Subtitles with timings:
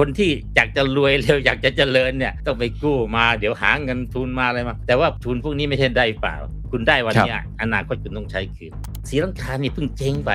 [0.00, 6.36] คนที่อยากจะรวยเร็วอยากจะเจริญเนี่ยต้องไปกู้มาเดี๋ยวหาเงินทุนมาอะไรมา แต่ว่าทุนพวกนี้ไม่ใช่ได้เปล่า
[6.70, 8.72] คุณได้วันเนี้ยอนาคตคุณต้องใช้คืน
[9.08, 10.30] ศรีลังกานี่เพิ่งเจ๊งไป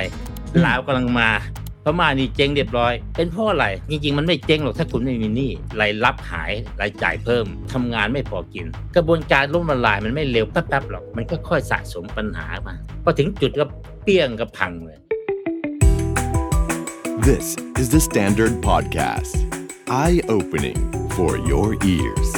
[0.65, 1.29] ลาวกำลังมา
[1.83, 5.51] พม่านี่เจ๊งเรียบร้อย เป็นเพราะอะไรจริง ๆ มันไม่เจ๊งหรอกถ้าคุณไม่มีหนี้
[5.81, 6.51] รายรับหาย
[6.81, 8.65] รายจ่ายเพิ่มทำงานไม่พอกิน
[8.95, 13.65] กระบวนการล้มละลายมันไม่เร็วแป๊บๆหรอกมันก็ค่อยสะสมปัญหามาพอถึงจุดก็
[14.03, 14.97] เปี้ยงก็พังเลย
[17.19, 19.33] This is the Standard Podcast.
[19.89, 22.29] Eye-opening for your ears.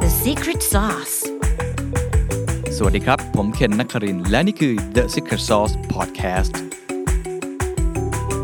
[0.00, 1.16] The secret sauce.
[2.76, 6.54] สวัสดีครับ ผมเคนนักครินทร์และนี่คือ The Secret Sauce Podcast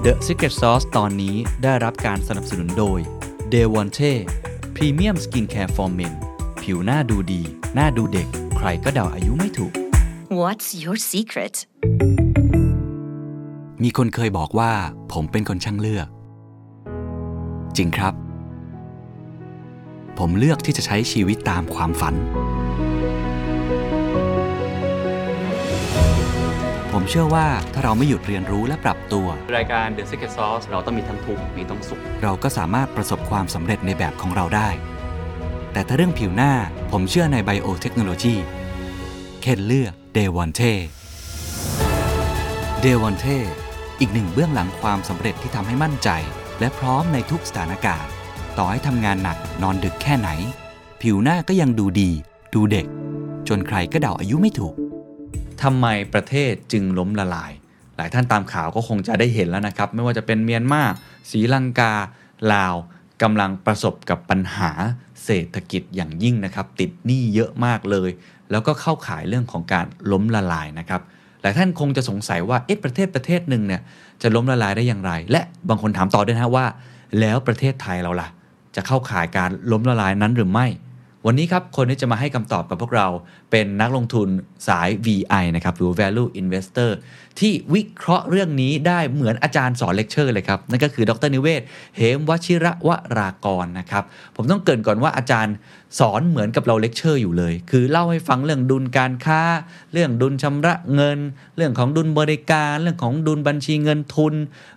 [0.05, 2.99] The Secret Sauce ตอนนี้ได้รับการสนับสนุนโดย
[3.53, 4.13] d e v o n t e
[4.77, 6.15] Premium Skincare for Men
[6.63, 7.43] ผิวหน้าดูดี
[7.75, 9.73] หน้าดูเด็ก ใครก็เดาอายุไม่ถูก
[10.41, 11.55] What's your secret?
[13.89, 14.73] มีคนเคยบอกว่า
[15.13, 16.09] ผมเป็นคนช่างเลือก
[17.77, 18.15] จริงครับ
[20.19, 22.15] ผมเลือกที่จะใช้ชีวิตตามความฝัน
[26.93, 29.27] ผมเชื่อว่าถ้าเราไม่หยุดเรียนรู้และปรับตัว
[29.57, 34.69] รายการ The Secret Sauce เราต้องมีทั้งทุกข์มีทั้งสุข เราก็สามารถประสบความสำเร็จในแบบของเราได้
[35.73, 36.53] แต่ถ้าเรื่องผิวหน้า
[36.93, 38.35] ผมเชื่อในไบโอเทคโนโลยี
[39.41, 40.73] เคนเลือก d e v o n t e
[42.85, 43.66] d e v o n t e
[44.01, 46.09] อีกหนึ่งเบื้องหลังความสำเร็จที่ทำให้มั่นใจ
[46.61, 48.11] และพร้อมในทุกสถานการณ์
[48.59, 50.31] ต่อให้ทำงานหนักนอนดึกแค่ไหน
[51.01, 52.11] ผิวหน้าก็ยังดูดี
[52.55, 52.87] ดูเด็ก
[53.49, 54.75] จนใครก็เดาอายุไม่ถูก
[55.63, 57.53] ทำไมประเทศจึงล้มละลาย
[57.97, 60.83] หลายท่านตามข่าวก็คงจะได้เห็นแล้วนะครับ ไม่ว่าจะเป็นเมียนมา
[61.31, 61.93] ศรีลังกา
[62.53, 62.75] ลาว
[63.23, 64.71] กำลังประสบกับปัญหา
[65.25, 68.11] เศรษฐกิจอย่างยิ่งนะครับ ติดหนี้เยอะมากเลย
[68.51, 71.03] แล้วก็เข้าขายเรื่องของการล้มละลายนะครับ
[71.47, 73.83] แต่ท่านคงจะสงสัยว่าเอ๊ะประเทศประเทศหนึ่งเนี่ย
[74.23, 76.67] จะล้มละลายได้อย่างไร และบางคนถามต่อด้วยนะว่า
[77.21, 78.29] แล้วประเทศไทยเราล่ะ
[78.77, 80.67] จะเข้าข่ายการล้มละลายนั้นหรือไม่
[81.29, 83.07] วันนี้ครับคนที่จะมาให้คำตอบกับพวกเรา
[83.51, 84.29] เป็นนักลงทุน
[84.69, 86.91] สาย VI นะครับหรือ Value Investor
[87.41, 91.63] ที่วิเคราะห์เรื่องนี้ได้เหมือนอาจารย์สอนเลคเชอร์เลยครับ นั่นก็คือดรนิเวศ
[91.97, 94.05] เหมวชิรวรากรนะครับ
[94.37, 95.55] ผมต้องเกริ่นก่อนว่าอาจารย์
[95.99, 99.41] สอนเหมือนกับเราเลคเชอร์อยู่เลย คือเล่าให้ฟังเรื่องดุลการค้า
[99.93, 101.19] เรื่องดุลชำระเงิน
[101.57, 104.35] เรื่องของดุลบริการ เรื่องของดุลบัญชีเงินทุน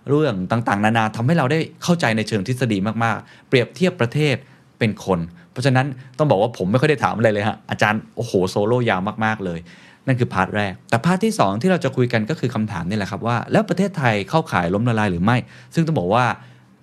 [0.08, 4.36] เรื่องต่างๆ นานาทำให้เราได้เข้าใจในเชิงทฤษฎีมากๆ เปรียบเทียบประเทศ
[4.78, 5.20] เป็นคน
[5.52, 5.86] เพราะฉะนั้น
[6.18, 9.58] ต้องบอกว่าผมไม่ค่อยได้ถามอะไรเลยฮะอาจารย์โอ้โหโซโล่ยาวมากๆเลย
[10.06, 15.36] นั่นคือ part แรก แต่ part ที่ 2 ที่เราจะคุยกันก็คือคำถามนี่แหละครับว่า แล้วประเทศไทยเข้าข่ายล้มละลายหรือไม่
[15.74, 16.24] ซึ่งต้องบอกว่า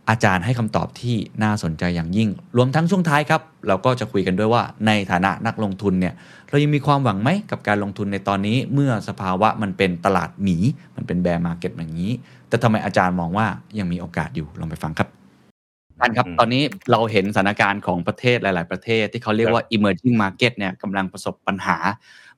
[0.10, 6.14] อาจารย์ให้คำตอบที่น่าสนใจอย่างยิ่ง รวมทั้งช่วงท้ายครับ เราก็จะคุยกันด้วยว่าในฐานะนักลงทุนเนี่ย
[6.50, 10.58] เรายังมีความหวังไหมกับการลงทุนในตอนนี้ เมื่อสภาวะมันเป็นตลาดหมี
[10.96, 12.14] มันเป็น bear market อย่างนี้
[12.50, 13.48] แต่ทำไมอาจารย์มองว่า
[13.80, 15.17] ยังมีโอกาสอยู่ลองไปฟังครับ
[16.00, 21.78] ท่านครับ ตอนนี้เราเห็นสถานการณ์ของประเทศหลาย ๆ ประเทศที่เขาเรียกว่า emerging market เนี่ยกำลังประสบปัญหา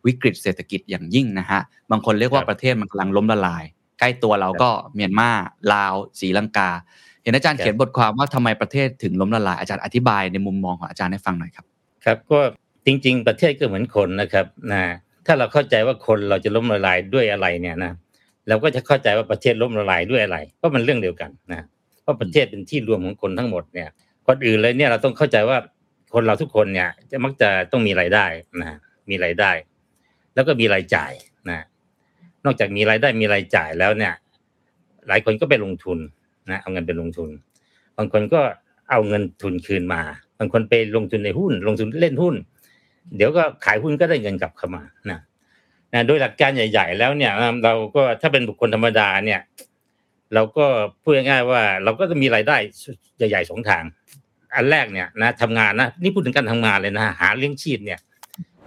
[0.06, 1.62] วิกฤตเศรษฐกิจอย่างยิ่งนะฮะ
[1.92, 3.64] บางคนเรียกว่าประเทศมันกำลังล้มละลาย
[4.00, 5.30] ใกล้ตัวเราก็เมียนมา
[5.74, 6.70] ลาวศรีลังกา
[7.24, 11.66] เห็นอาจารย์เขียนบทความว่าทำไมประเทศถึงล้มละลาย อาจารย์อธิบายในมุมมองของอาจารย์ให้ฟังหน่อยครับ
[12.06, 12.40] ครับก็
[12.86, 14.82] จริง ๆ ประเทศก็เหมือนคนนะครับนะ
[15.26, 17.92] ถ้าเราเข้าใจว่าคนเราจะล้มละลายด้วยอะไรเนี่ยนะ
[18.48, 21.79] เราก็จะเข้าใจว่าประเทศล้มละลายด้วยอะไรเพราะมันเรื่องเดียวกันนะเพ
[22.10, 23.90] ราะประเทศเป็นที่รวมของคนทั้งหมดเนี่ย
[24.28, 25.58] คนอื่นเลยเนี่ยเราต้องเข้าใจว่า
[26.14, 28.26] คนเราทุกคนเนี่ยจะมักจะต้องมีรายได้
[28.62, 28.78] นะ
[29.10, 29.52] มีรายได้
[30.36, 31.12] แล้วก็มีรายจ่าย
[31.50, 31.60] นะ
[32.46, 34.14] นอกจากมีรายได้มีรายจ่ายแล้วเนี่ย
[35.08, 36.00] หลายคนก็ไปลงทุน
[36.50, 37.30] นะเอาเงินไปลงทุน
[37.98, 38.42] บางคนก็
[38.90, 40.02] เอาเงินทุนคืนมา
[40.40, 42.36] บางคนไปลงทุนในหุ้น ลงทุนเล่นหุ้น
[43.16, 45.20] เดี๋ยวก็ขายหุ้นก็ได้เงินกลับเข้ามานะ
[45.94, 47.32] นะโดยหลักการใหญ่ ๆ แล้วเนี่ย
[47.64, 49.40] เราก็ถ้าเป็นบุคคลธรรมดาเนี่ย
[50.34, 50.66] เราก็
[51.02, 52.58] พูดง่ายๆว่า เราก็จะมีรายได้
[53.18, 53.84] ใหญ่ๆสองทาง
[54.56, 58.00] อันแรกเนี่ยนะทำงานนะนี่พูดถึงการทำงานเลยนะหาเลี้ยงชีพเนี่ย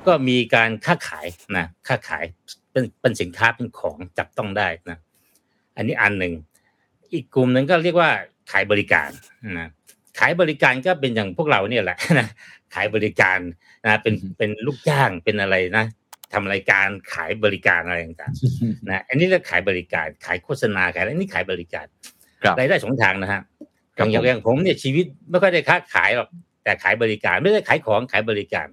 [0.06, 2.24] ก็มีการค้าขายนะค้าขาย
[2.72, 4.98] เป็นเป็นสินค้าเป็นของจับต้องได้นะ
[5.76, 6.34] อันนี้อันหนึ่ง
[7.14, 8.10] อีกกลุ่มหนึ่งก็เรียกว่า
[8.52, 9.10] ขายบริการ
[9.58, 9.68] นะ
[10.18, 12.28] ขายบริการก็เป็นอย่างพวกเราเนี่ยแหละนะ
[12.74, 13.38] ขายบริการ
[13.86, 15.84] นะเป็นเป็นลูกจ้างเป็นอะไรนะ
[16.34, 21.86] ทำรายการขายบริการอะไรต่างๆนะอันนี้เรียกขายบริการ ขายโฆษณาขายอันนี้ขายบริการ
[22.42, 23.42] ครับรายได้สองทางนะฮะ
[23.98, 26.28] ครัอบย่างผมอย่างผมเนี่ยชีวิตไม่ค่อยได้ค้าขายหรอก
[26.64, 28.66] แต่ขายบริการไม่ได้ขายของขายบริการ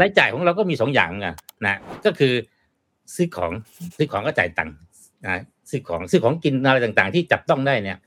[0.00, 1.34] รายจ่ายของเราก็มีสองอย่างนะ
[1.66, 2.34] นะก็คือ
[3.14, 3.52] ซื้อของ
[3.96, 4.74] ซื้อของก็จ่ายตังค์
[5.24, 7.98] นะซื้อของซื้อของกินอะไรต่างๆ ที่จับต้องได้เนี่ย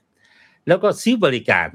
[0.67, 1.67] แล้วก็ซื้อบริการ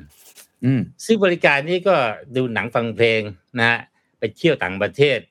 [0.64, 1.94] อืมซื้อบริการนี่ก็
[2.36, 3.20] ดูหนังฟังเพลง
[3.58, 3.78] นะฮะ
[4.18, 5.30] ไปเที่ยวต่างประเทศอ่า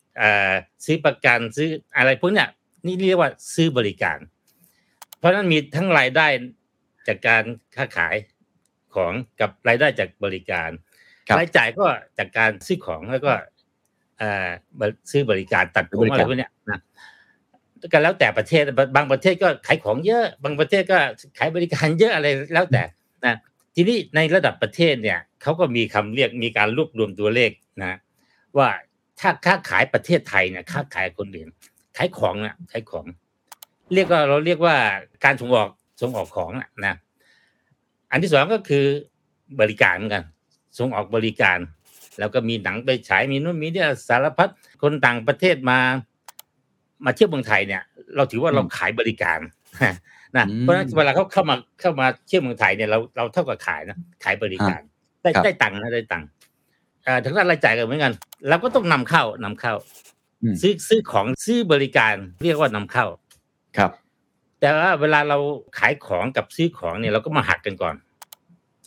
[0.86, 2.50] ซื้อประกันซื้ออะไรพวกเนี้ย
[2.86, 4.18] นี่เรียกว่าซื้อบริการ
[5.20, 6.28] เพราะฉะนั้นมีทั้งรายได้
[7.08, 7.44] จากการ
[7.76, 8.16] ค้าขาย
[8.96, 10.70] ของกับรายได้จากบริการ
[11.28, 11.86] ครับรายจ่ายก็
[12.18, 13.34] จากการซื้อของแล้วก็
[14.18, 14.50] เอ่อ
[15.12, 16.80] ซื้อบริการตัดผมบริอะการไรพวกเนี้ยนะ
[17.92, 18.64] ก็แล้วแต่ประเทศ
[18.96, 20.98] บางประเทศก็ขายของเยอะ บางประเทศก็
[21.38, 22.84] ขายบริการเยอะอะไรแล้วแต่
[23.26, 23.36] นะ
[23.76, 27.52] ทีนี้ในระดับประเทศเนี่ยเขาก็มีคำเรียกมีการรวบรวมตัวเลข
[27.84, 27.98] นะ
[28.58, 28.70] ว่า
[29.22, 31.50] ถ้าค้าขายประเทศไทยเนี่ยค้าขายคนอื่น
[31.98, 33.06] ขายของเนี่ยขายของ
[33.94, 34.76] เรียกว่าเราเรียกว่า
[35.24, 35.70] การส่งออก
[36.02, 36.96] ส่งออกของน่ะนะ
[38.12, 38.86] อันที่สองก็คือ
[39.62, 40.24] บริการเหมือนกัน
[40.78, 41.60] ส่งออกบริการ
[42.20, 44.50] แล้วก็มีหนังไปฉายมีนู่นมีเนี่ยสารพัด
[44.82, 45.80] คนต่างประเทศมา
[47.06, 47.82] มาเที่ยวเมืองไทยเนี่ย
[48.16, 49.40] เราถือว่าเราขายบริการ
[50.38, 54.82] นะอืมเพราะฉะนั้นเวลาเขาเข้ามาเข้ามาเที่ยวเมืองไทยเนี่ยเราเราเท่ากับขายนะขายบริการ
[55.22, 56.41] ได้ครับได้ตังค์นะได้ตังค์อ่า
[57.24, 58.14] ทางด้านรายจ่ายก็เหมือนกัน
[58.50, 59.74] เราก็ต้องนำเข้านำเข้า
[60.44, 62.14] อืมซื้อซื้อของซื้อบริการ
[62.44, 63.06] เรียกว่านำเข้า
[63.78, 63.92] ครับ
[64.60, 65.38] แต่ว่าเวลาเรา
[65.80, 67.96] ขายของกับซื้อของเนี่ยเราก็มาหักกันก่อน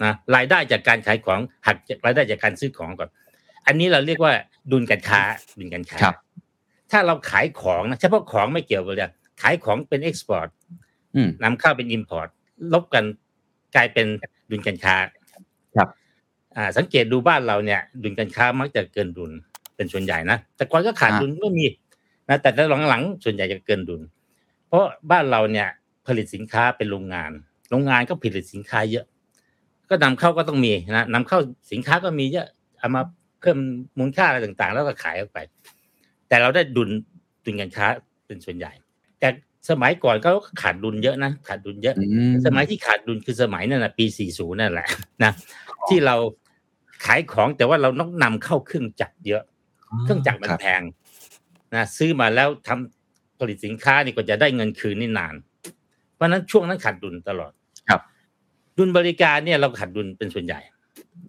[0.05, 3.09] นะรายได้จากการขายของหักจากรายได้จากการซื้อของก่อน
[3.67, 4.33] อันนี้เราเรียกว่า
[4.73, 5.23] ดุลการค้า
[5.59, 6.17] ดุลการค้าครับ
[6.91, 9.11] ถ้าเราขายของนะเฉพาะของไม่เกี่ยวกันเลย
[9.43, 10.49] ขายของเป็นเอ็กซ์พอร์ต
[11.17, 12.29] อืมนำเข้าเป็น import
[12.73, 13.05] ลบกัน
[13.77, 14.07] กลายเป็น
[14.51, 15.24] ดุลการค้าครับ
[16.57, 19.33] อ่าสังเกตดูบ้านเราเนี่ย ดุลการค้ามักจะเกินดุล
[19.77, 21.67] เป็นส่วนใหญ่นะแต่ก่อนก็ขาดดุลก็มี
[22.29, 22.51] นะแต่
[22.89, 24.01] หลังๆส่วนใหญ่จะเกินดุล
[24.69, 25.69] เพราะบ้านเราเนี่ย
[26.07, 27.31] ผลิตสินค้าเป็นโรงงาน
[27.71, 29.05] โรงงานก็ผลิตสินค้าเยอะ
[29.91, 31.39] ก็นำเข้าก็ต้องมีนะนำเข้า
[31.73, 32.47] สินค้าก็มีเยอะ
[32.79, 33.03] เอามา
[33.41, 33.59] เพิ่ม
[33.99, 35.39] มูลค่าอะไรต่างๆ แล้วก็ขายออกไป
[36.29, 36.91] แต่เราได้ดุล
[37.45, 37.87] ดุลการค้า
[38.27, 38.73] เป็นส่วนใหญ่
[39.21, 39.29] แต่
[39.71, 40.29] สมัยก่อนก็
[40.63, 44.87] ขาดดุลเยอะนะขาดดุลเยอะอืมสมัยที่ขาดดุลคือสมัยนั่นนะปี 40 นั่นแหละ
[45.23, 45.33] นะ
[45.89, 46.17] ที่เรา
[47.05, 49.43] ขายของแต่ว่าเราต้องนำเข้าเครื่องจักรเยอะ
[50.03, 50.83] เครื่องจักรมันครับแพง
[51.75, 55.35] นะซื้อมาแล้วทำผลิตสินค้านี่ก็จะได้เงินคืนนี่นาน
[56.15, 57.53] เพราะฉะนั้นช่วงนั้นขาดดุลตลอด
[57.89, 58.01] ครับ
[58.79, 60.61] ดุลบริการเนี่ยเราขาดดุลเป็นส่วนใหญ่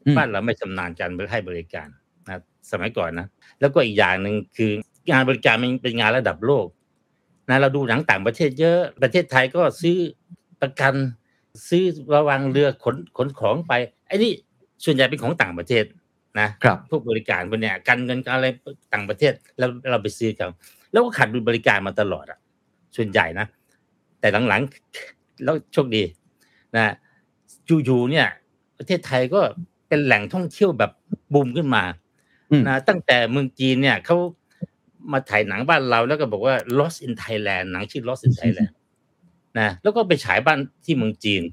[0.05, 1.87] อืมบ้านเราไม่ชำนาญการให้บริการ
[2.27, 2.39] นะ
[2.71, 3.27] สมัยก่อนนะ
[3.59, 4.71] แล้วก็อีกอย่างหนึ่งคือ
[5.11, 6.67] งานบริการมันเป็นงานระดับโลก
[7.49, 9.97] นะเราดูหนังต่างประเทศเยอะประเทศไทยก็ซื้อ
[10.61, 10.93] ประกัน
[11.69, 11.83] ซื้อ
[12.15, 13.73] ระวังเรือขนขนของไป
[14.07, 14.31] ไอ้นี่
[14.85, 15.85] ส่วนใหญ่เป็นของต่างประเทศ
[16.39, 18.47] นะครับพวกบริการพวกเนี้ยการเงินการอะไร
[18.93, 20.49] ต่างประเทศเราเราไปซื้อเขา
[20.91, 22.39] แล้วก็ขาดดุลบริการมาตลอดอะ
[22.95, 23.47] ส่วนใหญ่นะ
[24.19, 26.03] แต่หลังๆแล้วโชคดี
[26.75, 26.93] นะ
[27.85, 28.27] อยู่ๆเนี่ย
[28.77, 29.41] ประเทศไทยก็
[29.87, 30.91] เป็นแหล่งท่องเที่ยวแบบ
[31.33, 31.83] บูมขึ้นมา
[32.51, 34.17] อืมนะตั้งแต่เมืองจีนเนี่ยเขา
[35.11, 38.71] มาถ่ายหนังบ้านเราแล้วก็บอกว่า Lost in Thailand หนังชื่อ Lost in Thailand
[39.59, 41.43] นะแล้วก็ไปฉายบ้านที่เมืองจีน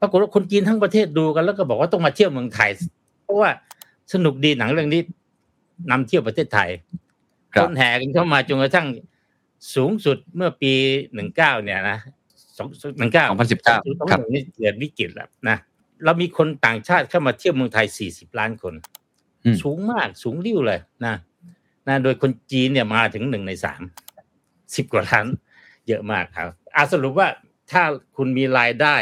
[0.00, 2.70] ปรากฏว่าคนจีนทั้งประเทศดูกันแล้วก็บอกว่าต้องมาเที่ยวเมืองไทย
[3.22, 3.50] เพราะว่า
[4.12, 5.00] สนุกดีหนังเรื่องนี้
[5.90, 6.70] นำเที่ยวประเทศไทย
[7.54, 8.86] ครัคบนแห่กันเข้ามาจนกระทั่ง
[9.74, 10.72] สูงสุดเมื่อปี
[11.14, 11.98] หนึ่งเก้าเนี่ยนะ
[12.56, 12.68] สอง
[12.98, 15.56] หนึ่งเก้า2019ครับนี่เกิดวิกฤตแล้วนะ
[16.04, 18.74] เรามีคนต่างชาติเข้ามาเที่ยวเมืองไทยสี่สิบล้านคน
[19.44, 21.14] อืมสูงมากสูงริ้วเลยนะ
[21.88, 23.82] นะโดยคนจีนเนี่ยมาถึงหนึ่งในสาม
[24.76, 25.26] สิบกว่าล้าน
[25.88, 27.28] เยอะมากครับอาสรุปว่า
[27.72, 27.82] ถ้า
[28.16, 28.96] คุณมีรายได้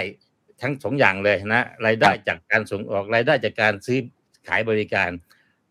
[0.63, 3.99] ทั้งสองอย่างเลยนะรายได้จากการส่งออกรายได้จากการซื้อ
[4.49, 5.11] ขายบริการ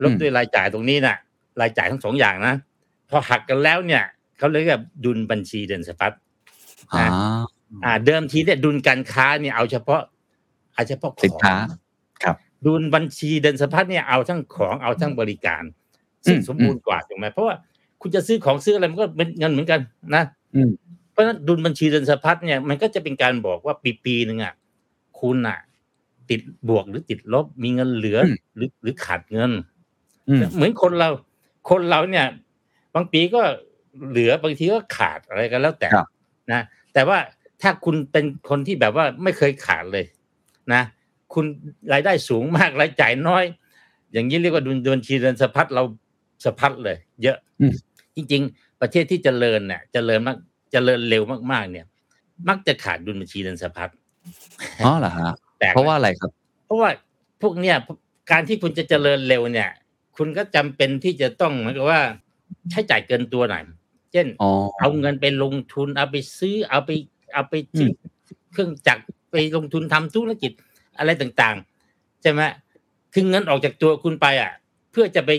[0.04, 1.18] ลบด้วยรายจ่ายตรงนี้นะ
[1.62, 2.56] รายจ่ายทั้งสองอย่างนะ
[3.10, 4.04] พอหักกันแล้วเนี่ย
[4.38, 6.12] เขาเรียกว่าดุลบัญชีเดินสะพัด
[6.94, 7.06] อ่า
[7.86, 10.02] อ่า เดิมทีเนี่ยดุลการค้าเนี่ยเอาเฉพาะ
[10.74, 11.56] เอาเฉพาะของสินค้า
[12.24, 12.36] ครับ
[12.66, 15.64] ดุลบัญชีเดินสะพัดเนี่ยเอาทั้งของเอาทั้งบริการ
[16.26, 17.56] ซึ่งอืมสมบูรณ์กว่าถูกไหมเพราะว่า
[18.02, 19.80] คุณจะซื้อของซื้ออะไรมันก็เป็นเงินเหมือนกัน
[20.16, 20.24] นะ
[20.56, 20.70] อืม
[21.12, 24.54] เพราะฉะนั้นดุลบัญชีเดินสะพัดเนี่ยมันก็จะเป็นการบอกว่าปีปีหนึ่งอะ
[25.20, 25.60] คุณอะ
[26.30, 29.52] ติดบวกหรือติดลบ มีเงินเหลืออหรือหรือขาดเงิน
[30.28, 31.10] อืมเหมือนคนเรา
[31.70, 32.26] คนเราเนี่ย
[32.96, 33.42] บางปีก็
[34.10, 36.08] เหลือบางทีก็ขาดอะไรกันแล้วแต่ครับ
[36.52, 36.62] นะ
[36.94, 37.18] แต่ว่า
[37.62, 40.06] ถ้าคุณเป็นคนที่แบบว่าไม่เคยขาดเลย
[40.74, 40.82] นะ
[41.34, 41.46] คุณ
[41.94, 43.44] รายได้สูงมากรายจ่ายน้อย
[44.14, 45.84] อย่างนี้เรียกว่าดุลบัญชีเดินสะพัดเรา
[46.46, 47.74] สะพัดเลย เยอะอืม
[48.16, 50.38] จริง ๆ ประเทศที่เจริญเนี่ยเจริญมาก
[50.72, 51.86] เจริญเร็วมากๆ เนี่ย
[52.48, 53.90] มักจะขาดดุลบัญชีเดินสะพัด
[54.86, 56.32] อ๋อเหรอฮะแปลกไหมเพราะว่าอะไรครับ
[56.66, 56.90] เพราะว่า
[57.42, 57.76] พวกเนี้ย
[58.32, 59.70] การที่คุณจะเจริญเร็วเนี่ย
[60.18, 62.02] คุณก็จำเป็นที่จะต้องเหมือนกับว่า
[62.70, 63.64] ใช้จ่ายเกินตัวหน่อย
[64.12, 66.92] เช่นอ๋อเอาเงินไปลงทุนเอาไปซื้อ เอาไป
[67.34, 67.90] เอาไปซื้อ
[68.28, 70.52] อเครื่องจักรไปลงทุนทำธุรกิจ
[71.00, 72.42] อะไรต่างๆใช่ไหม
[73.14, 74.52] คือเงินออกจากตัวคุณไปอะ
[74.92, 75.32] เพื่อจะไป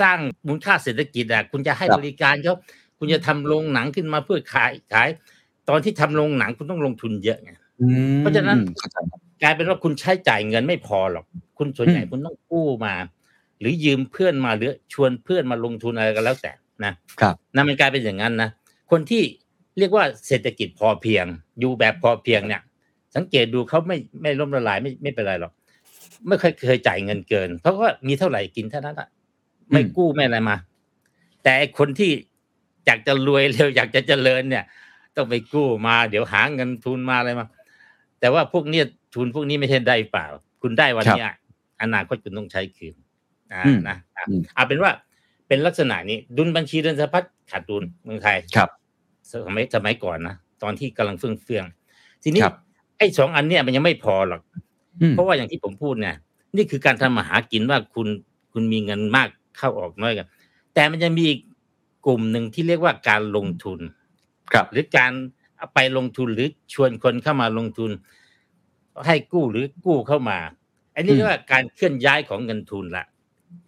[0.00, 2.54] สร้างมูลค่าเศรษฐกิจอะ คุณจะให้ครับบริการเขา
[2.98, 5.08] คุณจะทำโรงหนังขึ้นมาเพื่อขายขาย
[5.68, 7.63] ตอนที่ทำโรงหนังคุณต้องลงทุนเยอะไงอืม
[8.18, 11.24] เพราะฉะนั้นเข้าใจครับกลายเป็นว่าคุณใช้จ่ายเงินไม่พอหรอก
[11.58, 12.94] คุณส่วนใหญ่อืมคุณต้องกู้มา
[13.60, 16.52] หรือยืมเพื่อนมาหรือชวนเพื่อนมาลงทุนอะไรก็แล้วแต่
[16.84, 18.50] นะครับนั่นมันกลายเป็นอย่างนั้นนะ
[18.90, 19.22] คนที่
[19.78, 21.26] เรียกว่าเศรษฐกิจพอเพียง
[21.60, 22.62] อยู่แบบพอเพียงเนี่ย
[23.16, 25.52] สังเกตดูเขาไม่ไม่ล้มละลายไม่ไม่เป็นไรหรอก
[26.26, 29.08] ไม่เคยเคยจ่ายเงินเกินเพราะว่ามีเท่าไหร่กินเท่านั้นอะ
[29.72, 30.56] ไม่กู้ไม่อะไรมา
[31.42, 32.10] แต่ไอ้คนที่
[32.86, 34.64] อยากจะรวยเร็วอยากจะเจริญเนี่ย
[35.16, 37.46] ต้องไปกู้มา เดี๋ยวหาเงินทุนมาอะไรมา
[38.20, 40.26] แต่ว่าพวกเนี้ยทุนพวกนี้ไม่ใช่ได้เปล่า
[40.62, 41.32] คุณได้วันเนี้ย
[41.82, 42.94] อนาคตคุณต้องใช้คืน
[43.52, 44.90] อ่าอืมนะอะอืมเอาเป็นว่า
[45.48, 48.68] เป็นลักษณะนี้ดุลบัญชีเดินสะพัดขาดดุลเมืองไทยครับ
[49.30, 52.56] สมัยสมัยก่อนนะตอนที่กำลังเฟื่องเฟืองๆทีนี้ครับ
[52.98, 54.40] ไอ้สองอันเนี้ยมันยังไม่พอหรอก
[55.00, 56.16] อืมเพราะว่าอย่างที่ผมพูดเนี่ย
[56.56, 58.08] นี่คือการทำมาหากินว่าคุณ
[58.52, 59.28] คุณมีเงินมาก
[59.58, 60.26] เข้าออกน้อยกัน
[60.74, 61.40] แต่มันจะมีอีก
[62.06, 63.80] กลุ่มหนึ่งที่เรียกว่าการลงทุน
[64.52, 65.43] ครับ หรือการเอา
[65.74, 67.90] ไปลงทุนหรือชวนคนเข้ามาลงทุน
[69.06, 70.38] ให้กู้หรือกู้เข้ามา
[70.94, 73.04] อันนี้เรียกว่าการเคลื่อนย้ายของเงินทุนละ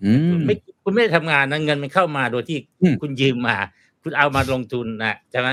[0.05, 3.57] อืมไม่คุณไม่ได้ทำงานนะเงินมันเข้ามาโดยที่อืมคุณยืมมา
[4.03, 5.49] คุณเอามาลงทุนนะใช่ไหม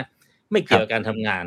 [0.51, 1.45] ไม่เกี่ยวกับการทำงาน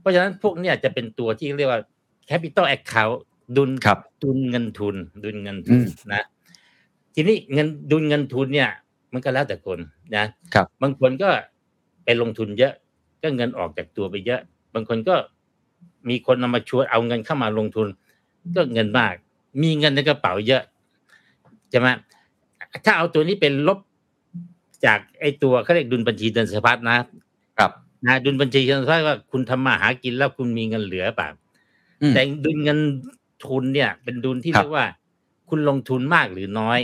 [0.00, 1.80] เพราะฉะนั้นพวกเนี้ยจะเป็นตัวที่เรียกว่า
[2.28, 3.16] capital account
[3.56, 6.22] ดุลครับดุลเงินทุน ดุลเงินอืทุนมนะ
[7.14, 8.70] ทีนี้เงินดุลเงินทุนเนี่ย
[9.12, 9.78] มันก็แล้วแต่คน
[10.16, 10.24] นะ
[10.54, 11.30] ครับ บางคนก็
[12.04, 12.72] ไปลงทุนเยอะ
[13.22, 14.40] ก็เงินออกจากตัวไปเยอะ
[14.74, 15.14] บางคนก็
[16.08, 17.88] มีคนนำมาชวนเอาเงินเข้ามาลงทุน
[18.56, 19.14] ก็เงินมาก
[19.62, 20.62] มีเงินในกระเป๋าเยอะ
[21.70, 21.88] ใช่ไหม
[22.84, 23.78] ถ้าเอาตัวนี้เป็นลบ
[24.86, 26.98] จากไอ้ตัวเขาเรียกดุลบัญชีเดินสะพัดนะ
[27.58, 27.70] ครับ
[28.06, 31.28] นะดุลบัญชีเดินสะพัดว่าคุณทำมาหากินแล้วคุณมีเงินเหลือเปล่า
[32.02, 32.78] อืมแต่ดุลเงิน
[33.46, 34.86] ทุนเนี่ย เป็นดุลที่ครับเรียกว่า
[35.48, 36.78] คุณลงทุนมากหรือน้อย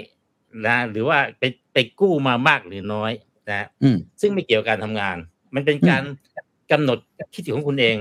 [0.66, 3.12] นะ หรือว่าไปไปกู้มามากหรือน้อย
[3.50, 5.16] นะอืมซึ่งไม่เกี่ยวกับการทำงาน
[5.56, 6.02] มันเป็นอืมการ
[6.72, 6.98] กำหนด
[7.34, 7.96] คิดของคุณเอง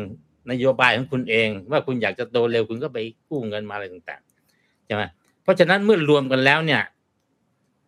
[0.51, 2.97] นโยบายของคุณเอง ว่าคุณอยากจะโตเร็วคุณก็ไป
[3.29, 5.03] กู้เงินมาอะไรต่างๆใช่ไหม
[5.43, 6.81] เพราะฉะนั้นเมื่อรวมกันแล้วเนี่ย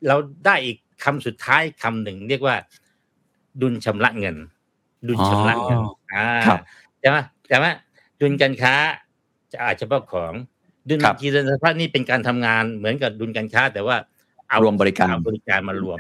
[0.08, 2.56] เราได้อีกคำสุดท้ายคำหนึ่งเรียกว่า
[3.62, 4.36] ดุลชำระเงิน
[5.08, 6.60] ดุลชำระเงินอ๋ออ่าครับ
[7.00, 7.68] ใช่ไหมใช่ไหม
[8.22, 8.74] ดุลการค้า
[9.52, 10.34] จะอาจเฉพาะของ
[10.90, 13.96] ดุลครับบัญชีเดินสะพัดนี่เป็นการทำงานเหมือนกับดุลการค้า แต่ว่า
[14.50, 16.00] เอารวมบริการเอบริการมารวม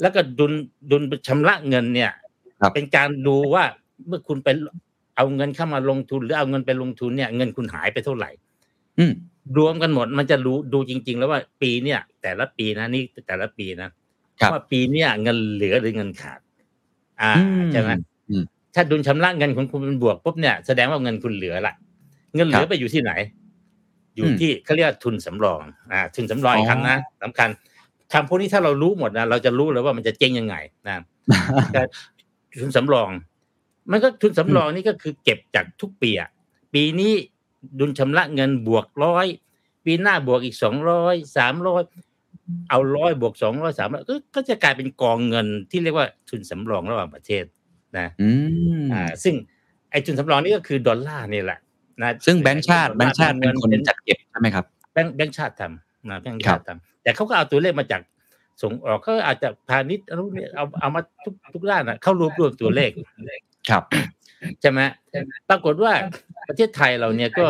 [0.00, 0.52] แล้วก็ดุล
[0.90, 2.23] ดุลชำระเงินเนี่ยครับ
[2.74, 3.64] เป็นการดูว่า
[4.06, 4.48] เมื่อคุณไป
[5.16, 8.30] เอาเงินเข้ามาลงทุนหรือเอาเงินไปลงทุนเนี่ย เงินคุณหายไปเท่าไหร่
[8.98, 9.12] อืม
[9.58, 13.90] รวมกันหมดมันจะรู้ดูจริง ๆ แล้วว่าปีเนี่ย แต่ละปีนะนี่แต่ละปีนะ
[14.40, 16.40] ครับว่าปีเนี่ยเงินเหลือหรือเงินขาด
[17.20, 17.90] อ่าอืมใช่ไหม
[18.28, 18.42] อืม
[18.74, 21.74] ถ้าดุลชำระเงินของคุณเป็นบวกปุ๊บเนี่ยแสดงว่าเงินคุณเหลือละ
[22.34, 23.12] เงินเหลืคอรับไปอยู่ที่ไหน
[24.14, 27.48] อยู่อืมที่เขาเรียกว่าทุนสำรอง อ่า ทุนสำรองอ๋ออีกคำนะสำคัญ
[28.12, 30.56] คำพวกนี้ถ้าเรารู้หมดนะเราจะรู้เลยว่ามันจะเจ๊งยังไง
[30.86, 30.94] นะ
[31.72, 31.82] แต่
[32.62, 33.10] ทุนสำรอง
[33.90, 36.30] มันก็ทุนสำรองนี่ก็คือเก็บจากทุกปีอะ
[36.74, 37.12] ปีนี้
[37.78, 39.26] ดุลชำระเงินบวกร้อย
[39.84, 41.82] ปีหน้าบวกอีกสองร้อยสามร้อย
[42.70, 44.02] เอาร้อยบวกสองร้อยสามร้อย
[44.34, 47.44] ก็จะกลายเป็นกองเงินที่เรียกว่าทุนสำรองระหว่างประเทศ
[47.98, 48.30] นะอื
[48.82, 49.34] มอ่า ซึ่ง
[49.90, 51.58] ไอ้ทุนสำรองนี่ก็คือดอลลาร์นี่แหละ
[52.02, 58.00] นะซึ่งแบงก์ชาติแบงก์ชาติเป็นคนจัดเก็บใช่ไหมครับแบงก์แบงก์ชาติทำนะแบงก์ชาติทำแต่เขาก็เอาตัวเลขมาจาก
[58.62, 62.90] ส่งออกก็อาจจะพาณิชย์อนุเนี่ยเอาเอามาทุกทุกด้านนะเข้ารวบรวมตัวเลข
[63.70, 63.84] ครับ
[64.60, 64.80] ใช่ไหม
[65.48, 65.92] ปรากฏว่า
[66.48, 67.46] ประเทศไทยเราเนี่ยก็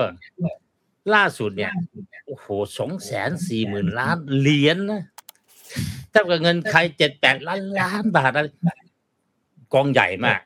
[1.14, 1.72] ล่าสุดเนี่ย
[2.26, 2.46] โอ้โห
[2.78, 5.02] สองแสนสี่หมื่นล้านเหรียญนะ
[6.12, 8.48] ถ้ากับเงินใครเจ็ดแปดล้านล้านบาทอะไร
[9.74, 10.40] กองใหญ่มาก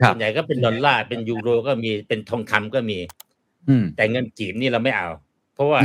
[0.00, 2.98] ครับส่วนใหญ่ก็เป็นดอลลาร์เป็นยูโรก็มีเป็นทองคำก็มี
[3.68, 5.08] อืมแต่เงินจีนนี่เราไม่เอา
[5.54, 5.80] เพราะว่า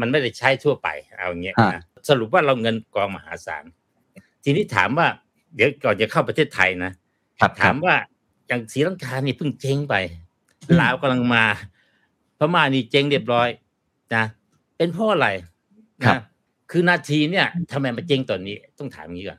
[0.00, 3.64] มันไม่ได้ใช้ทั่วไปเอาอย่างเงี้ยอ่านะ สรุปว่าเราเงินกองมหาศาล
[4.44, 5.06] ทีนี้ถามว่า
[5.54, 6.92] เดี๋ยวก่อนจะเข้าประเทศไทยนะ
[7.40, 7.94] ครับคถารัมบว่า
[8.48, 9.94] อย่างศรีลังกานี่เพิ่งเจ๊งไป
[10.70, 11.44] อืมลาวกำลังมา
[12.38, 13.48] พม่านี่เจ๊งเรียบร้อย
[14.14, 14.24] นะ
[14.76, 15.28] เป็นเพราะอะไร
[16.04, 16.22] ครับนะ
[16.70, 19.38] คือนาทีเนี่ยทำไมมาเจ๊งตอนนี้ ต้องถามอย่างนี้ก่อน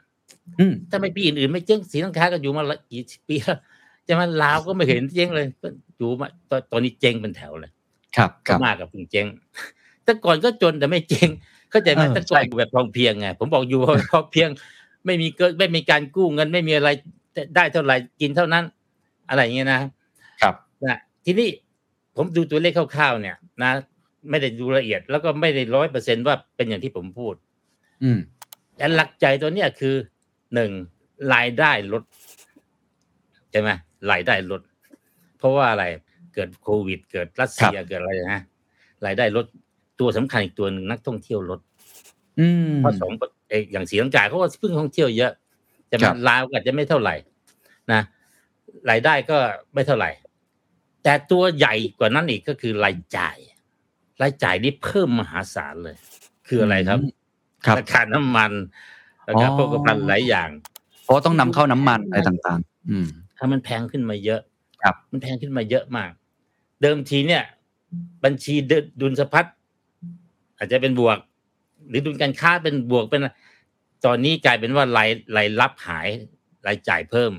[0.59, 3.59] อืมถ้าไม่ปีอื่นๆไม่เจ๊งศรีลังกาก็อยู่มาละกี่ปีแล้ว
[4.07, 7.71] จะมาลาวก็ไม่เห็นเจ๊งเลยก็อยู่มาตอนตอนนี้เจ๊งเป็นแถวเลย
[8.15, 9.27] ครับคก็รับมากกับเพิ่งเจ๊ง
[10.03, 11.29] แต่ก่อนก็จนแต่ไม่เจ๊ง
[11.71, 14.49] เข้าใจไหมเออแต่ก่อนใช่อยู่แบบพอเพียงไงผมบอกอยู่ว่าพอเพียง
[15.05, 16.89] ไม่มีเกินไม่มีการกู้เงิน ไม่มีอะไร
[17.55, 18.63] ได้เท่าไหร่กินเท่านั้น
[19.29, 19.81] อะไรอย่างเงี้ยนะ
[20.41, 21.49] ครับนะทีนี้
[22.15, 23.71] ผมดูตัวเลขคร่าวๆเนี่ย นะ
[24.29, 27.35] ไม่ได้ดูละเอียด แล้วก็ไม่ได้ร้อยเปอร์เซ็นว่าเป็นอย่างที่ผมพูด
[28.03, 28.19] อืม
[28.77, 29.95] แต่หลักใจตัวเนี้ยคือ
[30.53, 30.71] หนึ่ง
[31.33, 32.03] รายได้ลด
[33.51, 33.69] ใช่ไหม
[34.11, 34.61] รายได้ลด
[35.37, 35.85] เพราะว่าอะไร
[36.33, 38.41] เกิดโควิด เกิดรัสเซียเกิดอะไรนะ
[39.05, 39.45] รายได้ลด
[40.01, 41.59] ตัวสำคัญอีกตัวหนึ่งนักท่องเที่ยวลด
[42.39, 43.11] อืมเพราะสอง
[43.49, 45.31] เอ่ออย่างสีลังกาเขาก็เพิ่งท่องเที่ยวเยอะ
[45.87, 47.15] แต่ครัมันบลาวก็อาจจะไม่เท่าไหร่
[47.91, 48.01] นะ
[48.89, 49.37] รายได้ก็
[49.73, 50.09] ไม่เท่าไหร่
[51.03, 53.37] แต่ตัวใหญ่กว่านั้นอีกก็คือรายจ่าย
[54.21, 55.95] รายจ่ายนี่เพิ่มมหาศาลเลย
[56.47, 56.99] คืออะไรครับ
[57.65, 58.51] ครับราคาน้ำมัน
[59.27, 60.49] ราคาอ๋อพวกภัณฑ์หลายอย่าง
[61.03, 64.41] เพราะต้องนำเข้าน้ำมันอะไรต่างๆ อืมถ้ามันแพงขึ้นมาเยอะ
[64.83, 66.11] ครับ มันแพงขึ้นมาเยอะมาก
[66.81, 67.43] เดิมทีเนี่ย
[68.23, 69.45] บัญชีเดินดุลสะพัด
[70.61, 71.17] อาจจะเป็นบวก
[71.89, 73.21] หรือดุลการค้าเป็นบวกเป็น
[74.05, 76.07] ตอนนี้กลายเป็นว่ารายรายรับหาย
[76.67, 77.31] รายจ่ายเพิ่ม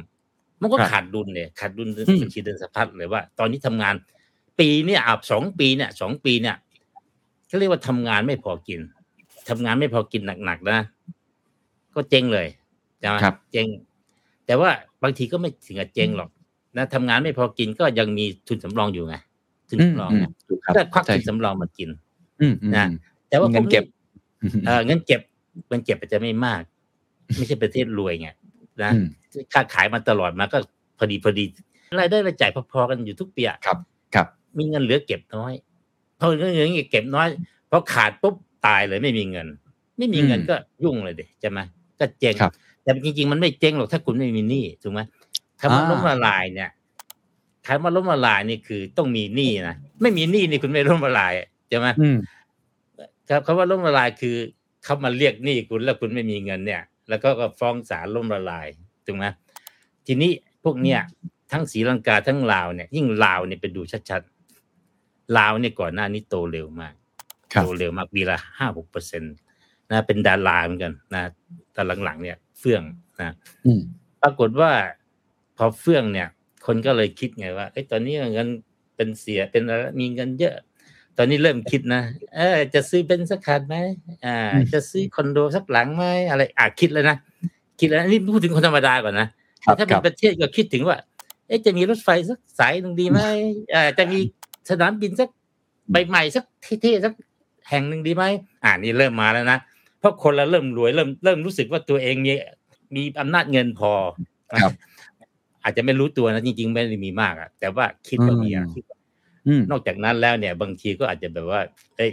[0.61, 3.95] มันก็ครับขาดดุลเนี่ยขาดดุลอืมบัญชีเดินสะพัดเลยว่า ตอนนี้ทำงาน
[4.61, 6.57] ปีเนี่ยอาบสองปีเนี่ยสองปีเนี่ย
[7.47, 8.81] เขาเรียกว่าทำงานไม่พอกิน
[9.49, 10.79] ทำงานไม่พอกินหนักๆนะ
[11.95, 12.47] ก็เจ๊งเลย
[13.01, 13.67] ใช่ไหมครับเจ๊ง
[14.47, 14.71] แต่ว่า
[15.03, 16.31] บางทีก็ไม่ถึงกับเจ๊งหรอก
[16.77, 19.15] นะทำงานไม่พอกินก็ยังมีทุนสำรองอยู่ไง
[19.69, 21.89] ทุนอืมสำรองอืมเนี่ยถูกครับก็ควักใช่ทุนสำรองมากิน
[22.41, 22.87] อืมอืมนะ
[23.33, 23.85] แต่ว่าเงินเก็บ
[24.41, 25.21] พวนี้เออเงินเก็บ
[25.69, 26.63] เงินเก็บอาจจะไม่มาก
[27.37, 28.29] ไม่ใช่ประเทศรวยไง
[28.83, 29.07] นะอืม
[29.53, 30.59] ค้าขายมาตลอดมาก็
[30.99, 31.45] พอดีพอดี
[32.01, 33.79] รายได้รายจ่ายพอๆกันอยู่ทุกปีอะครับ
[34.15, 34.27] ครับ
[34.59, 35.53] มีเงินเหลือเก็บน้อย
[36.19, 37.29] พอเงินเหลือเก็บน้อย
[37.71, 38.35] พอขาดปุ๊บ
[38.67, 39.47] ตายเลยไม่มีเงิน
[39.99, 41.59] ไม่มีเงินอืมก็ยุ่งเลยเด็ใช่ไหม
[41.99, 45.01] ก็เจ๊งครับแต่จริงๆมันไม่เจ๊งหรอกถ้าคุณไม่มีหนี้ถูกไหม
[45.61, 46.71] คำว่าอ่าล้มละลายเนี่ย
[47.67, 51.33] คำว่าล้มละลายนี่คือต้องมีหนี้นะไม่มีหนี้นี่คุณไม่ล้มละลาย
[51.69, 52.17] ใช่ไหมอืม
[53.33, 54.37] ครับคำว่าล้มละลายคือ
[54.85, 58.67] เขามาเรียกหนี้คุณแล้วคุณไม่มีเงินเนี่ย แล้วก็ก็ฟ้องศาลล้มละลาย
[59.07, 59.25] ถูกไหม
[60.07, 60.33] ทีนี้
[60.65, 61.01] พวกเนี้ย
[61.53, 66.95] ทั้งศรีลังกาทั้งลาวเนี่ย ยิ่งลาวเนี่ยไปดูชัดๆลาวเนี่ยก่อนหน้านี้โตเร็วมาก
[67.53, 69.27] ครับโตเร็วมากปีละห้าหกเปอร์เซ็นต
[69.91, 71.23] นะเป็นดาราเหมือนกันนะ
[71.73, 72.83] แต่หลังๆเนี่ย เฟื่อง
[73.21, 73.35] นะ
[73.67, 73.81] อืม
[74.23, 74.73] ปรากฏว่า
[75.57, 76.29] พอเฟื่องเนี่ย
[76.67, 78.49] คนก็เลยคิดไงว่าเอ้ยตอนนี้เงิน
[78.97, 80.55] เป็นเสียเป็นอะไรมีเงินเยอะ
[81.17, 82.03] ตอนนี้เริ่มคิดนะ
[82.37, 83.77] เออ จะซื้อเป็นสักคันไหม
[84.27, 87.17] อ่าอืมจะซื้อคอนโดสักหลังไหมอะไร อะคิดแล้วนะ
[87.81, 89.29] คิดแล้วนะนี่พูดถึงคนธรรมดาก่อนนะ
[89.65, 90.97] ครับถ้าคเป็รันบประเทศก็คิดถึงว่า
[91.47, 93.21] เอ๊ะจะมีรถไฟสักสายหนึ่งดีไหม
[93.75, 94.19] อ่าจะมี
[94.71, 95.29] สนามบินสัก
[95.93, 96.45] ใบใหม่สัก
[96.83, 97.13] เท่ๆสัก
[97.69, 98.25] แห่งหนึ่งดีไหม
[98.65, 99.59] อ่านี่เริ่มมาแล้วนะ
[100.01, 102.33] เพราะคนเราเริ่มรวยเริ่มเริ่มรู้สึกว่าตัวเองมี
[102.97, 103.93] มีอำนาจเงินพอ
[104.63, 104.73] ครับ
[105.65, 109.02] อาจจะไม่รู้ตัวนะจริง ๆ ไม่ได้มีมากอะแต่ว่าคิดว่ามีอะอืมคิดว่าอืม
[109.71, 111.61] นอกจากนั้นแล้วเนี่ย บางทีก็อาจจะแบบว่า
[111.97, 112.11] เอ้ย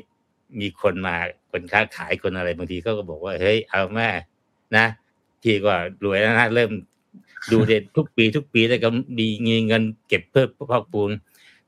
[0.59, 1.15] มีคนมา
[1.51, 4.09] คนค้าขายคนอะไรบางทีเขาก็บอกว่า เฮ้ยเอาแม่
[4.77, 4.85] นะ
[5.41, 5.73] พี่ก็
[6.05, 6.71] รวยแล้วนะเริ่ม
[7.51, 8.89] ดูเด็ดทุกปีทุกปีแล้วก็
[9.19, 9.27] มี
[9.67, 11.11] เงินเก็บเพิ่มพอกปูน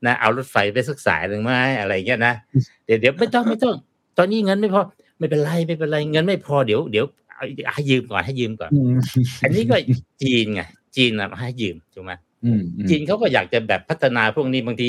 [0.06, 2.34] นะเอารถไฟไปสักสายหนึ่งไหมอะไรเงี้ยนะ
[2.84, 3.74] เดี๋ยวเดี๋ยวไม่ต้องไม่ต้อง
[4.18, 4.82] ตอนนี้เงินไม่พอ
[5.18, 8.94] ไม่เป็นไรไม่เป็นไรเงินไม่พอเดี๋ยวเดี๋ยวเอาให้ยืมก่อนให้ยืมก่อนอืม
[9.42, 9.76] อันนี้ก็
[10.22, 10.62] จีนไง
[10.96, 12.12] จีนนะให้ยืมถูกไหม
[12.44, 14.88] อืมอืมจีนเขาก็อยากจะแบบพัฒนาพวกนี้บางที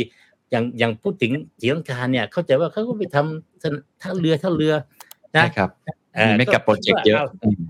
[0.53, 4.73] อย่างอย่างพูดถึงศรีลังกาเนี่ย เข้าใจว่าเขาก็ไปทำถนนท่าเรือท่าเรือ
[5.35, 5.69] นะใช่ครับ
[6.15, 7.61] เอ่อมีไม่กับ project เยอะอืม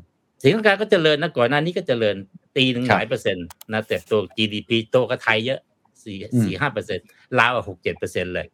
[0.42, 2.16] ศรีลังกาก็เจริญนะก่อนหน้านี้ก็เจริญ
[2.56, 5.60] ปีหนึ่งครับหลายเปอร์เซ็นต์นะแต่ตัว GDP โตกับไทยเยอะ
[6.04, 7.06] สี่อืมสี่ห้าเปอร์เซ็นต์
[7.40, 8.46] ลาวหกเจ็ดเปอร์เซ็นต์เลย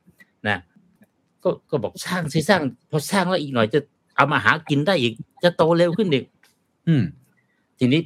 [0.47, 0.57] นะ
[1.43, 2.61] ก็ก็บอกสร้างสิสร้าง
[2.91, 3.79] พอสร้างแล้วอีกหน่อยจะ
[4.15, 5.13] เอามาหากินได้อีก
[5.43, 6.25] จะโตเร็วขึ้นอีก
[6.87, 7.03] อืม
[7.79, 8.01] ทีนี้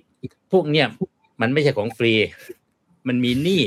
[0.52, 0.88] พวกเนี้ย
[1.42, 2.14] มันไม่ใช่ของฟรี
[3.08, 3.62] มันมีหนี้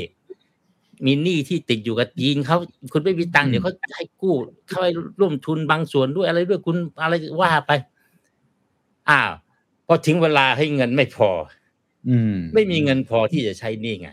[1.05, 2.57] มีหนี้ที่ติดอยู่กับจีนเขา
[2.93, 4.33] คุณไม่มีตังค์อืมเดี๋ยวเขาให้กู้
[4.67, 7.71] เขาให้ร่วมทุนบางส่วนด้วยอะไรด้วยคุณอะไรว่าไป
[9.09, 9.31] อ้าว
[9.87, 11.29] พอถึงเวลาให้เงินไม่พอ
[12.09, 14.09] อืม ไม่มีเงินพอที่จะใช้หนี้ไง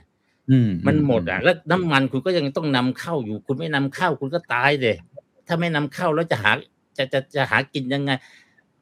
[0.50, 4.96] อืมมันหมดอะ แล้วน้ำมันคุณก็ยังต้องนำเข้าอยู่ คุณไม่นำเข้าคุณก็ตายเลย
[5.46, 6.52] ถ้าไม่นำเข้าแล้วจะหา
[6.96, 8.10] จะจะจะหากินยังไง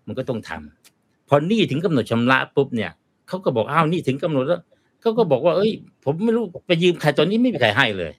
[0.06, 2.90] มันก็ต้องทำพอหนี้ถึงกำหนดชำระปุ๊บเนี่ย
[3.28, 4.60] เขาก็บอกอ้าวหนี้ถึงกำหนดแล้ว
[5.02, 5.72] เขาก็บอกว่า เอ้ย
[6.04, 8.12] ผมไม่รู้ไปยืมใครตอนนี้ไม่มีใครให้เลย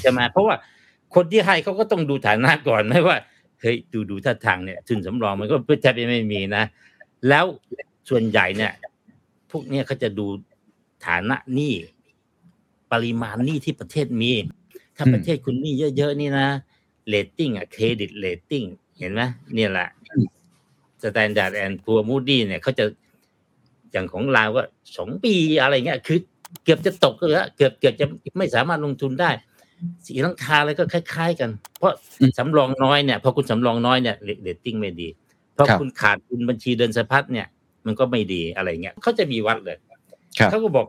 [0.00, 0.56] ใช่ไหมเพราะว่า
[1.14, 3.16] คนที่ให้เขาก็ต้องดูฐานะก่อนไม่ว่า
[3.60, 6.64] เฮ้ยดูดูท่าทางเนี่ยทุนสำรองมันก็แทบจะไม่มีนะ
[7.28, 7.44] แล้ว
[8.08, 8.72] ส่วนใหญ่เนี่ย
[9.50, 10.26] พวกเนี้ยเขาจะดู
[11.06, 11.74] ฐานะหนี้
[12.92, 14.32] ปริมาณหนี้ที่ประเทศมี
[14.96, 16.48] ถ้าประเทศคุณหนี้เยอะๆนี่นะ
[17.08, 18.64] เรตติ้งอะ credit rating
[18.98, 19.22] เห็นไหม
[19.54, 19.88] เนี่ยแหละ
[21.02, 22.84] Standard & Poor's Moody's เนี่ยเขาจะ
[23.94, 24.62] อย่างของเราก็
[24.96, 26.18] สองปีอะไรเงี้ยคือ
[26.64, 28.06] เกือบจะตกแล้วเกือบเกือบจะ
[28.38, 29.30] ไม่สามารถลงทุนได้
[30.06, 35.08] ศรีลังกาอะไรก็คล้าย ๆ กัน เพราะอืมสำรองน้อยเนี่ยพอคุณสำรองน้อยเนี่ยเรตติ้งไม่ดี
[35.56, 37.46] พอครับคุณขาดทุนบัญชีเดินสะพัดเนี่ย
[37.86, 39.76] มันก็ไม่ดีอะไรเงี้ยเขาจะมีวัดเลย
[40.38, 40.86] ครับเขาก็บอก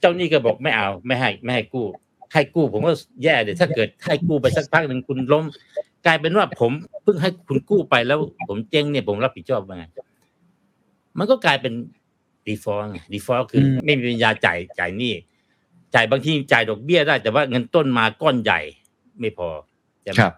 [0.00, 1.86] เจ้าหนี้ก็บอกไม่เอาไม่ให้ไม่ให้กู้
[2.32, 2.92] ให้กู้ผมก็
[3.24, 5.44] แย่เดี๋ยวถ้าเกิดให้กู้ไปสักพักหนึ่งคุณล้ม
[6.06, 8.18] กลายเป็นว่าผมเพิ่งให้คุณกู้ไปแล้ว
[8.48, 9.84] ผมเจ๊งเนี่ยผมรับผิดชอบยังไง
[11.18, 11.72] มันก็กลายเป็น
[12.46, 15.12] default ไง default คืออืมไม่มีปัญญาจ่ายจ่ายหนี้
[15.94, 18.60] จ่ายบางทีจ่ายดอกเบี้ยได้ แต่ว่าเงินต้นมาก้อนใหญ่
[19.20, 19.48] ไม่พอ
[20.02, 20.34] ใช่ไหมครับ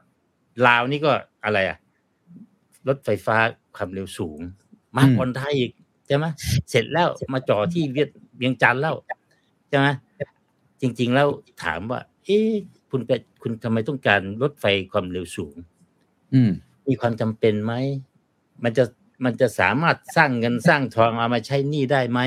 [0.66, 1.12] ลาวนี่ก็
[1.44, 1.78] อะไรอะ
[2.88, 3.36] รถไฟฟ้า
[3.76, 4.38] ความเร็วสูง
[4.96, 5.72] มากอืมกว่าไทยอีก
[6.06, 6.24] ใช่ไหม
[6.70, 8.94] เสร็จแล้วมาจ่อที่เวียดเวียงจันทร์แล้ว
[9.68, 9.86] ใช่ไหม
[10.80, 11.28] จริง ๆ แล้ว
[11.62, 12.50] ถามว่า เอ๊ะ
[12.90, 13.10] คุณไป
[13.42, 15.54] คุณทำไมต้องการรถไฟความเร็วสูง
[16.34, 16.50] อืม
[16.88, 17.74] มีความจำเป็นไหม
[18.64, 18.84] มันจะ
[19.24, 22.20] มันจะสามารถสร้างเงินสร้างทองเอามาใช้หนี้ได้ไหม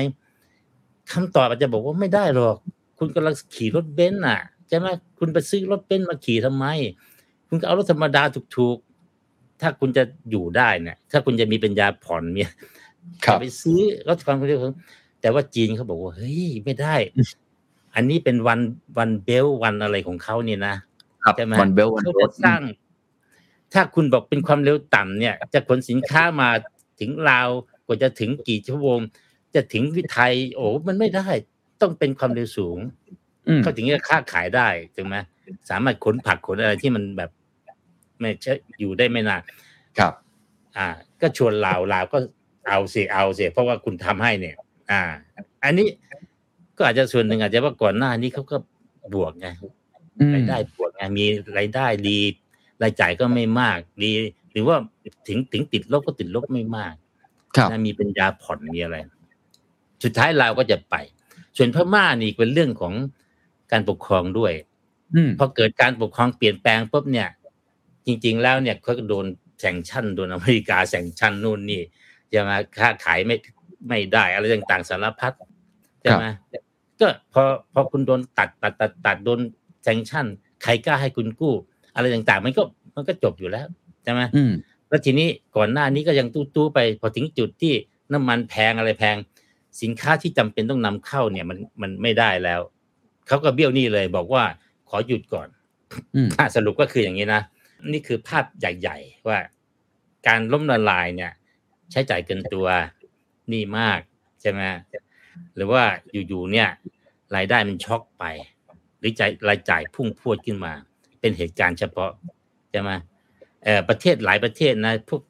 [1.12, 2.56] คำตอบอาจจะบอกว่าไม่ได้หรอก
[2.98, 4.86] คุณกำลังขี่รถเบนซ์น่ะใช่ไหม
[5.18, 6.66] คุณไปซื้อรถเบนซ์มาขี่ทำไม
[7.48, 8.22] คุณก็เอารถธรรมดา
[8.56, 8.78] ถูก
[9.60, 12.50] ถ้าคุณจะอยู่ได้เนี่ยถ้าคุณจะมีปัญญาผ่อนเนี่ย
[13.24, 14.74] ครับไปซื้อรถความเร็วสูง
[15.20, 16.96] แต่ว่าจีนเขาบอกว่าเฮ้ยไม่ได้
[17.94, 18.60] อันนี้เป็นวัน
[18.98, 20.74] วันเบลวันอะไรของเขาเนี่ยนะ
[21.24, 22.60] ครับใช่ไหมวันเบลวันเขารจะถสร้าง
[23.72, 26.48] ถ้าคุณบอกเป็นความเร็วต่ำเนี่ย จะขนสินค้ามา
[27.00, 27.48] ถึงลาว
[27.86, 29.00] กว่าจะถึงกี่ชั่วโมง
[29.54, 31.28] จะถึงวิไทยโอ้มันไม่ได้
[31.80, 32.78] ต้องเป็นความเร็วสูง
[33.48, 35.16] อืมเขาถึงจะค้าขายได้ถูกไหม
[35.70, 37.30] สามารถขนผักขนอะไรที่มันแบบ
[38.20, 39.42] ไม่ใช่อยู่ได้ไม่นาน
[39.98, 40.12] ครับ
[40.76, 40.86] อ่า
[41.20, 42.18] ก็ชวนลาวลาวก็
[42.68, 44.56] เอาสิเอาสิเพราะว่าคุณทำให้เนี่ย
[44.90, 45.02] อ่า
[45.64, 45.88] อันนี้
[46.76, 48.56] ก็อาจจะส่วนหนึ่งอาจจะว่าก่อนหน้านี้เขาก็
[49.14, 49.46] บวกไง
[50.18, 51.26] อืมรายได้บวกไงมี
[51.58, 52.18] รายได้ดี
[52.82, 54.10] รายจ่ายก็ไม่มากดี
[54.56, 54.78] หรือว่า
[55.28, 56.94] ถึงถึงติดลบก็ติดลบไม่มาก
[57.56, 58.96] ครับนะมีปัญญาผ่อนมีอะไร
[60.04, 60.94] สุดท้ายเราวก็จะไป
[61.56, 62.94] ส่วนพม่านี่เป็นเรื่องของ
[63.72, 64.52] การปกครองด้วย
[65.14, 67.28] อืมพอเกิดการปกครองเปลี่ยนแปลงปุ๊บเนี่ย
[68.06, 69.26] จริง ๆ แล้วเนี่ยเขาก็โดน
[69.60, 71.80] แซงชั่นโดนอเมริกาแซงชั่นนู่นนี่
[72.32, 73.36] จะมาค้าขายไม่
[73.88, 75.32] ไม่ได้ อะไรต่างๆสารพัด
[76.00, 76.24] ใช่ไหม
[77.00, 77.42] ก็พอ
[77.72, 79.40] พอคุณโดนตัดตัดตัดตัดโดน
[79.82, 80.26] แซงชั่น
[80.62, 81.54] ใครกล้าให้คุณกู้
[81.94, 82.62] อะไรต่างๆ มันก็
[82.94, 83.66] มันก็จบอยู่แล้ว
[84.06, 84.52] ใช่ไหมอืม
[84.88, 87.74] แล้วทีนี้ก่อนหน้านี้ก็ยังตู้ๆไปพอถึงจุดที่
[88.12, 89.16] น้ำมันแพงอะไรแพง
[89.82, 92.60] สินค้าที่จำเป็นต้องนำเข้าเนี่ยมันมันไม่ได้แล้ว
[93.26, 94.44] เขาก็เบี้ยวหนี้เลยบอกว่า
[94.88, 95.48] ขอหยุดก่อน
[96.14, 97.42] อืมอะสรุปก็คืออย่างนี้นะ
[97.92, 99.38] นี่คือภาพใหญ่ๆว่า
[100.26, 101.32] การล้มละลายเนี่ย
[101.90, 102.66] ใช้จ่ายเกินตัว
[103.48, 104.00] หนี่มาก
[104.40, 104.60] ใช่ไหม
[105.56, 105.82] หรือว่า
[106.28, 106.68] อยู่ๆเนี่ย
[107.36, 108.24] รายได้มันช็อกไป
[108.98, 110.72] หรือจ่ายรายจ่ายพุ่งพรวดขึ้นมา
[111.20, 112.10] เป็นเหตุการณ์เฉพาะ
[112.70, 113.15] ใช่ไหมเออ
[113.88, 115.22] ประเทศหลายประเทศนะพวก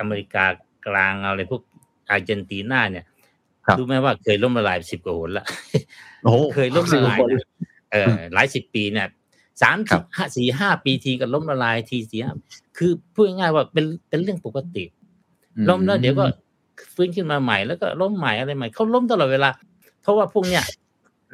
[0.00, 0.44] อเมริกา
[0.86, 1.62] กลางอะไรพวก
[2.10, 3.06] อาร์เจนตินาเนี่ย
[3.66, 5.44] ครับรู้ไหมว่าเคยล้มละลายสิบกว่าหนละ
[6.22, 7.46] โอ้โหเคยล้มละลายนะ
[7.92, 9.06] เออหลายสิบปีเนี่ย
[9.62, 12.32] สามครัสิบบห้าสี่ห้าปีทีก็ล้มละลายทีสี่ห้า
[12.78, 14.84] คือพูดง่ายๆว่าเป็นเป็นเรื่องปกติ
[15.68, 16.24] ล้มแล้วเดี๋ยวก็
[16.94, 19.50] ฟื้นขึ้นมาใหม่แล้วก็ล้มใหม่อะไรใหม่เขาล้มตลอดเวลา
[20.02, 20.64] เพราะว่าพวกเนี้ย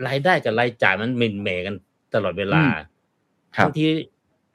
[0.06, 1.76] รายได้กับรายจ่ายมันหมินเหมกัน
[2.14, 2.62] ตลอดเวลา
[3.56, 3.86] ครับบางที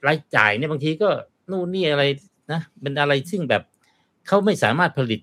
[0.06, 1.08] รายจ่ายเนี่ยบางทีก็
[1.50, 2.04] นู่นนี่อะไร
[2.52, 3.62] นะเป็นอะไรซึ่งแบบ
[4.26, 5.20] เขาไม่สามารถผลิต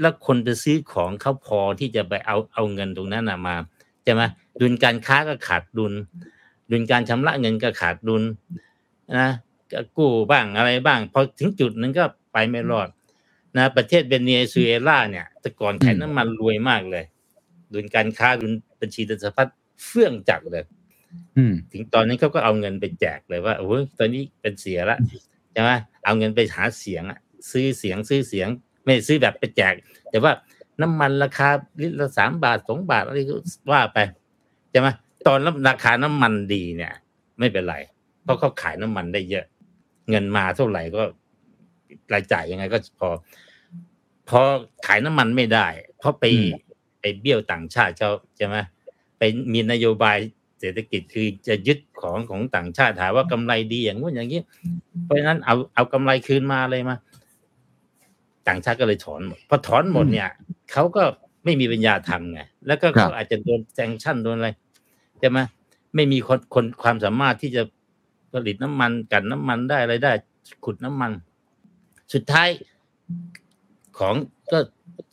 [0.00, 3.54] แล้วคนจะซื้อของเขาพอที่จะไปเอาเอาเงินตรงนั้นนะมา
[4.04, 4.22] ใช่ไหม
[4.60, 5.92] ดุลการค้าก็ขาดดุล
[6.70, 8.22] ดุลการชำระเงินก็ขาดดุล
[9.18, 9.28] นะ
[9.72, 12.88] ก็กู้บ้างอะไรบ้างพอถึงจุดหนึงก็ไปไม่รอด
[13.56, 17.04] นะประเทศเวเนซุเอลาเนี่ยแต่ก่อนขายน้ำมันรวยมากเลย
[17.72, 19.48] ดุลการค้าดุลบัญชีเดินสะพัด
[19.84, 20.64] เฟื่องจักเลย
[21.36, 24.98] อืมถึงตอนนี้เขาก็เอาเงินไปแจกเลยว่าโอ้ยตอนนี้เป็นเสียละ
[25.54, 25.70] ใช่ไหม
[26.04, 27.18] เอาเงินไปหาเสียงอะ
[27.50, 28.48] ซื้อเสียงซื้อเสียง
[28.84, 29.74] ไม่ได้ซื้อแบบไปแจก
[30.10, 30.32] แต่ว่า
[30.80, 31.48] น้ำมันราคา
[31.82, 33.36] ลิตรละสามบาทสองบาทอะไรก็
[33.72, 33.98] ว่าไป
[34.70, 34.88] ใช่ไหม
[35.26, 35.38] ตอน
[35.68, 36.92] ราคาน้ำมันดีเนี่ย
[37.38, 37.76] ไม่เป็นไร
[38.22, 39.44] เพราะเขาขายน้ำมันได้เยอะ
[40.10, 41.02] เงินมาเท่าไหร่ก็
[42.12, 43.08] รายจ่ายยังไงก็พอ
[44.28, 44.40] พอ
[44.86, 45.66] ขายน้ำมันไม่ได้
[45.98, 46.50] เพราะไปอืม
[47.00, 48.56] ไปเบี้ยวต่างชาติเขาใช่ไหม
[49.18, 50.18] ไปมีนโยบาย
[50.64, 54.40] เศรษฐกิจคือจะยึดของของต่างชาติหาว่ากำไรดีอย่างงู้นอย่างนี้
[55.04, 56.96] เพราะฉะนั้นเอาเอากำไรคืนมาเลยมา
[58.48, 60.28] ต่างชาติก็เลยถอนหมดพอถอนหมดเนี่ย
[60.72, 61.02] เขาก็
[61.44, 64.50] ไม่มีปัญญาทำไงแล้วก็ครับเขาอาจจะโดนแซงชั่นโดนอะไร
[65.20, 65.38] ใช่ไหม
[65.94, 67.62] ไม่มีคนคนความสามารถที่จะ
[68.32, 70.12] ผลิตน้ำมันกันน้ำมันได้อะไรได้
[70.64, 71.12] ขุดน้ำมัน
[72.12, 72.48] สุดท้าย
[73.98, 74.14] ของ
[74.52, 74.58] ก็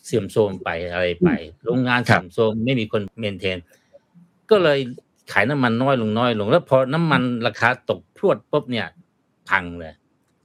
[0.05, 1.29] เสื่อมโทรมไปอะไรไป
[1.63, 3.57] โรงงานครัเสื่บอมโทรมไม่มีคนเมนเทน
[4.51, 4.79] ก็เลย
[5.33, 8.87] ขายน้ำมันน้อยลงน้อยลง แล้วพอน้ำมันราคาตกพรวดปุ๊บเนี่ย
[9.49, 9.93] พังเลย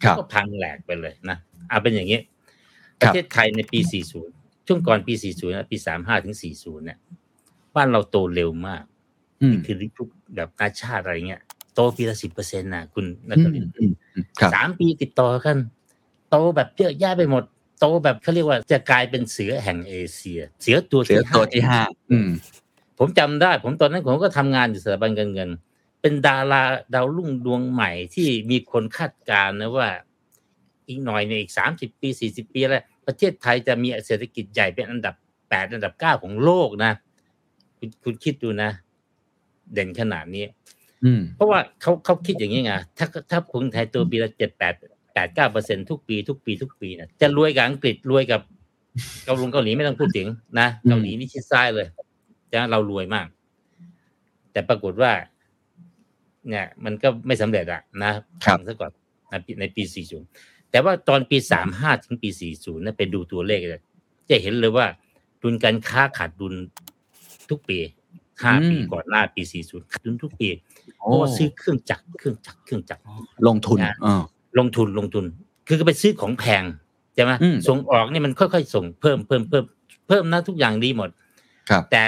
[0.03, 1.37] ครับก็พังแหลกไปเลยนะ
[1.69, 2.21] เอาเป็นอย่างนี้
[3.01, 3.81] คปรับระเทศไทยในปี
[4.25, 6.99] 40 ช่วงก่อนปี 40นะปี 35 ถึง 40 เนี่ย
[7.75, 8.83] บ้านเราโตเร็วมาก
[9.43, 11.43] อืมคือทุกแบบนาชาติอะไรเงี้ย
[11.75, 15.57] โตปีละสิบเปอร์เซ็นต์นะคุณนัอืกมเรียนอืมอืมครับสามปีติดต่อกัน
[16.31, 17.45] โตแบบเยอะแยะไปหมด
[17.81, 22.29] โตแบบเขาเรียกว่าจะกลายเป็นเสือแห่งเอเชีย เสือตัวเสือที่ตัวห้าที่ห้าอืม
[22.99, 25.51] ผมจำได้ ผมตอนนั้นผมก็ทำงานอยู่สถาบันการเงิน
[26.01, 26.63] เป็นดารา
[26.95, 29.89] ดาวรุ่งดวงใหม่ที่มีคนคาดการณ์นะว่า
[30.89, 35.15] อีกหน่อยในยอีกสามสิบปีสี่สิบปีแล้วประเทศไทยจะมีเศรษฐกิจใหญ่เป็นอันดับ
[35.49, 36.93] แปดอันดับเก้าของโลกนะ
[37.79, 38.71] คุณคุณคิดดูนะ
[39.73, 40.45] เด่นขนาดนี้
[41.05, 44.75] อืมเพราะว่าเขาเขาคิดอย่างนี้ไงถ้าถ้าคนไทยตัวปีละเจ็ดแปด
[45.15, 48.41] แปดเก้าเปอร์เซ็นทุกปีทุกปีทุกปีนะจะรวยกับอังกฤษรวยกับ
[49.25, 50.29] เกาหลีเกาหลีไม่ต้องพูดถึง
[50.61, 51.87] นะอืมเกาหลีนี่ชิดซ้ายเลย
[52.53, 53.27] จะเรารวยมาก
[54.53, 55.13] แต่ปรากฏว่า
[56.49, 58.93] เนี่ย มันก็ไม่สำเร็จอะนะพังซะก่อน
[59.31, 59.83] นะในปี
[60.29, 61.37] 40 แต่ว่าตอนปี
[61.73, 62.29] 35 ถึงปี
[62.59, 63.83] 40นะไปดูตัวเลขเลย
[64.31, 64.87] จะเห็นเลยว่า
[65.43, 66.55] ดุลการค้าขาดดุล
[67.51, 67.79] ทุกปี
[68.43, 70.49] ห้าปีก่อนหน้าปี 40ขาดดุลทุกปี
[71.03, 73.03] เพโอ้ราะว่าซื้อเครื่องจักรเครื่องจักรเครื่องจักร
[73.49, 74.23] ลงทุนนะเออ
[74.59, 75.25] ลงทุนลงทุน
[75.69, 76.65] คือก็ไปซื้อของแพง
[77.15, 79.65] ใช่ไหมอืมส่งออกนี่มันค่อยๆ ส่งเพิ่มเพิ่มเพิ่ม
[80.09, 81.11] เพิ่มนะทุกอย่างดีหมด
[81.71, 82.03] ครับ แต่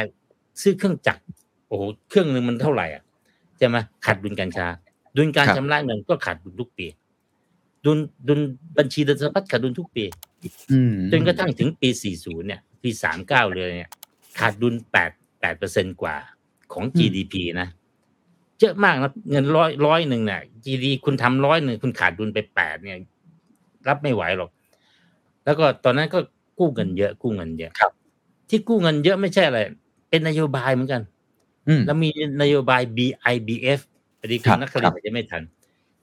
[0.63, 1.23] ซื้อเครื่องจักร
[1.69, 3.03] โอ้โหเครื่องหนึ่งมันเท่าไหร่อะ
[3.59, 4.67] ใช่ไหมขาดดุลการค้า
[5.17, 6.87] ดุลการครับชำระเงินก็ขาดดุลทุกปี
[7.85, 8.41] ดุลดุล
[8.79, 10.05] บัญชีเดินสะพัดขาดดุลทุกปี
[10.73, 12.91] อืมจนกระทั่งถึงปี 40 เนี่ย ปี
[13.23, 13.91] 39เลยเนี่ย
[14.39, 14.75] ขาดดุล
[15.09, 16.17] 8 8เปอร์เซ็นกว่า
[16.73, 17.69] ของ GDP นะ
[18.61, 22.99] เยอะมากนะเงินร้อยร้อยหนึ่งเนี่ย GDP คุณทำร้อยหนึ่งคุณขาดดุลไปแปดเนี่ย
[23.89, 24.51] รับไม่ไหวหรอก
[25.45, 26.19] แล้วก็ตอนนั้นก็
[26.59, 27.93] กู้เงินเยอะกู้เงินเยอะครับ
[28.49, 29.61] ที่กู้เงินเยอะไม่ใช่อะไร
[30.11, 31.03] เป็นนโยบายเหมือนกัน
[31.69, 32.11] อืมแล้วมี
[32.43, 33.81] นโยบาย BIBF
[34.21, 35.43] พอดีคุครัณบนักข่าวครับอาจจะไม่ทัน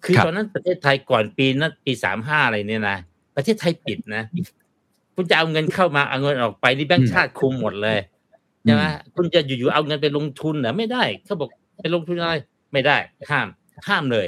[0.03, 2.97] คือครับตอนนั้นประเทศไทยก่อนปีนั้นปีสามห้าอะไรเนี่ยนะ
[3.35, 4.23] ประเทศไทยปิดนะ
[5.15, 7.97] คุณจะเอาเงินเข้ามาเอาเงินออกไปนี่แบงก์ชาติคุมหมดเลย
[8.63, 8.83] ใช่ไหม
[9.15, 12.33] คุณจะอยู่ๆเอาเงินไปลงทุนเหรอไม่ได้เขาบอกไปลงทุนอะไร
[12.73, 12.97] ไม่ได้
[13.29, 13.47] ห้าม
[13.87, 14.27] ห้ามเลย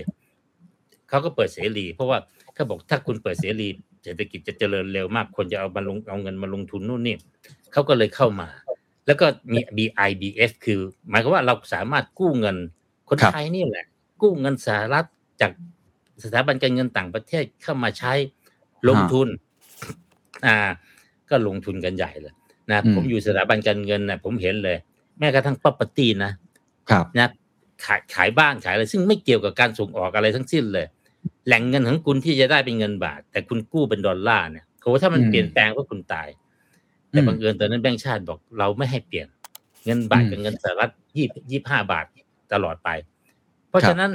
[1.10, 2.18] เขาก็เปิดเสรี เพราะว่า
[2.54, 3.68] เขาบอกถ้าคุณเปิดเสรี
[4.04, 7.16] เศรษฐกิจจะเจริญเร็วมาก คนจะเอามาลงเอาเงินมาลงทุนนู่นนี่
[7.72, 8.48] เขาก็เลยเข้ามา
[9.08, 12.58] แล้วก็มี BIBF คือหมายความว่าเราสามารถกู้เงิน
[13.10, 13.86] คนครับไทยนี่แหละ
[14.22, 15.06] กู้เงินสหรัฐ
[15.41, 15.52] จาก
[16.24, 18.13] สถาบันการเงินต่างประเทศเข้ามาใช้
[18.89, 19.28] ลงทุน
[20.46, 20.58] อ่า
[21.30, 22.34] ก็ลงทุนกันใหญ่เลย
[22.70, 24.78] นะอืมผมอยู่สถาบันการเงินนะผมเห็นเลย
[25.20, 26.32] แม้กระทั่ง property นะ
[26.89, 27.30] ครับนะ
[27.86, 30.86] ขายขายบ้านขายอะไร ซึ่งไม่เกี่ยวกับการส่งออกอะไรทั้งสิ้นเลย
[31.48, 36.28] แหล่งเงินของคุณที่จะได้เป็นเงินบาท แต่คุณกู้เป็นดอลลาร์เนี่ยโหถ้ามันอืมเปลี่ยนแปลงก็คุณตาย
[37.12, 39.28] แต่อืมบังเอิญตอนนั้นแบงก์ชาติบอกเราไม่ให้เปลี่ยน
[39.86, 42.06] เงินบาทอืมกับเงินสหรัฐยี่ยี่ห้าบาท
[42.54, 42.89] ตลอดไป
[43.70, 44.12] เพราะครับฉะนั้น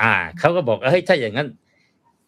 [0.00, 1.48] อ่าเขาก็บอกเฮ้ยถ้าอย่างนั้น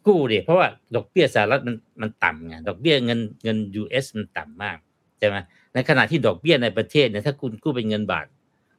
[0.07, 4.79] กู้ดิเพราะว่าดอกเบี้ยสหรัฐมันมันต่ำไงดอกเบี้ยเงินเงิน US มันต่ำมาก
[5.19, 5.37] ใช่ไหม
[5.75, 8.27] ในขณะที่ดอกเบี้ยในประเทศเนี่ยถ้าคุณกู้เป็นเงินบาท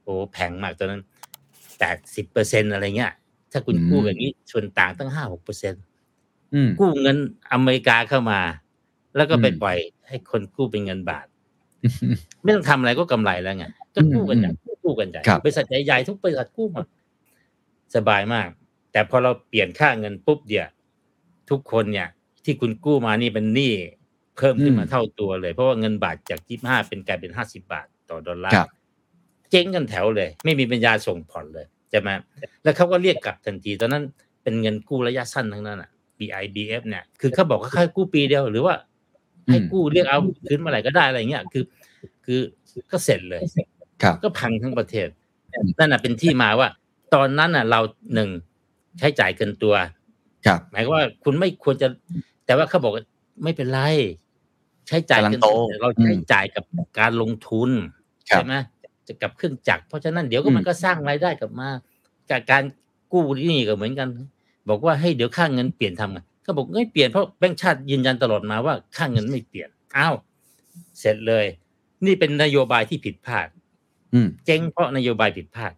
[0.03, 1.01] โอ้แพงมากตอนนั้น
[1.79, 3.13] แปดสิบเปอร์เซ็นอะไรเงี้ย
[3.51, 5.73] ถ้าคุณอืมกู้แบบนี้ส่วนต่างตั้งห้าหกเปอร์เซ็น
[6.53, 7.17] อืมกู้เงิน
[7.53, 8.39] อเมริกาเข้ามา
[9.19, 9.77] แล้วก็ไปอืมปล่อย
[10.07, 11.25] ให้คนกู้เป็นเงินบาท
[12.43, 14.51] ไม่ต้องทำอะไรก็กำไรแล้วไงก็กู้กันใหญ่
[14.83, 16.85] กู้กันใหญ่ครับบริษัทใหญ่ๆทุกบริษัทกู้หมด
[17.95, 18.47] สบายมาก
[18.91, 20.69] แต่พอเราเปลี่ยนค่าเงินปุ๊บเดียว
[21.49, 22.07] ทุกคนเนี่ย
[22.43, 23.73] ที่คุณกู้มานี่เป็นหนี้
[24.37, 28.69] เพิ่มขึ้นมาอืมเท่าตัวเลย เพราะว่าเงินบาทจากยี่ห้าเป็นกลายเป็นห้าสิบาทต่อดอลลาครัร์บ
[29.49, 32.09] เจ๊งกันแถวเลย ไม่มีปัญญาส่งผ่อนเลยใช่ไหม
[32.63, 34.03] แล้วเขาก็เรียกกลับทันที ตอนนั้น
[34.43, 38.75] เป็นเงินกู้ระยะสั้นทั้งนั้นอะ BIBF เนี่ย คือเขาบอกว่าให้กู้ปีเดียว หรือว่า
[39.49, 41.63] ให้กู้เรียกเอาคืนเมื่อไหร่ก็ได้อะไรเงี้ยคือ
[42.25, 42.39] คือ
[42.91, 43.41] ก็เสร็จเลย
[44.03, 45.07] ครับก็พังทั้งประเทศ
[45.79, 46.69] นั่นน่ะเป็นที่มาว่า
[47.13, 47.79] ตอนนั้นน่ะ เรา
[48.13, 48.29] หนึ่ง
[48.99, 49.73] ใช้จ่ายเกินตัว
[50.45, 51.87] ครับหมายความว่าคุณไม่ควรจะ
[52.45, 53.03] แต่ว่าเขาบอกว่า
[53.43, 53.79] ไม่เป็นไร
[54.87, 56.63] ใช้จ่ายเกินตัวกำลังโตแต่เราใช้จ่ายกับ
[56.99, 57.69] การลงทุน
[58.29, 58.55] ครับใช่ไหม
[59.07, 61.69] จะกับเครื่องจักรเพราะฉะนั้นเดี๋ยวก็อืมมันก็สร้างรายได้กลับมา
[62.29, 62.63] กับการ
[63.11, 64.07] กู้หนี่ก็เหมือนกัน
[64.69, 70.15] บอกว่าให้เดี๋ยวค่าเงินเปลี่ยนทำไง เขาบอกไม่เปลี่ยนเพราะแบงก์ชาติยืนยันตลอดมาว่าค่าเงินไม่เปลี่ยนอ้าว
[70.99, 71.45] เสร็จเลย
[72.05, 73.47] นี่เป็นนโยบายที่ผิดพลาด
[74.13, 75.73] อืมเจ๊งเพราะนโยบายผิดพลาด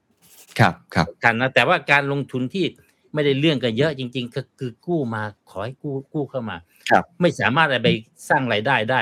[0.60, 2.66] ครับครับกันนะแต่ว่าการลงทุนที่
[3.14, 6.58] ไม่ได้เรื่องกันเยอะจริง ๆ ก็คือกู้มาขอให้กู้กู้เข้ามา
[6.90, 7.90] ครับ ไม่สามารถเอาไป
[8.30, 9.02] สร้างรายได้ได้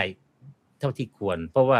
[0.79, 1.79] เท่าที่ควร เพราะว่า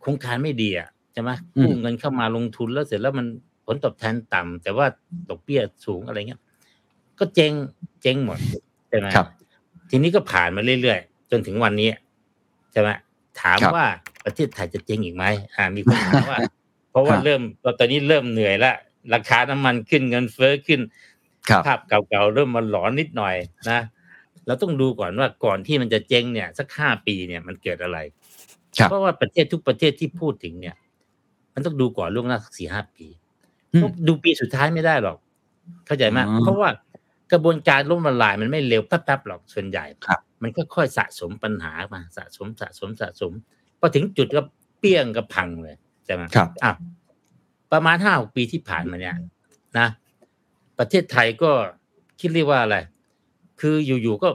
[0.00, 1.30] โครงการไม่ดีอะใช่ไหม
[1.62, 3.26] กู้เงินเข้ามาลงทุนแล้วเสร็จแล้วมัน
[3.66, 4.86] ผลตอบแทนต่ำแต่ว่า
[5.28, 6.40] ดอกเบี้ยสูงอะไรเงี้ย
[7.18, 7.52] ก็เจ๊ง
[8.02, 8.38] เจ๊งหมด
[8.88, 9.26] ใช่ไหมครับ
[9.90, 11.88] ทีนี้ก็ผ่านมาเรื่อยๆ จนถึงวันนี้
[12.72, 12.88] ใช่ไหม
[13.40, 13.86] ถามครับว่า
[14.24, 15.24] ประเทศไทยจะเจ๊งอีกไหม
[15.54, 16.38] อ่า มีคนถามว่า
[16.90, 17.40] เพราะว่าครับเริ่ม
[17.78, 18.72] ตอนนี้เริ่มเหนื่อยละ
[19.14, 20.80] ราคาน้ำมันขึ้นเงินเฟ้อขึ้น
[21.50, 23.36] ครับภาพเก่าๆเริ่มมาหลอนนิดหน่อย
[23.70, 23.80] นะ
[24.46, 27.98] เราต้องดูก่อนว่าก่อนที่มันจะเจ๊งเนี่ย สักห้าปีเนี่ยมันเกิดอะไร
[28.78, 30.76] ครับเพราะว่าประเทศทุกประเทศที่พูดถึงเนี่ย
[31.54, 33.06] มันต้องดูก่อนล่วงหน้าสักสี่ห้าปี
[33.72, 35.16] อืมดูปีสุดท้ายไม่ได้หรอก
[35.86, 36.70] เข้าใจไหมอ๋อเพราะว่า
[37.32, 43.32] กระบวนการล้มละลายมันไม่เร็วแป๊บๆหรอกส่วนใหญ่ครับมันค่อยๆสะสมปัญหามาสะสมสะสมสะสม
[43.78, 44.42] พอถึงจุดก็
[44.78, 46.72] เปี้ยงก็พังเลยใช่ไหมครับอะ
[47.72, 49.14] ประมาณห้าหกปีที่ผ่านมาเนี่ย
[49.78, 49.88] นะ
[50.78, 51.50] ประเทศไทยก็
[52.20, 52.76] คิดเรียกว่าอะไร
[53.60, 54.28] คืออยู่ๆก็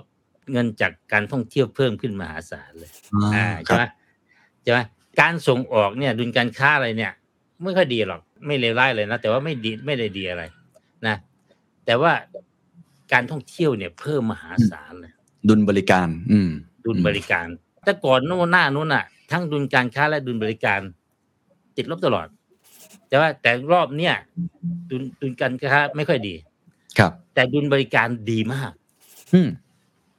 [0.51, 2.91] เงินจากการท่องเที่ยวเพิ่มขึ้นมหาศาลเลย
[3.35, 3.83] อ่าครัใช่บไหม
[4.63, 4.79] ใช่ไหม
[5.19, 7.11] การส่งออกเนี่ย ดุลการค้าอะไรเนี่ย
[7.63, 10.43] ไม่ค่อยดีหรอก ไม่เลวร้ายเลยนะแต่ว่าไม่ดีไม่ได้ดีอะไร
[11.07, 11.15] นะ
[11.85, 12.11] แต่ว่า
[13.13, 15.11] การท่องเที่ยวเนี่ยเพิ่มมหาศาลเลย
[15.47, 16.49] ดุลบริการ อืม
[16.85, 17.47] ดุลบริการ
[17.83, 20.79] แต่ก่อนโน่นหน้านู้นอะ ทั้งดุลการค้าและดุลบริการ
[21.77, 22.27] ติดลบตลอด
[23.07, 24.15] แต่ว่าแต่รอบเนี้ย
[24.89, 26.35] ดุลดุลการค้าไม่ค่อยดี
[26.97, 28.71] ครับ แต่ดุลบริการดีมาก
[29.33, 29.49] อืม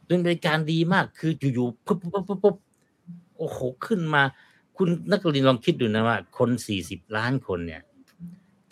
[0.09, 2.57] ดุลบริการดีมาก คืออยู่ๆปุ๊บปุ๊บปุ๊บปุ๊บ
[3.39, 4.23] โอ้โหขึ้นมา
[4.77, 7.83] คุณนักเรียนลองคิดดูนะว่า คนสี่สิบล้านคนเนี่ย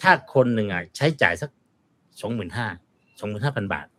[0.01, 1.51] ถ้าคนหนึ่งอะใช้จ่ายสัก
[2.21, 2.67] สองหมื่นห้า
[3.21, 3.92] สองหมื่นห้าพันบาทครับ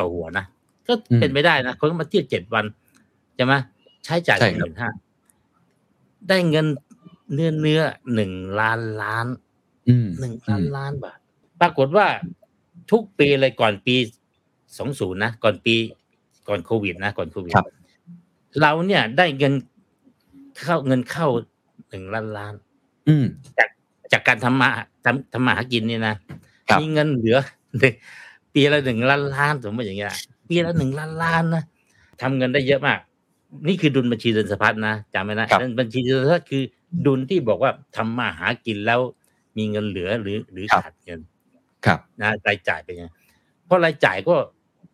[0.00, 0.44] ต่อหัวนะ
[0.86, 2.64] ก็เป็นไปได้นะคนก็มาเที่ยวเจ็ดวัน
[3.36, 3.54] ใช่ไหม
[4.04, 4.90] ใช้จ่ายใช่หครับมื่นห้า
[6.28, 6.66] ได้เงิน
[7.34, 7.82] เนื้อเนื้อ
[8.14, 9.26] หนึ่งล้านล้าน
[9.88, 11.18] อืมหนึ่งล้านล้านบาท
[11.60, 12.06] ปรากฏว่า
[12.90, 13.96] ทุกปีเลยก่อนปี
[14.78, 15.74] สองศูนย์นะก่อนปี
[16.48, 17.66] ก่อนโควิดนะก่อนโควิดครับ
[18.60, 19.54] เราเนี่ยได้เงิน
[20.60, 21.28] เข้าเงินเข้า
[21.88, 22.54] หนึ่งล้านล้าน
[23.08, 23.24] อืม
[24.12, 24.68] จากการทำมา
[25.04, 26.14] ทำทำมาหากินเนี่ยนะ
[26.68, 27.38] ครับมีเงินเหลือ
[27.78, 27.94] หนึ่ง
[28.54, 30.14] ปีละหนึ่งล้านล้านสมมติอย่างเงี้ย
[30.48, 31.64] ปีละหนึ่งล้านล้านนะ
[32.20, 32.98] ทำเงินได้เยอะมาก
[33.68, 36.62] นี่คือดุลบัญชีเดินสะพัดนะจำไว้นะครับบัญชีเดินสะพัดคือ
[37.06, 39.00] ดุลที่บอกว่าทำมาหากินแล้ว
[39.56, 41.20] มีเงินเหลือหรือหรือครับขาดเงิน
[41.86, 43.08] ครับนะรายจ่ายเป็นยังไง
[43.66, 44.34] เพราะรายจ่ายก็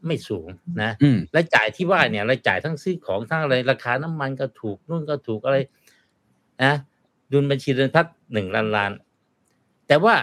[0.07, 0.49] ไม่สูง
[0.83, 5.57] นะอืมรายจ่ายที่ว่าเนี่ยรายจ่ายทั้งซื้อของทั้งอะไรราคาน้ำมันก็ถูกนู่นก็ถูกอะไร
[6.64, 6.75] นะ
[7.33, 8.92] ดุลบัญชีเดินพัดหนึ่งล้านล้าน
[9.88, 10.14] แต่ว่า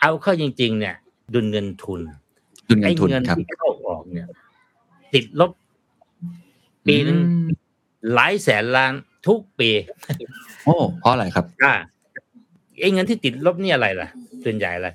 [0.00, 0.94] เอาเข้าจริง ๆ เนี่ย
[1.34, 2.00] ดุลเงินทุน
[2.68, 4.26] ดุลเงิไอ้นทุนเงินครับที่เข้าออกเนี่ย
[5.14, 5.50] ติดลบ
[6.86, 7.48] ปีหนึ่งอืม
[8.14, 8.92] หลายแสนล้าน
[9.26, 9.70] ทุกปี
[10.64, 11.74] โอ้เพราะอะไรครับอ่า
[12.80, 14.08] ไอ้เงินที่ติดลบนี่อะไรล่ะ
[14.44, 14.88] ส่วนใหญ่อะไร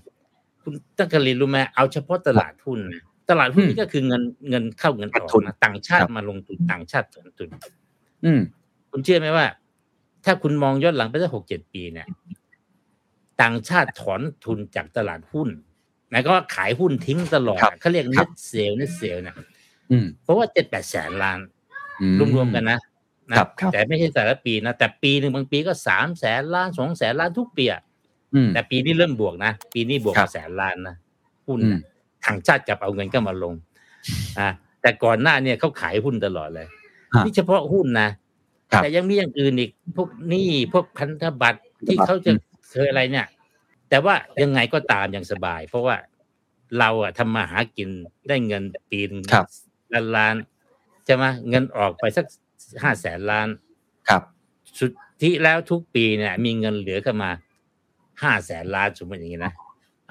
[0.62, 7.50] คุณตั้งกรีนรู้ไหมเอาเฉพาะตลาดหุ้นนะตลาดหุ้นอืมนี่ก็คือเงินเงินเข้าเงินออกขาดทุนนะต่างชาติครับมาลงทุนต่างชาติลงทุน
[8.26, 8.40] อืม
[8.92, 9.46] คุณเชื่อไหมว่า
[10.26, 12.08] ถ้าคุณมองย้อนหลังไปสักหกเจ็ดปีเนี่ย
[13.42, 15.50] ต่างชาติถอนทุนจากตลาดหุ้น
[16.10, 19.36] หมายก็ว่าขายหุ้นทิ้งตลอดครับเขาเรียกครัเน็บตเซลเน็ตเซลเนี่ย
[19.92, 21.40] อืมเพราะว่าเจ็ดแปดแสนล้าน
[22.02, 22.80] อืรวมๆกันนะ
[23.30, 27.82] นะครับครับแต่ไม่ใช่แต่ละปีนะ แต่ปีหนึ่งบางปีก็สามแสนล้านสองแสนล้านทุกปีอะ
[28.36, 30.96] อืมแต่ปีนี้เริ่มบวกนะ ปีนี้บวกครับแสนล้านนะ
[31.48, 31.82] หุ้นอืมนะ
[32.26, 33.54] ทางชาติกลับเอาเงินก็มาลง
[34.40, 34.48] อ่า
[34.82, 36.68] แต่ก่อนหน้าเนี่ยเขาขายหุ้นตลอดเลย
[37.14, 38.10] ฮะนี่เฉพาะหุ้นนะ
[38.72, 42.40] ครับแต่ยังมีอย่างอื่นอีกพวกหนี้พวกพันธบัตรที่เขาจะอืม
[42.72, 43.26] เคยอะไรเนี่ย
[43.90, 45.96] แต่ว่ายังไงก็ตามอย่างสบาย เพราะว่า
[46.80, 47.90] เราอะทำมาหากิน
[48.28, 49.46] ได้เงินปีหนึงครับ
[49.94, 50.36] ล้านล้าน
[51.06, 52.26] ใช่ไหมเงินออกไปสัก
[52.84, 53.48] ห้าแสนล้าน
[54.10, 54.22] ครับ
[54.80, 57.32] สุดที่แล้วทุกปีเนี่ย มีเงินเหลือเข้ามา
[58.24, 59.54] ห้าแสนล้านสมมติอย่างนี้นะ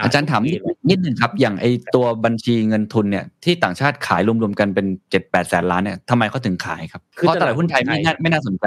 [0.00, 8.66] อาจารย์ถามทุกนิปีดเลยนิดนึงครับ อย่างไอตัวบัญชีเงินทุนเนี่ยที่ต่างชาติขายรวมๆกันเป็นเจ็ดแปดแสนล้านเนี่ยทำไมเขาถึงขายครับ เพราะตลาดหุ้นไทยไม่น่าไม่น่าสนใจ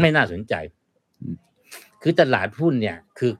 [0.00, 0.54] ไม่น่าสนใจ
[1.20, 1.34] อืม
[2.02, 3.32] คือตลาดหุ้นเนี่ย คือ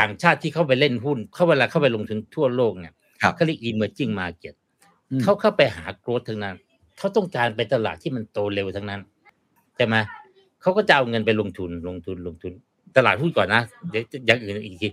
[0.00, 4.54] ต่างชาติที่เข้าไปเล่นหุ้น เข้าเวลาเข้าไปลงทุนทั่วโลกเนี่ยครับเขาเรียก emerging market
[5.10, 6.56] อืมเขาเข้าไปหาโกรธทั้งนั้น
[6.98, 9.00] เขาต้องการไปตลาดที่มันโตเร็วทั้งนั้น
[9.76, 9.96] ใช่ไหม
[10.62, 12.52] เขาก็จะเอาเงินไปลงทุนลงทุนลงทุน
[12.96, 14.88] ตลาดหุ้นก่อนนะเดี๋ยวอย่างอื่นอีกที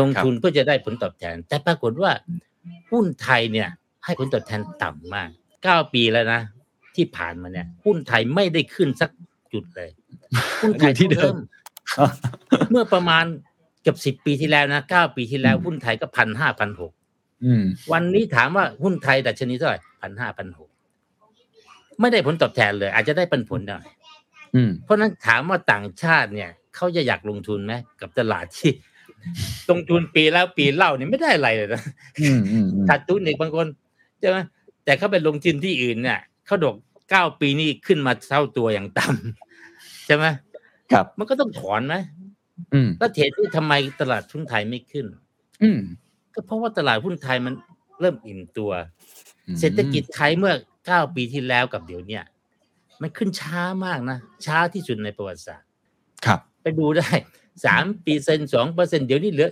[0.00, 2.10] ลงทุนเพื่อจะได้ผลตอบแทน แต่ปรากฏว่า
[2.92, 3.68] หุ้นไทยเนี่ย
[4.04, 5.28] ให้ผลตอบแทนต่ำมาก
[5.62, 6.40] เก้าปีแล้วนะ
[6.96, 9.10] ที่ผ่านมาเนี่ย หุ้นไทยไม่ได้ขึ้นสัก
[9.52, 9.90] จุดเลย
[10.62, 11.34] หุ้นไทยอยู่ที่เดิม
[12.70, 13.24] เมื่อประมาณ
[13.82, 16.92] เกือบสิบปีที่แล้วนะเก้าปีที่แล้วหุ้นไทยก็พันห้าพันหก
[17.44, 20.68] อืมวันนี้ถามว่าหุ้นไทยดัชนีเท่าไหร่พันห้าพันหก
[22.00, 23.84] ไม่ได้ผลตอบแทนเลย อาจจะได้ปันผลหน่อย
[24.54, 28.70] อืมเพราะฉะนั้นถามว่าต่างชาติเนี่ยเขาจะอยากลงทุนไหมกับตลาดที่
[29.70, 31.82] ลงทุนปีแล้วปีเล่าเนี่ยไม่ได้อะไรเลยนะ
[32.22, 33.66] อืมอืมอืมขาดทุนอีกบางคน
[34.20, 34.38] ใช่ไหม
[34.84, 36.76] แต่เขาไปลงทุนที่อื่นเนี่ยเขาดอก
[37.10, 40.24] เก้าปีนี่ขึ้นมาเท่าตัวอย่างต่ำใช่ไหม
[40.92, 42.21] ครับ มันก็ต้องถอนไหมอืม
[42.98, 45.06] แล้วเหตุที่ทำไมตลาดหุ้นไทยไม่ขึ้น
[45.62, 45.80] อืม
[46.34, 47.54] ก็เพราะว่าตลาดหุ้นไทยมัน
[48.00, 48.72] เริ่มอิ่มตัว
[49.46, 50.54] อืมเศรษฐกิจไทยเมื่อ
[50.86, 52.24] เก้าปีที่แล้วกับเดี๋ยวเนี้ย
[53.00, 55.68] มันขึ้นช้ามากนะ ช้าที่สุดในประวัติศาสตร์
[56.26, 57.08] ครับ ไปดูได้
[57.64, 59.50] สามเปอร์เซ็นต์สองเปอร์เซ็นต์เดี๋ยวนี้เหลือ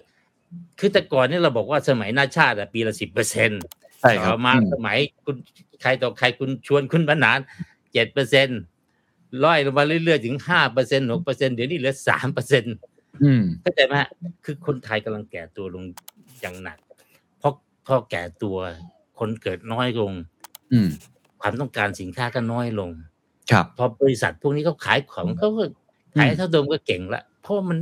[0.79, 3.61] คือแต่ก่อนเนี่ยเราบอกว่าสมัยน้าชาติอะปีละสิบเปอร์เซ็นต์
[4.01, 5.37] ใช่ครัต่บอมาอืมสมัยคุณ
[5.83, 7.39] ใครต่อใครคุณชวนคุณบรรหาร
[7.93, 8.49] เจ็ดเปอร์เซ็น
[9.45, 12.77] ต์ค่อยลงมาเรื่อยๆ ถึงห้าเปอร์เซ็นหกเปอร์เซ็นต์เดี๋ยวนี้เหลือสามเปอร์เซ็นต์อืม
[13.63, 14.09] เข้าใจไหมฮะ
[14.45, 15.85] คือคนไทยกำลังแก่ตัวลง
[16.41, 16.79] อย่างหนัก
[17.39, 17.53] เพราะ
[17.87, 18.57] พอแก่ตัว
[19.19, 20.13] คนเกิดน้อยลง
[20.73, 20.89] อืม
[21.41, 22.91] ความต้องการสินค้าก็น้อยลง
[23.51, 25.65] ครับ พอบริษัทพวกนี้เขาขายของเขาก็
[26.19, 27.79] ขายเท่าเดิมก็เก่งละเพราะว่ามัน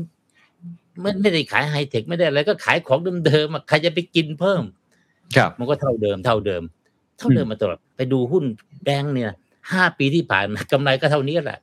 [1.00, 4.62] ไม่ไม่ได้ขายไฮเทคไม่ได้อะไรก็ขายของเดิมๆอะใครจะไปกินเพิ่ม
[5.36, 6.62] ครับ มันก็เท่าเดิมเท่าเดิม
[7.18, 8.44] เท่าเดิมมาตลอดไปดูหุ้น
[8.84, 9.32] แบงค์เนี่ย
[9.72, 11.58] ห้าปีที่ผ่านมากำไรก็เท่านี้แหละ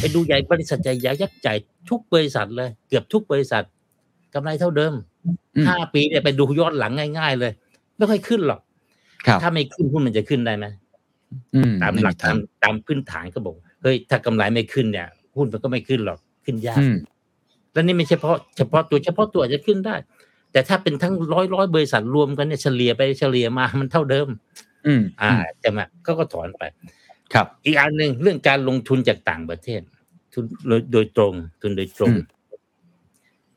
[0.00, 1.54] ไปดูใหญ่บริษัทใหญ่ยักษ์ใหญ่
[1.90, 3.64] ทุกบริษัทเลย เกือบทุกบริษัท
[4.34, 4.92] กำไรเท่าเดิม
[5.26, 7.52] อืมห้าปีเนี่ยไปดูย้อนหลังง่าย ๆ เลย
[7.96, 8.60] ไม่ค่อยขึ้นหรอก
[9.26, 10.66] ครับถ้าไม่ขึ้นหุ้นมันจะขึ้นได้ไหม
[11.54, 16.96] อืมตามไม่หลักทาตางมตามพื้นฐานก็บอกเฮ้ยถ้ากำไรไม่ขึ้นเนี่ยหุ้นมันก็ไม่ขึ้นหรอกขึ้นยากอืม
[17.72, 19.96] แล้วนี่ไม่ใช่เฉพาะเฉพาะตัวเฉพาะตัวอาจจะขึ้นได้
[20.52, 24.28] แต่ถ้าเป็นทั้งร้อยร้อยบริษัทรวมกันเนี่ยเฉลี่ยไปเฉลี่ยมามันเท่าเดิม
[24.86, 25.30] อืมอ่า
[25.62, 26.62] จะมาเขาก็ถอนไป
[27.34, 29.80] ครับ อีกอันหนึ่งเรื่องการลงทุนจากต่างประเทศ
[30.32, 32.22] ทุนโดยโดยตรง ทุนโดยตรงอืม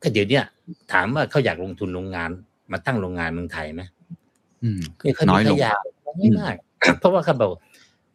[0.01, 0.45] ก็เดี๋ยวเนี้ย
[0.91, 2.29] ถามว่าเขาอยากลงทุนโรงงาน
[2.71, 3.81] มาตั้งโรงงานเมืองไทยไหม
[4.63, 5.81] อืมไม่ค่อยน้มีอยใคลรงอยาก
[6.17, 6.55] ไม่มาก
[6.99, 7.49] เพราะว่าเขาบอก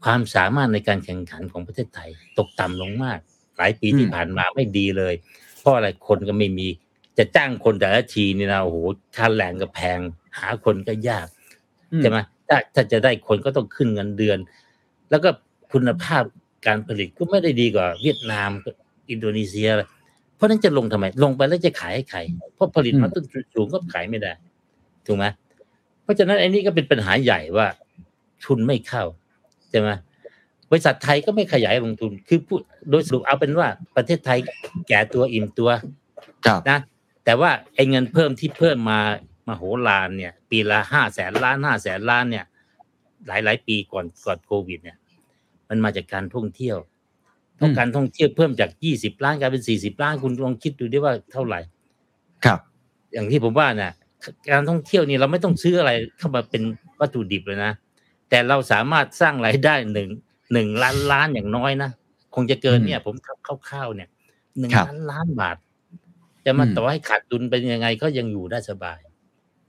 [0.04, 3.18] ความสามารถในการแข่งขันของประเทศไทย ตกต่ำลงมาก
[3.58, 5.14] หลายปีที่ผ่านมาไม่ดีเลย
[5.60, 6.68] เพราะอะไรคนก็ไม่มี
[7.18, 8.76] จะจ้างคนแต่ละทีนี่นะโอ้โห
[9.16, 9.98] ค่าแรงก็แพง
[10.38, 11.26] หาคนก็ยาก
[11.92, 14.38] อืมใช่ไหมถ้าถ้าจะได้คนก็ต้องขึ้นเงินเดือน
[15.10, 15.30] แล้วก็
[15.76, 16.24] คุณภาพ
[16.66, 18.74] การผลิตก็ไม่ได้ดีกว่าเวียดนามกับ
[19.10, 19.68] อินโดนีเซีย
[20.36, 22.18] เพราะฉะนั้นจะลงทำไม ลงไปแล้วจะขายให้ใคร
[22.54, 24.32] เพราะผลิตมาต้นทุนสูงก็ขายไม่ได้
[25.06, 25.24] ถูกไหม
[26.02, 27.66] เพราะฉะนั้นไอ้นี่ก็เป็นปัญหาใหญ่ว่า
[28.44, 29.04] ทุนไม่เข้า
[29.70, 29.88] ใช่ไหม
[30.70, 32.60] บริษัทไทยก็ไม่ขยายลงทุน คือพูด
[32.90, 34.38] โดยสรุปเอาเป็นว่าประเทศไทย
[34.88, 35.70] แก่ตัวอิ่มตัว
[36.46, 36.78] ครับนะ
[37.24, 39.00] แต่ว่าไอ้เงินเพิ่มที่เพิ่มมา
[39.48, 42.44] มาโหฬารเนี่ย ปีละห้าแสนล้านห้าแสนล้านเนี่ย
[43.26, 44.98] หลายหลายๆปีก่อนก่อนโควิดเนี่ย
[45.68, 46.76] มันมาจากการท่องเที่ยว
[47.56, 51.60] เพราะอืมการท่องเที่ยวเพิ่มจากยี่สิบล้านกลายเป็นสี่สิบล้านคุณลองคิดดูดิว่าเท่าไหร่
[52.44, 52.58] ครับ
[53.12, 53.92] อย่างที่ผมว่าเนี่ย
[54.50, 56.62] การท่องเที่ยวนี่เราไม่ต้องซื้ออะไรเข้ามาเป็น
[57.00, 57.72] วัตถุดิบเลยนะ
[58.30, 60.08] แต่เราสามารถสร้างรายได้หนึ่ง
[60.52, 61.90] หนึ่งล้านล้านอย่างน้อยนะ
[62.34, 63.14] คงจะเกินเนี่ย ผม
[63.68, 64.08] คร่าวๆเนี่ย
[64.58, 65.56] หนึ่งครับล้านล้านบาท
[66.44, 69.00] จะมาอืมต่อให้ขาดดุลเป็นยังไงก็ยังอยู่ได้สบาย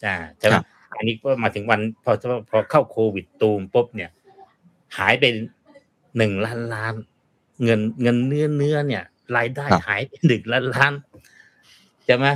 [0.05, 0.63] อ่าใช่ไหมครับ
[0.97, 2.13] อันนี้ก็มาถึงวันพอ
[2.49, 4.11] พอเข้าโควิดตูมปุ๊บเนี่ย
[4.97, 5.23] หายไป
[6.17, 6.93] หนึ่งล้านล้าน
[7.63, 9.03] เงินเงินเนื้อเนื้อเนี่ย
[9.35, 10.93] รายได้ครับหายไปหนึ่งล้านล้าน
[12.05, 12.27] ใช่ไหม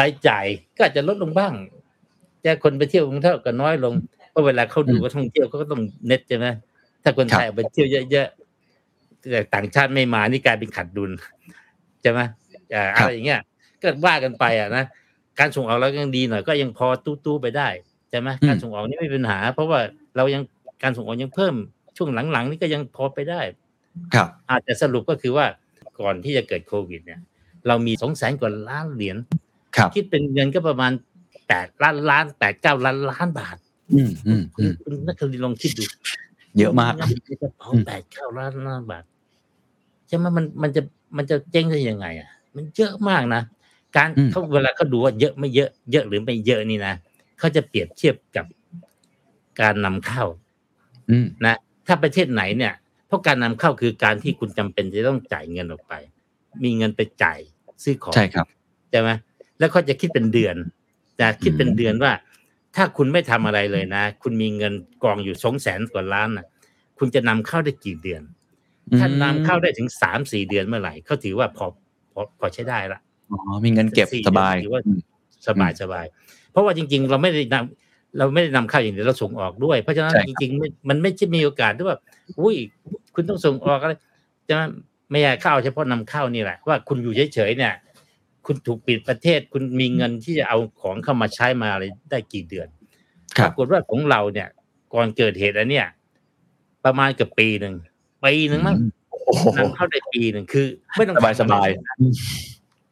[0.00, 1.52] รายจ่ายก็อาจจะลดลงบ้าง
[2.42, 3.94] แต่คนไปเที่ยวกรุงเทพก็น้อยลง
[4.30, 6.46] เพราะเวลาเขาดูว่าท่องเที่ยวเขาก็ต้องเน็ตใช่ไหม
[7.02, 11.10] ถ้าคนไทยเอาไปเที่ยวเยอะๆแต่ต่างชาติไม่มานี่กลายเป็นขาดดุล
[12.02, 12.20] ใช่ไหม
[12.74, 13.40] อ่าอะไรอย่างเงี้ย
[13.82, 14.84] ก็ว่ากันไปอะนะ
[15.40, 17.68] การส่งออกเรายังดีหน่อยก็ยังพอตู้ๆไปได้
[18.10, 19.80] ใช่ไหมอืมการส่งออกนี่ไม่มีปัญหา เพราะว่า
[20.16, 20.42] เรายัง
[20.82, 21.54] การส่งออกยังเพิ่ม
[21.96, 23.40] ช่วงหลังๆ นี่ก็ยังพอไปได้
[24.14, 25.46] ครับ อาจจะสรุปก็คือว่า
[26.00, 27.20] ก่อนที่จะเกิดโควิด เนี่ย
[27.66, 29.16] เรามีสองแสนกว่าล้านเหรียญ
[29.76, 30.92] ครับคิดเป็นเงินก็ประมาณ
[31.48, 33.56] แปดล้านล้านแปดเก้าล้านล้านบาท
[33.92, 35.84] อืมอืมคุอืณมคุณนักเรียนลองคิดดู
[36.58, 39.04] เยอะมากเงินในกระเป๋าอืมแปดเก้าล้านล้านบาท
[40.08, 40.82] ใช่ไหมมันมันจะ
[41.16, 43.42] มันจะเจ๊งได้ยังไง อะ มันเยอะมากนะ
[43.96, 46.94] การอืมเขาเวลาเขาดูว่าเยอะไม่เยอะ เยอะหรือไม่เยอะนี่นะ
[47.38, 48.46] เขาจะเปรียบเทียบกับ
[49.60, 50.24] การนำเข้า
[51.10, 51.56] อืมนะ
[51.86, 52.74] ถ้าประเทศไหนเนี่ย
[53.06, 55.94] เพราะการนำเข้าคือการที่คุณจำเป็นจะต้องจ่ายเงินออกไป
[56.64, 57.38] มีเงินไปจ่าย
[57.82, 58.46] ซื้อของใช่ครับ
[58.90, 59.10] ใช่ไหม
[59.58, 60.56] แล้วเขาจะคิดเป็นเดือน
[61.20, 62.12] จะคิดเป็นเดือนว่า
[62.76, 64.72] ถ้าคุณไม่ทำอะไรเลยนะ คุณมีเงิน
[65.04, 66.46] กองอยู่สองแสนกว่าล้านนะ
[66.98, 68.22] คุณจะนำเข้าได้กี่เดือน
[68.98, 71.66] ถ้านำเข้าได้ถึงสามสี่เดือนเมื่อไหร่เขาถือว่าพอ
[72.12, 75.00] พอพอใช้ได้ละอ๋อมีเงินเก็บสี่สบายถือว่าอืม
[75.48, 76.06] สบายสบาย
[76.50, 77.81] เพราะว่าจริง ๆ เราไม่ได้นำ
[78.18, 81.98] เราไม่ได้นำเข้าอย่างเดียวเราส่งออกด้วย เพราะฉะนั้นใช่จครับริงๆไม่มันไม่ใช่มีโอกาสที่ว่า
[82.40, 82.56] อุ้ย
[83.14, 83.92] คุณต้องส่งออกอะไร
[84.48, 84.56] จะ
[85.10, 87.74] ไม่ใช่เข้าเฉพาะนำเข้านี่แหละว่าคุณอยู่เฉยๆเนี่ย
[88.46, 92.68] คุณถูกปิดประเทศคุณมีเงินที่จะเอาของเข้ามาใช้มาอะไรได้กี่เดือน
[93.36, 94.48] ครัปบรากฏว่าของเราเนี่ย
[94.94, 95.86] ก่อนเกิดเหตุอันเนี้ย
[96.84, 97.74] ประมาณเกือบปีหนึ่ง
[98.24, 98.76] ปีหนึ่งมั้ง
[99.10, 101.96] โอ้โหนำเข้าได้ปีหนึ่งคือ ไม่ต้องสบายสบายทำอะไรเลยนะ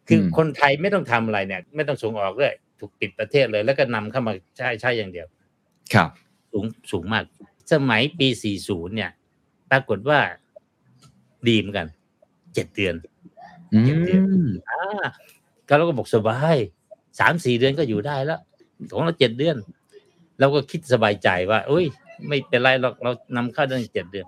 [0.08, 5.26] คืออมคนไทยไม่ต้องทำอะไรเนี่ย ไม่ต้องส่งออกเลย ถูกปิดประเทศเลย แล้วก็นำเข้ามาใช้ใช้อย่างเดียว
[5.94, 6.08] ครับ
[6.52, 7.24] สูงสูงมาก
[7.72, 8.28] สมัยปี
[8.62, 9.10] 40 เนี่ย
[9.70, 10.20] ปรากฏว่า
[11.48, 11.86] ดีเหมือนกัน
[12.54, 12.94] เจ็ดเดือน
[13.74, 15.06] อืเก็บเดือนมอ่า
[15.68, 16.56] ก็เราก็บอกสบาย
[17.20, 18.40] สามสี่เดือนก็อยู่ได้แล้ว
[18.92, 19.56] ของเราเจ็ดเดือน
[20.38, 21.84] เราก็คิดสบายใจว่าอุ้ย
[22.28, 24.26] ไม่เป็นไรหรอกเรานำเข้าได้เจ็ดเดือน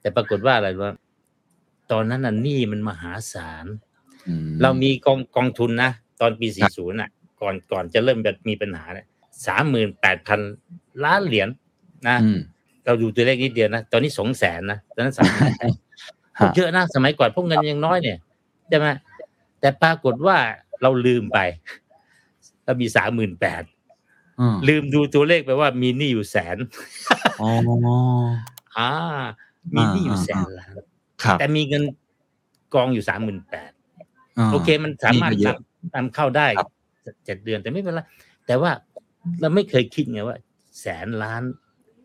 [0.00, 0.90] แต่ปรากฏว่าอะไรรู้ไหม
[1.92, 3.66] ตอนนั้นน่ะหนี้มันมหาศาล
[4.28, 5.90] อืมเรามีกองกองทุนนะ
[6.20, 7.10] ตอนปีครับ40น่ะ
[7.40, 9.06] ก่อนก่อนจะเริ่มแบบมีปัญหาเนี่ย
[9.46, 10.40] สามหมื่นแปดพัน
[11.04, 11.48] ล้านเหรียญ
[12.08, 12.40] นะอืม
[12.84, 15.30] เราดูตัวเลขนิดเดียวนะ ตอนนี้สองแสนนะตอนนั้นสาม
[16.38, 18.18] ฮะเยอะนะสมัยก่อนพวกเงินยังน้อยเนี่ย
[18.68, 18.86] ใช่ไหม
[19.60, 20.36] แต่ปรากฏว่า
[20.82, 21.38] เราลืมไป
[22.64, 23.62] เรามีสามหมื่นแปด
[24.40, 26.56] อืมลืมดูตัวเลขไปว่ามีหนี้อยู่แสน
[27.40, 27.50] อ๋อ
[28.76, 28.90] อ่า
[29.74, 30.74] มีหนี้อยู่อ่าแสนล้าน
[31.22, 31.82] ครับแต่มีเงิน
[32.74, 35.58] กองอยู่สามหมื่นแปดาโอเคมันสามารถหนี้ก็เยอะ
[35.94, 36.68] นำนำเข้าได้ครับ
[37.24, 38.00] เจ็ดเดือนแต่ไม่เป็นไร
[38.46, 38.70] แต่ว่า
[39.40, 40.36] เราไม่เคยคิดไงว่า
[40.80, 41.42] แสนล้าน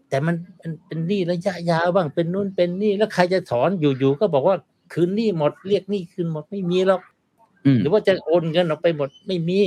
[0.10, 4.58] แต่มันเป็นเป็นหนี้ระยะยาวบ้างเป็นนู่นเป็นนี่แล้วใครจะถอนอยู่ๆก็บอกว่า
[4.94, 7.02] คืนหนี้หมดเรียกหนี้คืนหมดไม่มีหรอก
[7.66, 9.60] อืมหรือว่าจะโอนเงินออกไปหมดไม่มี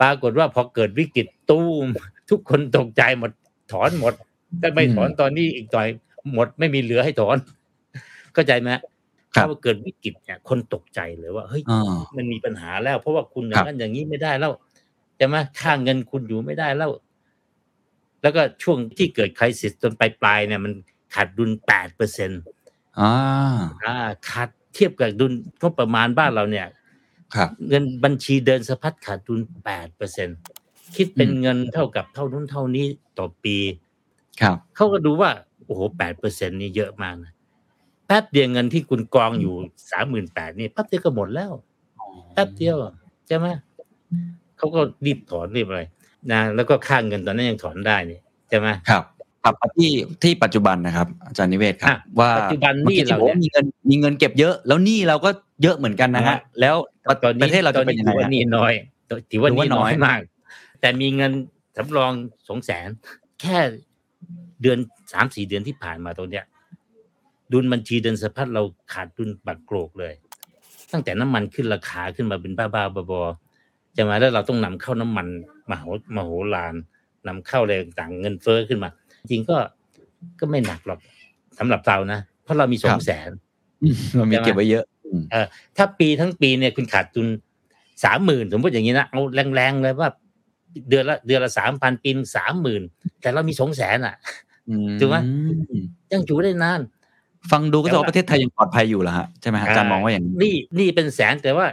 [0.00, 1.86] ปรากฏว่าพอเกิดวิกฤตตูม
[2.30, 3.30] ทุกคนตกใจหมด
[3.72, 4.14] ถอนหมด
[4.60, 5.88] ถ้าไม่ถอนตอนนี้อีกต่อย
[6.34, 7.36] หมดไม่มีเหลือให้ถอน
[8.34, 8.82] เข้าใจไหมครับ
[9.38, 14.52] ถ้าว่าเกิดวิกฤตเนี่ยคนตกใจเลยว่าเฮ้ยอ่ามันมีปัญหาแล้ว เพราะว่าคุณอคย่ารังบนั้นอย่างนี้ไม่ได้แล้ว
[15.16, 16.90] ใช่ไหมค่าเงินคุณอยู่ไม่ได้แล้ว
[18.22, 20.72] แล้วก็ช่วงที่เกิดคริสิสจนปลายปลายๆเนี่ยมัน
[21.14, 22.40] ขาดดุลแปดเปอร์เซ็นต์
[23.00, 23.12] อ่า
[23.84, 23.96] อ่า
[24.28, 25.32] ขาดเทียบกับดุล
[25.62, 26.66] ก็ประมาณบ้านเราเนี่ย
[27.34, 30.28] ครับเงินบัญชีเดินสะพัดขาดดุลแปดเปอร์เซ็น
[30.96, 32.86] คิดเป็นอืมเงินเท่ากับเท่านู้นเท่านี้
[33.18, 33.56] ต่อปี
[34.40, 35.30] ครับเขาก็ดูว่า
[35.64, 37.32] โอ้โหแปดเปอร์เซ็นนี่เยอะมากนะ
[38.08, 39.54] แป๊บเดียวเงินที่คุณกองอยู่
[39.90, 41.50] สามหมื่นแปดนี่แป๊บเดียวก็หมดแล้ว
[42.34, 42.76] แป๊บเดียว
[43.26, 43.46] ใช่ไหม
[44.58, 45.82] เขาก็รีบถอนรีบอะไร
[46.32, 49.04] นะแล้วก็ค่าเงินตอนนั้นยังถอนได้นี่ใช่ไหมครับ
[49.44, 49.90] กลับมาที่
[50.22, 55.30] ที่ปัจจุบันนะครับ อาจารย์นิเวศครับอะว่าปัจจุบันหนี้มื่อกี้ที่เราบอกว่ามีเงินมีเงินเก็บเยอะ แล้วหนี้เราก็
[55.62, 56.76] เยอะเหมือนกันนะฮะอ่าแล้ว
[57.22, 58.72] ตอนปนี้ระเทศเราจะเป็นยังไงถือว่าฮะนี่น้อย
[59.30, 60.20] ถือว่าถือว่านี่น้อยน้อยมาก
[60.80, 61.32] แต่มีเงิน
[61.76, 62.12] สำรอง
[62.48, 62.88] สองแสน
[63.40, 63.58] แค่
[64.62, 64.78] เดือน
[65.12, 66.44] สามสี่เดือนที่ผ่านมาตรงเนี้ย
[67.52, 70.14] ดุลบัญชีเดินสะพัดเราขาดดุลบัตรโกรกเลย
[70.92, 75.26] ตั้งแต่น้ำมันขึ้นราคาขึ้นมาเป็นบ้าบ้าๆบอๆจะมาแล้วเราต้องนำเข้าน้ำมัน
[75.70, 75.84] มโห
[76.16, 76.74] มโหฬาร
[77.28, 78.90] นำเข้าอะไรต่างๆเงินเฟ้อขึ้นมา
[79.30, 79.56] จริงก็
[80.40, 80.98] ก็ไม่หนักหรอก
[81.58, 83.30] สำหรับเรานะ เพราะเรามีสองแสน
[83.82, 85.22] อืมเรามีเก็บไว้เยอะอืม
[85.76, 87.26] ถ้าปีทั้งปีเนี่ยคุณขาดทุน
[88.04, 89.20] สามหมื่นสมมติอย่างนี้นะเอา
[89.54, 90.08] แรงๆเลยว่า
[90.88, 92.82] เดือนละเดือนละสามพันปีสามหมื่น
[93.20, 94.14] แต่เรามีสองแสนอะ
[95.00, 95.16] ถูกไหม
[96.12, 96.80] ยังอยู่ได้นาน
[97.50, 101.66] ฟังดูก็แต่จะว่าว่าประเทศไทยยังปลอดภัยอยู่เหรอฮะใช่ไหมฮะอาจารย์มองว่าอย่างนี้นี่นี่เป็นแสนแต่ว่า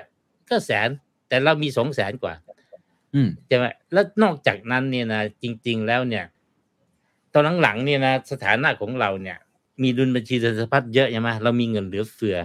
[0.49, 0.89] ก็แสน
[1.27, 2.33] แต่เรามีสองแสนกว่า
[3.15, 6.25] อืมใช่ไหมแล้วนอกจากนั้นเนี่ยนะจริง ๆ แล้วเนี่ย
[7.33, 9.37] ตอนหลังๆเนี่ยนะสถานะของเราเนี่ย
[9.81, 12.37] มีดุลบัญชีเดินสะพัดเยอะใช่ไหมเรามีเงินเหลือเฟือ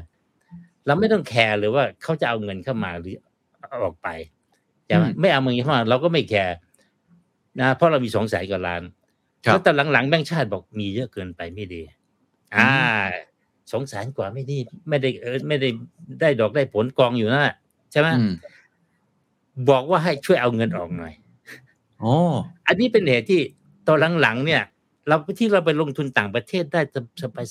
[0.86, 3.16] เราไม่ต้องแคร์เลยว่าเขาจะเอาเงินเข้ามาหรือ
[3.60, 4.08] เอาออกไป
[4.86, 6.56] ใช่ไหมอืมไม่เอาเงินเข้ามา เราก็ไม่แคร์
[7.60, 8.82] นะเพราะเรามีสองแสนกว่าล้าน
[9.44, 11.82] ครับแล้วแต่หลังๆแบงค์ชาติบอกมีเยอะเกินไปไม่ดี
[12.57, 12.72] อ่า
[13.72, 15.68] สองแสนกว่าไม่ดีไม่ได้เออไม่ได้
[16.20, 17.57] ได้ดอกได้ผลกองอยู่นั่นแหละ
[17.92, 18.32] ใช่ไหมอืม
[19.70, 21.12] บอกว่าให้ช่วยเอาเงินออกหน่อย
[22.01, 22.14] โอ้
[22.66, 23.40] อันนี้เป็นเหตุที่
[23.86, 24.62] ตอนหลังๆเนี่ย
[25.09, 26.80] เราที่เราไปลงทุนต่างประเทศได้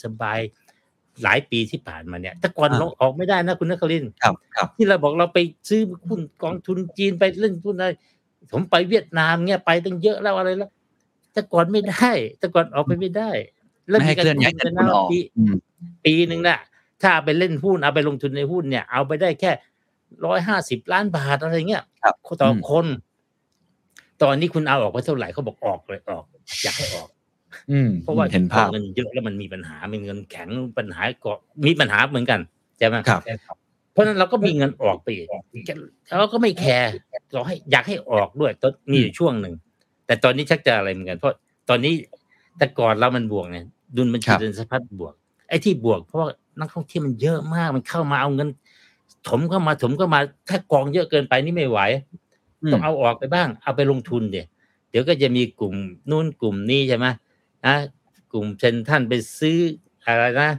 [0.03, 5.39] สบายๆหลายปีที่ผ่านมาเนี่ย แต่ก่อนเราออกไม่ได้นะคุณนักลินทร์ครับครับ ที่เราบอกเราไป
[5.69, 7.91] ซื้อหุ้นกองทุนจีนไปเล่นหุ้นอะไร
[8.51, 10.71] ผมไปเวียดนามเนี่ยไปตั้งเยอะแล้วอะไรแล้ว
[11.33, 13.29] แต่ก่อนไม่ได้ แต่ก่อนออกไปไม่ได้
[13.97, 15.55] ไม่ให้เคลื่อนย้ายเงินทุนออกปีอืม
[16.05, 16.59] ปีหนึ่งน่ะ
[17.01, 19.51] ถ้าเอาไปเล่นหุ้นเอาไปลงทุนในหุ้นเนี่ย เอาไปได้แค่
[20.25, 22.85] ร้อยห้าสิบล้านบาทอะไรเงี้ยครับต่ออืมคน
[24.21, 26.23] ตอนนี้คุณเอาออกไปเท่าไหร่เขาบอกออกเลยออก
[26.63, 27.09] อยากให้ออก
[27.71, 31.31] อืมเพราะว่าเห็นภาพเงินเยอะแล้วมันมีปัญหามีเงินแข็งปัญหาก็
[31.67, 32.39] มีปัญหาเหมือนกัน
[32.77, 33.21] ใช่ไหมครับ
[33.93, 35.27] เพราะฉะนั้นเราก็มีเงินออกไปอีก
[36.19, 36.89] เราก็ไม่แคร์
[37.33, 39.53] เราให้อยากให้ออกด้วยตอนมีอยู่ช่วงหนึ่ง
[40.05, 41.33] แต่ตอนนี้ชักจะอะไรเหมือนกัน เพราะ
[41.69, 41.93] ตอนนี้
[42.57, 43.59] แต่ก่อนเรามันบวกไง
[43.95, 45.13] ดุลบัญคชีรับเดินสะพัดบวก
[45.49, 46.27] ไอ้ที่บวกเพราะว่า
[46.59, 48.49] นักท่องเที่ยวมันเยอะมาก มันเข้ามาเอาเงิน
[49.27, 50.19] ถมเข้ามาถมเข้ามา
[50.49, 51.79] ถ้ากองเยอะเกินไปนี่ไม่ไหว
[52.71, 54.47] ต้องเอาออกไปบ้าง เอาไปลงทุนเดี๋ยว
[54.89, 55.75] เดี๋ยวก็จะมีกลุ่ม
[56.09, 57.07] นู่นกลุ่มนี้ใช่ไหม
[57.65, 57.75] นะ
[58.31, 59.57] กลุ่มเซนท่านไปซื้อ
[60.05, 60.51] อะไรนะ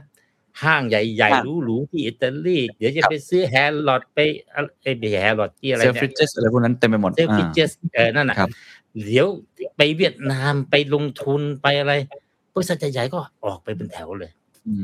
[0.63, 4.19] ห้างใหญ่ครับๆหรูๆที่อิตาลีเดี๋ยวจะครับไปซื้อแฮร์ลอดไป
[4.53, 8.49] อะไรเอ้ยไม่ใช่แฮร์ลอดที่อะไรเซลเนี่ฟิยเจสอะไรพวกนั้นเต็มไปหมดเซลฟิเจสเออนั่นน่ะครับ
[9.05, 9.27] เดี๋ยว
[9.77, 11.93] ไปเวียดนามไปลงทุนไปอะไร
[12.53, 14.31] บริษัทใหญ่ๆก็ออกไปเป็นแถวเลย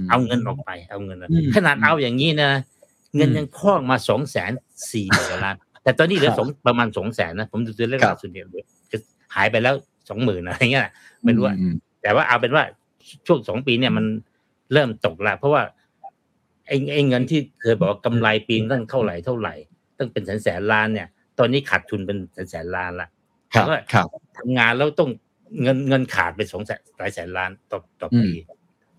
[0.01, 2.51] มเอาเงินออกไป เอาเงินออกอืมขนาดเอาอย่างนี้นะ
[3.15, 4.51] เงินอืมยังพอกมาสองแสน
[4.91, 8.63] สี่หมื่นล้านแต่ตอนนี้เหลือครับสองประมาณสองแสนนะผมดูตัวเลขครับล่าสุดเนี่ยเหลือ
[9.36, 9.76] หายไปแล้ว
[10.09, 10.84] สองหมื่นอะไรเงี้ย
[11.24, 12.63] ไม่รู้อะอืมแต่ว่าเอาเป็นว่า
[13.28, 14.05] ช่วงสองปีเนี่ยมัน
[14.74, 15.61] เริ่มตกละเพราะว่า
[16.68, 19.53] ไอ้ไอ้เงินที่เคยบอกว่ากำไรปีนตั้งเท่าไหร่เท่าไหร่
[19.97, 21.07] ตั้งเป็นแสนแสนล้านเนี่ย
[21.39, 23.07] ตอนนี้ขาดทุนเป็นแสนแสนล้านละ
[23.53, 24.07] ครับแล้วก็ครับ
[24.38, 25.09] ทำงานแล้วต้อง
[25.62, 28.30] เงินเงินขาดไปสองแสนหลายแสนล้านต่อต่อปี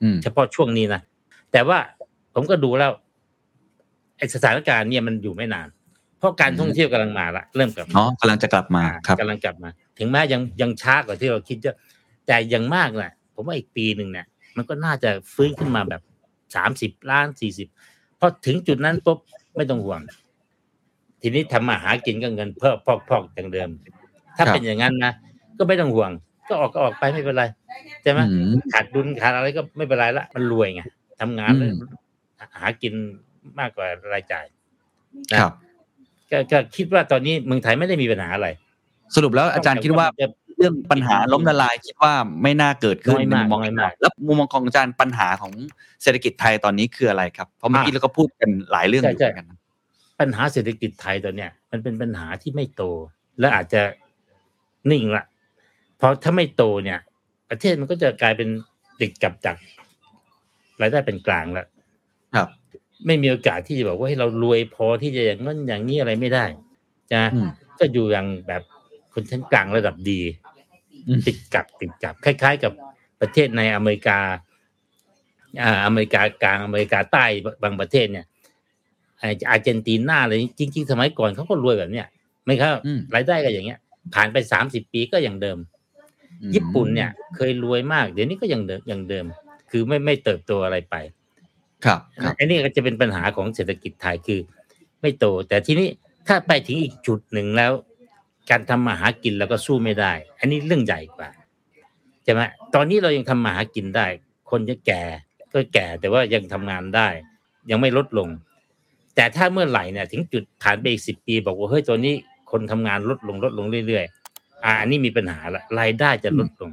[0.02, 1.00] อืมเฉพาะช่วงนี้นะ
[1.52, 1.78] แต่ว่า
[2.34, 2.92] ผมก็ดูแล้ว
[4.18, 5.68] ไอ้สถานการณ์เนี่ยมันอยู่ไม่นาน
[6.18, 11.76] เพราะการท่องเที่ยวกำลังมาละเริ่มกลับมาอ๋อกำลังจะกลับมาครับกำลังกลับมา ถึงแม้ยังยังช้ากว่าที่เราคิดเยอะ
[12.26, 14.26] แต่อยังมากแหละผมว่าอีกปีหนึ่งเนี่ย
[14.56, 16.02] มันก็น่าจะฟื้นขึ้นมาแบบ
[16.56, 17.68] สามสิบล้านสี่สิบ
[18.18, 19.18] พอถึงจุดนั้นปุ๊บ
[19.56, 20.00] ไม่ต้องห่วง
[21.20, 23.68] ทีนี้ทำมาหากินก็เงินเพิ่มพอกพอกอย่างเดิม
[24.36, 25.12] ถ้าครับเป็นอย่างนั้นนะ
[25.58, 26.10] ก็ไม่ต้องห่วง
[26.48, 27.44] ก็ออกก็ออกไปไม่เป็นไร
[28.02, 30.82] ใช่ไหมอืมขาดดุลขาดอะไรก็ไม่เป็นไรละมันรวยไง
[31.20, 31.76] ทำงานแล้วอืม
[32.56, 32.94] หากิน
[33.60, 34.46] มากกว่ารายจ่าย
[35.32, 35.52] นะครับ
[36.30, 38.48] ก็ก็คิดว่าตอนนี้เมืองไทยไม่ได้มีปัญหาอะไร
[39.14, 40.28] สรุปแล้วอาจารย์คิดว่าจะ
[40.58, 45.52] เรื่องปัญหาล้มละลายคิดว่าไม่น่าเกิดขึ้นน้อยมากในมุมมองน้อยมากแล้วมุมมองของอาจารย์ปัญหาของ
[46.02, 49.58] เศรษฐกิจไทยตอนนี้คืออะไรครับ เพราะเมื่อกี้อะเราก็พูดกันหลายเรื่องอยู่ใช่เหมือนกันนะ
[50.20, 52.82] ปัญหาเศรษฐกิจไทยตอนเนี้ยมันเป็นปัญหาที่ไม่โต
[53.40, 53.82] และอาจจะ
[54.90, 55.24] นิ่งละ
[55.98, 56.98] เพราะถ้าไม่โตเนี่ย
[57.50, 58.48] ประเทศมันก็จะกลายเป็น
[59.00, 59.56] ติดกับจาก
[60.80, 61.66] รายได้เป็นกลางแล้ว
[62.34, 62.48] ครับ
[63.06, 66.44] ไม่มีโอกาสที่จะบอกว่าให้เรารวยพอที่จะอย่างนั้นอย่างนี้อะไรไม่ได้
[67.14, 68.62] นะอืมก็อยู่อย่างแบบ
[69.12, 70.20] คนชั้นกลางระดับดี
[71.08, 72.72] อืมติดกับติดกับคล้าย ๆ กับ
[73.20, 74.18] ประเทศในอเมริกา
[75.62, 77.24] อ่า อเมริกากลางอเมริกาใต้
[77.62, 78.26] บางประเทศเนี่ย
[79.18, 82.06] ไอ้อาร์เจนตินาอะไรจริง ๆ สมัยก่อนเขาก็รวยแบบเนี้ย
[82.44, 83.78] ไม่ครับอืมรายได้ก็อย่างเงี้ย
[84.14, 85.68] ผ่านไปสามสิบปีก็อย่างเดิมอืม
[86.54, 89.24] ญี่ปุ่นเนี่ยเคยรวยมาก เดี๋ยวนี้ก็ยังเดิมอย่างเดิม
[89.70, 90.96] คือไม่ไม่เติบโตอะไรไป
[91.84, 94.40] ครับครับอันนี้ก็จะเป็นปัญหาของเศรษฐกิจไทยคือ
[95.00, 95.88] ไม่โต แต่ทีนี้
[96.26, 97.72] ถ้าไปถึงอีกจุดหนึ่งแล้ว
[98.50, 101.30] การทำมาหากินเราก็สู้ไม่ได้ อันนี้เรื่องใหญ่กว่า
[102.24, 102.40] ใช่ไหม
[102.74, 104.06] ตอนนี้เรายังทำมาหากินได้
[104.50, 105.02] คนจะแก่
[105.52, 107.08] ก็แก่แต่ว่ายังทำงานได้
[107.70, 108.28] ยังไม่ลดลง
[109.14, 112.14] แต่ถ้าเมื่อไหร่เนี่ย ถึงจุดผ่านไปอีกสิบปี บอกว่าเฮ้ยตอนนี้
[112.50, 114.27] คนทำงานลดลงลดลงเรื่อยๆ
[114.64, 116.72] อ่าอันนี้มีปัญหาละรายได้จะลดลง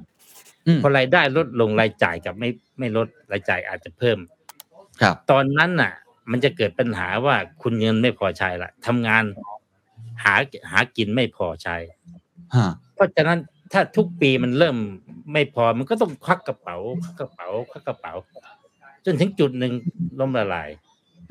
[0.68, 4.18] อืมพอรายได้ลดลงรายจ่ายกับไม่ไม่ลดรายจ่ายอาจจะเพิ่ม
[5.02, 5.94] ครับ ตอนนั้นน่ะ
[6.32, 9.24] มันจะเกิดปัญหาว่าคุณเงินไม่พอใช้ละทำงาน
[10.24, 10.34] หา
[10.72, 11.76] หากินไม่พอใช้
[12.56, 13.40] ฮะเพราะฉะนั้น
[13.74, 14.78] ถ้าทุกปีมันเริ่ม
[15.34, 18.14] ไม่พอมันก็ต้องควักกระเป๋าควักกระเป๋าควักกระเป๋า
[19.06, 19.74] จนถึงจุดหนึ่ง
[20.20, 20.70] ล้มละลาย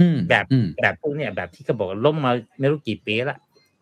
[0.01, 3.39] อืมแบบอืมแบบพวกเนี้ยแบบที่เขาบอกว่าล้มมาไม่รู้กี่ปีละ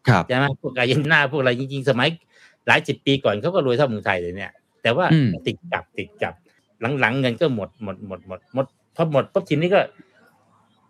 [0.08, 2.08] ครับใช่ไหมพวกอาร์เจนตินาพวกอะไรจริงๆ สมัย
[2.66, 4.52] หลายสิบปีก่อนเขาก็รวยเท่าเมืองไทยเลยเนี่ย
[4.82, 6.34] แต่ว่าอืมติดกับติดกับ
[7.00, 9.80] หลังๆเงินก็หมดหมดหมดหมดหมดพอหมดปุ๊บทีนี้ก็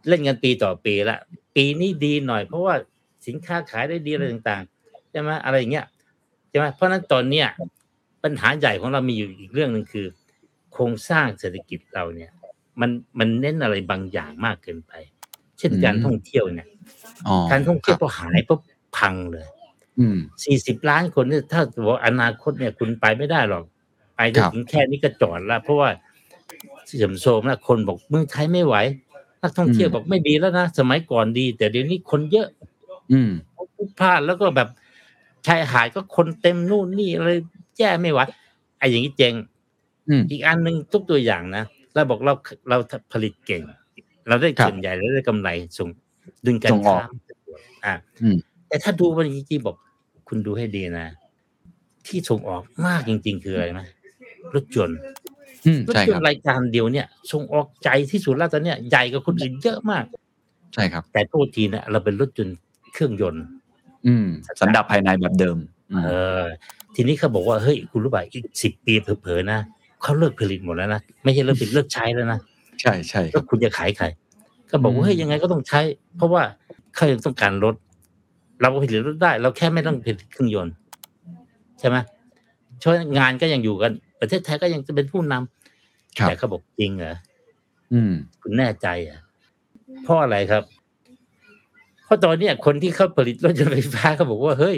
[0.08, 1.18] เล่นกันปีต่อปีละ
[1.56, 2.74] ปีนี้ดีหน่อย เพราะว่า
[3.26, 5.86] สินค้าขายได้ดีอะไรต่างๆใช่ไหมอะไรอย่างเงี้ย
[6.48, 7.48] ใช่ไหมเพราะฉะนั้นตอนเนี้ย
[8.22, 10.06] ปัญหาใหญ่ของเรามีอยู่อีกเรื่องหนึ่งคือ
[10.72, 12.30] โครงสร้างเศรษฐกิจเราเนี่ย
[12.80, 14.92] มันมันเน้นอะไรบางอย่างมากเกินไป
[15.58, 16.68] เช่นการท่องเที่ยวเนี่ย
[17.26, 18.60] อ๋อการท่องเที่ยวคพรับอหายปุ๊บ
[18.96, 19.61] พังเลยอืม
[20.44, 23.64] สี่สิบล้านคนเนี่ยถ้าบอกอนาคตเนี่ยคุณไปไม่ได้หรอก
[24.16, 25.88] ไปได้ครับถึงแค่นี้ก็จอดละเพราะว่า
[26.86, 28.76] เสื่อมโทรมแล้วคนบอกเมืองไทยไม่ไหว
[29.42, 32.48] นักท่องเที่ยวบอกไม่ดีแล้วนะสมัยก่อนดี แต่เดี๋ยวนี้คนเยอะ
[33.12, 33.30] อืม
[33.76, 34.68] พลุกพลาดแล้วก็แบบ
[35.46, 37.30] ชายหาดก็คนเต็มนู่นนี่อะไร
[37.78, 38.20] แย่ไม่ไหว
[38.78, 39.34] ไอ้อย่างนี้เจง
[40.08, 41.64] อืมอีกอันหนึ่งทุกตัวอย่างนะ
[41.94, 42.34] เราบอกเรา
[42.68, 42.76] เรา
[43.12, 43.62] ผลิตเก่ง
[44.28, 45.88] เราได้ครับส่วนใหญ่เราได้กำไรส่ง
[46.46, 47.08] ดึงการส่งออกค้า
[47.84, 48.36] อ่าอืม
[48.72, 49.76] แต่ถ้าดูมันจริงๆบอก
[50.28, 51.08] คุณดูให้ดีนะ
[52.06, 53.80] ที่ส่งออกมากจริง ๆ คืออะไรไหม
[54.54, 54.98] รถยนต์
[55.66, 60.04] อืมรถใช่ยคนรับต์รายการเดียวเนี่ยส่งออกใจที่สุดแล้วตอนเนี้ยใหญ่กว่าคนอื่นเยอะมาก
[60.74, 62.56] ใช่ครับ แต่โทษทีนะเราเป็นรถยนต์
[62.92, 63.44] เครื่องยนต์
[64.06, 64.26] อืม
[64.60, 65.58] สันดาปภายในแบบเดิม
[65.92, 66.10] อืมเอ
[66.40, 66.42] อ
[66.94, 69.58] ทีนี้เขาบอกว่าเฮ้ยคุณรู้ป่ะอีกสิบปีเผลอๆนะ
[70.02, 72.40] เขาเลิกผลิตหมดแล้วนะไม่ใช่เลิกผลิตเลิกใช้แล้วนะ
[72.80, 74.06] ใช่ใช่คแล้รัวบคุณจะขายใคร
[74.70, 75.80] ก็บอกอืว่ามเฮ้ยยังไงก็ต้องใช้
[76.16, 76.42] เพราะว่า
[76.94, 77.74] เขายังต้องการรถ
[78.62, 80.74] เราก็ผลิตรถได้ เราแค่ไม่ต้องผลิตเครื่องยนต์
[81.78, 81.96] ใช่ไหม
[82.82, 87.16] ช่วยงานก็ยังอยู่กัน ประเทศไทยก็ยังจะเป็นผู้นำครับแต่เขาบอกจริงเหรอ
[87.92, 89.20] อืม คุณแน่ใจเหรอะ
[90.02, 90.64] เพราะอะไรครับ
[92.04, 94.76] เพราะตอนเนี้ยคนที่เขาผลิตรถยนต์ไฟฟ้าเขาบอกว่าเฮ้ย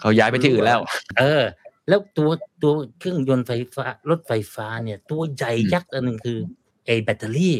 [0.00, 0.80] เขาย้ายไปที่อื่นแล้ว
[1.18, 1.42] เออ
[1.88, 2.30] แล้วตัว
[2.62, 6.38] ตัวเครื่องยนต์ไฟฟ้ารถไฟฟ้าเนี่ย ตัวใหญ่ยักษ์อันหนึ่งคือ
[6.86, 7.56] ไอ้แบตเตอรี่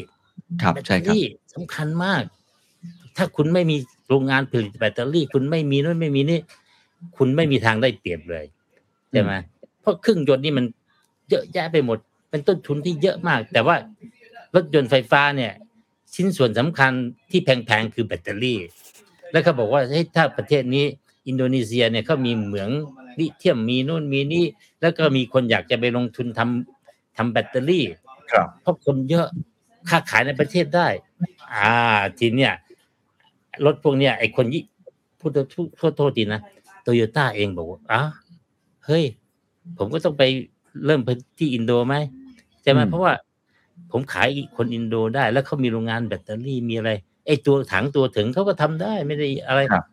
[0.62, 1.24] ครับแบตเตใช่อครับรี่
[1.55, 2.22] สำคัญมาก
[3.17, 3.77] ถ้าคุณไม่มี
[4.09, 6.41] โรงงานผลิตแบตเตอรี่ คุณไม่มีนู่นไม่มีนี่
[7.17, 8.45] คุณไม่มีทางได้เปรียบเลย
[9.11, 9.33] ใช่ไหม
[9.81, 10.65] เพราะเครื่องยนต์นี่มัน
[11.31, 11.99] เยอะแยะไปหมด
[12.31, 13.77] เป็นต้นทุนที่เยอะมาก แต่ว่า
[14.55, 15.53] รถยนต์ไฟฟ้าเนี่ย
[16.15, 16.93] ชิ้นส่วนสำคัญ
[17.31, 18.59] ที่แพงๆคือแบตเตอรี่
[19.33, 20.85] แล้วเขาบอกว่าเฮ้ยถ้าประเทศนี้
[21.29, 22.71] อินโดนีเซียเนี่ยเขามีเหมือง
[23.19, 24.47] ลิเทียมมีนู่นมีนี่
[24.81, 27.85] แล้วก็มีคนอยากจะไปลงทุนทำทำแบตเตอรี่
[28.33, 29.27] ครับเพราะคนเยอะ
[29.91, 30.89] ค้าขายในประเทศได้
[31.53, 31.75] อ่า
[32.19, 32.53] ทีเนี้ย
[33.64, 34.62] รถพวกเนี้ยไอ้คนยี่
[35.20, 35.46] พูดโทษ
[35.78, 36.40] พูดโทษทีนะ
[36.82, 38.09] โตโยต้าเองบอกว่าอ้าว
[38.86, 39.05] เฮ้ย
[39.78, 40.22] ผมก็ต้องไป
[40.86, 41.00] เริ่ม
[41.38, 41.94] ที่อินโดไหม
[42.62, 43.12] ใช่ไหมอืมเพราะว่า
[43.92, 46.90] ผมขายคนอินโดได้ แล้วเขามีโรงงานแบตเตอรี่มีอะไร
[47.26, 49.84] ไอ้ตัวถังตัวถึงเขาก็ทำได้ไม่ได้อะไรครับ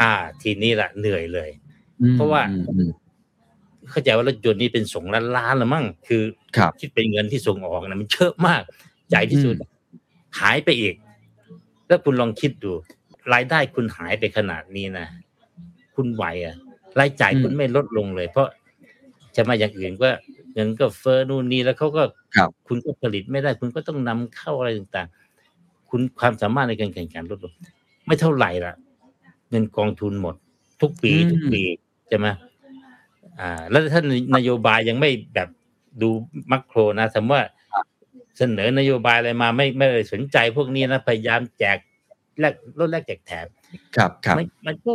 [0.00, 0.12] อ่า
[0.42, 1.50] ทีนี้ละเหนื่อยเลย
[2.00, 2.90] อืมเพราะว่าอืมอืม
[3.90, 6.22] เข้าใจว่ารถยนต์นี่เป็นสองล้านล้านละมั้งคือ
[6.56, 8.62] ครับคิดเป็นเงินที่ส่งออกนะมันเยอะมาก
[9.10, 9.54] ใหญ่ที่สุด
[10.40, 10.94] หายไปอีก
[11.86, 12.72] แล้วคุณลองคิดดู
[13.32, 15.06] รายได้คุณหายไปขนาดนี้นะ
[15.94, 16.56] คุณไหวอะ
[16.98, 18.48] รายจ่ายอืมคุณไม่ลดลงเลย เพราะ
[19.36, 20.08] จะมาอย่างอื่นก็
[20.54, 22.02] เงินก็เฟ้อนู่นนี่แล้วเขาก็
[22.36, 27.52] ครับคุณก็ผลิตไม่ได้ คุณก็ต้องนำเข้าอะไรต่างๆ คุณความสามารถในการแข่งขันลดลง
[28.06, 28.74] ไม่เท่าไหร่ละ
[29.50, 30.34] เงินกองทุนหมด
[30.80, 31.62] ทุกปีอืมทุกปี
[32.08, 32.26] ใช่ไหม
[33.40, 34.02] อ่า แล้วถ้า
[34.36, 35.48] นโยบายยังไม่แบบ
[36.02, 36.08] ดู
[36.50, 37.42] มักโครนะสมมติว่า
[38.38, 41.78] เสนอนโยบายอะไรมาไม่ไม่ได้สนใจพวกนี้นะพยายามแจก
[42.40, 43.46] แลกลดแลกแจกแถม
[43.96, 44.94] ครับครับมันมันก็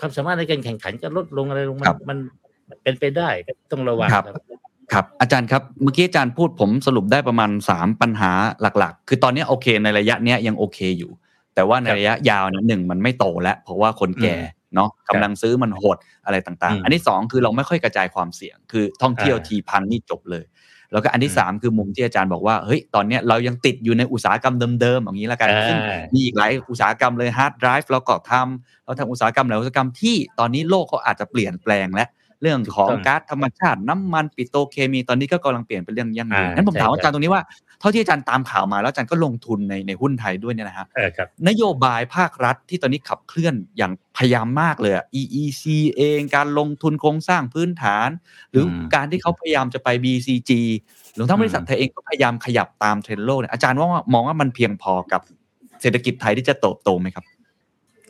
[0.00, 2.18] ความสามารถในการแข่งขันก็ลดลงอะไรลงมัครันบมัน
[2.82, 3.28] เป็นไปได้
[3.72, 4.24] ต้องระวังครับ
[4.92, 8.32] ครับอาจารย์ครับเมื่อกี้อาจารย์พูดผมสรุปได้ประมาณ 3 ปัญหา
[8.78, 11.10] หลักๆ คือตอนนี้โอเค ในระยะเนี้ยยังโอเคอยู่
[11.54, 14.36] แต่ว่าในระยะยาวนะหนึ่งมันไม่โตแล้ว เพราะว่าคนแก่
[14.74, 20.44] เนาะกำลังซื้อมันหดอะไรต่างอืมๆอันที่สองคือเราไม่ค่อยกระจายความเสี่ยง คือท่องเที่ยวอ่าทีพังนี่จบเลย
[20.94, 25.78] แล้วก็อันที่อืมสามคือมุมที่อาจารย์บอกว่าเฮ้ยตอนเนี้ยเรายังติดอยู่ในอุตสาหกรรมเดิมๆอย่างนี้ละกันอ่าซึ่ง
[26.14, 32.08] มีอีกหลายอุตสาหกรรมเลย hard drive เราก็ทำเราทำอุตสาหกรรมหลายอุตสาหกรรมที่ตอนนี้โลกเขาอาจจะเปลี่ยนแปลงแล้ว
[32.42, 37.42] เรื่องของถูกต้องก๊าซธรรมชาติน้ำมันปิโตรเคมีตอนนี้ก็กำลังเปลี่ยนเป็นเรื่องยั่งยืนอ่างั้นผมถามใช่อาจารย์ตรงนี้ว่า
[37.80, 45.64] เท่าที่อาจารย์ตามข่าวมาแล้วอาจารย์ก็ลงทุนในในหุ้นไทยด้วยเนี่ยนะฮะเออครับนโยบายภาครัฐที่ตอนนี้ขับเคลื่อนอย่างพยายามมากเลยอะ EEC
[45.96, 48.08] เองการลงทุนโครงสร้างพื้นฐาน
[48.50, 50.50] หรืออมการที่เขาพยายามจะไป BCG
[51.14, 55.22] หรือทั้งบริษัทไทยเองก็พยายามขยับตามเทรนด์โลกเนี่ยอาจารย์ว่ามองว่ามันเพียงพอกับ
[55.80, 57.24] เศรษฐกิจไทยที่จะเติบโตไหมครับ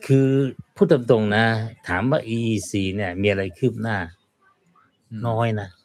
[0.05, 0.29] คือ
[0.75, 1.45] พูดตรงๆนะ
[1.87, 3.97] ถามว่า EEC เนี่ย มีอะไรคืบหน้า
[5.27, 5.84] น้อยนะครับ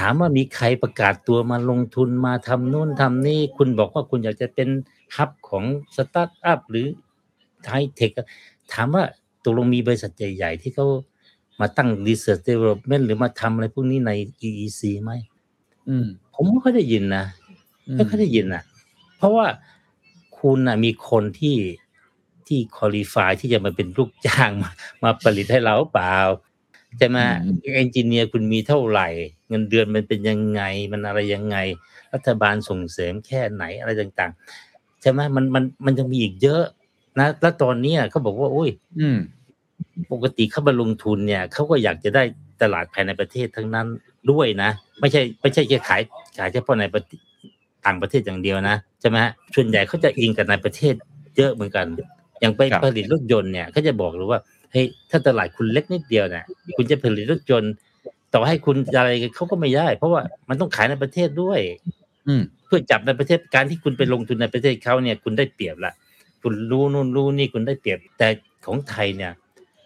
[0.00, 4.68] ถามว่ามีใครประกาศตัวมาลงทุนมาทำนู่นทำนี่ คุณบอกว่าคุณอยากจะเป็น
[5.16, 5.64] ฮับของ
[5.96, 6.86] สตาร์ทอัพหรือ
[7.64, 8.10] ไฮเทค
[8.72, 9.04] ถามว่า
[9.44, 10.86] ตกลงมีบริษัทใหญ่ ๆ ที่เขา
[11.60, 14.12] มาตั้ง research development หรือมาทำอะไรพวกนี้ใน
[14.48, 15.12] EEC ไหม
[15.88, 17.24] อืมผมไม่ค่อยได้ยินนะ
[17.96, 18.62] ไม่ค่อยได้ยินนะ
[19.16, 19.46] เพราะว่า
[20.38, 21.56] คุณนะมีคนที่
[22.46, 24.70] ที่คอลี่ฟายที่จะมาเป็นลูกจ้างมา
[25.02, 26.16] มาผลิตให้เราเปล่า
[26.98, 29.08] ใช่ไหมอืมเอนจิเนียร์คุณมีเท่าไหร่
[29.48, 31.56] เงินเดือนมันเป็นยังไง มันอะไรยังไง
[32.14, 34.32] รัฐบาลส่งเสริมแค่ไหนอะไรต่าง
[34.66, 36.62] ๆ ใช่ไหมมันมันมันยังมีอีกเยอะ
[37.18, 38.70] นะแล้วตอนเนี้ยเขาบอกว่าโอ้ย
[39.00, 39.18] อืม
[40.12, 42.22] ปกติเข้ามาลงทุนเนี่ยเขาก็อยากจะได้
[42.62, 43.86] ตลาดภายในประเทศทั้งนั้น
[44.30, 44.70] ด้วยนะ
[45.00, 46.02] ไม่ใช่ไม่ใช่แค่ขาย
[46.38, 47.20] ขายเฉพาะในประเทศ
[47.86, 50.94] ต่างประเทศอย่างเดียวนะใช่ไหมฮะส่วนใหญ่เขาจะอิงกับในประเทศ
[51.36, 51.86] เยอะเหมือนกัน
[52.40, 54.40] อย่างไปครับผลิตรถยนต์เนี่ยเขาจะบอกเลยว่า
[54.74, 56.44] เฮ้ยถ้าตลาดคุณเล็กนิดเดียวเนี่ย
[56.76, 57.72] คุณจะผลิตรถยนต์
[58.34, 61.60] ต่อให้คุณอะไรเขาก็ไม่ได้ เพราะว่ามันต้องขายในประเทศด้วย
[62.28, 65.92] อืมเพื่อจับในประเทศการที่คุณไปลงทุนในประเทศเขาเนี่ย คุณได้เปรียบละ
[66.42, 68.28] คุณรู้นู่นรู้นี่คุณได้เปรียบ แต่
[68.66, 69.32] ของไทยเนี่ย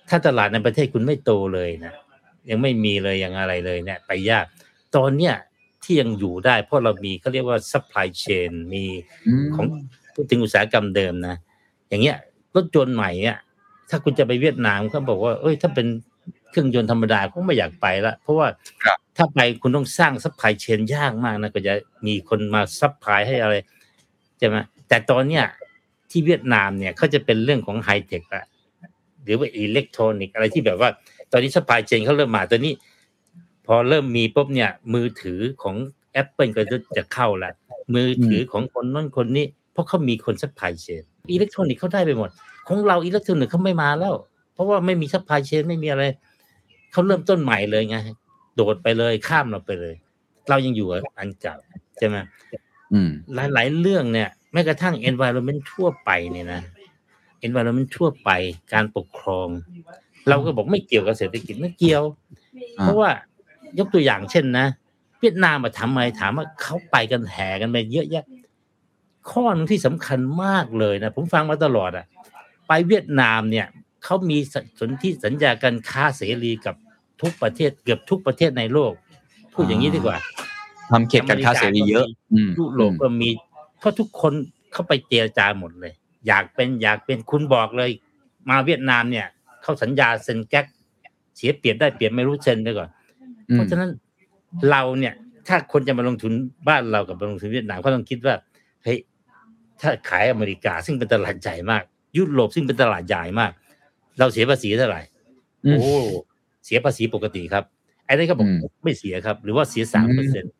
[0.08, 1.94] ถ้าตลาดในประเทศคุณไม่โตเลยนะ
[2.50, 4.44] ยังไม่มีเลยยังอะไรเลยเนี่ย ไปยาก
[4.96, 5.34] ตอนเนี้ย
[5.82, 8.84] ที่ยังอยู่ได้ เพราะเรามีเขาเรียกว่า supply chain มี
[9.54, 9.66] ของ
[10.14, 11.36] พูดถึงอุตสาหกรรมเดิมนะ
[11.88, 12.16] อย่างเงี้ย
[12.56, 13.38] รถยนต์ใหม่เนี่ย
[13.90, 15.86] ถ้าคุณจะไปเวียดนามเขาบอกว่า เอ้ย ถ้าเป็น
[16.50, 18.48] เครื่องยนต์ธรรมดาก็ไม่อยากไปละเพราะว่า
[18.84, 21.74] ครับถ้าไปคุณต้องสร้าง supply chain ยากมากนะก็จะ
[22.06, 23.54] มีคนมา supply ให้อะไร
[24.38, 24.56] ใช่ไหม
[24.88, 25.44] แต่ตอนเนี้ย
[26.10, 28.44] ที่เวียดนามเนี่ยเขาจะเป็นเรื่องของ high-tech ละ
[29.24, 30.90] หรือว่าอิเล็กทรอนิกส์อะไรที่แบบว่า
[31.32, 32.74] ตอนนี้ supply chain เขาเริ่มมาตอนนี้
[33.66, 35.76] พอเริ่มมีปุ๊บเนี่ย มือถือของ
[36.20, 36.62] Apple ก็
[36.96, 37.52] จะเข้าละ
[37.94, 41.02] มือถือของคนนั้นคนนี้ เพราะเขามีคน supply chain
[41.32, 42.30] อิเล็กทรอนิกส์เขาได้ไปหมด
[42.68, 44.14] ของเราอิเล็กทรอนิกส์เขาไม่มาแล้ว
[44.54, 46.04] เพราะว่าไม่มี supply chain ไม่มีอะไร
[46.92, 47.96] เขาเริ่มต้นใหม่เลยไง
[48.56, 49.94] โดดไปเลยข้ามเราไปเลย
[50.48, 51.56] เรายังอยู่กับอันเก่า
[51.98, 52.16] ใช่ไหม
[52.92, 56.60] อืมหลายๆเรื่องเนี่ยแม้กระทั่ง environment ทั่วไปเนี่ยนะ
[57.46, 58.30] environment ทั่วไป
[58.72, 59.48] การปกครอง
[60.28, 62.02] เราก็บอกไม่เกี่ยวกับเศรษฐกิจไม่เกี่ยว
[62.78, 63.10] อ่าเพราะว่า
[63.78, 64.66] ยกตัวอย่างเช่นนะ
[65.20, 68.24] เวียดนามมาทำไมถามว่าเขาไปกันแห่กันไปเยอะแยะ
[69.30, 72.06] ข้อหนึงที่สำคัญมากเลยนะผมฟังมาตลอดอะ
[72.68, 73.66] ไปเวียดนามเนี่ย
[74.04, 74.38] เขามี
[74.80, 76.74] สนธิสัญญาการค้าเสรีกับ
[77.20, 78.92] ทุกประเทศเกือบทุกประเทศในโลก
[79.52, 80.18] พูดอย่างนี้ดีกว่า
[80.90, 83.30] ทำเขตการค้าเสรีเยอะอืมยุโรปก็มี
[83.78, 84.32] เพราะทุกคน
[84.72, 85.92] เข้าไปเจรจาหมดเลย
[86.26, 87.90] อยากเป็นอยากเป็นคุณบอกเลย
[88.50, 89.26] มาเวียดนามเนี่ย
[89.62, 90.66] เขาสัญญาเซ็นแก๊ก
[91.36, 92.88] เสียเปรียบได้เปรียบไม่รู้เซ็นไปก่อน
[93.50, 93.90] อืมเพราะฉะนั้น
[94.70, 95.14] เราเนี่ย
[95.48, 96.32] ถ้าคนจะมาลงทุน
[96.68, 98.34] บ้านเรากับมาลงทุนเวียดนามก็ต้องคิดว่า
[98.84, 98.98] เฮ้ย
[99.80, 101.84] ถ้าขายอเมริกาซึ่งเป็นตลาดใหญ่มาก
[102.16, 103.52] ยุโรปซึ่งเป็นตลาดใหญ่มาก
[104.18, 105.00] เราเสียภาษีเท่าไหร่
[105.64, 105.92] อืมโอ้
[106.64, 107.64] เสียภาษีปกติครับ
[108.04, 110.52] ไอ้นี่ก็บอกอืมไม่เสียครับ หรือว่าเสียสามเปอร์เซ็นต์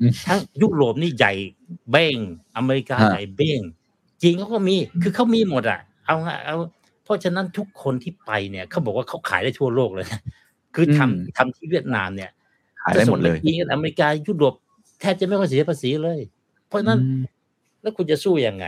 [0.00, 1.32] อืมทั้งยุโรปนี่ใหญ่
[1.90, 2.16] เบ้ง
[2.56, 3.60] อเมริกาฮะใหญ่เบ้ง
[4.22, 6.56] จีนเขาก็มีคือเขามีหมดอะ เอาไงเอา
[7.04, 10.20] เพราะฉะนั้นทุกคนที่ไปเนี่ยเขาบอกว่าเขาขายได้ทั่วโลกเลยนะ
[10.74, 12.30] คือทำทำที่เวียดนามเนี่ย
[12.82, 14.54] ขายได้หมดเลยจะส่งปจีนอเมริกายุโรป
[15.00, 16.20] แทบจะไม่ค่อยเสียภาษีเลย
[16.68, 17.22] เพราะฉะนั้นอืม
[17.82, 18.66] แล้วคุณจะสู้ยังไง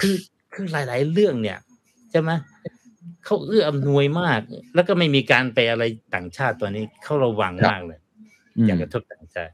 [0.00, 0.14] คือ
[0.58, 1.58] คือหลาย ๆ เรื่องเนี่ย
[2.10, 2.30] ใช่ไหม
[3.24, 4.40] เขาเอื้ออำนวยมาก
[4.74, 5.84] แล้วก็ไม่มีการไปอะไร
[6.14, 7.98] ต่างชาติตัวนี้เขาระวังมากเลย
[8.56, 9.52] อืมอยากกระทบต่างชาติ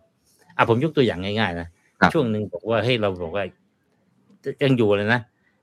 [0.56, 1.68] อะผมยกตัวอย่างง่าย ๆ นะ
[2.00, 3.44] ครับช่วงหนึ่งบอกว่าให้เราบอกว่า
[4.64, 5.20] ยังอยู่เลยนะ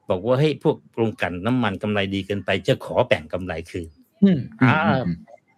[0.09, 3.89] บอกว่าให้พวกโรงกลันน้ำมันกำไรดีเกินไป จะขอแบ่งกำไรคืน
[4.23, 4.77] อืมอ่า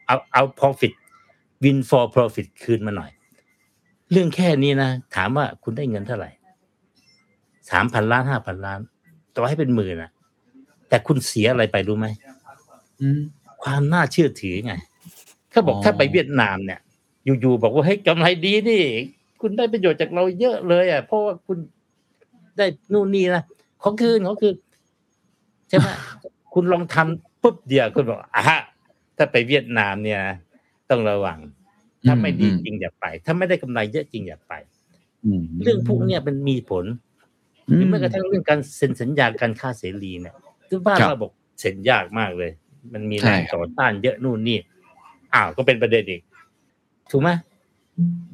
[0.06, 0.94] เอาเอา profit
[1.64, 3.12] win for profit คืนมาหน่อย
[4.12, 6.30] เรื่องแค่นี้นะ ถามว่าคุณได้เงินเท่าไหร่
[7.70, 8.80] สามพันล้านห้าพันล้าน
[9.36, 10.12] ต่อให้เป็นหมื่นอะ
[10.90, 12.08] แต่คุณเสียอะไรไปรู้ไหม
[13.02, 13.22] อืม
[13.64, 14.74] ความน่าเชื่อถือไง
[15.52, 16.80] เขาบอกอ๋อถ้าไปเวียดนามเนี่ย
[17.42, 18.84] อยู่ๆบอกว่าเฮ้ยกำไรดีนี่
[19.42, 21.58] คุณได้ประโยชน์จากเราเยอะเลย อะ เพราะว่าคุณ
[22.58, 23.44] ได้นู่นนี่นะ
[23.84, 24.56] ขอคืนขอคืน
[25.70, 25.88] ใช่ไหม
[26.54, 28.44] คุณลองทำปุ๊บเดียวคุณบอกอะ
[29.18, 30.22] ถ้าไปเวียดนามเนี่ย
[30.90, 31.40] ต้องระวัง
[32.08, 34.54] ถ้าไม่ดีจริงอย่าไป ถ้าไม่ได้กำไรเยอะจริงอย่าไป
[35.42, 36.86] มเรื่องพวกเนี้ยมันมีผล
[37.66, 40.34] หรือแม้กระทั่งเรื่องการเซ็นสัญญาการค้าเสรีเนี่ย
[40.70, 42.52] ทุกบ้านครับเราบอกเซ็นยากมากเลย
[42.94, 44.58] มันมีใช่แรงครับต่อต้านเยอะนู่นนี่
[45.34, 46.22] อ้าวก็เป็นประเด็นอีก
[47.12, 47.30] ถูกไหม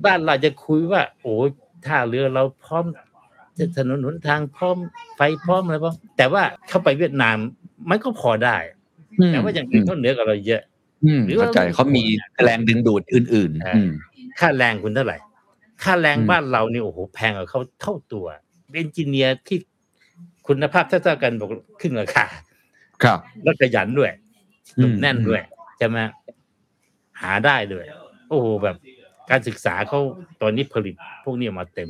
[0.06, 1.50] บ้านเราจะคุยว่า โอ้ย
[1.86, 2.86] ท่าเรือเราพร้อม
[3.58, 4.78] จะถนนหนทางพร้อม
[5.16, 7.38] ไฟพร้อมอะไรพร้อมแต่ว่าเข้าไปเวียดนาม
[7.90, 8.58] มันก็พอได้
[9.28, 10.62] แต่ว่าอย่างอื่นเขาเหนือกว่าเราเยอะ
[11.06, 12.04] อืมหรือว่าเข้าใจเขามี
[12.44, 13.92] แรงดึงดูดอื่นอ่าๆอืม
[14.40, 15.18] ค่าแรงคุณเท่าไหร่
[15.84, 18.26] ค่าแรงอืมบ้านเรานี่โอ้โหแพงกว่าเขาเท่าตัว
[18.74, 19.58] เอนจิเนียร์ที่
[20.48, 21.50] คุณภาพเท่าๆกันบอก
[21.82, 22.26] ครึ่งราคา
[23.04, 24.12] ครับแล้วขยันด้วย
[24.78, 25.42] อืมแน่นด้วย
[25.78, 25.98] ใช่ไหม
[27.22, 27.86] หาได้ด้วย
[28.30, 28.76] โอ้โหแบบ
[29.30, 30.00] การศึกษาเขา
[30.42, 31.90] ตอนนี้ผลิตพวกนี้ออกมาเต็ม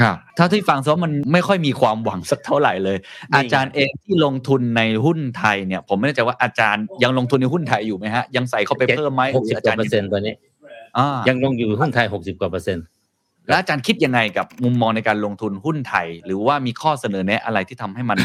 [0.00, 2.96] ครับ ถ้าที่ฟังซะมันไม่ค่อยมีความหวังสักเท่าไหร่เลย
[3.30, 10.34] นี่ไงอาจารย์เองที่ลงทุนในหุ้นไทยเนี่ย ผมไม่แน่ใจว่าอาจารย์ยังลงทุนในหุ้นไทยอยู่ไหมฮะ ยังใส่เข้าไปเพิ่มไหมหกสิบรือกว่าเปอร์เซ็นต์ตอนนี้
[10.98, 12.84] อ่ายังลงอยู่หุ้นไทยหกสิบกว่าเปอร์เซ็นต์
[13.50, 18.18] แล้วอาจารย์คิดยังไงกับมุมมองในการลงทุนหุ้นไทย หรือว่ามีข้อเสนอแนะอะไรที่ทำให้มัน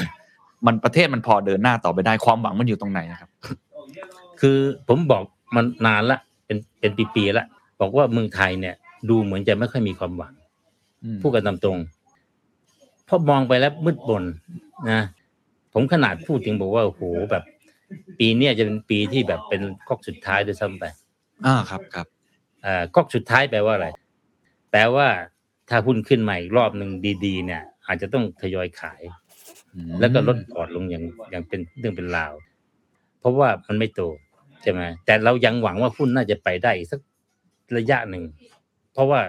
[0.66, 3.30] มันประเทศมันพอเดินหน้าต่อไปได้ความหวังมันอยู่ตรงไหนนะครับ
[4.40, 4.58] คือ
[4.88, 5.24] ผมบอก
[5.56, 7.46] มันนานละเป็นเป็นปีๆละ
[7.82, 8.76] บอกว่าเมืองไทยเนี่ย
[9.10, 10.34] ดูเหมือนจะไม่ค่อยมีความหวัง
[11.04, 11.78] อืมพูดกันตามตรง
[13.08, 14.24] พอมองไปแล้วมืดบน
[14.92, 15.02] นะ
[15.74, 17.02] ผมขนาดพูดถึงบอกว่าโอ้โห
[17.32, 17.44] แบบ
[18.20, 20.84] ปีเนี้ยจะเป็นปีที่แบบเป็นก๊อกสุดท้ายด้วยซ้ำไป
[21.46, 22.08] อ่าครับครับ
[22.66, 23.88] อ่าก๊อกสุดท้ายแปลว่าอะไร
[24.76, 25.10] แปลว่า
[25.70, 26.90] ถ้าหุ้นขึ้นใหม่อีกรอบหนึ่ง
[27.26, 29.02] ดีๆ เนี่ย อาจจะต้องทยอยขาย
[29.74, 32.34] อืมแล้วก็ลดพอร์ตลงอย่างอย่างเป็นเรื่องเป็นราว
[33.20, 34.02] เพราะว่ามันไม่โต
[34.62, 37.00] ใช่ไหมแต่เรายังหวังว่าหุ้นน่าจะไปได้อีกสัก
[37.78, 38.24] ระยะหนึ่ง
[38.94, 39.20] เพราะว่า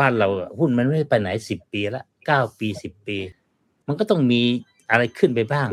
[0.00, 3.18] บ้านเราอะหุ้นมันไม่ได้ไปไหนสิบปีละเก้าปีสิบปี
[3.86, 4.42] มันก็ต้องมี
[4.90, 5.68] อะไรขึ้นไปบ้าง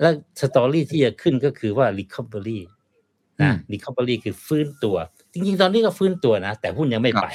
[0.00, 2.60] แล้วสตอรี่ที่จะขึ้นก็คือว่า recovery
[3.42, 4.96] นะ recovery คือฟื้นตัว
[5.32, 7.28] จริงๆ ตอนนี้ก็ฟื้นตัวนะ แต่หุ้นยังไม่ไป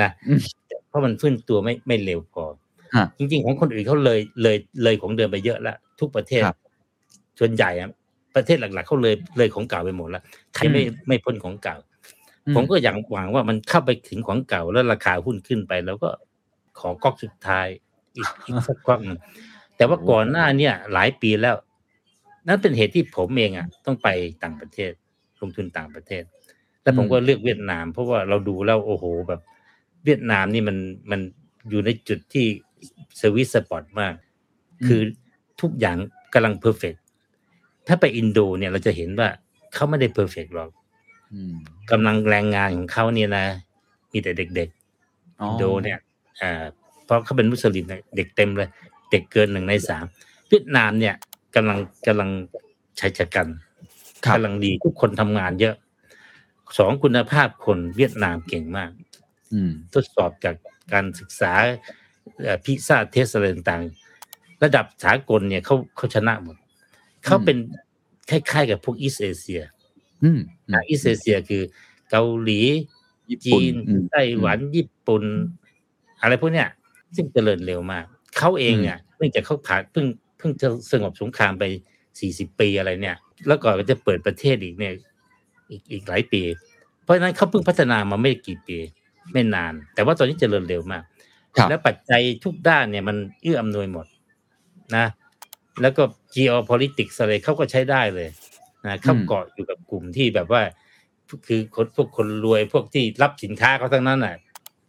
[0.00, 0.40] นะอืม
[0.88, 2.44] เพราะมันฟื้นตัวไม่ไม่เร็วพอ
[2.94, 6.56] ฮะจริง ๆ ของคนอื่นเขาเลยเลยเลยของเดิมไปเยอะแล้วทุกประเทศครับ
[7.38, 7.88] ส่วนใหญ่อะ
[8.36, 10.22] ประเทศหลัก ๆเขาเลยเลยของเก่าไปหมดแล้ว
[10.54, 11.76] ไทยไม่อืมไม่พ้นของเก่า
[12.46, 16.10] อืผมก็ยังหวังว่ามันเข้าไปถึงของเก่าแล้วราคาหุ้นขึ้นไป แล้วก็
[16.78, 17.66] ขอก๊อกสุดท้าย
[18.16, 19.20] อีกอีกสักก๊อกหนึ่ง
[19.76, 21.56] แต่ว่าก่อนหน้าเนี่ยหลายปีแล้ว
[22.46, 24.08] นั่นเป็นเหตุที่ผมเองอะ ต้องไป
[24.42, 24.90] ต่างประเทศ
[25.40, 26.22] ลงทุนต่างประเทศ
[26.82, 29.40] แล้วผมก็เลือกเวียดนาม เพราะว่าเราดูแล้วโอ้โหแบบ
[30.04, 30.76] เวียดนามนี่มัน
[31.10, 31.20] มัน
[31.68, 32.46] อยู่ในจุดที่
[33.20, 34.14] sweet spot มาก
[34.86, 35.00] คือ
[35.60, 35.96] ทุกอย่าง
[36.34, 36.94] กำลัง perfect
[37.86, 39.28] ถ้าไปอินโดเนี่ยเราจะเห็นว่า
[39.74, 40.70] เขาไม่ได้ perfect หรอก
[41.32, 41.54] อืม
[41.90, 43.44] กำลังแรงงานของเขาเนี่ยนะ
[44.12, 45.98] มีแต่เด็กๆอ๋ออินโดเนี่ย
[46.40, 46.64] อ่า
[47.04, 48.70] เพราะเขาเป็นมุสลิมเนี่ยเด็กเต็มเลย
[49.10, 50.04] เด็กเกินหนึ่งในสาม
[50.48, 51.14] เวียดนามเนี่ย
[51.54, 52.30] กำลังกำลัง
[52.98, 53.46] ใช้ชะกัน
[54.24, 55.74] ครับกำลังดีทุกคนทำงานเยอะ
[56.78, 59.07] สองคุณภาพคนเวียดนามเก่งมากอืม
[59.94, 60.54] ทดสอบจาก
[60.92, 61.52] การศึกษา
[62.64, 66.56] PISA test อะไรต่างๆ ระดับสากลเนี่ยเขาเขาชนะหมด
[67.24, 67.56] เขาเป็น
[68.30, 69.62] คล้ายๆกับพวกอีสเอเชีย
[70.22, 70.38] อืม
[70.72, 71.62] นะอีสเอเชียคือ
[72.10, 72.60] เกาหลี
[73.30, 75.22] ญี่ปุ่จีนอืมไต้หวันญี่ปุ่น
[76.22, 76.68] อะไรพวกเนี้ย
[77.16, 78.04] ซึ่งเจริญเร็วมาก
[78.38, 80.06] เขาเองเนี่ยเนื่องจากเขาผ่านเพิ่ง
[80.38, 81.64] เพิ่งจะสงบสงครามไป
[82.20, 84.92] สี่สิบปีอะไรเนี่ย แล้วก่อนก็จะเปิดประเทศอีกเนี่ย
[85.70, 86.42] อีกอีกหลายปี
[87.02, 88.78] เพราะฉะนั้นเขาเพิ่งพัฒนามาไม่กี่ปี
[89.32, 91.02] ไม่นาน แต่ว่าตอนนี้เจริญเร็วมาก
[91.56, 94.06] ครับและปัจจัยทุกด้านเนี่ยมันเอื้ออำนวยหมด
[94.96, 95.06] นะ
[95.82, 96.02] แล้วก็
[96.34, 98.28] geopolitics อะไรเขาก็ใช้ได้เลย
[98.86, 100.62] นะเขาอืมเกาะอยู่กับกลุ่มที่แบบว่า
[101.48, 104.34] คือคนพวกคนรวยพวกที่รับสินค้าเขาทั้งนั้นอะ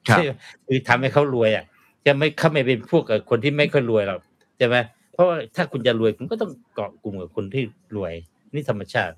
[0.08, 0.24] ครับใช่
[0.68, 1.66] คือทำให้เขารวยอะ
[2.06, 4.20] จะไม่เขาไม่เป็นพวกกับคนที่ไม่ค่อยรวยหรอก
[4.58, 4.76] ใช่ไหม
[5.14, 7.64] เพราะว่าถ้าคุณจะรวยคุณก็ต้องเกาะกลุ่มกับคนที่
[7.96, 8.14] รวย
[8.54, 9.16] นี่ธรรมชาติ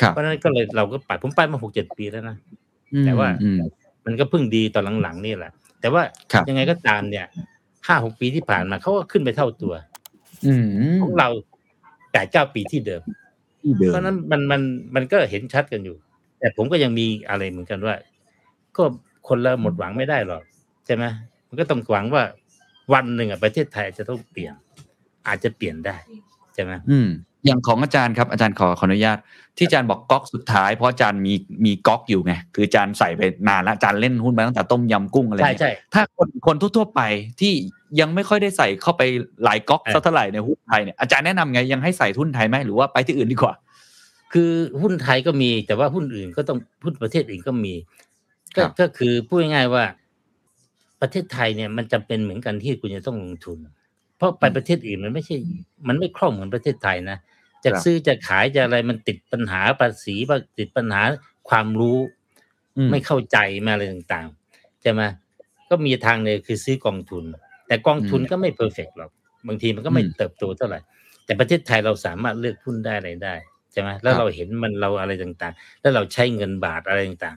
[0.00, 2.36] ครับเพราะฉะนั้นก็เลยเราก็ไปผมไปมาหกเจ็ดปีแล้วนะ
[2.92, 3.50] อืมแต่ว่าอื
[4.04, 6.02] มมันก็เพิ่งดีตอนหลังๆนี่แหละ แต่ว่า
[6.32, 7.26] ครับยังไงก็ตามเนี่ย
[7.86, 9.74] ห้าหกปีที่ผ่านมาเขาก็ขึ้นไปเท่าตัว
[10.46, 11.28] อืมของเรา
[12.12, 13.02] แปดเก้าปีที่เดิม
[13.62, 14.60] ที่เดิมเพราะฉะนั้นมันมัน
[14.94, 15.96] มันก็เห็นชัดกันอยู่
[16.38, 17.94] แต่ผมก็ยังมีอะไรเหมือนกันว่า
[18.76, 18.82] ก็
[19.28, 20.42] คนเราหมดหวังไม่ได้หรอก
[20.86, 21.04] ใช่ไหม
[21.48, 22.24] มันก็ต้องหวังว่า
[22.92, 24.54] วันหนึ่งอะประเทศไทยอาจจะต้องเปลี่ยน
[25.28, 25.96] อาจจะเปลี่ยนได้
[26.54, 26.72] ใช่ไหม
[27.44, 29.18] อืมอย่างของอาจารย์ครับอาจารย์ขอขออนุญาต
[29.56, 31.34] ที่อาจารย์บอกก๊อกสุดท้ายเพราะอาจารย์มี
[31.64, 37.00] มีก๊อกอยู่ไงคืออาจารย์ใส่ไปนานแล้วอาจารย์เล่นหุ้นมาตั้งแต่ต้มยำกุ้งอะไรใช่เนี่ยใช่ถ้าคนคนทั่วๆไป
[37.40, 37.52] ที่
[38.00, 39.02] ยังไม่ค่อยได้ใส่เข้าไป
[39.44, 43.54] หลายก๊อกเออสักเท่าไหร่ในหุ้นไทยเนี่ยอาจารย์แนะนำไงยังให้ใส่หุ้นไทยไหมหรือว่าไปที่อื่นดีกว่า
[44.32, 44.50] คือ
[44.82, 47.74] หุ้นไทยก็มีแต่ว่าหุ้นอื่นก็ต้องหุ้นประเทศอื่นก็มี
[48.56, 49.84] ก็ครับก็คือพูดง่ายๆว่า
[51.00, 53.58] ประเทศไทยเนี่ยมันจำเป็นเหมือนกันที่คุณจะต้องลงทุน
[54.16, 55.36] เพราะไปประเทศอื่นมันไม่ใช่
[55.88, 57.18] มันไม่คล่องเหมือนประเทศไทยนะ
[57.64, 61.02] จะครับซื้อจะขายจะอะไรมันติดปัญหาภาษีบ้างติดปัญหา
[61.48, 61.98] ความรู้
[62.76, 65.02] อืมไม่เข้าใจมาอะไรต่างๆใช่ไหม
[65.70, 67.24] ก็มีทางเลยคือซื้อกองทุน
[67.66, 69.10] แต่กองทุนอืมก็ไม่เพอร์เฟกหรอก
[69.48, 70.80] บางทีมันก็ไม่อืมเติบโตเท่าไหร่
[71.24, 73.34] แต่ประเทศไทยเราสามารถเลือกหุ้นได้อะไรได้
[73.72, 77.36] ใช่ไหมแล้วครับเราเห็นมันเราอะไรต่างๆ แล้วเราใช้เงินบาทอะไรต่าง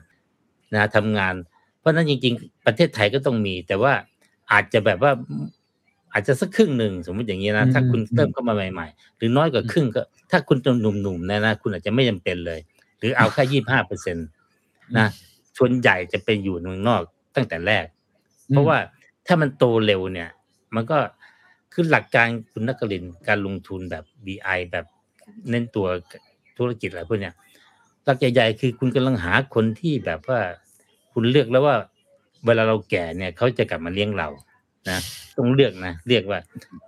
[0.74, 1.34] นะทำงาน
[1.78, 3.92] เพราะฉะนั้นจริง ๆ ประเทศไทยก็ต้องมี แต่ว่า
[4.52, 5.12] อาจจะแบบว่า
[6.12, 12.60] อาจจะสักครึ่งหนึ่งสมมติอย่างนี้นะอืมถ้าคุณอืมเริ่มเข้ามาใหม่ๆ หรือน้อยกว่าครึ่งก็ ถ้าคุณหนุ่มๆนะนะคุณอาจจะไม่จำเป็นเลย
[12.98, 14.20] หรือเอาแค่ยี่ห้าเปอร์เซ็นต
[14.98, 15.08] นะ
[15.58, 17.02] ส่วนใหญ่จะไปอยู่เมืองนอก
[17.36, 17.84] ตั้งแต่แรก
[18.48, 18.78] เพราะว่า
[19.26, 20.28] ถ้ามันโตเร็วเนี่ย
[20.74, 20.98] มันก็
[21.72, 24.86] คือหลักการคุณนักกลินทร์การลงทุนแบบ BI แบบ
[25.50, 25.86] เน้นตัว
[26.58, 27.34] ธุรกิจอะไรพวกเนี้ย
[28.04, 30.40] หลักใหญ่ๆคือคุณกำลังหาคนที่แบบว่า
[31.12, 31.76] คุณเลือกแล้วว่า
[32.46, 34.28] เวลาเราแก่เนี่ยเขาจะกลับมาเลี้ยงเรา
[34.88, 34.98] นะ
[35.36, 36.38] ต้องเลือกนะเรียกว่า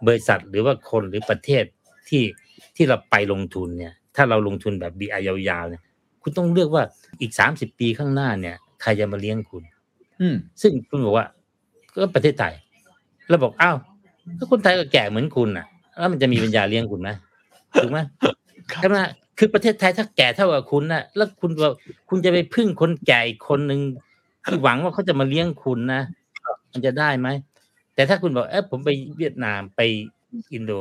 [0.07, 1.64] บริษัทหรือว่าคนหรือประเทศ
[2.09, 2.22] ที่
[2.76, 5.82] ที่เราไปลงทุนเนี่ย ถ้าเราลงทุนแบบ BI ยาวๆเนี่ย
[6.22, 6.82] คุณต้องเลือกว่า
[7.20, 9.62] อีกสามสิบปีข้างหน้าเนี่ยใครจะมาเลี้ยงคุณ
[10.20, 11.26] อืมซึ่งคุณบอกว่า
[12.03, 12.55] ก็ประเทศไทย
[13.28, 13.76] เราบอกอ้าว
[14.38, 15.66] ก็คนไทยก็แก่เหมือนคุณน่ะ
[15.99, 17.11] แล้วมันจะมีปัญญาเลี้ยงคุณไหม
[17.82, 17.99] ถูกไหม
[18.80, 18.99] ใช่ไหม
[19.38, 21.72] คือประเทศไทยถ้าแก่เท่ากับคุณน่ะแล้วคุณว่า
[22.09, 23.80] คุณจะไปพึ่งคนแก่อีกคนหนึ่ง
[24.45, 26.03] ที่หวังว่าเขาจะมาเลี้ยงคุณนะ
[26.72, 27.28] มันจะได้ไหม
[28.01, 29.80] แต่ถ้าคุณบอกเออผมไปเวียดนามไป
[30.53, 30.72] อินโด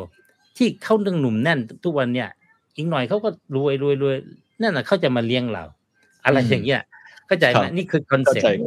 [0.58, 2.30] ที่เขาดึงหนุ่มแน่นทุกวันเนี่ย
[2.76, 4.16] อีกหน่อยเขาก็รวยรวยรวย
[4.62, 5.64] นั่นน่ะเขาจะมาเลี้ยงเรา
[6.26, 6.82] อะไรอย่างเงี้ย
[7.28, 8.62] เข้าใจไหมครับนี่คือคอนเข้าเซ็ปใจต์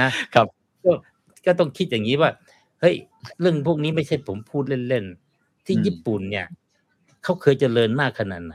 [0.00, 0.46] นะครับ
[0.84, 0.92] ก็
[1.46, 2.30] ก็ต้องคิดอย่างนี้ว่า
[2.80, 2.94] เฮ้ย
[3.40, 6.46] เรื่องพวกนี้ไม่ใช่ผมพูดเล่นๆ ที่อืมญี่ปุ่นเนี่ย
[7.24, 8.54] เขาเคยเจริญมากขนาดไหน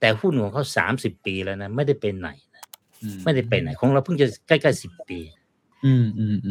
[0.00, 2.64] แต่หุ้นของเขาสามสิบปีแล้วนะ ไม่ได้ไปไหนนะ
[3.02, 5.41] อืไม่ได้ไปไหน ของเราเพิ่งจะใกล้ๆสิบปีอืมอืมอืม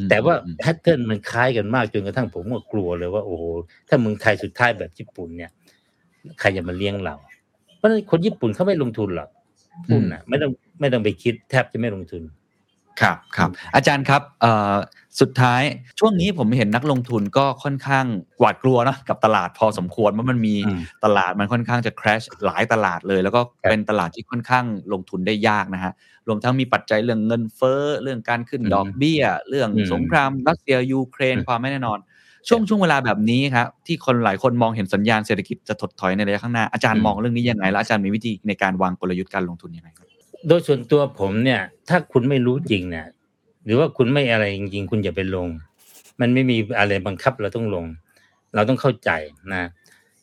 [0.09, 3.43] แต่ว่าอืมแพทเทิร์นมันคล้ายกันมากจนกระทั่งผมก็กลัวเลยว่าโอ้โห
[3.87, 5.51] ถ้าเมืองไทยสุดท้ายแบบญี่ปุ่นเนี่ย
[6.39, 7.15] ใครจะมาเลี้ยงเรา
[7.77, 9.29] เพราะฉะนั้นคนญี่ปุ่นเขาไม่ลงทุนหรอก
[9.89, 12.23] หุ้นอะไม่ต้องไม่ต้องไปคิดแทบจะไม่ลงทุน
[13.01, 14.75] ครับครับอาจารย์ครับเอ่อ
[15.21, 15.61] สุดท้าย
[15.99, 18.05] ช่วงนี้ผมเห็นนักลงทุนก็ค่อนข้าง
[18.39, 25.93] หวาดกลัวเนอะกับตลาดพอสมควรว่ามันมีอืมตลาดมันค่อนข้างจะ crash หลายตลาดเลย แล้วก็ครับเป็นตลาดที่ค่อนข้างลงทุนได้ยากนะฮะ
[26.27, 31.99] รวมทั้งมีปัจจัยเรื่องเงินเฟ้อเรื่องการขึ้นอืมดอกเบี้ย เรื่องอืมสงครามรัสเซียยูเครนอืมความไม่แน่นอน
[32.47, 40.10] ช่วงช่วงเวลาแบบนี้ครับที่คนหลายคนมองเห็นสัญญาณเศรษฐกิจจะถดถอยในระยะข้างหน้าอาจารย์มองเรื่องนี้ยังไงและอาจารย์มีวิธีในการวางกลยุทธ์การลงทุนยังไงครับ
[40.47, 43.07] โดยส่วนตัวผมเนี่ย ถ้าคุณไม่รู้จริงเนี่ย
[43.65, 45.47] หรือว่าคุณไม่อะไรจริงๆ คุณอย่าไปลง
[46.21, 47.85] มันไม่มีอะไรบังคับเราต้องลง
[48.55, 49.09] เราต้องเข้าใจ
[49.53, 49.63] นะ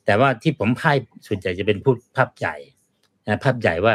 [0.05, 0.97] แต่ว่าที่ผมพ่าย
[1.27, 2.57] ส่วนใหญ่จะเป็นพูดภาพใหญ่
[3.29, 3.95] นะภาพใหญ่ว่า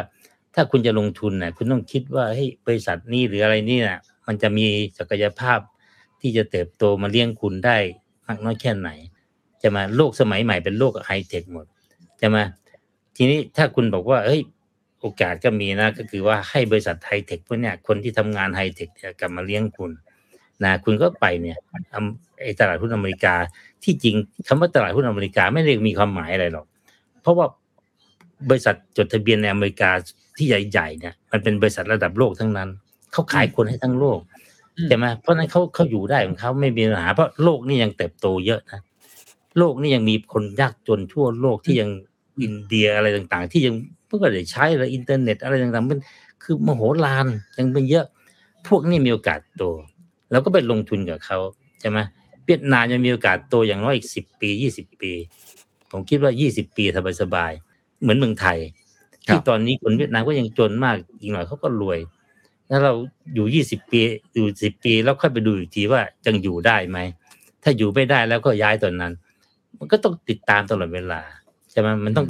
[0.55, 4.65] ถ้าคุณจะลงทุนนะคุณต้องคิดว่าเฮ้ยบริษัทนี้หรืออะไรนี่นะมันจะมี
[4.97, 5.59] ศักยภาพ
[6.21, 7.78] ที่จะเติบโตมาเลี้ยงคุณได้
[8.28, 8.89] มากน้อยแค่ไหน
[9.61, 11.65] จะมาโลกสมัยใหม่เป็นโลกไฮเทคหมด
[12.21, 12.43] จะมา
[13.15, 14.41] ทีนี้ถ้าคุณบอกว่าเฮ้ย
[15.04, 19.91] โอกาสก็มีนะ ก็คือว่าให้บริษัทไฮเทคพวกเนี้ยคนที่ทำงานไฮเทคเนี่ยกลับมาเลี้ยงคุณ
[20.64, 21.58] นะคุณก็ไปเนี่ย
[21.93, 23.36] อำไอตลาดหุ้นอเมริกา
[23.84, 24.16] ที่จริง
[24.47, 26.66] คำว่าตลาดหุ้นอเมริกาไม่ได้มีความหมายอะไรหรอก
[27.22, 27.45] เพราะว่า
[28.49, 29.89] บริษัทจดทะเบียนในอเมริกา
[30.38, 32.70] ที่ใหญ่ๆเนี่ยมันเป็นบริษัทระดับโลกทั้งนั้น
[33.12, 34.20] เขาขายคนให้ทั้งโลก
[34.78, 38.82] อืมใช่ไหมเพราะฉะนั้นเขาเขาอยู่ได้ของเขาไม่มีปัญหาเพราะโลกนี่ยังเติบโตเยอะนะ
[39.58, 41.89] โลกนี่ยังมีคนยากจนทั่วโลกที่ยัง
[42.41, 45.99] อินเดียอะไรต่างๆ ที่ยังเพิ่งได้ใช้เลยอินเทอร์เน็ตอะไรต่างๆมัน
[46.43, 47.26] คือมโหฬาร
[47.57, 48.05] ยังเป็นเยอะ
[48.68, 49.64] พวกนี้มีโอกาสโต
[50.32, 51.38] เราก็ไปลงทุนกับเขา
[51.80, 51.99] ใช่ไหม
[52.45, 55.11] เวียดนามยังมีโอกาสโตอย่างน้อยอีกสิบปียี่สิบปี
[55.91, 56.86] ผมคิดว่ายี่สิบปี
[57.22, 58.57] สบายๆเหมือนเมืองไทย
[59.28, 61.99] ครับที่ตอนนี้คนเวียดนามก็ยังจนมากอีกหน่อยเขาก็รวย
[62.70, 62.93] ถ้าเรา
[63.36, 63.99] อยู่ยี่สิบปี
[64.34, 66.99] อยู่สิบปี แล้วค่อยไปดูอีกทีว่ายังอยู่ได้ไหม
[67.64, 69.14] ถ้าอยู่ไม่ได้แล้วก็ย้ายตอนนั้น
[69.78, 71.22] มันก็ต้องติดตามตลอดเวลา
[71.72, 72.26] ใช่ไหมมันต้อง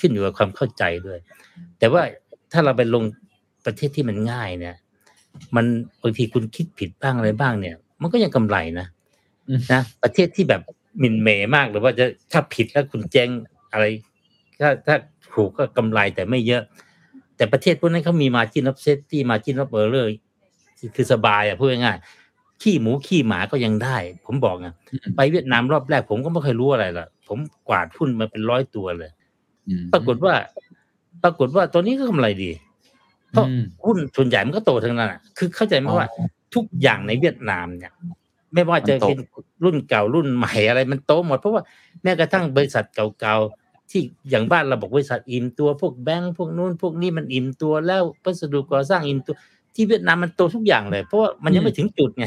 [0.00, 1.18] ขึ้นอยู่กับความเข้าใจด้วย
[1.78, 2.02] แต่ว่า
[2.52, 3.04] ถ้าเราไปลง
[3.66, 4.76] ประเทศที่มันง่ายเนี่ย
[5.56, 5.66] มัน
[6.02, 8.86] บางทีคุณคิดผิดบ้างอะไรบ้างเนี่ย มันก็ยังกำไรนะ
[9.48, 10.62] อืมนะประเทศที่แบบ
[10.98, 13.28] หมินเหมมากหรือว่าจะถ้าผิดแล้วคุณแจ้ง
[13.72, 13.84] อะไร
[14.60, 14.96] ถ้าถ้า
[15.34, 16.62] ถูกก็กำไรแต่ไม่เยอะ
[17.36, 20.08] แต่ประเทศพวกนั้นเขามี margin of safety margin of error
[20.96, 23.96] คือสบายอะพูดง่ายๆขี้หมูขี้หมาก็ยังได้
[24.26, 27.38] ผมบอกอะอืมไปเวียดนามรอบแรก ผมก็ไม่เคยรู้อะไรล่ะ ผม
[27.68, 29.19] กวาดหุ้นมาเป็นร้อยตัวเลยอืม
[29.92, 30.34] ปรากฏว่า
[31.24, 32.50] ปรากฏว่าตัวนี้ก็กำไรดี
[33.32, 36.08] เพราะอืมหุ้นส่วนใหญ่มันก็โตทั้งนั้นอะคือเข้าใจไหมอ๋อว่า
[36.54, 37.92] ทุกอย่างในเวียดนามเนี่ย
[38.54, 39.26] ไม่ว่าจะมันโตเป็น
[39.64, 41.62] รุ่นเก่ารุ่นใหม่อะไรมันโตหมด เพราะว่า
[42.02, 49.34] แม้กระทั่งบริษัทเก่าๆที่อย่างบ้านเราบอกบริษัทอิ่มตัวพวกแบงก์พวกนู้นพวกนี้มันอิ่มตัวแล้ววัสดุก่อสร้างอิ่มตัว
[49.74, 52.26] ที่เวียดนามมันโตทุกอย่างเลย เพราะว่ามันยังไม่ถึงจุดไง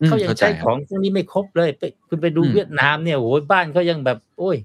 [0.00, 4.56] อืมเขายังข้ใจใช้ครับของพวกนี้ไม่ครบเลยไปคุณไปดูอืมเวียดนามเนี่ยโอ้ยบ้านเขายังแบบ โอ้ย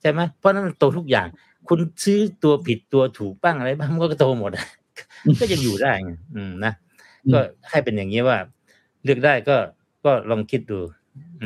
[0.00, 1.28] ใช่ไหมเพราะฉะนั้นมันโตทุกอย่าง
[1.68, 4.66] คุณซื้อตัวผิดตัวถูกบ้างอะไรบ้างมันก็โตหมดอะ
[5.40, 6.72] ก็ยังอยู่ได้ไงอืมนะ
[7.26, 7.38] อืมก็
[7.70, 8.36] ให้เป็นอย่างนี้ว่า
[9.04, 9.56] เลือกได้ก็
[10.04, 10.80] ก็ลองคิดดู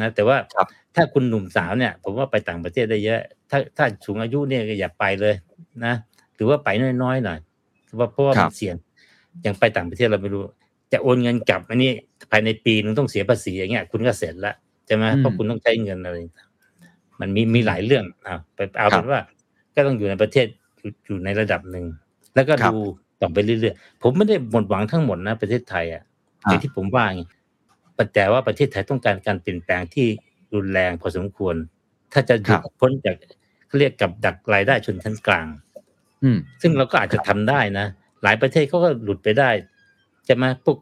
[0.00, 5.34] นะแต่ว่าครับถ้าคุณหนุ่มสาวเนี่ย ผมว่าไปต่างประเทศได้เยอะ ถ้าถ้าสูงอายุเนี่ยก็อย่าไปเลย
[5.84, 5.94] นะ
[6.34, 6.68] หรือว่าไป
[7.02, 7.38] น้อยๆหน่อย
[7.86, 8.76] เพราะว่าเพราะว่าครัมับนเสี่ยง
[9.42, 10.44] อย่างไปต่างประเทศเราไม่รู้
[10.92, 11.90] จะโอนเงินกลับอันนี้
[12.30, 14.54] ภายในปีนึงต้องเสียภาษีอย่างเงี้ย คุณก็เสร็จละ
[14.86, 16.51] ใช่ไหมอืมเพราะคุณต้องใช้เงินอะไรต่างๆ
[17.22, 19.20] มันมีมีหลายเรื่องอะไปเอาครัเป็บนว่า
[19.74, 20.46] ก็ต้องอยู่ในประเทศ
[20.78, 21.84] อยู่อยู่ในระดับหนึ่ง
[22.34, 22.80] แล้วก็ครับดู
[23.20, 26.02] ต่อไปเรื่อยๆผมไม่ได้หมดหวังทั้งหมดนะประเทศไทยอะ
[26.44, 27.22] อ่าอย่างที่ผมว่าไง
[28.14, 30.06] แต่ว่าประเทศไทยต้องการการเปลี่ยนแปลงที่
[30.54, 31.54] รุนแรงพอสมควร
[32.12, 33.14] ถ้าจะหยุครัดบพ้นจาก
[33.66, 35.46] เขาเรียกกับดักรายได้ชนชั้นกลาง
[36.22, 37.86] อืมซึ่งเราก็อาจจะทำได้นะ
[38.22, 39.50] หลายประเทศเขาก็หลุดไปได้
[40.28, 40.76] จะมาพวก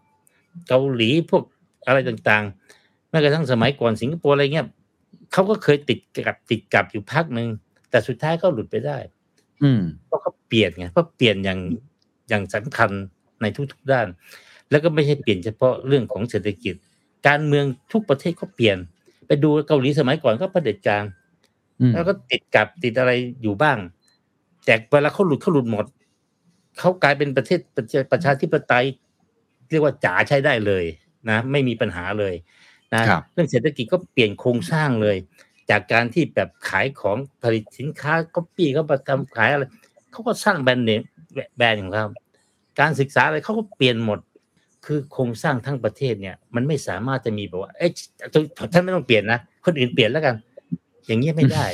[0.68, 1.43] เกาหลีพวก
[1.86, 4.66] อะไรต่างๆแม้กระทั่งสมัยก่อนสิงคโปร์อะไรเงี้ย
[5.33, 7.49] เขาก็เคยติดกับติดกับอยู่พักหนึ่ง
[7.91, 8.99] แต่สุดท้ายก็หลุดไปได้
[9.62, 11.59] อืมเพราะเขาเปลี่ยนไงเพราะเปลี่ยนอย่าง
[12.28, 12.91] อย่างสำคัญ
[13.43, 14.07] ในทุกๆด้าน
[14.70, 16.74] แล้วก็ไม่ใช่เปลี่ยนเฉพาะเรื่องของเศรษฐกิจ
[17.26, 18.76] การเมืองทุกประเทศก็เปลี่ยน
[19.26, 21.05] ไปดูเกาหลีสมัยก่อนก็เผด็จการ
[21.81, 23.12] อืมแล้วก็ติดกับติดอะไร
[23.43, 23.78] อยู่บ้าง
[24.64, 25.87] แต่เวลาเขาหลุดเขาหลุดหมด
[26.78, 28.87] เขากลายเป็นประเทศประชาประชาธิปไตย
[29.70, 30.85] เรียกว่าจ๋าใช้ได้เลย
[31.31, 32.35] นะ ไม่มีปัญหาเลย
[32.95, 35.16] นะครับเรื่องเศรษฐกิจก็เปลี่ยนโครงสร้างเลย
[35.70, 39.64] จากการที่แบบขายของผลิตสินค้าก็ปี้เขามาทำขายอะไร
[40.12, 41.03] เขาก็สร้างแบรนด์เนม
[41.57, 42.05] แบรนด์ของเขา
[42.80, 44.18] การศึกษาอะไรเขาก็เปลี่ยนหมด
[44.86, 47.91] คือโครงสร้างทั้งประเทศเนี่ย มันไม่สามารถจะมีแบบว่าเอ๊ะ
[48.72, 50.34] ท่านไม่ต้องเปลี่ยนนะคนอื่นเปลี่ยนแล้วกัน
[51.07, 51.66] อย่างเงี้ยไม่ได้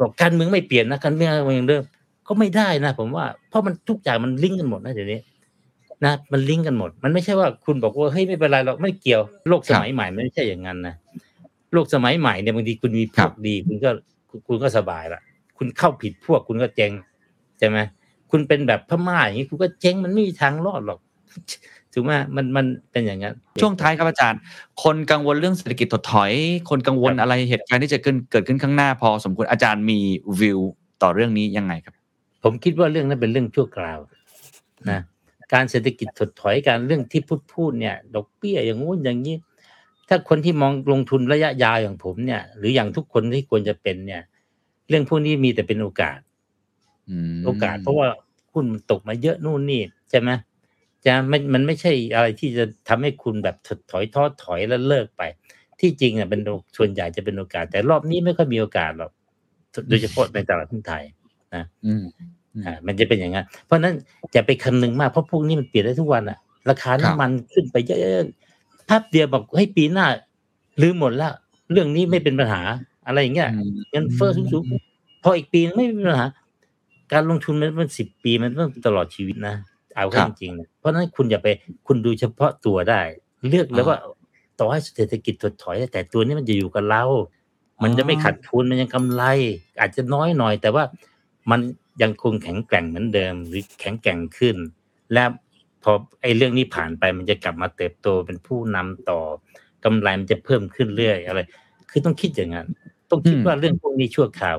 [0.00, 1.82] บอกการเมืองไม่เปลี่ยนนะการเมืองอย่างเดิม
[2.28, 5.20] ก็ไม่ได้นะผมว่าเพราะมันทุกอย่างมันลิงก์กันหมดนะเดี๋ยวนี้
[6.04, 10.94] นะมันลิงก์กันหมด มันไม่ใช่ว่าคุณบอกว่าเฮ้ยไม่เป็นไรหรอกไม่เกี่ยวโลกสมัยใหม่มันไม่ใช่อย่างนั้นนะ
[11.72, 13.90] โลกสมัยใหม่เนี่ยบางทีคุณมีพครัวบกดี คุณก็
[14.30, 15.20] คุณคุณก็สบายละ
[15.58, 16.92] คุณเข้าผิดพวกคุณก็เจ๊ง
[17.58, 17.78] ใช่ไหม
[18.30, 20.98] คุณเป็นแบบพม่าอย่างนี้คุณก็เจ๊งมันไม่มีทางรอดหรอก
[21.92, 24.40] ถูกไหมมันมันเป็นอย่างนั้น ช่วงท้ายครับอาจารย์
[24.82, 26.32] คนกังวลเรื่องเศรษฐกิจถดถอย
[26.70, 29.98] คนกังวลครับอะไรเหตุการณ์ที่จะเกิดเกิดขึ้นข้างหน้าพอสมควรอาจารย์มี
[30.40, 30.60] วิว
[31.02, 31.94] ต่อเรื่องนี้ยังไงครับ
[32.44, 33.98] ผมคิดว่าเรื่องนั้นเป็นเรื่องชั่วคราว
[34.90, 35.00] นะ
[35.52, 39.36] การเศรษฐกิจถดถอยการเรื่องที่พูดพูดเนี่ย ดอกเบี้ยอย่างงู้นอย่างนี้
[40.08, 44.22] ถ้าคนที่มองลงทุนระยะยาวอย่างผมเนี่ย หรืออย่างทุกคนที่ควรจะเป็นเนี่ย
[44.88, 46.18] เรื่องพวกนี้มีแต่เป็นโอกาส
[47.08, 48.08] อืมโอกาสเพราะว่า
[48.52, 50.30] หุ้นมันตกมาเยอะนู่นนี่ใช่ไหม
[51.06, 55.22] จะไม่มันไม่ใช่อะไรที่จะทำให้คุณแบบถดถอยท้อถอยแล้วเลิกไป
[55.80, 59.12] ที่จริงอะเป็นโอส่วนใหญ่จะเป็นโอกาส แต่รอบนี้ไม่ค่อยมีโอกาสหรอก
[59.88, 61.04] โดยเฉพาะในตลาดหุ้นไทย
[61.86, 62.04] อืม
[62.64, 63.94] อ่ามันจะเป็นอย่างนั้นเพราะฉะนั้น
[64.32, 66.38] อย่าไปคำนึงมากเพราะพวกนี้มันเปลี่ยนได้ทุกวันอะ
[66.70, 70.06] ราคาครับน้ำมันขึ้นไปเยอะๆภาพเดียวบอกให้ยปีหน้า
[70.82, 71.30] ลืมหมดละ
[71.72, 72.62] เรื่องนี้ไม่เป็นปัญหา
[73.06, 76.26] อะไรอย่างเงี้ยอืมเงินเฟ้อสูงๆพออีกปีนึงไม่มีปัญหา
[77.12, 79.54] การลงทุนมันเป็นสิบปีมันต้องตลอดชีวิตนะ
[79.96, 81.48] เอาเข้าจริงๆนะเพราะฉะนั้นคุณอย่าไป
[81.86, 83.00] คุณดูเฉพาะตัวได้
[83.48, 83.98] เลือกแล้วว่า
[84.58, 87.04] ต่อให้เศรษฐกิจถดถอย แต่ตัวนี้มันจะอยู่กับเรา
[87.82, 89.22] มันจะไม่ขาดทุนมันยังกำไร
[89.80, 90.84] อาจจะน้อยหน่อย แต่ว่า
[91.50, 91.60] มัน
[92.02, 94.56] ยังคงแข็งแกร่งเหมือนเดิม หรือแข็งแกร่งขึ้น
[95.12, 95.24] และ
[95.82, 95.92] พอ
[96.22, 99.20] ไอ้เรื่องนี้ผ่านไปมันจะกลับมาเติบโตเป็นผู้นำต่อ
[99.84, 101.40] กำไรมันจะเพิ่มขึ้นเรื่อยอะไร
[101.90, 102.68] คือต้องคิดอย่างนั้น
[103.10, 104.56] ต้องคิดอืมว่าเรื่องพวกนี้ชั่วคราว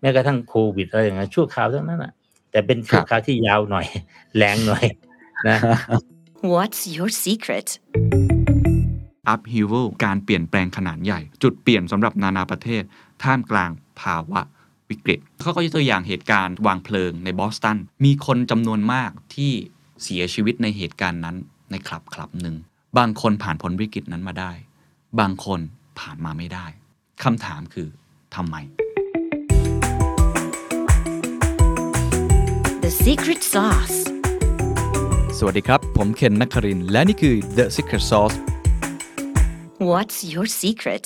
[0.00, 2.12] แม้กระทั่งโควิดอะไรอย่างเงี้ยชั่วคราวทั้งนั้นอะ
[2.50, 3.86] แต่เป็นชั่วคราวที่ยาวหน่อย
[4.36, 4.84] แรงหน่อย
[5.48, 5.58] นะ
[6.54, 7.68] What's your secret?
[9.34, 12.82] upheaval การเปลี่ยนแปลงขนาดใหญ่ จุดเปลี่ยนสำหรับนานาประเทศ
[13.22, 13.70] ท่ามกลาง
[14.00, 14.40] ภาวะ
[14.94, 19.52] วิกฤตเขาก็ยกตัวอย่างเหตุการณ์วางเพลิงในบอสตัน มีคนจำนวนมากที่
[20.02, 21.36] เสียชีวิตในเหตุการณ์นั้น
[21.70, 22.56] ในคลับคลับหนึ่ง
[22.98, 24.52] บางคนผ่านพ้นวิกฤตนั้นมาได้
[25.20, 25.60] บางคน
[25.98, 26.66] ผ่านมาไม่ได้
[27.22, 27.88] คำถามคือ
[28.34, 28.56] ทำไม
[32.84, 33.98] The secret sauce.
[35.38, 38.36] สวัสดีครับ ผมเคนนักครินทร์และนี่คือ The Secret Sauce
[39.90, 41.04] What's your secret?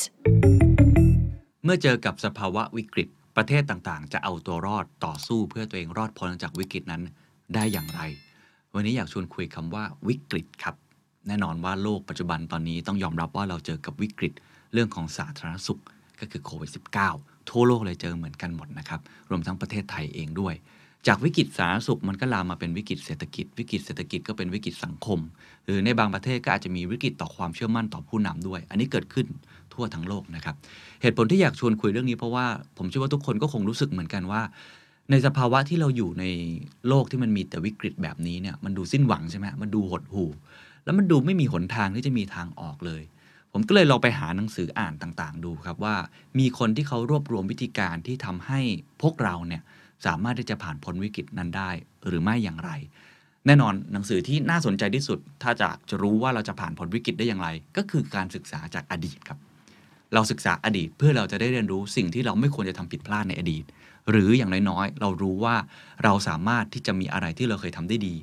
[1.64, 3.08] เมื่อเจอกับสภาวะวิกฤต
[3.38, 7.02] ประเทศต่างๆ จะเอาตัวรอดต่อสู้เพื่อตัวเองรอดพ้นจากวิกฤตนั้น
[7.54, 8.00] ได้อย่างไร
[8.74, 10.74] วันนี้อยากชวนคุยคำว่าวิกฤตครับ
[11.26, 14.32] แน่นอนว่าโลกปัจจุบันตอนนี้ต้องยอมรับว่าเราเจอกับวิกฤต
[14.72, 15.80] เรื่องของสาธารณสุข
[16.20, 16.70] ก็คือโควิด
[17.10, 19.00] -19 ทั่วโลกเลยเจอเหมือนกันหมดนะครับ
[19.30, 20.54] รวมทั้งประเทศไทยเองด้วย
[21.06, 25.18] จากวิกฤตสาธารณสุขมันก็ลามมาเป็นวิกฤตเศรษฐกิจ วิกฤตเศรษฐกิจก็เป็นวิกฤตสังคม
[25.64, 29.26] หรือในบางประเทศก็อาจจะมีวิกฤตต่อความเชื่อมั่นต่อผู้นำด้วย อันนี้เกิดขึ้น
[29.78, 30.56] ทั่วทั้งโลกนะครับ
[31.02, 32.46] เหตุผลที่อยากชวนคุยเรื่องนี้เพราะว่า
[32.78, 34.42] ผมเชื่อว่าทุกคนก็คงรู้สึกเหมือนกันว่า
[35.10, 36.24] ในสภาวะที่เราอยู่ใน
[36.88, 40.30] โลกที่มันมีแต่วิกฤตแบบนี้เนี่ยมันดูสิ้นหวังใช่ไหมมันดูหดหู่
[40.84, 43.02] แล้วมันดูไม่มีหนทางที่จะมีทางออกเลย
[43.52, 45.96] ผมก็เลยลองไปหาหนังสืออ่านต่างๆ ดูครับว่า
[46.38, 48.60] มีคนที่เขารวบรวมวิธีการที่ทำให้
[49.02, 49.62] พวกเราเนี่ย
[50.06, 51.70] สามารถที่จะผ่านพ้นวิกฤตนั้นได้
[52.06, 52.70] หรือไม่อย่างไร
[53.46, 59.38] แน่นอนหนังสือที่น่าสนใจที่สุด ถ้าจะจะรู้ว่าเราจะผ่านพ้นวิกฤตได้อย่างไร ก็คือการศึกษาจากอดีตครับ
[60.14, 63.64] เราศึกษาอดีตเพื่อเราจะได้เรียนรู้สิ่งที่เราไม่ควรจะทำผิดพลาดในอดีต
[64.10, 65.56] หรืออย่างน้อยๆ เรารู้ว่า
[66.04, 68.14] เราสามารถที่จะมีอะไรที่เราเคยทำได้ดี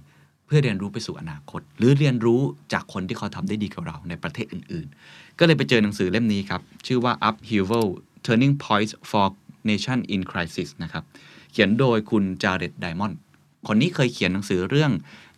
[0.46, 2.42] เพื่อเรียนรู้ไปสู่อนาคต หรือเรียนรู้
[2.74, 7.88] จากคนที่เขาทำได้ดีกว่าเราในประเทศอื่น ๆ ก็เลยไปเจอหนังสือเล่มนี้ครับ ชื่อว่า Upheaval
[8.26, 9.28] Turning Points for
[9.70, 11.04] Nation in Crisis นะครับ
[11.52, 13.20] เขียนโดยคุณจาเรตไดมอนด์
[13.68, 14.92] คนนี้เคยเขียนหนังสือเรื่อง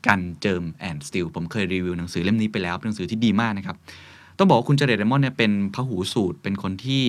[0.08, 3.78] Guns, Germs and Steel ผมเคยรีวิวหนังสือเล่มนี้ไปแล้วเป็นหนังสือที่ดีมากนะครับ
[4.38, 7.04] ต้องบอกว่าคุณ Jared Diamond เนี่ยเป็นพหูสูตร เป็นคนที่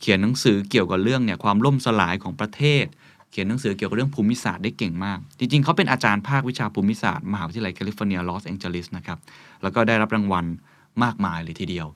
[0.00, 2.84] เขียนหนังสือเกี่ยวกับเรื่องเนี่ยความล่มสลายของประเทศ
[3.30, 9.18] เขียนหนังสือเกี่ยวกับเรื่องภูมิศาสตร์ได้เก่งมาก จริง ๆ เขาเป็นอาจารย์ภาควิชาภูมิศาสตร์มหาวิทยาลัยแคลิฟอร์เนียลอสแองเจลิสนะครับ
[9.62, 10.46] แล้วก็ได้รับรางวัล
[11.02, 11.86] มากมายเลยทีเดียว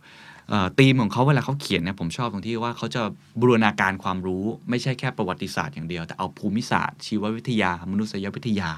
[0.79, 3.03] ธีมของเขาเวลาเขาเขียนเนี่ยผมชอบตรงที่ว่าเขาจะ
[3.41, 8.71] บูรณาการความรู้ไม่ใช่แค่ประวัติศาสตร์อย่างเดียว แต่เอาภูมิศาสตร์ ชีววิทยา มนุษยวิทยา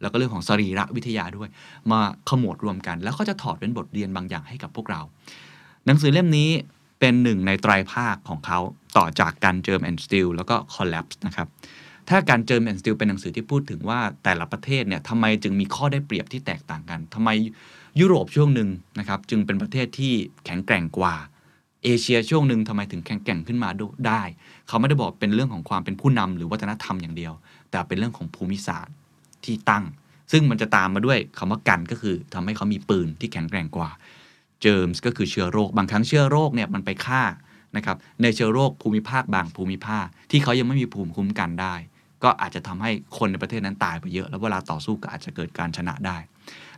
[0.00, 1.48] แล้วก็เรื่องของสรีรวิทยาด้วย
[1.90, 5.00] มาขมวดรวมกัน แล้วก็จะถอดเป็นบทเรียนบางอย่างให้กับพวกเรา
[5.88, 6.50] หนังสือเล่มนี้
[7.00, 8.58] เป็นหนึ่งในไตรภาคของเขา
[8.96, 11.48] ต่อจาก Guns, Germs and Steel แล้วก็ collapse นะครับ
[12.08, 17.28] ถ้า Guns, Germs and Steel เป็นหนังสือที่พูดถึงว่าแต่ละประเทศเนี่ยทำไมจึงมีข้อได้เปรียบที่แตกต่างกันทำไม
[18.00, 20.12] ยุโรปช่วงหนึ่งนะครับจึงเป็นประเทศที่
[20.44, 21.14] แข็งแกร่งกว่า
[21.84, 23.68] เอเชียช่วงหนึ่งทำไมถึงแข็งแกร่งขึ้นมา
[24.06, 24.22] ได้
[24.68, 27.32] เขาไม่ได้บอกเป็นเรื่องของความเป็นผู้นำหรือวัฒนธรรมอย่างเดียว
[27.70, 28.94] แต่เป็นเรื่องของภูมิศาสตร์
[29.44, 29.84] ที่ตั้ง
[30.32, 33.90] ซึ่งมันจะตามมาด้วยคำว่ากันก็คือทำให้เขามีปืนที่แข็งแกร่งกว่า
[34.62, 37.22] เจอร์มส์ก็คือเชื้อโรค บางครั้งเชื้อโรคเนี่ยมันไปฆ่า
[37.76, 41.74] นะครับในเชื้อโรคภูมิภาคบางภูมิภาค ที่เขายังไม่มีภูมิคุ้มกันได้
[42.22, 46.16] ก็อาจจะทำให้คนในประเทศนั้นตายไปเยอะ แล้วเวลาต่อสู้ก็อาจจะเกิดการชนะได้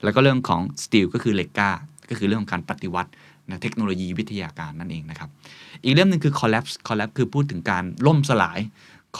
[0.02, 1.70] แล้วก็เรื่องของสตีลก็คือเหล็กก้า
[2.08, 3.10] ก็คือเรื่องของการปฏิวัติ
[3.50, 5.30] นะเทคโนโลยีวิทยาการนั่นเองนะครับ
[5.84, 8.60] อีกเรื่องหนึ่งคือ collapse collapse คือพูดถึงการล่มสลาย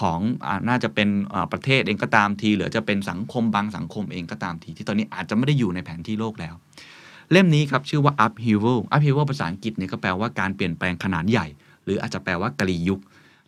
[0.01, 1.09] ของอน่าจะเป็น
[1.53, 6.55] ประเทศเองก็ตามที หรือจะเป็นสังคมบางสังคมเองก็ตามที ที่ตอนนี้อาจจะไม่ได้อยู่ในแผนที่โลกแล้ว
[7.33, 11.47] เล่มนี้ครับชื่อว่า upheaval upheaval ภาษาอังกฤษเนี่ยก็แปลว่าการเปลี่ยนแปลงขนาดใหญ่
[11.85, 13.01] หรืออาจจะแปลว่ากลียุค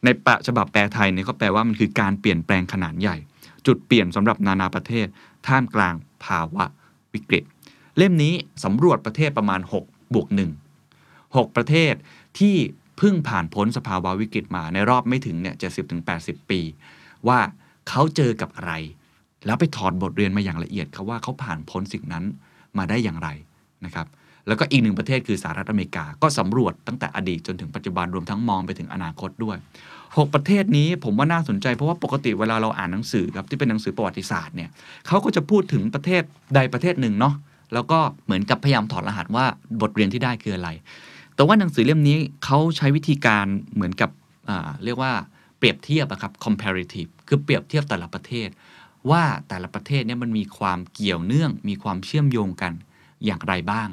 [0.04, 0.08] ใน
[0.46, 3.16] ฉบับแปลไทยเนี่ยก็แปลว่ามันคือการเปลี่ยนแปลงขนาดใหญ่
[3.66, 5.06] จุดเปลี่ยนสำหรับนานาประเทศ
[5.46, 5.94] ท่ามกลาง
[6.24, 6.64] ภาวะ
[7.14, 7.44] วิกฤต
[7.96, 8.34] เล่มนี้
[8.64, 10.28] สำรวจประเทศประมาณ6บวก
[10.92, 11.94] 1 6 ประเทศ
[12.38, 12.56] ที่
[12.98, 16.60] เพิ่งผ่านพ้นสภาวะวิกฤตมาในรอบไม่ถึงเนี่ยเจ็ดสิบถึงแปดสิบปี
[17.28, 17.38] ว่า
[17.88, 18.72] เขาเจอกับอะไร
[19.46, 22.24] แล้วไปถอดบทเรียนมาอย่างละเอียดครับว่าเขาผ่านพ้นสิ่งนั้น
[22.78, 23.28] มาได้อย่างไร
[23.84, 24.06] นะครับ
[24.46, 29.56] แล้วก็อีกหนึ่งประเทศคือสหรัฐอเมริกา ก็สำรวจตั้งแต่อดีตจนถึงปัจจุบันรวมทั้งมองไปถึงอนาคตด้วย
[29.96, 34.70] 6 ประเทศนี้ผมว่าน่าสนใจ เพราะว่าปกติเวลาเราอ่านหนังสือครับที่เป็นหนังสือประวัติศาสตร์เนี่ย
[35.06, 36.22] เขาก็จะพูดถึงประเทศ
[36.54, 37.34] ใดประเทศหนึ่งเนาะ
[37.74, 39.44] แล้วก็เหมือนกับพยายามถอดรหัสว่า
[39.80, 40.70] บทเรียนที่ได้คืออะไร
[41.34, 44.10] แต่ว่าหนังสือเล่มนี้เขาใช้วิธีการเหมือนกับ
[44.84, 45.12] เรียกว่า
[45.58, 48.48] เปรียบเทียบอะครับ comparative คือเปรียบเทียบแต่ละประเทศ
[49.10, 52.72] ว่าแต่ละประเทศเนี่ยมันมีความเกี่ยวเนื่องมีความเชื่อมโยงกัน
[53.26, 53.88] อย่างไรบ้าง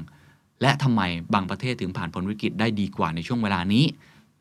[0.61, 1.01] และทำไม
[1.33, 3.85] บางประเทศถึงผ่านพ้นวิกฤตได้ดีกว่าในช่วงเวลานี้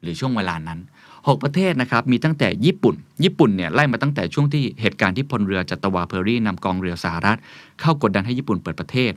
[0.02, 0.78] หรือช่วงเวลานั้น
[1.12, 2.94] 6 ประเทศนะครับมีตั้งแต่ญี่ปุ่น
[3.24, 7.38] ญี่ปุ่นเนี่ยไล่มาตั้งแต่ช่วงที่เหตุการณ์ที่พลเรือจัตวาเพอร์รี่นำกองเรือสหรัฐ
[7.80, 9.12] เข้ากดดันให้ญี่ปุ่นเปิดประเทศ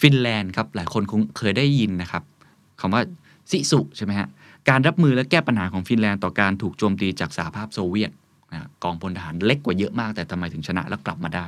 [0.00, 2.22] ฟินแลนด์ครับหลายคนคงเคยได้ยินนะครับ
[2.80, 3.02] คำว่า
[3.50, 4.28] sisu ใช่ไหมฮะ
[4.68, 8.10] การรับมือและแก้ปัญหาของฟินแลนด์ต่อการถูกโจมตีจากสหภาพโซเวียต
[8.52, 11.44] นะกองพลทหารเล็กกว่าเยอะมากแต่ทำไมถึงชนะแล้วกลับมาได้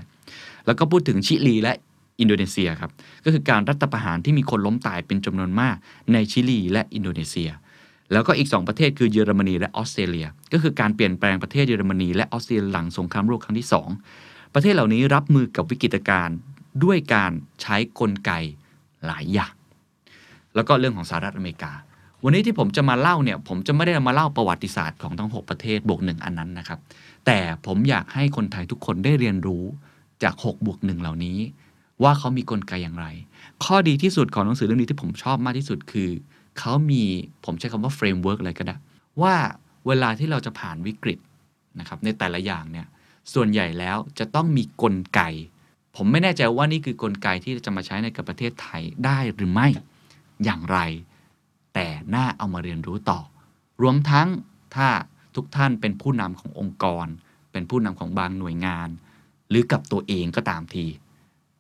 [0.66, 1.74] แล้วก็พูดถึงชิลีและ
[2.20, 2.90] อินโดนีเซียครับ
[3.24, 5.76] ก็คือการรัฐประหารที่มีคนล้มตายเป็นจำนวนมาก
[6.12, 7.50] ในชิลีและอินโดนีเซีย
[8.12, 13.68] แล้วก็อีก 2 ประเทศคือเยอรมนีและออสเตรเลีย ก็คือการเปลี่ยนแปลงประเทศเยอรมนีและออสเตรเลียหลังสงครามโลกครั้งที่
[14.10, 16.36] 2 ประเทศเหล่านี้รับมือกับวิกฤตการณ์
[16.84, 17.32] ด้วยการ
[17.62, 18.30] ใช้กลไก
[19.06, 19.54] หลายอย่าง
[20.54, 21.72] แล้วก็เรื่องของสหรัฐอเมริกา
[22.24, 26.78] วันนี้ที่ผมจะมาเล่าเนี่ยผมจะไม่ได้มาเล่าประวัติศาสตร์ของทั้ง 6 ประเทศบวกหนึ่งอันนั้นนะครับ
[27.26, 29.64] แต่ผมอยากให้คนไทยทุกคนได้เรียนรู้
[30.22, 31.38] จาก6บวกหนึ่งเหล่านี้
[32.02, 33.06] ว่าเขามีกลไกอย่างไร
[33.64, 36.10] ข้อดีที่สุดของหนังสือเล่มนี้ที่ผมชอบมากที่สุดคือ
[36.58, 37.02] เขามี
[37.44, 38.76] ผมใช้คำว่า framework อะไรก็ได้
[39.22, 39.34] ว่า
[39.86, 41.18] เวลาที่เราจะผ่านวิกฤต
[41.80, 42.86] นะครับในแต่ละอย่างเนี่ย
[43.34, 45.20] ส่วนใหญ่แล้วจะต้องมีกลไก
[45.96, 49.68] ผมไม่แน่ใจว่านี่คือกลไกที่จะมาใช้ในกับประเทศไทยได้หรือไม่
[50.44, 50.78] อย่างไร
[51.74, 53.20] แต่น่าเอามาเรียนรู้ต่อ
[53.82, 54.28] รวมทั้ง
[54.74, 54.88] ถ้า
[55.34, 57.06] ทุกท่านเป็นผู้นำขององค์กร
[57.52, 58.88] เป็นผู้นำของบางหน่วยงาน
[59.50, 60.86] หรือกับตัวเองก็ตามที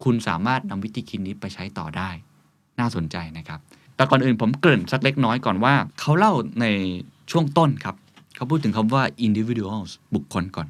[0.04, 2.10] คุณสามารถนำวิธีคิดนี้ไปใช้ต่อได้
[2.80, 3.60] น่าสนใจนะครับ
[3.96, 6.66] แต่ก่อนอื่นผมเกริ่นสักเล็กน้อยก่อนว่า เขาเล่าใน
[7.30, 7.96] ช่วงต้นครับ
[8.36, 10.66] เขาพูดถึงคำว่า individuals บุคคลก่อน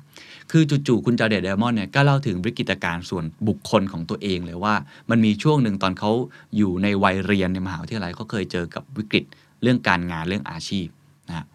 [0.50, 4.74] คือจู่ๆคุณจาเดดเดมอนเนี่ยก็เล่าถึงวิกฤตการณ์ส่วนบุคคลของตัวเองเลยว่า
[5.10, 6.10] มันมีช่วงหนึ่งตอนเขา
[6.56, 9.24] อยู่ในวัยเรียนในมหาวิทยาลัยเขาเคยเจอกับวิกฤต
[9.62, 10.86] เรื่องการงานเรื่องอาชีพ
[11.28, 11.46] นะฮะ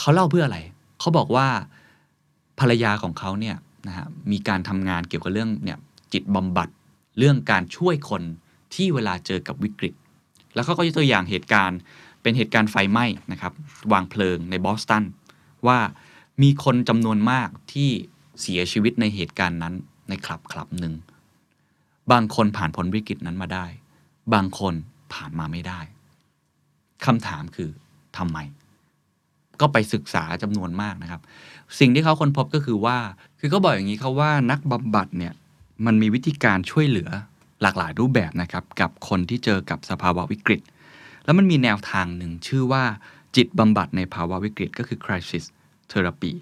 [0.00, 0.58] เขาเล่าเพื่ออะไร
[1.00, 1.46] เขาบอกว่า
[2.60, 3.56] ภรรยาของเขาเนี่ย
[3.88, 5.78] นะฮะมีการทำงานเกี่ยวกับเรื่องเนี่ย
[6.12, 6.68] จิตบำบัด
[7.18, 8.22] เรื่องการช่วยคน
[8.74, 9.94] ที่เวลาเจอกับวิกฤต
[10.54, 11.78] แล้วเขาก็ยกตัวอย่างเหตุการณ์
[12.22, 13.52] เป็นเหตุการณ์ไฟไหม้นะครับ
[13.92, 15.04] วางเพลิงในบอสตัน
[15.66, 15.78] ว่า
[16.42, 17.90] มีคนจำนวนมากที่
[18.40, 19.74] เสียชีวิตในเหตุการณ์นั้น
[20.08, 20.94] ในคลับคลับหนึ่ง
[22.12, 23.66] บางคนผ่านพ้นวิกฤตนั้นมาได้
[24.34, 24.74] บางคน
[25.12, 25.80] ผ่านมาไม่ได้
[27.06, 27.70] คำถามคือ
[28.16, 28.38] ทำไม
[29.60, 31.20] ก็ไปศึกษาจำนวนมากนะครับ
[31.78, 32.98] สิ่งที่เขาค้นพบก็คือว่า
[33.40, 35.34] คือก็บอกอย่างนี้เขาว่านักบำบัดเนี่ย
[35.86, 37.10] มันมีวิธีการช่วยเหลือ
[37.62, 40.62] หลากหลายรูปแบบนะครับกับคนที่เจอกับสภาวะวิกฤต
[41.24, 42.84] แล้วมันมีแนวทางหนึ่งชื่อว่า
[43.36, 45.44] จิตบำบัดในภาวะวิกฤตก็คือ crisis
[45.92, 46.32] therapy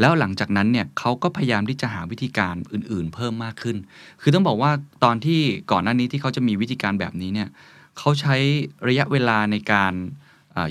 [0.00, 3.76] แล้วหลังจากนั้นเนี่ยเขาก็พยายามที่จะหาวิธีการอื่นๆ เพิ่มมากขึ้น
[4.20, 4.70] คือต้องบอกว่า
[5.04, 5.40] ตอนที่
[5.72, 7.48] ก่อนหน้านี้ที่เขาจะมีวิธีการแบบนี้เนี่ย
[7.98, 8.36] เขาใช้
[8.88, 9.94] ระยะเวลาในการ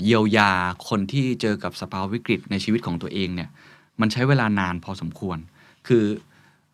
[0.04, 0.50] เยียวยา
[0.88, 3.50] คนที่เจอกับสภาวะวิกฤตในชีวิตของตัวเองเนี่ย
[4.00, 5.38] มันใช้เวลานานพอสมควร
[5.88, 6.04] คือ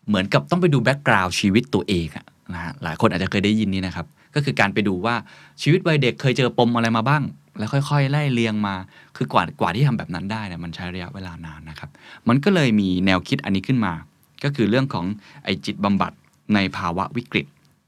[0.09, 4.05] เหมือนกับต้องไปดูแบ็กกราวด์ชีวิตตัวเองอะนะฮะหลายคนอาจจะเคยได้ยินนี้นะครับ
[4.35, 5.15] ก็คือการไปดูว่า
[5.61, 7.23] ชีวิตวัยเด็กเคยเจอปมอะไรมาบ้าง
[7.57, 8.75] แล้วค่อยๆ ไล่เรียงมา
[9.15, 11.89] คือกว่ากว่าที่ทำแบบนั้นได้เนี่ยมันใช้ระยะเวลานานนะครับ
[12.27, 13.93] มันก็เลยมีแนวคิดอันนี้ขึ้นมา
[14.43, 15.05] ก็คือเรื่องของ
[15.43, 16.11] ไอจิตบำบัด
[16.53, 17.45] ในภาวะวิกฤต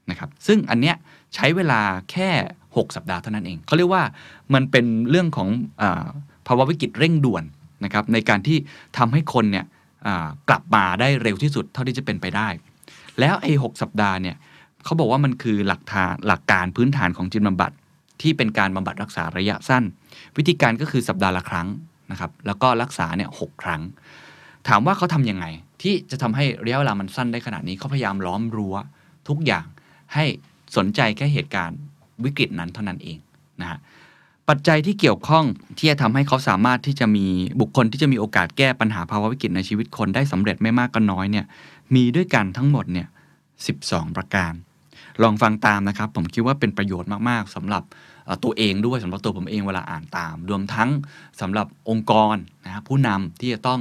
[0.10, 0.96] นะครับ ซึ่งอันเนี้ย
[1.36, 1.82] ใช้เวลา
[2.12, 2.30] แค่
[2.66, 4.04] 6 สัปดาห์เท่านั้นเอง เขาเรียกว่า
[4.54, 5.50] มันเป็นเรื่องของ
[5.82, 5.84] อ
[6.48, 7.44] ภาวะวิกฤตเร่งด่วน
[7.86, 8.58] นะครับในการที่
[8.98, 9.66] ทำให้คนเนี่ย
[10.50, 12.48] กลับมาได้เร็วที่สุดเท่าที่จะเป็นไปได้
[13.20, 14.36] แล้วไอ้หสัปดาห์เนี่ย
[14.84, 17.72] เขาบอกว่ามันคือหลักฐานหลักการพื้นฐานของจิตบำบัด
[18.22, 19.84] ที่เป็นการบำบัดรักษาระยะสั้น
[20.38, 21.68] วิธีการก็คือสัปดาห์ละครั้ง
[22.12, 23.82] นะครับแล้วก็รักษาเนี่ยหกครั้ง
[24.68, 25.46] ถามว่าเขาทำยังไง
[25.82, 28.76] ที่จะทำให้ระยะเวลามันสั้นได้ขนาดนี้เขาพยายามล้อมรั้ว
[29.30, 29.66] ทุกอย่าง
[30.14, 30.26] ให้
[30.78, 31.78] สนใจแค่เหตุการณ์
[32.24, 33.18] วิกฤตนั้นเท่านั้นเอง
[33.62, 33.80] นะฮะ
[34.50, 35.46] ปัจจัยที่เกี่ยวข้อง
[35.78, 37.26] ที่จะทำให้เขาสามารถที่จะมี
[37.62, 41.46] บุคคลที่จะมีโอกาสแก้ปัญหาภาวะวิกฤตในชีวิตคนได้สำเร็จไม่มากก็น้อยเนี่ย
[41.96, 43.08] มีด้วยกันทั้งหมดเนี่ย
[43.62, 44.54] 12ประการ
[45.22, 47.84] ลองฟังตามนะครับ ผมคิดว่าเป็นประโยชน์มากๆสำหรับ
[48.44, 50.90] ตัวเองด้วยสำหรับตัวผมเองเวลาอ่านตาม รวมทั้ง
[51.42, 52.36] สำหรับองค์กร
[52.66, 53.80] นะครับผู้นำที่จะต้อง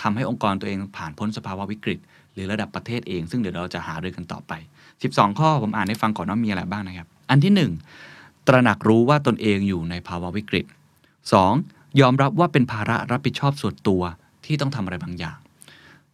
[0.00, 1.98] ทำให้องค์กรตัวเองผ่านพ้นสภาวะวิกฤต
[2.34, 4.52] หรือระดับประเทศเอง ซึ่งเดี๋ยวเราจะหารือกันต่อไป
[4.96, 8.09] 12 ข้อผมอ่านให้ฟังก่อนว่ามีอะไรบ้างนะครับ อันที่ 1
[8.50, 10.66] ตระหนักรู้ว่าตนเองอยู่ในภาวะวิกฤต
[11.32, 12.00] 2.
[12.00, 14.02] ยอมรับว่าเป็นภาระรับผิดชอบส่วนตัว
[14.44, 15.38] ที่ต้องทำอะไรบางอย่าง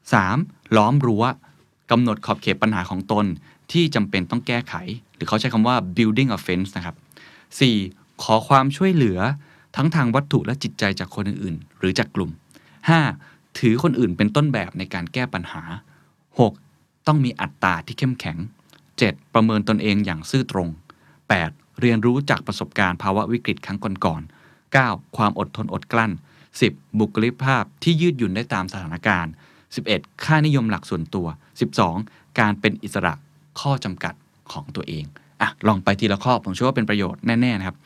[0.00, 0.76] 3.
[0.76, 1.24] ล้อมรั้ว
[1.90, 3.26] กำหนดขอบเขตปัญหาของตน
[3.72, 4.74] ที่จำเป็นต้องแก้ไข
[5.14, 6.96] หรือเขาใช้คำว่า building a fence นะครับ
[7.60, 8.22] 4.
[8.22, 9.18] ขอความช่วยเหลือ
[9.76, 12.30] ทั้งทางวัตถุและจิตใจจากคนอื่นๆหรือจากกลุ่ม
[12.94, 13.58] 5.
[13.58, 15.62] ถือคนอื่นเป็นต้นแบบในการแก้ปัญหา
[16.36, 17.06] 6.
[17.06, 18.36] ต้องมีอัตตาที่เข้มแข็ง
[18.86, 19.34] 7.
[19.34, 20.68] ประเมินตนเองอย่างซื่อตรง
[21.34, 21.65] 8.
[21.80, 25.16] เรียนรู้จากประสบการณ์ภาวะวิกฤตครั้งก่อนๆ 9.
[25.16, 26.12] ความอดทนอดกลั้น
[26.56, 27.00] 10.
[27.00, 29.32] บุคลิกภาพที่ยืดหยุ่นได้ตามสถานการณ์
[29.78, 30.24] 11.
[30.24, 31.26] ค่านิยมหลักส่วนตัว
[31.82, 32.38] 12.
[32.38, 33.14] การเป็นอิสระ
[33.60, 34.14] ข้อจำกัด
[34.52, 35.04] ของตัวเอง
[35.40, 37.76] อะลองไปทีละข้อผมเชื่อว่าเป็นประโยชน์แน่ๆนะครับ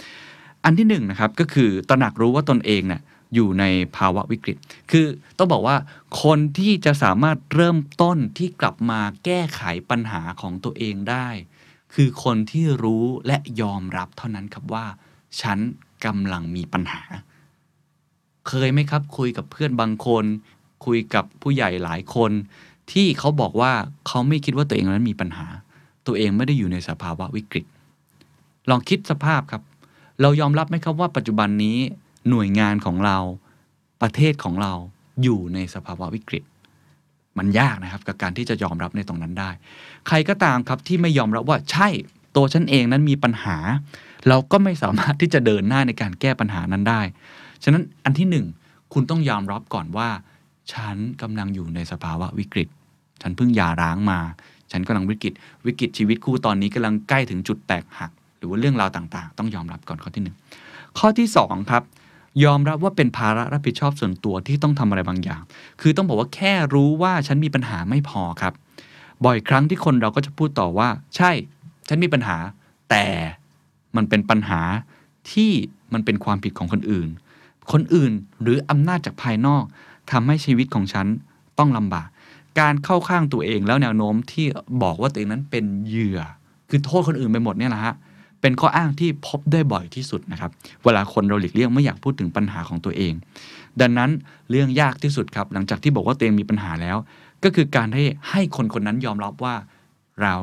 [0.64, 3.02] อันที่หนึ่งนะครับก็คือตระหนักรู้ว่าตนเองเนี่ย
[3.34, 3.64] อยู่ใน
[3.96, 4.56] ภาวะวิกฤต
[4.90, 5.06] คือ
[5.38, 5.76] ต้องบอกว่า
[6.22, 11.28] คนที่จะสามารถเริ่มต้นที่กลับมาแก้ไขปัญหาของตัวเองได้
[11.94, 14.86] คือคนที่รู้และยอมรับเท่านั้นครับว่า
[15.40, 15.58] ฉัน
[16.04, 17.02] กำลังมีปัญหา
[18.48, 20.24] เคยไหมครับคุยกับเพื่อนบางคน
[20.86, 22.32] คุยกับผู้ใหญ่หลายคน
[22.92, 23.72] ที่เขาบอกว่า
[24.06, 25.46] เขาไม่คิดว่าตัวเองนั้นมีปัญหา
[26.06, 27.64] ตัวเองไม่ได้อยู่ในสภาวะวิกฤต
[28.70, 29.62] ลองคิดสภาพครับ
[30.20, 31.78] เรายอมรับไหมครับว่าปัจจุบันนี้
[32.30, 33.18] หน่วยงานของเรา
[34.02, 34.72] ประเทศของเรา
[35.22, 36.44] อยู่ในสภาวะวิกฤต
[37.38, 39.50] มันยากนะครับกับการที่จะยอมรับในตรงนั้นได้
[40.08, 41.88] ใครก็ตามครับที่ไม่ยอมรับว่าใช่
[42.36, 43.56] ตัวฉันเองนั้นมีปัญหา
[44.28, 47.00] เราก็ไม่สามารถที่จะเดินหน้าในการแก้ปัญหานั้นได้
[47.62, 48.46] ฉะนั้นอันที่หนึ่ง
[48.92, 50.08] คุณต้องยอมรับก่อนว่า
[50.72, 52.68] ฉันกำลังอยู่ในสภาวะวิกฤต
[53.22, 54.20] ฉันเพิ่งหย่าร้างมา
[54.72, 55.32] ฉันกำลังวิกฤต
[55.66, 60.36] วิกฤตชีวิตคู่ตอนนี้กำลังใกล้ถึงจุดแตกหัก หรือว่าเรื่องราวต่างๆ ต้องยอมรับก่อนข้อที่หนึ่ง
[60.98, 61.82] ข้อที่สองครับ
[62.44, 65.42] ยอมรับว่าเป็นภาระรับผิดชอบส่วนตัวที่ต้องทำอะไรบางอย่าง
[65.80, 68.52] คือต้องบอกว่าแค่รู้ว่าฉันมีปัญหาไม่พอครับ
[69.24, 71.30] บ่อยครั้งที่คนเราก็จะพูดต่อว่า ใช่
[71.88, 72.36] ฉันมีปัญหา
[72.90, 73.04] แต่
[73.96, 74.60] มันเป็นปัญหา
[75.32, 75.52] ที่
[75.92, 77.08] มันเป็นความผิดของคนอื่น
[77.72, 79.64] คนอื่นหรืออำนาจจากภายนอก
[80.10, 81.06] ทำให้ชีวิตของฉัน
[81.58, 82.08] ต้องลำบาก
[82.60, 84.46] การเข้าข้างตัวเองแล้วแนวโน้มที่
[84.82, 86.20] บอกว่าตัวเองนั้นเป็นเหยื่อ
[86.70, 87.94] คือโทษคนอื่นไปหมดเนี่ยแหละฮะ
[88.40, 90.50] เป็นข้ออ้างที่พบได้บ่อยที่สุดนะครับ
[90.84, 93.12] เวลาคนเราหลีกเลี่ยงไม่อยากพูดถึงปัญหาของตัวเอง
[93.80, 94.10] ดังนั้น
[94.50, 96.96] เรื่องยากที่สุดครับ หลังจากที่บอกว่าตัวเองมีปัญหาแล้ว
[97.44, 99.54] ก็คือการให้ให้คนคนนั้นยอมรับว่า
[100.22, 100.36] เรา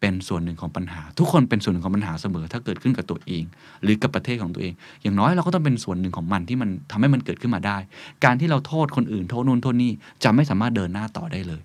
[0.00, 3.44] เป็นส่วนหนึ่งของปัญหา ทุกคนเป็นส่วนหนึ่งของปัญหาเสมอ ถ้าเกิดขึ้นกับตัวเอง
[3.82, 7.78] หรือกับประเทศของตัวเอง อย่างน้อยเราก็ต้องเป็นส่วนหนึ่งของมันที่มันทำให้มันเกิดขึ้นมาได้
[8.24, 9.92] การที่เราโทษคนอื่นโทษนู่นโทษนี่
[10.24, 11.62] จะไม่สามารถเดินหน้าต่อได้เลย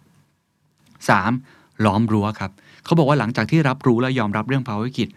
[1.11, 1.85] 3.
[1.85, 2.51] ล้อมรั้วครับ
[2.85, 5.09] เขาบอกว่าหลังจากที่รับรู้และยอมรับเรื่องภาวะวิกฤต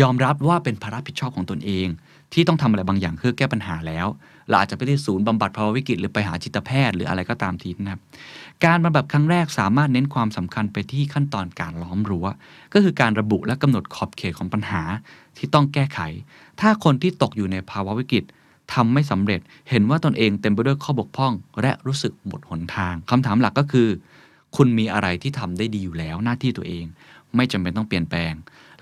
[0.00, 1.86] ยอมรับว่าเป็นภาระผิดชอบของตนเอง
[2.32, 4.06] ที่ต้องทำอะไรบางอย่างเพื่อแก้ปัญหาแล้ว
[4.48, 8.00] เราอาจจะไปที่ศูนย์บำบัดภาวะวิกฤตหรือไปหาจิตแพทย์หรืออะไรก็ตามทีนะครับ
[8.64, 12.26] การบำบัดครั้งแรกสามารถเน้นความสำคัญไปที่ขั้นตอนการล้อมรั้ว
[12.72, 14.82] ก็คือการระบุและกำหนดขอบเขตของปัญหา
[15.36, 16.00] ที่ต้องแก้ไข
[16.60, 18.24] ถ้าคนที่ตกอยู่ในภาวะวิกฤต
[18.72, 19.40] ทำไม่สำเร็จ
[19.70, 21.32] เห็นว่าตนเองเต็มไปด้วยข้อบกพร่อง
[21.62, 23.88] และรู้สึกหมดหนทางคำถามหลักก็คือ
[24.56, 26.84] คุณมีอะไรที่ทำได้ดีอยู่แล้วหน้าที่ตัวเอง
[27.36, 28.32] ไม่จำเป็นต้องเปลี่ยนแปลง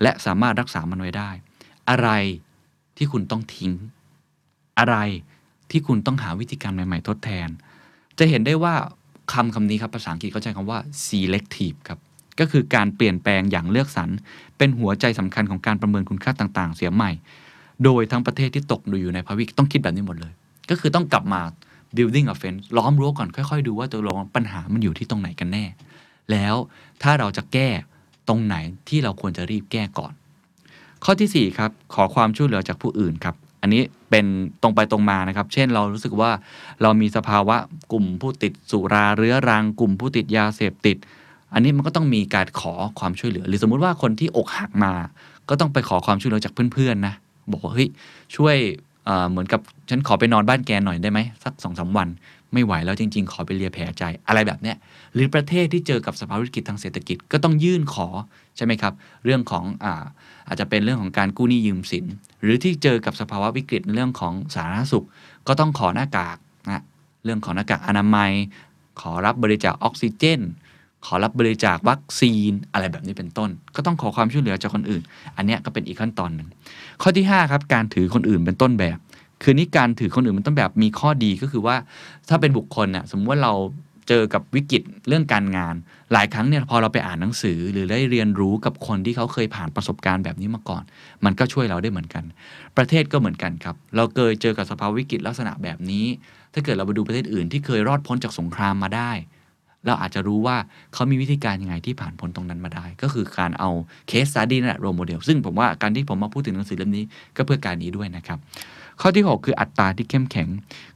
[0.01, 1.29] และสามารถรักษามันไว้ได้
[1.89, 2.09] อะไร
[2.97, 3.71] ที่คุณต้องทิ้ง
[4.79, 4.95] อะไร
[5.71, 7.49] ที่คุณต้องหาวิธีการใหม่ ๆ ทดแทน
[8.19, 8.75] จะเห็นได้ว่า
[9.31, 11.99] คำคำนี้ครับภาษาอังกฤษเขาใช้คำว่า selective ครับ
[12.39, 14.09] ก็คือการเปลี่ยนแปลงอย่างเลือกสรร
[14.57, 17.11] เป็นหัวใจสำคัญของการประเมินคุณค่าต่าง ๆ เสียใหม่
[17.83, 20.33] โดยทั้งประเทศที่ตกอยู่ในภาวะวิกตต้องคิดแบบนี้หมดเลย
[20.69, 21.41] ก็คือต้องกลับมา
[21.95, 25.65] building a fence ล้อมรั้วก่อนค่อย ๆ ดูว่าตัวลงปัญหามันอยู่ที่ตรงไหนกันแน่
[26.31, 26.55] แล้ว
[27.03, 27.69] ถ้าเราจะแก้
[28.27, 28.55] ตรงไหน
[28.89, 30.13] ที่เราควรจะรีบแก้ก่อน
[31.03, 34.25] ข้อทีสี่4ครับขอความช่วยเหลือจากผู้อื่นครับ อันนี้เป็น
[34.61, 36.31] ตรงไปตรงมานะครับ เช่นเรารู้สึกว่า
[36.81, 37.55] เรามีสภาวะ
[37.91, 40.97] กลุ่มผู้ติดสุราเรื้อรัง กลุ่มผู้ติดยาเสพติด
[41.53, 44.93] อันนี้มันก็ต้องมีการขอความช่วยเหลือ หรือสมมุติว่าคนที่อกหักมา
[45.49, 47.13] ก็ต้องไปขอความช่วยเหลือจากเพื่อนๆนะ
[47.51, 47.89] บอกว่าเฮ้ย
[48.35, 48.55] ช่วย
[49.29, 52.07] เหมือนกับฉันขอไปนอนบ้านแกหน่อยได้ไหมสักสองสาวัน
[52.53, 54.77] ไม่ไหวแล้วจริง ๆ ขอไปเลียแผลใจอะไรแบบเนี้ย
[55.13, 58.07] หรือประเทศที่เจอกับสภาวะวิกฤตทางเศรษฐกิจก็ต้องยื่นขอ
[58.57, 58.93] ใช่ไหมครับ
[59.25, 60.03] เรื่องของอ่า
[60.47, 62.05] อาจจะเป็นเรื่องของการกู้หนี้ยืมสิน
[62.41, 65.05] หรือที่เจอกับสภาวะวิกฤตในเรื่องของสาธารณสุข
[65.47, 66.83] ก็ต้องขอหน้ากากนะ
[67.25, 68.31] เรื่องของหน้ากากอนามัย
[69.01, 70.41] ขอรับบริจาคออกซิเจน
[71.05, 75.01] ขอรับบริจาควัคซีนอะไรแบบนี้เป็นต้น ก็ต้องขอความช่วยเหลือจากคนอื่น
[75.37, 76.47] อันนี้ก็เป็นอีกขั้นตอนหนึ่ง
[77.01, 78.97] ข้อที่5ครับการถือคนอื่นเป็นต้นแบบ
[79.43, 81.75] คือนี่การถือคนอื่นเป็นต้นแบบมีข้อดีก็คือว่า
[82.29, 83.53] ถ้าเป็นบุคคลน่ะสมมติว่าเรา
[84.09, 85.75] เจอกับวิกฤตเรื่องการงาน
[86.13, 90.83] หลายครั้งเนี่ยพอเราไปอ่านหนังสือ หรือได้เรียนรู้กับคนที่เขาเคยผ่านประสบการณ์แบบนี้มาก่อน
[91.25, 92.23] มันก็ช่วยเราได้เหมือนกัน
[92.77, 96.05] ประเทศก็เหมือนกันครับ เราเคยเจอกับสภาวะวิกฤตลักษณะแบบนี้
[96.53, 99.11] ถ้าเกิดเราไปดูประเทศอื่นที่เคยรอดพ้นจากสงครามมาได้
[99.85, 100.57] เราอาจจะรู้ว่า
[100.93, 103.69] เขามีวิธีการยังไงที่ผ่านพ้นตรงนั้นมาได้ ก็คือการเอา
[104.07, 107.03] เคสสต u ดี้นั่นแหละโรโมเดลซึ่งผมว่าการที่ผมมาพูดถึงหนังสือเล่มนี้
[107.35, 108.39] ก็เพื่อการนี้ด้วยนะครับ
[109.01, 110.47] ข้อที่ 6 คืออัตตาที่เข้มแข็ง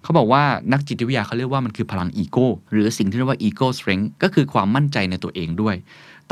[0.02, 5.76] เขาบอกว่านักจิตวิทยาเขาเรียกว่ามันคือพลังอีโก้หรือสิ่งที่เรียกว่าอีโก้สเตรน g ์ก็คือความมั่นใจในตัวเองด้วย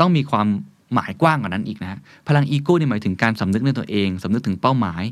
[0.00, 0.46] ต้องมีความ
[0.94, 5.02] หมายกว้างกว่านั้นอีกนะพลังอีโก้เนี่ยหมายถึงการสำนึกในตัวเองสำนึกถึงเป้าหมาย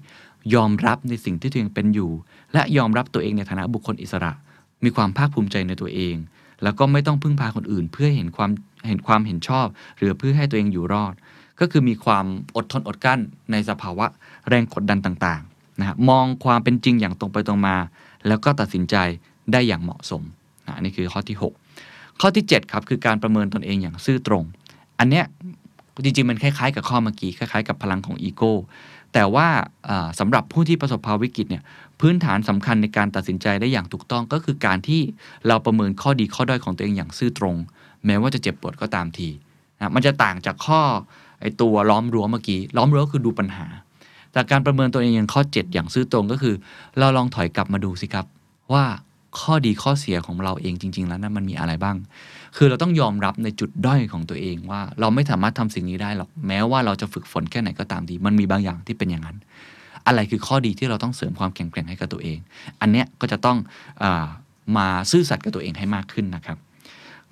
[0.54, 2.10] ยอมรับในสิ่งที่ตัวเองเป็นอยู่
[2.52, 4.32] และยอมรับตัวเองในฐานะบุคคลอิสระ
[4.84, 6.16] มีความภาคภูมิใจในตัวเอง
[6.62, 8.50] แล้วก็ไม่ต้องพึ่งพาคนอื่น เพื่อเห็นความ
[8.88, 9.66] เห็นความเห็นชอบ
[9.98, 11.14] หรือเพื่อให้ตัวเองอยู่รอด
[11.60, 12.26] ก็คือมีความ
[12.56, 13.20] อดทนอดกลั้น
[13.50, 14.06] ในสภาวะ
[14.48, 15.42] แรงกดดันต่าง
[15.80, 17.76] นะมองความเป็นจริงอย่างตรงไปตรงมา
[18.26, 18.96] แล้วก็ตัดสินใจ
[19.52, 20.22] ได้อย่างเหมาะสม
[20.66, 21.36] นะนี่คือข้อที่
[21.78, 24.44] 6 ข้อที่ 7 ครับ คือการประเมินตนเองอย่างซื่อตรง
[24.98, 25.24] อันเนี้ย
[26.04, 28.54] จริงๆ มันคล้ายๆ กับข้อเมื่อกี้คล้ายๆ กับพลังของอีโก้
[29.12, 29.48] แต่ว่า
[29.88, 31.62] อ่าสำหรับผู้ที่ประสบภาวะวิกฤตเนี่ย
[32.00, 35.00] พื้นฐานสำคัญในการตัดสินใจได้อย่างถูกต้องก็คือการที่
[35.46, 37.56] เราประเมินข้อดีข้อด้อยของตัวเองอย่างซื่อตรง
[38.06, 39.28] แม้ว่าจะเจ็บปวดก็ตามที
[39.78, 40.80] นะมันจะต่างจากข้อ
[41.40, 43.66] ไอตัวล้อมรั้วเมื่อกี้ล้อมรั้วคือดูปัญหา
[44.34, 46.54] แต่การประเมินตัวเองอย่างข้อ 7 อย่างซื่อตรงก็คือ
[46.98, 48.26] เราลองถอยกลับมาดูสิครับ
[48.72, 48.84] ว่า
[49.40, 51.96] ข้อดีข้อเสียของเราเองจริง ๆ แล้วนั้นมันมีอะไรบ้าง
[52.56, 59.36] คือเราต้องยอมรับในจุดด้อยของตัวเองว่าเราไม่สามารถทำสิ่งนี้ได้หรอกแม้ว่าเราจะฝึกฝนแค่ไหนก็ตามดีมันมีบางอย่างที่เป็นอย่างนั้น
[60.06, 62.38] อะไรคือข้อดีที่เราต้องเสริมความแข็งแกร่งให้กับตัวเอง
[62.80, 63.58] อันเนี้ยก็จะต้อง
[64.02, 64.04] อ
[64.76, 66.58] มาซื่อสัตย์กับตัวเองให้มากขึ้นนะครับ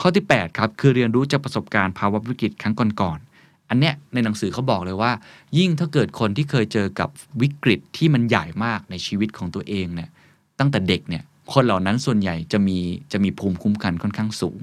[0.00, 3.31] ข้อที่ 8 ครับ คือเรียนรู้จากประสบการณ์ภาวะวิกฤตครั้งก่อนๆ
[3.72, 5.12] อันเนี้ยในหนังสือเขาบอกเลยว่า
[5.58, 7.08] ยิ่งถ้าเกิดคนที่เคยเจอกับ
[7.42, 10.10] วิกฤตที่มันใหญ่มากในชีวิตของตัวเองเนี่ย
[10.58, 11.22] ตั้งแต่เด็กเนี่ย
[11.52, 12.78] คนเหล่านั้นส่วนใหญ่จะมี
[13.12, 14.58] จะมีภูมิคุ้มกันค่อนข้างสูง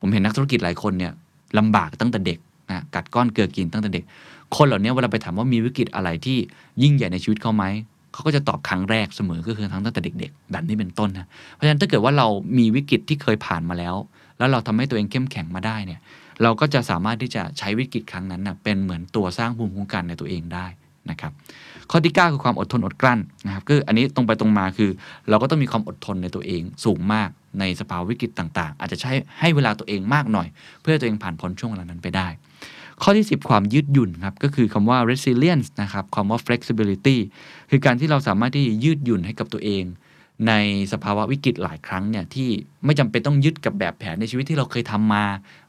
[0.00, 1.12] ผมเห็นนักธุรกิจหลายคนเนี่ย
[1.58, 2.38] ลำบากตั้งแต่เด็ก
[2.70, 4.04] นะกัดก้อนเกลือกินตั้งแต่เด็ก
[4.56, 6.38] คนเหล่านี้เวลาไปถามว่ามีวิกฤตอะไรที่
[6.82, 7.64] ยิ่งใหญ่ในชีวิตเขาไหม
[8.12, 12.26] เขาก็จะตอบครั้งแรกเสมอก็คือทั้งตั้งแต่เด็กๆแบบนี้เป็นต้นนะเพราะฉะนั้นถ้าเกิดว่าเรา
[12.58, 13.94] มีวิกฤตที่เคยผ่านมาแล้ว
[14.38, 16.00] แล้วเราทำให้ตัวเองเข้มแข็งมาได้เนี่ย
[16.42, 20.66] เราก็จะสามารถที่จะใช้วิกฤตครั้งนั้นนะเป็นเหมือนตัวสร้างภูมิคุ้มกันในตัวเองได้
[21.10, 21.32] นะครับ
[21.90, 24.90] ข้อที่ 9 คือความอดทนอดกลั้นนะครับคืออันนี้ตรงไปตรงมาคือ
[25.28, 27.28] เราก็ต้องมีความอดทนในตัวเองสูงมาก
[27.60, 30.48] ในสภาวะวิกฤตต่าง ๆ อาจจะใช้ให้เวลาตัวเองมากหน่อย
[30.82, 32.28] เพื่อตัวเองผ่านพ้นช่วงเวลานั้นไปได้
[33.02, 37.16] ข้อที่ 10 ความยืดหยุ่นครับก็คือคำว่า resilience นะครับคำว่า flexibility
[37.70, 39.84] คือการที่เราสามารถที่จะยืดหยุ่นให้กับตัวเอง
[40.46, 40.52] ใน
[40.92, 42.48] สภาวะวิกฤตหลายครั้งเนี่ยที่
[42.84, 45.24] ไม่จำเป็นต้องยึดกับแบบแผนในชีวิตที่เราเคยทำมา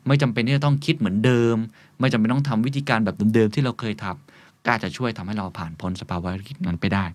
[0.07, 1.55] ไม่จำเป็นที่จะต้องคิดเหมือนเดิม
[1.99, 7.05] ไม่จำเป็นต้องทำวิธีการแบบเดิมๆที่เราเคยทำก็อาจจะช่วยทำให้เราผ่านพ้นสภาวะวิกฤตนั้นไปได้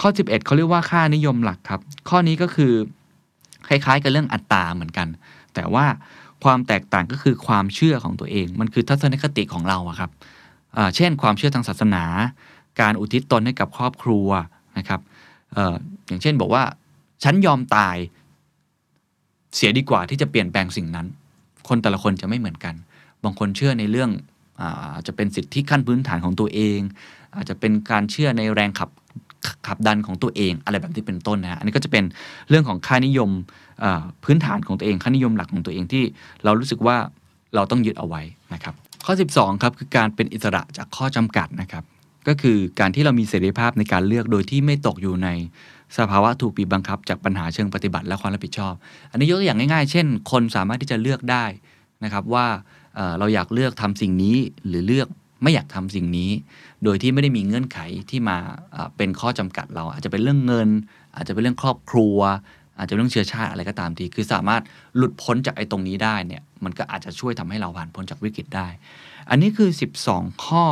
[0.00, 2.72] ข้อ 11เขาเรียกว่าค่านิยมหลักครับ ข้อนี้ก็คือ
[3.68, 5.08] คล้ายๆ กับเรื่องอัตราเหมือนกัน
[5.54, 5.86] แต่ว่า
[6.44, 10.10] ความแตกต่างก็คือความเชื่อของตัวเอง มันคือทัศนคติของเราครับ
[10.96, 12.04] เช่น ความเชื่อทางศาสนา
[12.80, 14.28] การอุทิศตนให้กับครอบครัว
[14.78, 15.00] นะครับ
[16.08, 16.62] อย่างเช่นบอกว่า
[17.24, 17.96] ฉันยอมตาย
[19.56, 21.06] เสียดีกว่าที่จะเปลี่ยนแปลงสิ่งนั้น
[21.68, 22.74] คนแต่ละคนจะไม่เหมือนกัน
[23.24, 24.10] บางคนเชื่อในเรื่อง
[24.60, 26.78] อาจะเป็นสิทธิขั้นพื้นฐานของตัวเอง
[27.36, 28.90] อาจจะเป็นการเชื่อในแรงขับ
[29.66, 32.04] ขับดันของตัวเอง อะไรแบบที่เป็นต้นนะฮะอันนี้ก็จะเป็น
[32.48, 33.30] เรื่องของค่านิยม
[34.24, 36.04] พื้นฐานของตัวเองค่านิยมหลักของตัวเองที่
[36.44, 36.96] เรารู้สึกว่า
[37.54, 38.22] เราต้องยึดเอาไว้
[38.54, 38.74] นะครับ
[39.04, 41.84] ข้อ 12ครับคือการเป็นอิสระจากข้อจำกัดนะครับ
[42.28, 45.28] ก็คือการที่เรามีเสรีภาพในการเลือกโดยที่ไม่ตกอยู่ใน
[45.96, 48.74] สภาวะถูกบีบบังคับ จากปัญหาเชิงปฏิบัติและความรับผิดชอบ
[49.10, 51.44] อันนี้ยกตัวอย่างง่ายๆ เช่น คนสามารถที่จะเลือกได้
[52.04, 52.46] นะครับว่า
[53.18, 54.36] เราอยากเลือกทำสิ่งนี้
[54.68, 55.08] หรือเลือก
[55.42, 56.30] ไม่อยากทำสิ่งนี้
[56.84, 57.78] โดยที่ไม่ได้มีเงื่อนไข
[58.10, 58.36] ที่มา
[58.96, 60.68] เป็นข้อจำกัดเรา อาจจะเป็นเรื่องเงิน
[61.16, 62.18] อาจจะเป็นเรื่องครอบครัว
[62.78, 64.62] อาจจะเรื่องเชื้อชาติอะไรก็ตามที คือสามารถ
[64.96, 68.68] หลุดพ้นจากไอ้ตรงนี้ได้เนี่ย มันก็อาจจะช่วยทำให้เราผ่านพ้นจากวิกฤตได้
[69.30, 69.70] อันนี้คือ
[70.06, 70.64] 12 ข้อ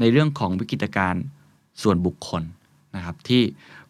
[0.00, 1.24] ในเรื่องของวิกฤตการณ์
[1.82, 2.42] ส่วนบุคคล
[2.96, 3.42] นะครับที่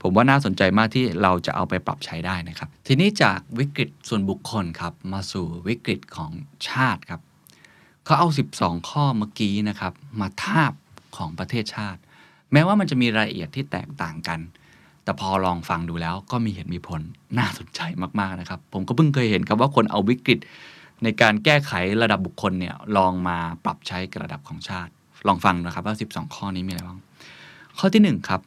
[0.03, 6.33] ผมว่าน่าสนใจมากที่เราจะเอาไปปรับใช้ได้นะครับ ทีนี้จากวิกฤตส่วนบุคคลครับ มาสู่วิกฤตของ
[6.69, 7.21] ชาติครับ
[8.05, 8.29] เขาเอา
[8.59, 10.73] 12 ข้อเมื่อกี้นะครับ มาทาบ
[11.17, 12.01] ของประเทศชาติ
[12.53, 14.41] แม้ว่ามันจะมีรายละเอียดที่แตกต่างกัน
[15.05, 17.01] แต่พอลองฟังดูแล้วก็มีเหตุมีผล
[17.39, 17.81] น่าสนใจ
[18.21, 20.39] มากๆนะครับ ผมก็เพิ่งเคยเห็นครับว่าคนเอาวิกฤต
[21.03, 21.73] ในการแก้ไข
[22.03, 24.93] ระดับบุคคลเนี่ยลองมาปรับใช้กับระดับของชาติ
[25.27, 27.01] ลองฟังนะครับว่า 12 ข้อนี้มีอะไรบ้าง
[27.79, 28.41] ข้อที่1ครับ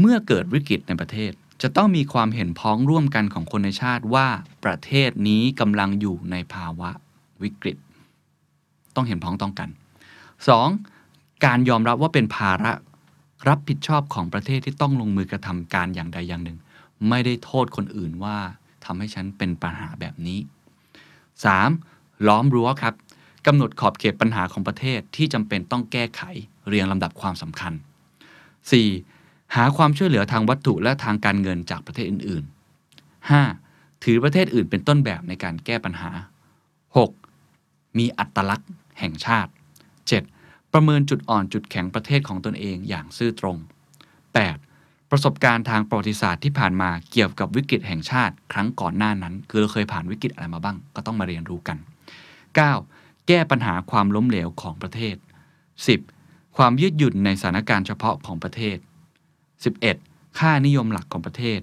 [0.00, 4.26] เมื่อเกิดวิกฤตในประเทศ จะต้องมีความเห็นพ้องร่วมกันของคนในชาติว่า
[4.64, 6.90] ประเทศนี้กำลังอยู่ในภาวะ
[7.42, 7.76] วิกฤต
[8.94, 9.68] ต้องเห็นพ้องต้องกัน
[10.56, 11.44] 2.
[11.44, 12.72] การยอมรับว่าเป็นภาระ
[13.48, 16.58] รับผิดชอบของประเทศที่ต้องลงมือกระทำการอย่างใดอย่างหนึ่ง
[17.08, 18.38] ไม่ได้โทษคนอื่นว่า
[18.84, 20.38] ทำให้ฉันเป็นปัญหาแบบนี้
[21.52, 22.26] 3.
[22.26, 22.94] ล้อมรั้วครับ
[23.46, 26.22] กำหนดขอบเขตปัญหาของประเทศที่จำเป็นต้องแก้ไข
[26.68, 29.13] เรียงลำดับความสำคัญ 4.
[29.56, 34.04] หาความช่วยเหลือทางวัตถุและทางการเงินจากประเทศอื่นๆ 5.
[34.04, 36.10] ถือประเทศอื่นเป็นต้นแบบในการแก้ปัญหา
[37.04, 37.98] 6.
[37.98, 38.70] มีอัตลักษณ์
[39.00, 39.50] แห่งชาติ
[40.12, 40.72] 7.
[40.72, 43.56] ประเมินจุดอ่อนจุดแข็งประเทศของตนเองอย่างซื่อตรง
[44.34, 45.10] 8.
[45.10, 51.78] ประสบการณ์ทางประวัติศาสตร์ที่ผ่านมาเกี่ยวกับวิกฤตแห่งชาติ ครั้งก่อนหน้านั้น คือเราเคยผ่านวิกฤตอะไรมาบ้าง ก็ต้องมาเรียนรู้กัน
[52.52, 53.26] 9.
[53.28, 55.16] แก้ปัญหาความล้มเหลวของประเทศ
[55.86, 56.56] 10.
[56.56, 58.78] ความยืดหยุ่นในสถานการณ์เฉพาะของประเทศ
[59.72, 60.38] 11.
[60.38, 61.60] ค่านิยมหลักของประเทศ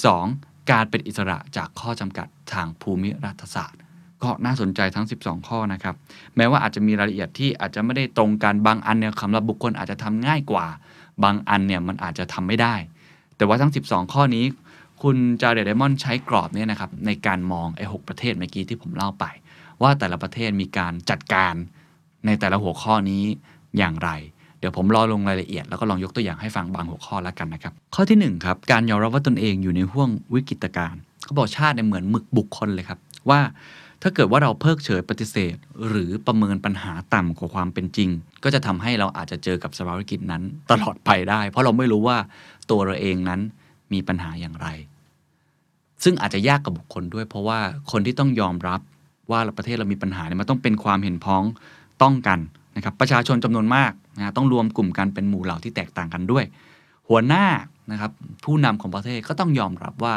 [0.00, 0.70] 12.
[0.70, 3.80] การเป็นอิสระจากข้อจำกัดทางภูมิรัฐศาสตร์
[4.22, 5.94] ก็น่าสนใจทั้ง 12 ข้อนะครับ
[6.36, 10.66] แม้ว่าอาจจะมีรายละเอียดที่อาจจะไม่ได้ตรงกันบางอันเนี่ยสำหรับบุคคลอาจจะทำง่ายกว่า
[11.24, 12.74] บางอันเนี่ยมันอาจจะทำไม่ได้
[13.36, 14.44] แต่ว่าทั้ง 12 ข้อนี้
[15.02, 19.24] คุณจาเดดไดมอนใช้กรอบเนี่ยนะครับในการมองไอ้หประเทศเมื่อกี้ที่ผมเล่าไป
[19.82, 21.54] ว่าแต่ละประเทศมีการจัดการ
[22.26, 23.24] ในแต่ละหัวข้อนี้
[23.78, 24.10] อย่างไร
[24.58, 32.98] เดี๋ยวผมรอลงรายละเอียดแล้วก็ลองยกตัวอย่างให้ฟังบางหัวข้อแล้วกันนะครับ ข้อที่1ครับการยอมรับว่าตนเองอยู่ในห่วงวิกฤตการณ์เขาบอกชาติเนี่ยเหมือนหมึกบุคคลเลยครับ
[33.30, 33.40] ว่า
[34.02, 35.56] ถ้าเกิดว่าเราเพิกเฉยปฏิเสธ
[35.88, 38.08] หรือประเมินปัญหาต่ำกว่าความเป็นจริง
[38.44, 42.18] ก็จะทำให้เราอาจจะเจอกับสภาวะวิกฤตนั้น ตลอดไปได้ เพราะเราไม่รู้ว่า
[42.70, 43.40] ตัวเราเองนั้น
[43.92, 44.68] มีปัญหาอย่างไร
[46.04, 47.58] ซึ่งอาจจะยากกับบุคคลด้วย เพราะว่า
[47.90, 48.80] คนที่ต้องยอมรับ
[49.30, 51.42] ว่าประเทศเรามีปัญหาเนี่ยมันต้องเป็นความเห็นพ้อง
[52.02, 52.38] ต้องกัน
[52.76, 56.44] นะครับประชาชนจำนวนมากนะต้องรวมกลุ่มกันเป็นหมู่เหล่าที่แตกต่างกันด้วย
[57.08, 57.44] หัวหน้า
[57.92, 58.10] นะครับ
[58.44, 60.14] ผู้นำของประเทศก็ต้องยอมรับว่า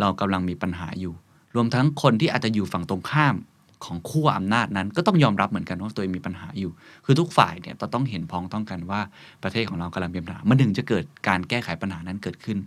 [0.00, 1.14] เรากำลังมีปัญหาอยู่
[1.54, 3.36] รวมทั้งคนที่อาจจะอยู่ฝั่งตรงข้าม
[3.84, 6.70] ของขั้วอำนาจนั้น ก็ต้องยอมรับเหมือนกันว่าตัวเองมีปัญหาอยู่
[7.04, 9.00] คือทุกฝ่ายเนี่ยต้องเห็นพ้องต้องกันว่า
[9.42, 12.58] ประเทศของเรากำลังมีปัญหามันถึงจะเกิดการแก้ไขปัญหานั้นเกิดขึ้น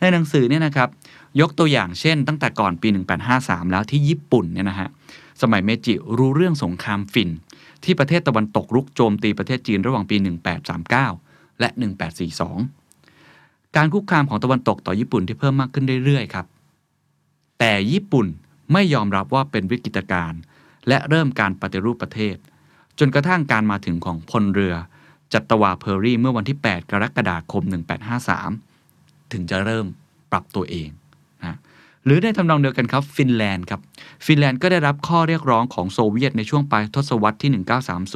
[0.00, 0.88] ในหนังสือเนี่ยนะครับ
[1.40, 2.88] ยกตัวอย่างเช่น ตั้งแต่ก่อนปี
[3.30, 4.88] 1853 แล้วที่ญี่ปุ่นเนี่ยนะฮะ
[5.42, 7.30] สมัยเมจิรู้เรื่องสงครามฝิ่น
[7.84, 10.16] ที่ประเทศตะวันตกรุกโจมตีประเทศจีนระหว่างปี
[10.88, 11.68] 1839 และ
[12.52, 16.46] 1842 การคุกคามของตะวันตกต่อญี่ปุ่นที่เพิ่มมากขึ้นเรื่อยๆครับ
[17.58, 18.26] แต่ญี่ปุ่น
[18.72, 20.40] ไม่ยอมรับว่าเป็นวิกฤตการณ์
[20.88, 22.36] และเริ่มการปฏิรูปประเทศ
[22.98, 24.74] จนกระทั่งการมาถึงของพลเรือ
[25.32, 27.62] จัตวาเพอร์รี่เมื่อวันที่ 8 กรกฎาคม
[28.48, 29.86] 1853 ถึงจะเริ่ม
[30.32, 30.88] ปรับตัวเอง
[32.04, 33.80] หรือในทำนองเดียวกันครับฟินแลนด์ครับ
[34.26, 37.50] ฟินแลนด์ก็ได้รับข้อเรียกร้องของโซเวียตในช่วงปลายทศวรรษที่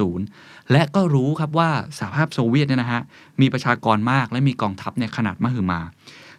[0.07, 3.01] 1930 และก็รู้ครับว่าสหภาพโซเวียตเนี่ยนะฮะ
[3.41, 5.81] มีประชากรมากและมีกองทัพเนี่ยขนาดมหึมา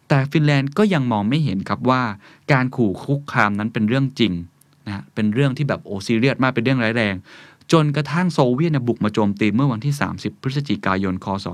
[0.08, 2.02] แต่ฟินแลนด์ก็ยังมองไม่เห็นครับว่า
[2.52, 4.32] การขู่คุกคามนั้นเป็นเรื่องจริง
[4.86, 7.14] นะเป็นเรื่องที่แบบโอ้ซีเรียสมากเป็นเรื่องร้ายแรง
[7.72, 11.46] จนกระทั่งโซเวียตบุกมาโจมตีเมื่อวันที่ 30 พฤศจิกายน คศ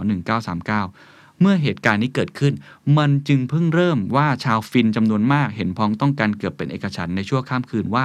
[0.56, 2.52] 1939 เมื่อเหตุการณ์นี้เกิดขึ้น
[2.98, 8.04] มันจึงเพิ่งเริ่มว่าชาวฟินน์จำนวนมากเห็นพ้องต้องกันเกือบเป็นเอกฉันท์ในชั่วข้ามคืนว่า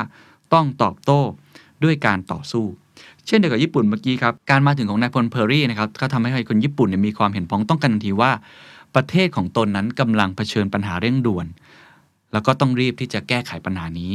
[0.54, 1.22] ต้องตอบโต้
[1.84, 2.66] ด้วยการต่อสู้
[3.28, 8.32] เช่นเดียวกับญี่ปุ่นเมื่อกี้ครับ การมาถึงของนายพลเพอร์รี่นะครับก็ทำให้คนญี่ปุ่นมีความเห็นพ้องต้องกันทันทีว่า
[8.96, 11.46] ประเทศของตนนั้นกำลังเผชิญปัญหาเร่งด่วน
[12.34, 14.12] แล้วก็ต้องรีบที่จะแก้ไขปัญหานี้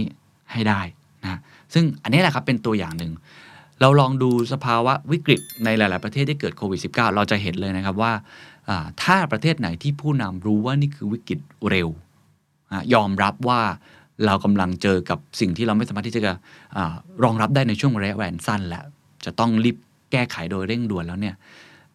[0.53, 0.81] ให้ได้
[1.23, 1.41] นะ
[1.75, 3.13] ซึ่งอันนี้แหละครับเป็นตัวอย่างหนึ่ง
[3.81, 8.13] เราลองดูสภาวะวิกฤตในหลาย ๆ ประเทศที่เกิดโควิด -19 เราจะเห็นเลยนะครับว่า
[9.03, 11.41] ถ้าประเทศไหนที่ผู้นำรู้ว่านี่คือวิกฤต
[11.71, 11.89] เร็ว
[12.73, 13.61] อยอมรับว่า
[14.27, 16.33] เรากำลังเจอกับสิ่งที่เราไม่สามารถที่จะ
[16.77, 16.95] อา
[17.25, 18.85] รองรับได้ในช่วงระยะเวลาสั้นแล้ว
[19.25, 19.77] จะต้องรีบ
[20.13, 21.35] แก้ไขโดยเร่งด่วนแล้วเนี่ย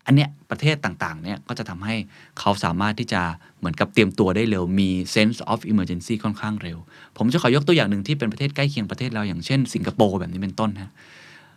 [0.05, 1.95] อันเนี้ยประเทศต่างๆเนี่ยก็จะทำให้
[2.39, 3.21] เขาสามารถที่จะ
[3.59, 6.77] เหมือนกับเตรียมตัวได้เร็ว มี sense of emergency ค่อนข้างเร็ว
[7.17, 10.91] ผมจะขอยกตัวอย่างหนึ่งที่เป็นประเทศใกล้เคียงประเทศเราอย่างเช่น สิงคโปร์แบบนี้เป็นต้นนะ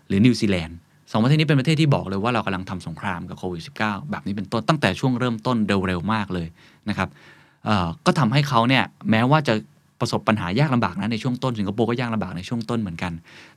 [0.09, 0.79] หรือนิวซีแลนด์
[1.17, 6.49] สองประเทศนี้เป็นประเทศที่บอกเลยว่าเรากำลังทำสงครามกับโควิด -19 แบบนี้เป็นต้นตั้งแต่ช่วงเริ่มต้นเร็วๆมากเลย
[6.89, 7.09] นะครับ
[8.07, 9.55] ก็ทำให้เขาเนี่ยแม้ว่าจะ
[10.01, 13.13] ประสบปัญหายากลำบากนะในช่วงต้นสิงคโปร์ก็ยากลำบากในช่วงต้นเหมือนกัน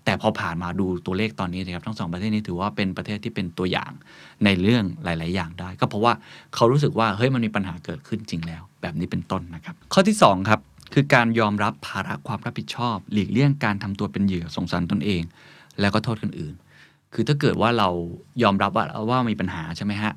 [0.05, 3.91] แต่พอผ่านมาดูตัวเลขตอนนี้นะครับทั้งสองประเทศนี้ถือว่าเป็นประเทศที่เป็นตัวอย่าง
[4.45, 6.13] ในเรื่องหลาย ๆ อย่างได้ ก็เพราะว่า
[6.55, 10.59] เขารู้สึกว่าเฮ้ยมันมีปัญหาเกิดขึ้นจริงแล้ว แบบนี้เป็นต้นนะครับ ข้อที่ 2 ครับ
[10.93, 15.21] คือการยอมรับภาระความรับผิดชอบ หลีกเลี่ยงการทำตัวเป็นเหยื่อสงสารตนเอง
[15.79, 16.55] แล้วก็โทษคนอื่น
[17.19, 17.89] คือถ้าเกิดว่าเรา
[18.43, 20.13] ยอมรับว่าว่ามีปัญหาใช่ไหมฮะ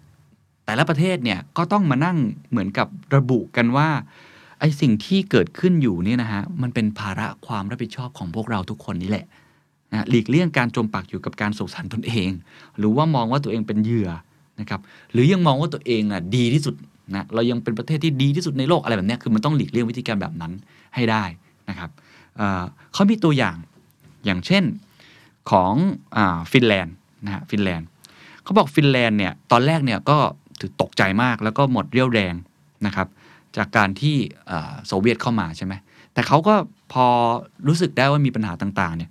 [0.65, 2.17] แต่ละประเทศเนี่ยก็ต้องมานั่ง
[2.51, 3.89] เหมือนกับระบุกันว่า
[4.61, 9.25] ไอ้สิ่งที่เกิดขึ้นอยู่เนี่ยนะฮะมันเป็นภาระความรับผิดชอบของพวกเราทุกคนนี่แหละ
[9.93, 12.31] นะหลีกเลี่ยงการจมปักอยู่กับการสงสารตนเอง
[12.79, 14.11] หรือว่ามองว่าตัวเองเป็นเหยื่อ
[14.61, 14.81] นะครับ
[15.13, 16.75] หรือยังมองว่าตัวเองอะดีที่สุด
[17.15, 20.53] นะเรายังเป็นประเทศที่ดีที่สุดในโลกอะไรแบบเนี้ยคือมันต้องหลีกเลี่ยงวิธีการแบบนั้น
[20.95, 21.25] ให้ได้
[21.71, 21.91] นะครับ
[22.37, 23.57] เเขามีตัวอย่าง
[24.25, 24.65] อย่างเช่น
[25.51, 26.19] ของ
[26.53, 26.95] ฟินแลนด์
[27.25, 27.87] นะฮะฟินแลนด์
[28.43, 30.19] เขาบอกฟินแลนด์เนี่ยตอนแรกเนี่ยก็
[30.61, 32.35] ถือตกใจมากแล้วก็หมดเรี่ยวแรง
[32.87, 33.09] นะครับ
[33.57, 34.17] จากการที่
[34.87, 35.75] โซเวียตเข้ามาใช่ไหม
[36.13, 36.55] แต่เขาก็
[36.93, 37.07] พอ
[37.69, 39.11] รู้สึกได้ว่ามีปัญหาต่างๆเนี่ย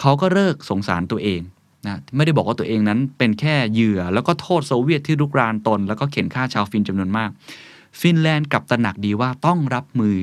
[0.00, 1.40] เขาก็เลิกสงสารตัวเอง
[1.86, 7.30] นะไม่ได้บอกว่าตัวเองนั้นเป็นแค่เหยื่อ แล้วก็โทษโซเวียตที่รุกรานตน แล้วก็เข่นฆ่าชาวฟินจำนวนมาก
[8.00, 10.16] ฟินแลนด์กลับตระหนักดีว่าต้องรับมือ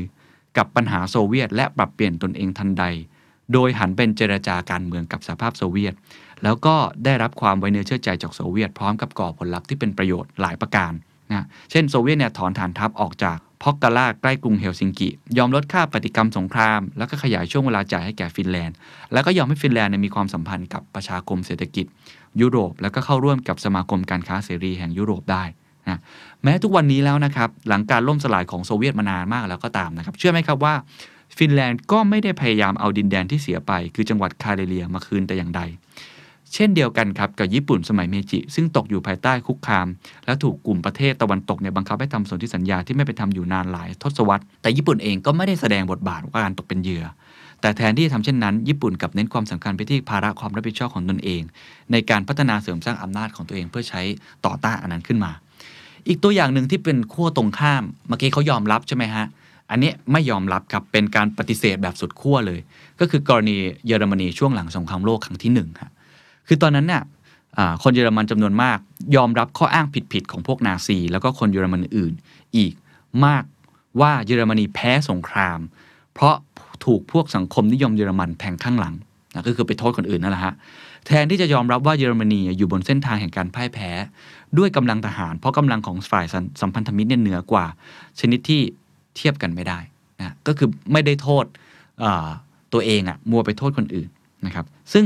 [0.57, 2.83] กับปัญหาโซเวียต และปรับเปลี่ยนตนเองทันใด
[3.53, 5.93] โดยหันเป็นเจรจาการเมืองกับสหภาพโซเวียต
[6.43, 6.75] แล้วก็
[7.05, 10.91] ได้รับความไว้เนื้อเชื่อใจจากโซเวียต พร้อมกับก่อผลลัพธ์ที่เป็นประโยชน์หลายประการ
[11.31, 18.75] นะเช่นโซเวียตเนี่ยถอนฐานทัพออกจากพอร์กกาลาใกล้กรุงเฮลซิงกิ ยอมลดค่าปฏิกรรมสงคราม แล้วก็ขยายช่วงเวลาจ่ายให้แก่ฟินแลนด์
[19.13, 21.85] แล้วก็ยอมให้ฟินแลนด์เนี่ยมีความสัมพันธ์กับประชาคมเศรษฐกิจ
[22.41, 25.43] ยุโรป แล้วก็เข้าร่วมกับสมาคมการค้าเสรีแห่งยุโรปได้
[25.89, 25.99] นะ
[26.43, 30.73] แม้ทุกวันนี้แล้วนะครับ หลังการล่มสลายของโซเวียตมานานมากแล้วก็ตามนะครับ เชื่อไหมครับว่า
[31.37, 35.61] ฟินแลนด์ก็ไม่ได้พยายามเอาดินแดนที่เสียไป คือจังหวัดคาเรเลียมาคืนแต่อย่างใด
[36.53, 39.87] เช่นเดียวกันครับกับญี่ปุ่นสมัยเมจิ ซึ่งตกอยู่ภายใต้คุกคาม
[40.25, 47.05] และถูกกลุ่มประเทศตะวันตกเนี่ยบังคับให้ทำสนธิสัญญาที่ไม่ไปทำอยู่นานหลายทศวรรษ แต่ญี่ปุ่นเองก็ไม่ได้แสดงบทบาทว่าการตกเป็นเหยื่อ
[47.61, 51.41] แต่แทนที่จะทำเช่นนั้น ญี่ปุ่นกับเน้นความสำคัญไปที่ภาระความรับผิดชอบของตนเอง
[51.91, 54.01] ในการพัฒนาเสริมสร้างอำนาจของตัวเองเพื่อใช้
[54.45, 55.31] ต่อต้านอันนั้นขึ้นมา
[56.07, 59.25] อีกตัวอย่างหนึ่งที่เป็นขั้วตรงข้าม เมื่อกี้เขายอมรับใช่ไหมฮะ
[59.69, 62.59] อันนี้ไม่ยอมรับครับเป็นการปฏิเสธแบบสุดขั้วเลย
[62.99, 63.55] ก็คือกรณี
[63.87, 65.91] เยอรมนีช่วงหลังสงครามโลกครั้งที่หนึ่งครับ
[66.47, 67.03] คือตอนนั้นเนี่ย
[67.83, 68.77] คนเยอรมันจำนวนมาก
[69.15, 72.13] ยอมรับข้ออ้างผิดๆของพวกนาซี แล้วก็คนเยอรมันอื่น
[72.57, 72.73] อีก
[73.25, 73.43] มาก
[74.01, 75.59] ว่าเยอรมนีแพ้สงคราม
[76.13, 76.35] เพราะ
[76.85, 78.93] ถูกพวกสังคมนิยมเยอรมันแทงข้างหลัง
[79.33, 80.53] นะก็คือไปโทษคนอื่นนั่นแหละฮะ
[81.05, 83.89] แทนที่จะยอมรับว่าเยอรมนีอยู่บนเส้นทางแห่งการพ่ายแพ้
[84.57, 86.25] ด้วยกำลังทหาร เพราะกำลังของฝ่าย
[86.61, 87.65] สัมพันธมิตรเนี่ยเหนือกว่า
[88.19, 88.61] ชนิดที่
[89.17, 89.79] เทียบกันไม่ได้
[90.19, 91.45] นะก็คือไม่ได้โทษ
[92.73, 94.09] ตัวเองอะมัวไปโทษคนอื่น
[94.45, 95.05] นะครับ ซึ่ง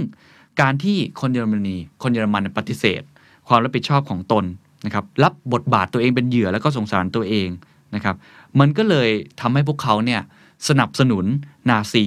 [0.61, 3.01] การที่คนเยอรมนีคนเยอรมันปฏิเสธ
[3.47, 4.45] ความรับผิดชอบของตน
[4.85, 7.49] นะครับ รับบทบาทตัวเองเป็นเหยื่อแล้วก็สงสารตัวเอง
[7.95, 8.15] นะครับ
[8.59, 9.09] มันก็เลย
[9.41, 10.21] ทำให้พวกเขาเนี่ย
[10.67, 11.25] สนับสนุน
[11.69, 12.05] นาซี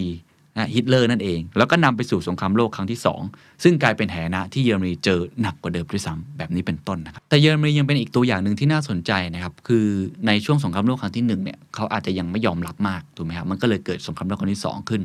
[0.74, 2.98] ฮิตเลอร์นั่นเอง แล้วก็นำไปสู่สงครามโลกครั้งที่
[3.30, 9.86] 2 ซึ่งกลายเป็นแหนะที่เยอรมนีเจอหนักกว่าเดิมด้วยซ้ำแบบนี้เป็นต้นนะครับแต่เยอรมนียังเป็นอีกตัวอย่างหนึ่งที่น่าสนใจนะครับคือ
[10.26, 15.02] ในช่วงสงครามโลกครั้งที่หนึ่งเนี่ยเขาอาจจะยังไม่ยอมรับมากถูกไหมครับมันก็เลยเกิดสงครามโลกครั้งที่ 2 ขึ้น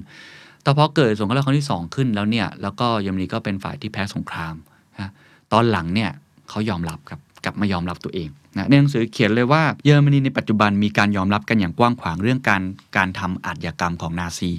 [0.63, 4.55] แต่พอเกิดสงครามโลกครั้งที่ 2 ขึ้นแล้วเนี่ยแล้วก็เยอรมนีก็เป็นฝ่ายที่แพ้สงคราม
[4.99, 5.09] นะ
[5.53, 6.09] ตอนหลังเนี่ย
[6.49, 12.61] เขายอมรับครับกลับมายอมรับตัวเองนะในหนังสือเขียนเลยว่าเยอรมนีในปัจจุบันมีการยอมรับกันอย่างกว้างขวางเรื่องการ
[12.97, 14.51] การทำอาชญากรรมของนาซี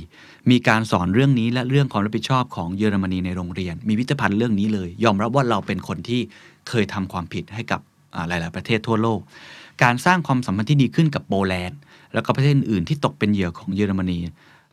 [0.51, 6.21] มีการสอนเรื่องนี้และเรื่องความรับผิดชอบของเยอรมนีในโรงเรียน มีวิทยาพันธ์เรื่องนี้เลย ยอมรับว่าเราเป็นคนที่
[6.69, 7.81] เคยทำความผิดให้กับ
[8.29, 9.21] หลาย ๆ ประเทศทั่วโลก
[9.83, 11.79] การสร้างความสัมพันธ์ที่ดีขึ้นกับโปแลนด์
[12.15, 14.19] แล้วก็ประเทศอื่นที่ตกเป็นเหยื่อของเยอรมนี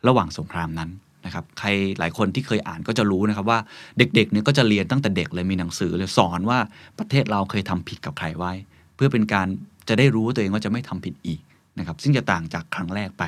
[0.07, 0.89] ระหว่างสงครามนั้น
[1.25, 1.67] นะครับใคร
[1.99, 3.59] หลายคนที่เคยอ่านก็จะรู้นะครับว่า
[3.97, 6.59] เด็ก ๆ เนี่ยก็จะเรียนตั้งแต่เด็กเลยมีหนังสือเลยสอนว่า
[6.99, 8.53] ประเทศเราเคยทำผิดกับใครไว้
[8.95, 9.47] เพื่อเป็นการ
[9.89, 11.41] จะได้รู้ว่าตัวเองว่าจะไม่ทำผิดอีก
[11.79, 13.23] นะครับซึ่งจะต่างจากครั้งแรกไป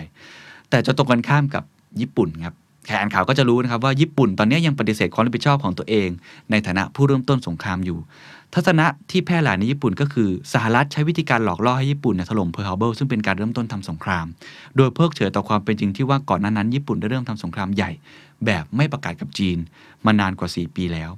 [0.70, 1.64] แต่จะตรงกันข้ามกับ
[2.00, 2.56] ญี่ปุ่นครับ
[2.86, 6.10] ใครอ่านข่าวก็จะรู้นะครับว่าญี่ปุ่นตอนนี้ยังปฏิเสธความรับผิดชอบของตัวเอง
[6.52, 8.00] ในฐานะผู้เริ่มต้นสงครามอยู่
[8.54, 14.26] ทัศนะที่แพร่หลายในญี่ปุ่นก็คือสหรัฐใช้วิธีการหลอกล่อให้ญี่ปุ่นเนี่ยถล่มเพิร์ลฮาร์เบอร์ซึ่งเป็นการเริ่มต้นทำสงคราม
[14.76, 17.92] โดยเพิกเฉยต่อความเป็นจริงที่ว่าก่อนหน้านั้นญี่ปุ่นได้เริ่มทำสงครามใหญ่
[18.46, 19.58] แบบไม่ประกาศกับจีน
[20.06, 21.10] มานานกว่า 4 ปีแล้ว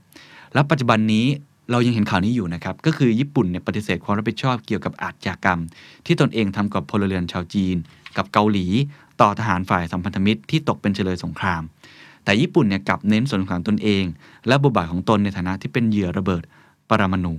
[0.53, 1.25] และปัจจุบันนี้
[1.71, 5.59] เรายังเห็นข่าวนี้อยู่นะครับ ก็คือญี่ปุ่นเนี่ยปฏิเสธความรับผิดชอบเกี่ยวกับอาชญากรรม
[6.05, 7.75] ที่ตนเองทำกับพลเรือนชาวจีน
[8.17, 8.67] กับเกาหลี
[9.21, 11.61] ต่อทหารฝ่ายสัมพันธมิตรที่ตกเป็นเฉลยสงคราม
[12.23, 14.03] แต่ญี่ปุ่นเนี่ยกลับเน้นส่วนของตนเอง
[14.47, 16.43] และบทบาทของตนในฐานะที่เป็นเหยื่อระเบิด
[16.89, 17.33] ปรมาณู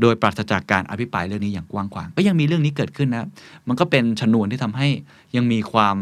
[0.00, 3.26] โดยปราศจากการอภิปรายเรื่องนี้อย่างกว้างขวาง ก็ยังมีเรื่องนี้เกิดขึ้นนะ
[3.68, 4.88] มันก็เป็นชนวนที่ทำให้
[5.36, 5.96] ยังมีความ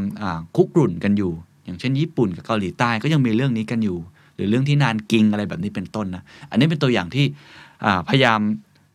[0.57, 1.33] คุกรุ่นกันอยู่
[1.65, 3.99] อย่างเช่น ญี่ปุ่นกับเกาหลีใต้ก็ยังมีเรื่องนี้กันอยู่
[4.35, 7.25] หรือเรื่องที่นานกิงอะไรแบบนี้เป็นต้นนะอันนี้เป็นตัวอย่างที่
[8.09, 8.41] พยายาม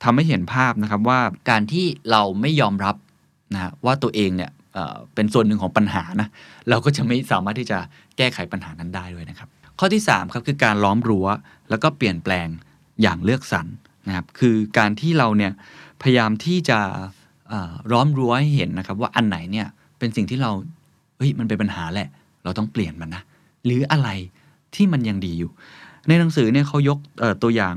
[0.04, 1.20] ทำให้เห็นภาพนะครับว่า
[1.50, 2.96] การที่เราไม่ยอมรับ
[3.54, 4.52] นะว่าตัวเองเนี่ย
[5.16, 6.28] เป็นส่วนหนึ่งของปัญหานะ
[6.70, 7.78] เราก็จะไม่สามารถที่จะ
[8.18, 9.50] แก้ไขปัญหานั้นได้ด้วยนะครับ
[9.80, 11.28] ข้อที่3ครับคือการล้อมรั้ว
[11.70, 12.48] แล้วก็เปลี่ยนแปลง
[13.02, 13.68] อย่างเลือกสรร
[14.08, 15.52] นะครับคือการที่เราเนี่ย
[16.02, 16.80] พยายามที่จะ
[17.92, 19.68] ล้อมรั้วให้เห็นนะครับ ว่าอันไหนเนี่ย
[20.00, 20.52] เป็นสิ่งที่เรา
[21.18, 22.10] เฮ้ยมันเป็นปัญหาแหละ
[22.44, 23.24] เราต้องเปลี่ยนมันนะ
[23.66, 24.10] หรืออะไร
[24.76, 25.52] ที่มันยังดีอยู่
[26.08, 27.00] ในหนังสือเนี่ยเขายก
[27.44, 27.76] ตัวอย่าง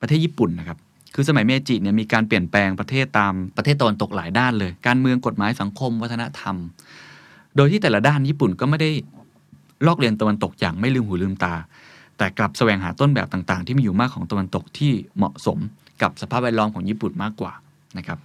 [0.00, 0.78] ประเทศญี่ปุ่นนะครับ
[1.18, 6.56] คือสมัยเมจิเนี่ยมีการเปลี่ยนแปลงประเทศตามประเทศตะวันตกหลายด้านเลย การเมืองกฎหมายสังคม วัฒนธรรม
[7.56, 8.90] โดยที่แต่ละด้านญี่ปุ่นก็ไม่ได้
[9.86, 11.54] ลอกเรียนตะวันตกอย่างไม่ลืมหูลืมตา
[12.18, 15.58] แต่กลับแสวงหาต้นแบบต่างๆ ที่มีอยู่มากของตะวันตกที่เหมาะสม
[16.02, 17.52] กับสภาพแวดล้อมของญี่ปุ่นมากกว่า
[17.98, 18.18] นะครับ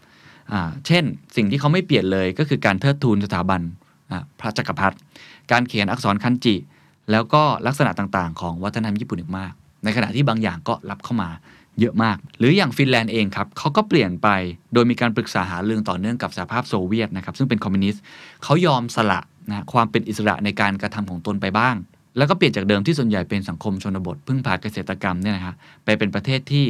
[0.88, 1.03] เช่น
[1.35, 3.61] สิ่งที่เขาไม่เปลี่ยนเลยก็คือการเทิดทูนสถาบัน
[4.39, 4.97] พระจักรพรรดิ
[5.51, 6.55] การเขียนอักษรคันจิ
[7.11, 9.53] แล้วก็ลักษณะต่างๆ ของวัฒนธรรมญี่ปุ่นอีกมาก
[9.84, 11.30] ในขณะที่บางอย่างก็รับเข้ามา
[11.80, 14.27] เยอะมาก หรืออย่างฟินแลนด์เองครับเขาก็เปลี่ยนไป
[14.73, 18.02] โดยมีการปรึกษาหารือต่อเนื่องกับสหภาพโซเวียตนะครับซึ่งเป็นคอมมิวนิสต์
[18.43, 19.19] เขายอมสละ
[19.49, 21.76] นะความเป็นอิสระในการกระทำของตนไปบ้าง
[22.18, 26.65] แล้วก็เปลี่ยนจากเดิมที่ส่วนใหญ่เป็นสังคมชนบท พึ่งพาเกษตรกรรมเนี่ยนะฮะไปเป็นประเทศที่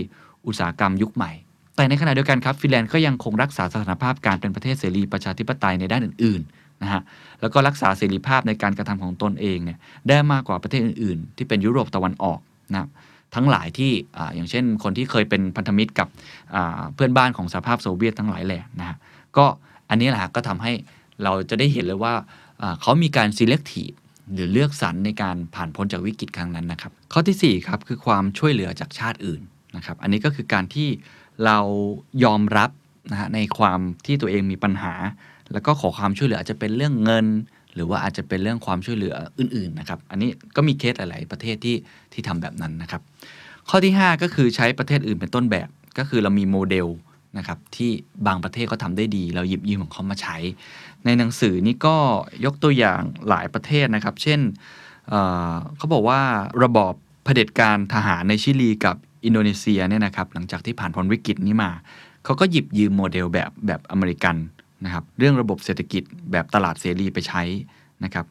[0.48, 1.32] อุตสาหกรรมยุคใหม่
[1.76, 7.02] แต่ในขณะเดียวกันครับฟินแลนด์ก็ยังคงรักษาสถานภาพการเป็นประเทศเสรีประชาธิปไตยในด้านอื่นๆนะฮะ
[7.42, 12.40] แล้วก็รักษาเสรีภาพในการกระทำของตนเองเนี่ยได้มากกว่าประเทศอื่น ๆ ที่เป็นยุโรปตะวันออก
[12.72, 12.90] นะครับ
[13.36, 16.08] ทั้งหลายที่ออย่างเช่น คนที่เคยเป็นพันธมิตรกับ
[16.96, 18.98] เพื่อนบ้านของสหภาพโซเวียตทั้งหลายแหล่นะฮะ
[19.38, 19.46] ก็
[19.90, 20.72] อันนี้แหละก็ทำให้
[21.24, 22.14] เราจะได้เห็นเลยว่า
[22.82, 23.96] เขามีการ selective
[24.34, 29.42] หรือเลือกสรรในการผ่านพ้นจากวิกฤตครั้งนั้นนะครับ ข้อทีสี่ 4 ครับ คือความช่วยเหลือจากชาติอื่น
[29.76, 30.88] นะครับ อันนี้ก็คือการที่
[31.46, 31.60] เรา
[32.24, 32.70] ยอมรับ
[33.12, 34.94] นะฮะในความที่ตัวเองมีปัญหา
[35.52, 37.26] แล้วก็ขอความช่วยเหลืออาจจะเป็นเรื่องเงิน
[37.76, 41.76] หรือว่าอาจจะเป็นเรื่องความช่วยเหลืออื่น ๆ นะครับ อันนี้ก็มีเคสหลาย ๆ ประเทศที่
[42.14, 43.02] ที่ทำแบบนั้นนะครับ
[43.74, 46.88] ข้อที่ 5 ก็คือใช้ประเทศอื่นเป็นต้นแบบ ก็คือเรามีโมเดล
[47.38, 47.92] นะครับที่
[48.28, 50.38] บางประเทศก็ทำได้ดี เราหยิบยืมของเขามาใช้
[51.06, 51.96] ในหนังสือนี้ก็
[52.46, 55.12] ยกตัวอย่างหลายประเทศนะครับ เช่น
[55.78, 56.22] เขาบอกว่า
[56.64, 56.94] ระบอบ
[57.24, 58.96] เผด็จการทหารในชิลีกับ
[59.26, 61.72] อินโดนีเซียเนี่ยนะครับหลังจากที่ผ่านพ้นวิกฤตนี้มา
[62.26, 64.36] เขาก็หยิบยืมโมเดลแบบแบบอเมริกัน
[64.86, 67.44] นะครับเรื่องระบบเศรษฐกิจแบบตลาดเสรีไปใช้
[68.04, 68.26] นะครับ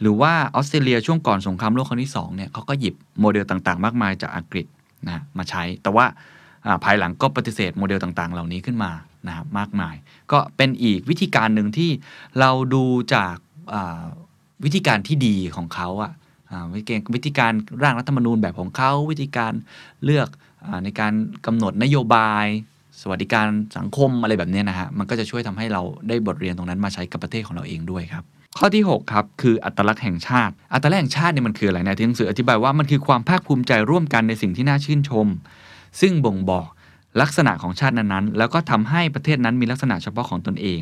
[0.00, 4.66] หรือว่าออสเตรเลียช่วงก่อนสงครามโลกครั้งที่2เนี่ยเขาก็หยิบโมเดลต่างๆ มากมายจากอังกฤษ
[5.06, 6.06] นะมาใช้ แต่ว่า
[6.84, 8.92] ภายหลังก็ปฏิเสธโมเดลต่างๆ เหล่านี้ขึ้นมา
[9.28, 9.94] นะครับมากมาย
[10.32, 11.90] ก็เป็นอีกวิธีการหนึ่งที่
[12.40, 12.84] เราดู
[13.14, 13.36] จาก
[14.64, 16.12] วิธีการที่ดีของเขาอะ
[16.74, 17.52] วิธีการวิธีการ
[17.82, 19.52] ร่างรัฐธรรมนูญแบบของเขาวิธีการ
[20.04, 20.28] เลือก
[20.66, 21.12] อในการ
[21.46, 22.46] กำหนดนโยบาย
[23.00, 23.46] สวัสดิการ
[23.76, 28.24] สังคมอะไรแบบนี้นะฮะมันก็จะช่วยทำให้เราได้บทเรียนตรงนั้นมาใช้กับประเทศของเราเองด้วยครับ
[28.60, 35.26] ข้อที่ 6 ครับ คืออัตลักษณ์แห่งชาติ อัตลักษณ์แห่งชาติเนี่ยมันคืออะไรนะที่หนังสืออธิบายว่ามันคือความภาคภูมิใจร่วมกันในสิ่งที่น่าชื่นชม
[36.00, 36.68] ซึ่งบ่งบอก
[37.20, 40.80] ลักษณะของชาตินั้นๆ แล้วก็ทำให้ประเทศนั้นมีลักษณะเฉพาะของตนเอง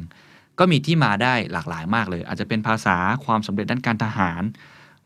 [0.59, 4.43] ก็มีที่มาได้หลากหลายมากเลย อาจจะเป็นภาษาความสำเร็จด้านการทหาร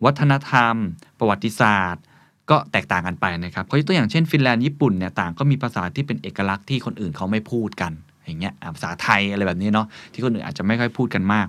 [0.05, 0.74] วัฒนธรรม
[1.18, 2.02] ประวัติศาสตร์
[2.51, 7.92] ก็แตกต่างกันไปนะครับเขายกตัวอย่างเช่นฟินแลนด์ญี่ปุ่นเนี่ยต่างก็มีภาษาที่เป็นเอกลักษณ์ที่คนอื่นเขาไม่พูดกัน
[8.31, 11.47] อย่างเงี้ยภาษาไทยอะไรแบบนี้เนาะที่คนอื่นอาจจะไม่ค่อยพูดกันมาก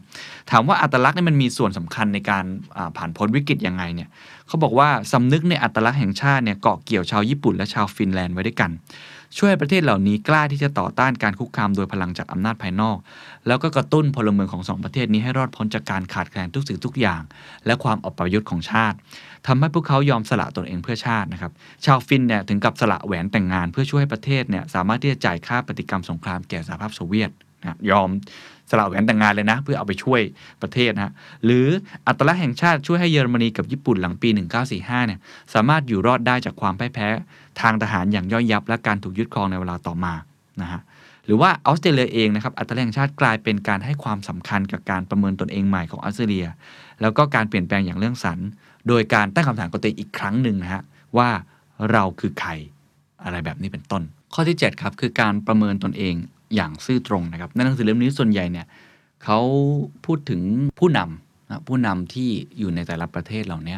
[0.52, 2.46] ถามว่าอัตลักษณ์นี่มันมีส่วนสำคัญในการ
[2.98, 4.10] ผ่านพ้นวิกฤตยังไงเนี่ย
[4.48, 8.72] เขาบอกว่าสำนึกในอัตลักษณ์แห่งชาติเนี่ยเกาะเกี่ยวชาวญี่ปุ่นและชาวฟินแลนด์ไว้ด้วยกัน
[9.38, 12.98] ช่วยประเทศเหล่านี้กล้าที่จะต่อต้านการคุกคามโดยพลังจากอำนาจภายนอก
[13.48, 17.22] แล้วก็กระตุ้นพลเมืองของสองประเทศนี้ให้รอดพ้นจากการขาดแคลนทุกสิ่งทุกอย่าง
[17.66, 18.98] และความอัปยศของชาติ
[19.48, 21.52] ทำให้พวกเขายอมสละตนเองเพื่อชาตินะครับ
[21.86, 27.32] ชาวฟินเนี่ยถึงกับสละแหวนแต่งงานเพื่อช่วยให้ประเทศเนี่ยสามารถที่จะจ่ายค่าปฏิกรรมสงครามแก่สหภาพโซเวียต
[27.62, 28.10] นะยอม
[28.70, 30.22] สละแหวนแต่งงานเลยนะ เพื่อเอาไปช่วย
[30.62, 31.14] ประเทศนะ
[31.46, 31.68] หรือ
[32.08, 34.30] อัตลักษณ์แห่งชาติช่วยให้เยอรมนีกับญี่ปุ่นหลังปี
[34.70, 35.20] 1945 เนี่ย
[35.54, 37.08] สามารถอยู่รอดได้จากความพ่ายแพ้
[37.62, 40.14] ทางทหารอย่างย่อยยับ และการถูกยึดครองในเวลาต่อมา
[40.62, 40.82] นะฮะ
[41.26, 46.48] หรือว่าออสเตรเลียเองนะครับอัตราแห่งชาติกลายเป็นการให้ความสำคัญกับการประเมินตนเองใหม่ของออสเตรเลีย
[47.02, 48.40] แล้วก็การเปลี่ยนแปลงอย่างเรื่องสรร
[48.88, 50.82] โดยการตั้งคำถามกับตัวเองอีกครั้งหนึ่งนะฮะ
[51.18, 51.30] ว่า
[51.92, 52.52] เราคือใคร
[53.24, 54.04] อะไรแบบนี้เป็นต้น
[54.34, 56.16] ข้อที่ 7 ครับคือการประเมินตนเอง
[56.56, 58.68] อย่างซื่อตรงนะครับในหนังสือเล่มนี้ส่วนใหญ่เนี่ย
[59.24, 59.40] เขา
[60.06, 60.42] พูดถึง
[60.80, 62.30] ผู้นำนะผู้นำที่
[62.60, 63.78] อยู่ในแต่ละประเทศเหล่านี้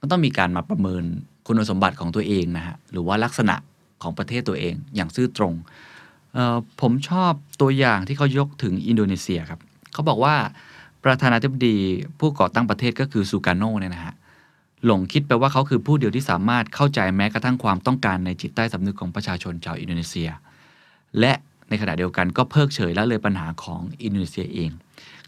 [0.00, 1.04] ก็ต้องมีการมาประเมิน
[1.46, 3.56] คุณสมบัติของตัวเองนะฮะหรือว่าลักษณะ
[4.02, 5.54] ของประเทศตัวเองอย่างซื่อตรง
[6.80, 9.60] ผมชอบตัวอย่างที่เขายกถึงอินโดนีเซียครับ
[9.92, 10.34] เขาบอกว่า
[11.04, 11.76] ประธานาธิบดี
[12.20, 14.14] ผู้ก่อตั้งประเทศก็คือซูการโนเนี่ยนะฮะ
[14.86, 20.30] หลงคิดไปว่าเขาคือผู้เดียวที่สามารถเข้าใจแม้กระทั่งความต้องการในจิตใต้สำนึกของประชาชนชาวอินโดนีเซีย
[21.20, 21.32] และ
[21.68, 24.70] ในขณะเดียวกันก็เพิกเฉยละเลยปัญหาของอินโดนีเซียเอง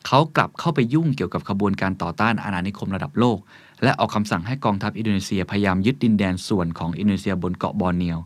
[0.06, 3.38] เขากลับเข้าไปยุ่งเกี่ยวกับขบวนการต่อต้านอาณานิคมระดับโลก
[3.82, 8.18] และออกคำสั่งให้กองทัพอินโดนีเซียพยายามยึดดินแดนส่วนของอินโดนีเซียบนเกาะบอร์เนียว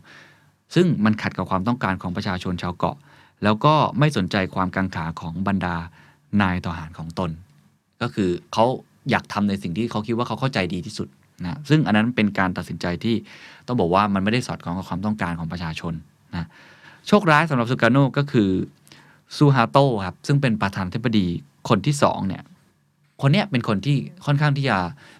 [0.75, 2.97] ซึ่งมันขัดกับความต้องการของประชาชนชาวเกาะ
[3.43, 5.75] แล้วก็ไม่สนใจความกังขาของบรรดา
[6.41, 7.31] นายทหารของตน
[8.01, 8.65] ก็คือเขา
[9.09, 11.07] อยากทำในสิ่งที่เขาคิดว่าเขาเข้าใจดีที่สุด
[11.43, 13.15] นะซึ่งอันนั้นเป็นการตัดสินใจที่
[13.67, 15.93] ต้องบอกว่ามันไม่ได้สอดคล้องกับความต้องการของประชาชน
[16.35, 16.47] นะ
[17.07, 18.49] โชคร้ายสำหรับซูการโนก็คือ
[19.37, 21.27] ซูฮาโตครับซึ่งเป็นประธานธิบดี
[21.69, 22.43] คนที่สองเนี่ย
[23.21, 24.77] คนเนี้ยเป็นคนที่ค่อนข้างที่จะ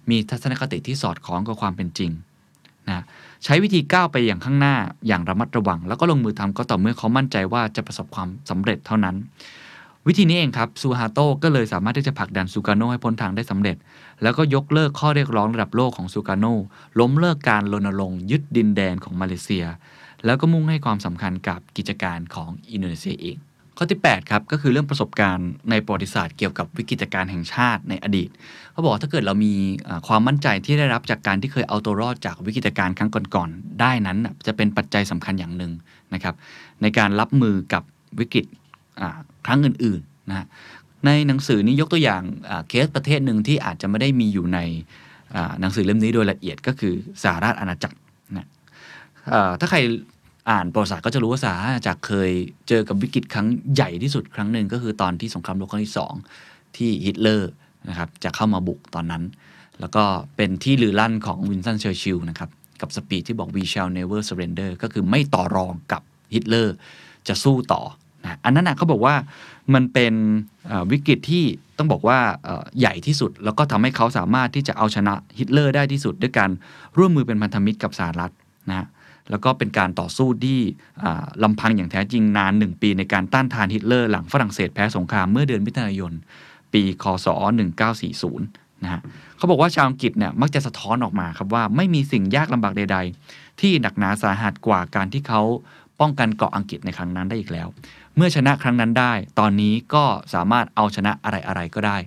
[0.09, 2.11] มีทัศนคติที่สอดคล้องกับความเป็นจริง
[2.89, 3.03] นะ
[3.43, 4.75] ใช้วิธีก้าวไปอย่างข้างหน้า
[5.07, 9.15] อย่างระมัดระวัง แล้วก็ลงมือทำก็ต่อเมื่อเขามั่นใจว่าจะประสบความสำเร็จเท่านั้น
[10.07, 13.75] วิธีนี้เองครับซูฮาโตก็เลยสามารถที่จะผลักดันซูการโนให้พ้นทางได้สำเร็จ
[14.23, 16.45] แล้วก็ยกเลิกข้อเรียกร้องระดับโลกของซูการโน
[16.99, 19.65] ล้มเลิกการรณรงค์ยึดดินแดนของมาเลเซีย
[20.25, 23.37] แล้วก็มุ่งให้ความสำคัญกับกิจการของอินโดนีเซียเอง
[23.77, 28.29] ข้อที่ 8 ครับ ก็คือเรื่องประสบการณ์ในประวัติศาสตร์เกี่ยวกับวิกฤตการณ์แห่งชาติในอดีต
[28.71, 29.53] เขาบอกถ้าเกิดเรามี
[30.07, 34.17] ความมั่นใจที่ได้รับจากการที่เคยเอาตัวรอดจากวิกฤตการณ์ครั้งก่อนๆได้นั้น
[34.47, 35.71] จะเป็นปัจจัยสำคัญอย่างหนึ่ง
[36.13, 36.35] นะครับ
[36.81, 37.83] ในการรับมือกับ
[38.19, 38.45] วิกฤต
[39.45, 40.45] ครั้งอื่นๆนะ
[41.05, 42.21] ในหนังสือนี้ยกตัวอย่าง
[42.69, 44.59] เคสประเทศหนึ่งที่อาจจะไม่ได้มีอยู่ใน
[45.59, 46.93] หนังสือเล่มนี้โดยละเอียดก็คือ
[47.23, 47.97] สหราชอาณาจักร
[48.37, 48.47] นะ
[49.59, 49.79] ถ้าใคร
[50.49, 52.31] อ่านประวัติศาสตร์ก็จะรู้ว่าสหราชอาณาจักรเคย
[52.67, 56.13] เจอกับวิกฤตครั้งใหญ่ที่สุดครั้งหนึ่งก็คือตอนที่สงครามโลกครั้งที่สอง
[56.77, 57.51] ที่ฮิตเลอร์
[57.89, 59.23] นะครับจะเข้ามาบุกตอนนั้น
[59.79, 60.03] แล้วก็
[60.35, 62.49] เป็นที่ลือลั่นของวินสตันเชอร์ชิลล์นะครับ
[62.81, 66.01] กับ speech ที่บอก we shall never surrender ก็คือไม่ต่อรองกับ
[66.33, 66.75] ฮิตเลอร์
[67.27, 67.81] จะสู้ต่อ
[68.23, 69.15] นะอันนั้นนะเขาบอกว่า
[69.73, 70.13] มันเป็น
[70.91, 71.45] วิกฤตที่
[71.77, 72.19] ต้องบอกว่า
[72.79, 76.49] ใหญ่ที่สุด แล้วก็ทำให้เขาสามารถที่จะเอาชนะฮิตเลอร์ได้ที่สุด ด้วยการ
[76.97, 78.31] ร่วมมือเป็นพันธมิตรกับสหรัฐ
[78.69, 78.87] นะ
[79.29, 80.59] แล้วก็เป็นการต่อสู้ที่
[81.03, 86.13] อ่าลำพังอย่างแท้จริงนานหนึ่งปีในการต้านทานฮิตเลอร์หลังฝรั่งเศสแพ้สงครามเมื่อเดือนมิถุนายน
[86.73, 87.27] ปีคศ
[88.05, 89.01] 1940 นะฮะ
[89.37, 92.97] เขาบอกว่าชาวอังกฤษเนี่ยมักจะสะท้อนออกมาครับว่าไม่มีสิ่งยากลำบากใด
[93.29, 95.41] ๆ ที่หนักหนาสาหัสกว่าการที่เขา
[95.99, 97.67] ป้องกันเกาะอังกฤษในครั้งนั้นได้อีกแล้ว
[98.17, 100.03] เมื่อชนะครั้งนั้นได้ ตอนนี้ก็
[100.33, 101.97] สามารถเอาชนะอะไรๆก็ได้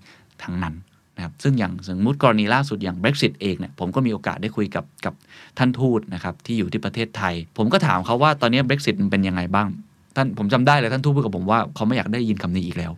[0.43, 0.75] ทั้งนั้น
[1.17, 5.15] นะครับซึ่งอย่างสมมติกรณีล่าสุดอย่าง Brexit เองเนี่ยผมก็มีโอกาสได้คุยกับกับ
[5.59, 9.69] ท่านทูตนะครับที่อยู่ที่ประเทศไทย ผมก็ถามเขาว่าตอนนี้ Brexit มันเป็นยังไงบ้าง
[10.17, 12.93] ท่านผมจำได้เลยท่านทูตพูดกับผมว่าเขาไม่อยากได้ยินคำนี้อีกแล้ว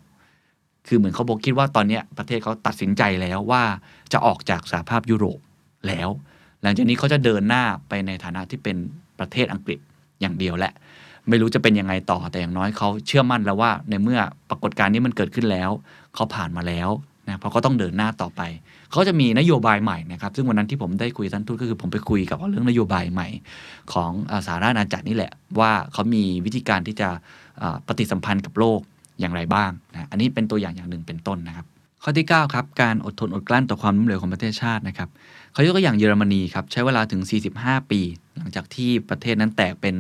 [0.87, 3.63] คือเหมือนเขาบอกคิดว่าตอนนี้ประเทศเขาตัดสินใจแล้วว่า
[4.13, 5.39] จะออกจากสหภาพยุโรป
[5.87, 6.09] แล้ว
[6.63, 8.77] หลังจากนี้เขาจะเดินหน้าไปในฐานะที่เป็น
[9.19, 9.79] ประเทศอังกฤษ
[10.21, 10.73] อย่างเดียวแหละ
[11.29, 14.21] ไม่รู้จะเป็นยังไงต่อแต่อย่างน้อยเขาเชื่อมั่นแล้วว่า ในเมื่อ
[14.51, 15.71] ปรากฏการณ์นี้มันเกิดขึ้นแล้ว
[16.15, 16.89] เขาผ่านมาแล้ว
[17.27, 18.43] นะเพราะเขาต้องเดินหน้าต่อไป
[18.91, 23.29] เขาจะมีนโยบายใหม่นะครับ ซึ่งวันนั้นที่ผมได้คุยกับท่านทูตก็คือผมไปคุยกับเรื่องนโยบายใหม่
[23.93, 27.09] ของอ่าราชอาณาจักรนี่แหละ ว่าเขามีวิธีการที่จะ
[27.87, 28.81] ปฏิสัมพันธ์กับโลก
[29.21, 31.67] อย่างไรบ้างนะอันนี้เป็นตัวอย่างอย่างหนึ่งเป็นต้นนะครับ
[32.03, 35.09] ข้อที่ 9 ครับ การอดทนอดกลั้นต่อความล้มเหลวของประเทศชาตินะครับ
[35.53, 37.23] เขายกตัวอย่างเยอรมนีครับใช้เวลาถึง
[37.57, 38.01] 45 ปี
[38.37, 39.95] หลังจากที่ประเทศนั้นแตกเป็น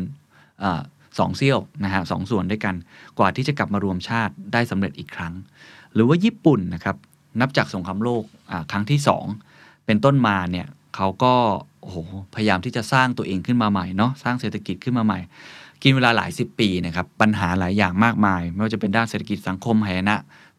[1.18, 2.74] สองเซี่ยวนะฮะสองส่วนด้วยกัน
[3.18, 5.34] กว่าที่จะกลับมารวมชาติได้สำเร็จอีกครั้ง
[5.94, 6.96] หรือว่าญี่ปุ่นนะครับ
[7.40, 8.24] นับจากสงครามโลก
[8.70, 9.00] ครั้งที่
[9.42, 10.66] 2 เป็นต้นมาเนี่ย
[10.96, 11.34] เขาก็
[11.80, 11.96] โอ้โห
[12.34, 15.18] พยายามที่จะสร้างตัวเองขึ้นมาใหม่เนาะสร้างเศรษฐกิจขึ้นมาใหม่
[15.82, 20.16] กินเวลาหลายสิบปีนะครับปัญหาหลายอย่างมากมาย ไม่ว่าจะเป็นด้านเศรษฐกิจสังคมหายนะ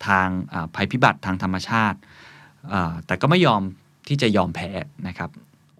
[0.07, 0.27] ทาง
[0.75, 1.97] ภัยพิบัติทางธรรมชาติ
[3.05, 3.61] แต่ก็ไม่ยอม
[4.07, 4.69] ที่จะยอมแพ้
[5.07, 5.29] นะครับ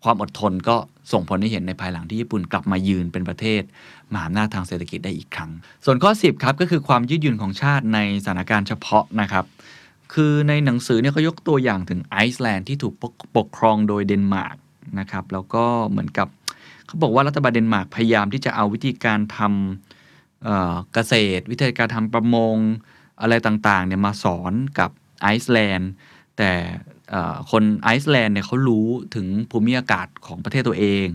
[0.03, 0.75] ความอดทนก็
[1.11, 3.63] ส่งผลให้เห็นในภายหลังที่ญี่ปุ่นกลับมายืนเป็นประเทศ
[4.13, 5.51] มหาอำนาจทางเศรษฐกิจได้อีกครั้ง
[5.85, 9.45] ส่วนข้อ 10ครับก็คือความยืดหยุ่นของชาติในสถานการณ์เฉพาะนะครับ
[10.13, 14.57] คือในหนังสือเนี่ยเขายกตัวอย่างถึงไอซ์แลนด์ที่ถูกปกปกครองโดยเดนมาร์ก
[14.99, 16.27] นะครับแล้วก็เหมือนกับ
[16.87, 20.47] เขาบอกว่ารัฐบาลเดนมาร์กพยายามที่จะเอาวิธีการทำ
[20.93, 22.57] เกษตร วิธีการทำประมง
[23.21, 24.89] อะไรต่างๆเนี่ยมาสอนกับ
[25.21, 25.91] ไอซ์แลนด์
[26.37, 26.51] แต่
[27.51, 31.07] คนไอซ์แลนด์เนี่ยเขารู้ถึงภูมิอากาศของประเทศตัวเอง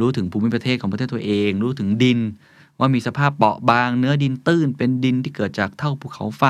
[0.00, 2.18] รู้ถึงภูมิประเทศของประเทศตัวเอง รู้ถึงดิน
[2.78, 6.44] ว่ามีสภาพเปราะบาง เนื้อดินตื้น เป็นดินที่เกิดจากเถ้าภูเขาไฟ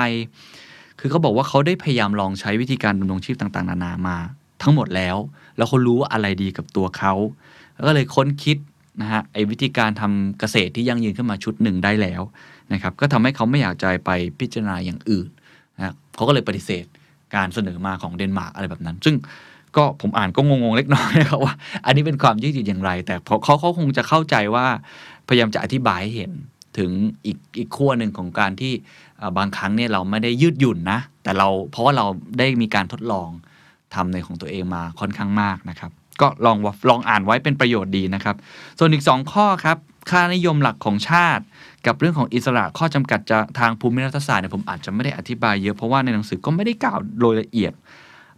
[0.99, 4.17] คือเขาบอกว่าเขาได้พยายามลองใช้วิธีการดำรงชีพต่างๆ นานามา
[4.63, 5.17] ทั้งหมดแล้ว
[5.57, 7.15] แล้วเขารู้ว่าอะไรดีกับตัวเขา
[7.87, 8.57] ก็เลยค้นคิด
[9.01, 12.23] นะฮะไอ้วิธีการทำเกษตรที่ยั่งยืนขึ้นมาชุดหนึ่งได้แล้ว
[12.73, 14.11] นะครับก็ทำให้เขาไม่อยากจะไป
[14.41, 15.29] พิจารณาอย่างอื่น
[15.77, 16.85] นะเขาก็เลยปฏิเสธ
[17.35, 19.15] การเสนอมาของเดนมาร์กอะไรแบบนั้น ซึ่ง
[19.77, 24.67] ก็ผมอ่านก็งงๆเล็กน้อยนะครับว่า อันนี้เป็นความยืดหยุ่นอย่างไร แต่เขาเขาเขาคงจะเข้าใจว่า
[25.29, 26.33] พยายามจะอธิบายให้เห็น
[26.79, 26.91] ถึง
[27.27, 28.73] อีกอีกขั้วหนึ่งของการที่
[29.39, 32.07] บางครั้งเนี่ยเราไม่ได้ยืดหยุ่นนะ แต่เราเพราะว่าเรา
[32.39, 33.29] ได้มีการทดลอง
[33.95, 35.91] ทำในของตัวเองมาค่อนข้างมากนะครับ
[36.21, 38.37] ก็ลองว่าลองอ่านไว้เป็นประโยชน์ดีนะครับ
[38.79, 39.77] ส่วนอีก 2 ข้อครับ
[40.11, 41.45] ค่านิยมหลักของชาติ
[41.87, 47.73] กับเรื่องของอิสระข้อจำกัดจะทางภูมิรัฐศาสตร์เนี่ยผมอาจจะไม่ได้อธิบายเยอะเพราะว่าในหนังสือก็ไม่ได้กล่าวโดยละเอียด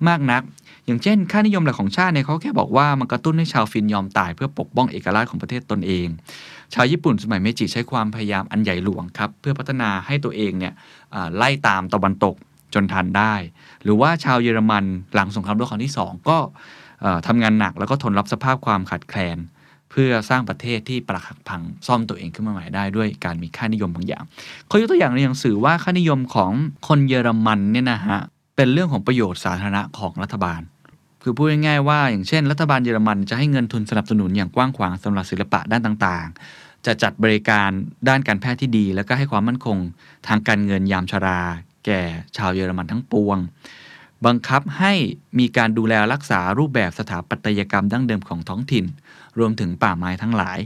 [0.08, 0.42] มากนัก
[0.92, 6.06] อย่างเช่น ค่านิยมหลักของชาติเนี่ยเขาแค่บอกว่ามันกระตุ้นให้ชาวฟินยอมตาย เพื่อปกป้องเอกราชของประเทศตนเอง
[6.74, 10.72] ชาวญี่ปุ่นสมัยเมจิใช้ความพยายามอันใหญ่หลวงครับเพื่อพัฒนาให้ตัวเองเนี่ย
[11.36, 12.34] ไล่ตามตะวันตก
[12.74, 13.34] จนทันได้
[13.82, 16.38] หรือว่าชาวเยอรมันหลังสงครามโลกครั้งที่สองก็
[17.00, 19.38] เอ่อทำงานหนักแล้วก็ทนรับสภาพความขาดแคลน
[19.90, 24.24] เพื่อสร้างประเทศที่ปรักหักพังซ่อมตัวเองขึ้นมาใหม่ได้ด้วยการมีค่านิยมบางอย่าง
[24.66, 26.52] เขายกตัวอย่างในหนังสือว่าค่านิยมของ
[26.88, 28.18] คนเยอรมันเนี่ยนะฮะ
[28.56, 30.60] เป็นเรื่องของประโยชน์สาธารณะของรัฐบาล
[31.22, 37.70] คือพูดง่ายๆว่าอย่างเช่น รัฐบาลเยอรมันจะให้เงินทุนสนับสนุนอย่างกว้างขวางสำหรับศิลปะด้านต่างๆ จะจัดบริการ
[38.08, 39.78] ด้านการแพทย์ที่ดี แล้วก็ให้ความมั่นคง
[40.26, 41.40] ทางการเงินยามชรา
[41.84, 42.00] แก่
[42.36, 43.38] ชาวเยอรมันทั้งปวง
[44.26, 44.92] บังคับให้
[45.38, 48.84] มีการดูแลรักษารูปแบบสถาปัตยกรรมดั้งเดิมของท้องถิ่น
[49.38, 50.58] รวมถึงป่าไม้ทั้งหลาย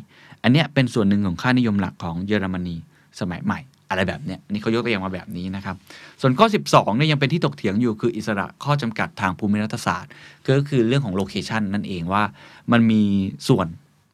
[0.43, 2.77] อันนี้เป็นส่วนหนึ่งของค่านิยมหลักของเยอรมนี
[3.21, 5.77] สมัยใหม่ อะไรแบบเนี้ยนนี่เขายกตัวอย่างมาแบบนี้นะครับ
[6.21, 10.11] ส่วนข้อ 12เนี่ยยังเป็นที่ตกเถียงอยู่คืออิสระข้อจำกัดทางภูมิรัฐศาสตร์
[10.47, 12.23] ก็คือเรื่องของโลเคชันนั่นเองว่า
[12.73, 13.03] มันมี
[13.49, 13.67] ส่วน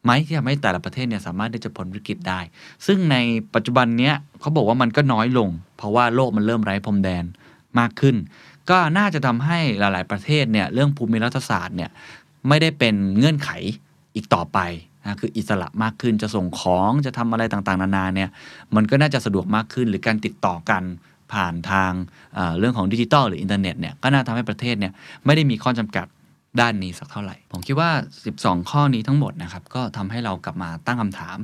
[0.05, 2.41] ไหมที่ทำให้แต่ละประเทศเนี่ยสามารถที่จะพ้นวิกฤตได้
[2.87, 3.17] ซึ่งใน
[3.55, 7.25] ปัจจุบันเนี้ยเขาบอกว่ามันก็น้อยลง เพราะว่าโลกมันเริ่มไร้พรมแดน
[7.79, 8.17] มากขึ้น
[8.71, 11.91] ก็น่าจะทำให้หลาย ๆ ประเทศเนี่ยเรื่องภูมิรัฐศาสตร์เนี่ย
[12.49, 13.51] ไม่ได้เป็นเงื่อนไข
[14.15, 14.59] อีกต่อไป
[15.05, 18.31] นะคืออิสระมากขึ้นจะส่งของจะทำอะไรต่างๆ นานาเนี่ย
[18.75, 20.83] มันก็น่าจะสะดวกมากขึ้น หรือการติดต่อกัน
[21.33, 21.93] ผ่านทาง
[22.59, 24.93] เรื่องของดิจิตอลหรืออินเทอร์เน็ตเนี่ยก็น่าทำให้ประเทศเนี่ย
[25.25, 26.07] ไม่ได้มีข้อจำกัด
[26.61, 27.91] ด้านนี้สักเท่าไหร่ ผมคิดว่า
[28.31, 31.39] 12 ข้อนี้ทั้งหมดนะครับก็ทำให้เรากลับมาตั้งคำถาม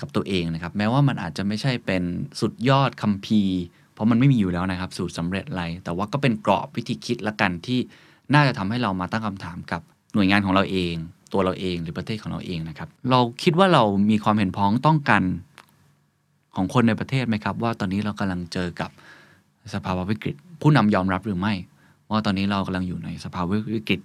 [0.00, 2.02] กับตัวเองนะครับ แม้ว่ามันอาจจะไม่ใช่เป็น
[2.40, 3.58] สุดยอดคัมภีร์
[3.94, 7.80] เพราะมันไม่มีอยู่แล้วนะครับ สูตรสำเร็จอะไร แต่ว่าก็เป็นกรอบวิธีคิดละกันที่
[8.34, 9.80] น่าจะทำให้เรามาตั้งคำถามกับ
[10.14, 10.94] หน่วยงานของเราเอง
[11.32, 15.22] ตัวเราเองหรือประเทศของเราเองนะครับ เราคิดว่าเรามีความเห็นพ้องต้องกัน
[16.56, 18.90] ของคนในประเทศไหมครับ ว่าตอนนี้เรากำลังเจอกับ
[19.74, 21.54] สภาวะวิกฤต ผู้นำยอมรับหรือไม่
[22.10, 24.00] ว่าตอนนี้เรากำลังอยู่ในสภาวะวิกฤต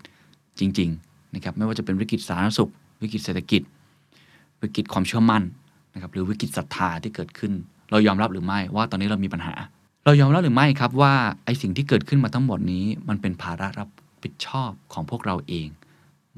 [0.60, 2.72] จริง ๆ นะครับ ไม่ว่าจะเป็นวิกฤตสาธารณสุข
[3.02, 3.62] วิกฤตเศรษฐกิจ
[4.62, 5.44] วิกฤตความเชื่อมั่น
[5.94, 7.54] นะครับหรือวิกฤตศรัทธาที่เกิดขึ้น
[7.92, 9.54] เรายอมรับหรือไม่ว่าตอนนี้เรามีปัญหา
[10.06, 11.14] เรายอมรับหรือไม่ครับว่า
[11.46, 13.90] ไอสิ่งที่เกิดขึ้นมาทั้งหมดนี้ มันเป็นภาระรับ
[14.24, 15.68] ผิดชอบของพวกเราเอง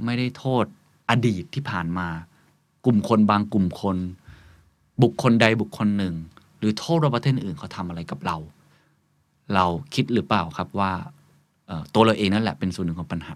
[0.05, 0.65] ไม่ได้โทษ
[1.09, 2.07] อดีตที่ผ่านมา
[2.85, 3.97] กลุ่มคนบางกลุ่มคน
[5.01, 6.15] บุคคลใดบุคคลหนึ่ง
[6.59, 8.37] หรือโทษว่าประเทศอื่นเขาทำอะไรกับเรา
[9.53, 10.91] เราคิดหรือเปล่าครับว่า
[11.93, 13.29] ตัวเราเองนั่นแหละเป็นส่วนหนึ่งของปัญห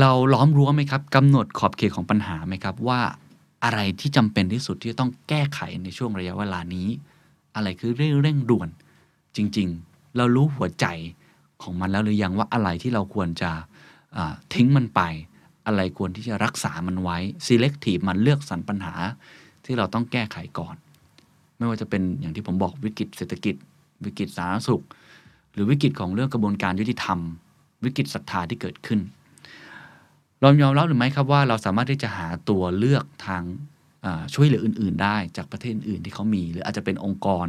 [0.00, 3.00] เราล้อมรั้วไหมครับกำหนดขอบเขตของปัญหาไหมครับว่า
[3.64, 6.88] อะไรที่จำเป็นที่สุดที่ต้องแก้ไขในช่วงระยะเวลานี้
[7.54, 8.68] อะไรคือเร่งเร่งด่วน
[9.36, 10.86] จริง ๆ เรารู้หัวใจ
[11.62, 13.50] ของมันแล้วหรือยังว่าอะไรที่เราควรจะ
[14.54, 15.00] ทิ้งมันไป
[15.66, 18.94] อะไรควรที่จะรักษามันไว้ selective มันเลือกสรรปัญหา
[19.64, 20.74] ที่เราต้องแก้ไขก่อน
[21.56, 23.54] ไม่ว่าจะเป็นอย่างที่ผมบอกวิกฤตเศรษฐกิจ
[24.06, 24.82] วิกฤตสาธารณสุข
[25.52, 27.18] หรือวิกฤตของเรื่องกระบวนการยุติธรรม
[27.84, 29.00] วิกฤตศรัทธาที่เกิดขึ้น
[30.40, 33.42] เรายอมรับหรือไม่ครับว่าเราสามารถที่จะหาตัวเลือกทาง
[34.34, 37.46] ช่วยเหลืออื่น ๆ ได้จากประเทศอื่นที่เขามี หรืออาจจะเป็นองค์กร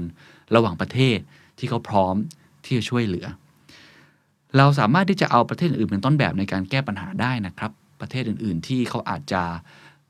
[0.55, 1.17] ระหว่างประเทศ
[1.59, 2.15] ที่เขาพร้อม
[2.65, 3.25] ที่จะช่วยเหลือ
[4.57, 7.71] เราสามารถที่จะเอาประเทศอื่นเป็นต้นแบบในการแก้ปัญหาได้นะครับ
[8.01, 9.43] ประเทศอื่น ๆ ที่เขาอาจจะ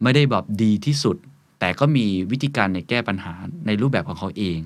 [0.04, 1.18] ไม่ได้แบบดีที่สุด
[1.60, 3.34] แต่ก็มีวิธีการในแก้ปัญหา
[3.68, 4.60] ในรูปแบบของเขาเอง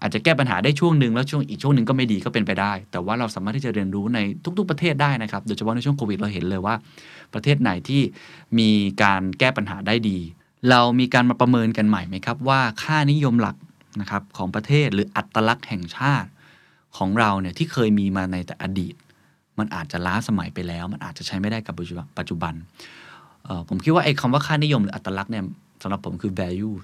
[0.00, 4.18] อาจจะแก้ปัญหาได้ช่วงหนึ่งแล้วช่วงอีกช่วงหนึ่งก็ไม่ดีก็เป็นไปได้ แต่ว่าเราสามารถที่จะเรียนรู้ใน
[4.58, 6.74] ทุก ๆ ประเทศได้นะครับ โดยเฉพาะในช่วงโควิดเราเห็นเลยว่า
[7.34, 8.02] ประเทศไหนที่
[8.58, 8.70] มี
[9.02, 10.18] การแก้ปัญหาได้ดี
[10.70, 13.56] เรามีการมาประเมินกันใหม่ไหมครับว่าค่านิยมหลัก
[14.00, 16.28] นะครับของประเทศหรืออัตลักษณ์แห่งชาติ
[16.96, 18.94] ของเราเนี่ยที่เคยมีมาในแต่อดีต
[19.58, 21.74] มันอาจจะล้าสมัยไปแล้ว มันอาจจะใช้ไม่ได้กับ
[22.18, 22.54] ปัจจุบัน
[23.68, 25.44] ผมคิดว่าไอ้คำว่าค่านิยมหรืออัตลักษณ์เนี่ย
[25.82, 26.74] สำหรับผมคือ value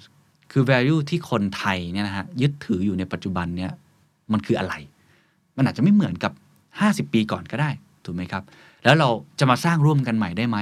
[0.53, 3.73] คือ value ที่คนไทยเนี่ยนะฮะยึดถืออยู่ในปัจจุบันเนี่ย
[4.33, 4.75] มันคืออะไร
[5.57, 6.33] มันอาจจะไม่เหมือนกับ
[6.73, 7.71] 50 ปีก่อนก็ได้
[8.05, 8.43] ถูกไหมครับ
[8.85, 9.09] แล้วเรา
[9.39, 10.59] จะมาสร้างร่วมกันใหม่ได้ไหม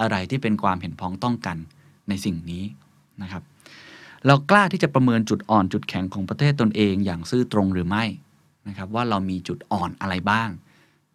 [0.00, 1.56] อะไรที่เป็นความเห็นพ้องต้องกัน
[2.08, 2.64] ในสิ่งนี้
[3.22, 3.42] นะครับ
[4.26, 8.04] เรากล้าที่จะประเมินจุดอ่อนจุดแข็งของประเทศตนเองอย่างซื่อตรงหรือไม่
[8.68, 10.48] นะครับว่าเรามีจุดอ่อนอะไรบ้าง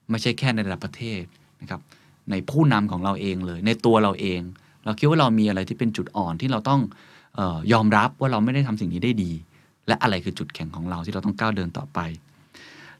[0.10, 1.23] ไม่ใช่แค่ในระดับประเทศ
[1.61, 1.81] นะครับ
[2.31, 4.40] ในผู้นำของเราเองเลย ในตัวเราเอง
[4.86, 6.81] เราคิดว่าเรามีอะไรที่เป็นจุดอ่อนที่เราต้อง
[7.40, 9.31] ออยอมรับว่าเราไม่ได้ทำสิ่งนี้ได้ดี
[9.88, 11.99] และอะไรคือจุดแข็งของเราที่เราต้องก้าวเดินต่อไป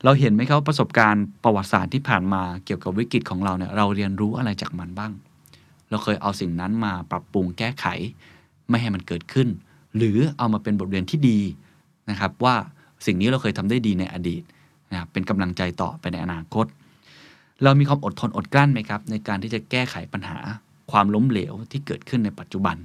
[0.04, 5.12] เราเห็นไหมครับประสบการณ์ประวัติศาสตร์ที่ผ่านมาเกี่ยวกับวิกฤตของเราเนี่ยเราเรียนรู้อะไรจากมันบ้าง
[5.90, 7.86] เราเคยเอาสิ่งนั้นมาปรับปรุงแก้ไข
[8.70, 9.48] ไม่ให้มันเกิดขึ้น
[9.98, 11.40] หรือเอามาเป็นบทเรียนที่ดี
[12.10, 12.56] นะครับว่า
[13.06, 14.44] สิ่งนี้เราเคยทำได้ดีในอดีต
[14.92, 16.66] นะครับเป็นกำลังใจต่อไปในอนาคต
[17.64, 20.38] เรามีความอดทนอดกลั้นไหมครับ ในการที่จะแก้ไขปัญหา
[20.92, 22.78] ความล้มเหลวที่เกิดขึ้นในปัจจุบัน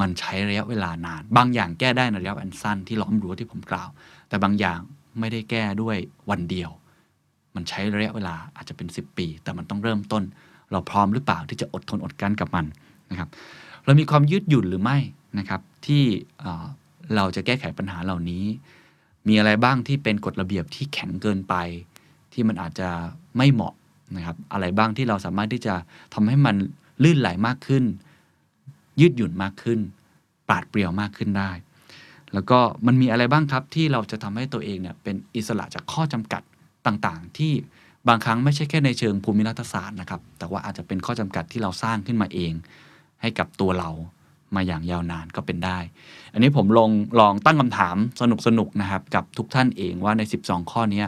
[0.00, 3.88] มันใช้ระยะเวลานาน บางอย่างแก้ได้ในระยะอันสั้นที่ล้อมรั้วที่ผมกล่าว
[4.28, 4.80] แต่บางอย่าง
[5.20, 5.96] ไม่ได้แก้ด้วย
[6.30, 6.70] วันเดียว
[7.54, 10.22] มันใช้ระยะเวลาอาจจะเป็น 10 ปี แต่มันต้องเริ่มต้น
[10.72, 12.66] เราพร้อมหรือเปล่าที่จะอดทนอดกลั้นกับมัน
[13.10, 13.28] นะครับ
[13.84, 14.98] เรามีความยืดหยุ่นหรือไม่
[15.38, 16.02] นะครับ ที่
[16.40, 16.66] เอ่อ
[17.16, 18.44] เราจะแก้ไขปัญหาเหล่านี้
[19.28, 21.54] มีอะไรบ้างที่เป็นกฎระเบียบที่แข็งเกินไป
[22.32, 22.88] ที่มันอาจจะ
[23.36, 23.74] ไม่เหมาะ
[24.16, 25.74] นะครับอะไรบ้างที่เราสามารถที่จะ
[26.14, 26.56] ทำให้มัน
[27.02, 27.84] ลื่นไหลมากขึ้น
[29.00, 29.80] ยืดหยุ่นมากขึ้น
[30.48, 31.50] ปราดเปรียวมากขึ้นได้
[32.32, 36.42] แล้วก็มันมีอะไรบ้างครับที่เราจะทำให้ตัวเองเนี่ยเป็นอิสระจากข้อจำกัด
[36.86, 37.52] ต่างๆ ที่
[38.08, 42.52] บางครั้งไม่ใช่แค่ในเชิงภูมิรัฐศาสตร์นะครับ แต่ว่าอาจจะเป็นข้อจำกัดที่เราสร้างขึ้นมาเอง
[43.20, 43.90] ให้กับตัวเรา
[44.54, 45.78] มาอย่างยาวนานก็เป็นได้
[46.32, 48.22] อันนี้ผมลองลองตั้งคำถามส
[48.58, 51.02] นุกๆนะครับ กับทุกท่านเองว่าใน 12 ข้อเนี้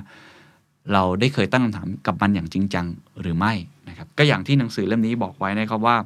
[0.92, 2.86] เราได้เคยตั้งคำถามกับมันอย่างจริงจัง
[3.20, 3.52] หรือไม่
[3.88, 5.96] นะครับก็อย่างที่หนังสือเล่มนี้บอกไว้นะครับว่า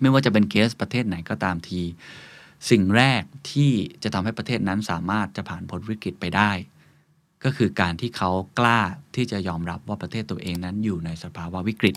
[0.00, 1.82] ไม่ว่าจะเป็นเคสประเทศไหนก็ตามที
[2.70, 3.70] สิ่งแรกที่
[4.02, 6.50] จะทำให้ประเทศนั้นสามารถจะผ่านพ้นวิกฤตไปได้
[7.44, 8.80] ก็คือการที่เขากล้า
[9.16, 11.96] ที่จะยอมรับว่าประเทศตัวเองนั้นอยู่ในสภาวะวิกฤต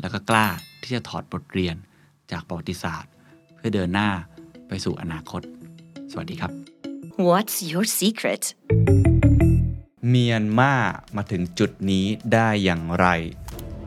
[0.00, 0.46] แล้วก็กล้า
[0.82, 1.76] ที่จะถอดบทเรียน
[2.32, 3.12] จากประวัติศาสตร์
[3.54, 4.10] เพื่อเดินหน้า
[4.68, 5.42] ไปสู่อนาคต
[6.12, 6.52] สวัสดีครับ
[7.28, 8.42] What's your secret?
[10.08, 10.74] เมียนมา
[11.16, 13.06] มาถึงจุดนี้ได้อย่างไร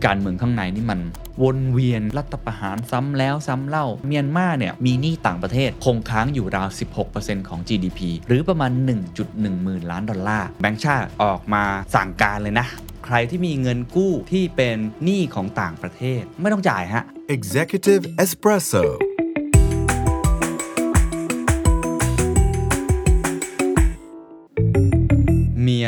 [0.05, 0.99] การเมืองข้างในนี่มัน
[1.43, 6.69] วนเวียนรัฐประหารซ้ำแล้วซ้ำเล่า เมียนมาเนี่ยมีหนี้ต่างประเทศ คงค้างอยู่ราว
[7.09, 8.71] 16%ของ GDP หรือประมาณ
[9.17, 11.63] 1.1 หมื่นล้านดอลลาร์ แบงก์ชาติออกมา
[11.95, 12.67] สั่งการเลยนะ
[13.05, 17.03] ใครที่มีเงินกู้ที่เป็นหนี้ของต่างประเทศ ไม่ต้องจ่ายฮะ
[17.35, 18.83] Executive Espresso.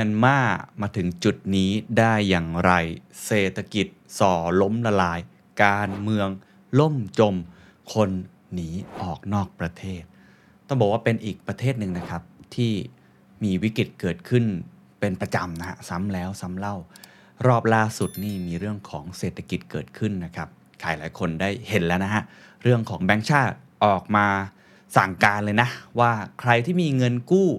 [0.01, 0.39] ยนมา
[0.81, 2.71] มาถึงจุดนี้ได้อย่างไร
[3.25, 3.87] เศรษฐกิจ
[4.19, 5.19] ส่อล้มละลาย
[5.63, 6.27] การเมือง
[6.79, 7.35] ล่มจม
[7.93, 8.09] คน
[8.53, 8.69] หนี
[9.01, 10.03] ออกนอกประเทศ
[10.67, 12.21] ต้องบอกว่าเป็นอีกประเทศหนึ่งนะครับ
[12.55, 12.73] ที่
[13.43, 14.45] มีวิกฤตเกิดขึ้น
[14.99, 16.75] เป็นประจำนะฮะซ้ำแล้วซ้ำเล่า
[17.47, 20.49] รอบล่าสุดนี่มีเรื่องของเศรษฐกิจเกิดขึ้นนะครับ
[20.81, 22.23] ใครหลายคนได้เห็นแล้วนะฮะ
[22.63, 23.55] เรื่องของแบงก์ชาติ
[23.85, 24.27] ออกมา
[24.97, 25.69] สั่งการเลยนะ
[25.99, 26.11] ว่า
[26.41, 27.49] ใครที่มีเงินกู้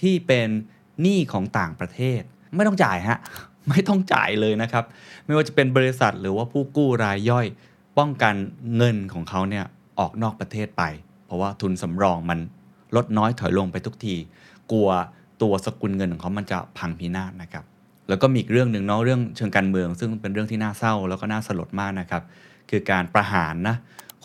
[0.00, 0.48] ที่เป็น
[1.02, 2.20] หนี้ของต่างประเทศ
[2.56, 3.18] ไม่ต้องจ่ายฮะ
[3.70, 4.84] ไม่ต้องจ่ายเลยนะครับ
[5.24, 7.46] ไม่ว่าจะเป็นบริษัทหรือว่าผู้กู้รายย่อย
[7.98, 8.34] ป้องกัน
[8.76, 9.64] เงินของเขาเนี่ย
[9.98, 10.82] ออกนอกประเทศไป
[11.26, 12.38] เพราะว่าทุนสำรองมัน
[12.96, 14.16] ลดน้อยถอยลงไปทุกที
[14.72, 14.88] กลัว
[15.42, 17.64] ตัวสกุลเงินของเขามันจะพังพินาศนะครับ
[18.08, 22.22] แล้วก็มีอีกเรื่องหนึ่งเนาะเรื่องเชิงการเมือง ซึ่งเป็นเรื่องที่น่าเศร้าแล้วก็น่าสลดมากนะครับ
[22.70, 23.76] คือการประหารนะ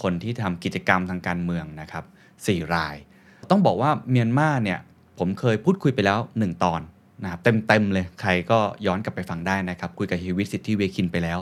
[0.01, 2.03] คนที่ทำกิจกรรมทางการเมืองนะครับ
[2.47, 2.95] สี่ราย
[3.49, 4.79] ต้องบอกว่าเมียนมาเนี่ย
[5.19, 6.81] ผมเคยพูดคุยไปแล้ว 1 ตอน
[7.23, 11.39] นะครับเต็มๆเลยใครก็ย้อนกลับไปฟังได้นะครับ คุยกับฮิวิสิทธิเวคินไปแล้ว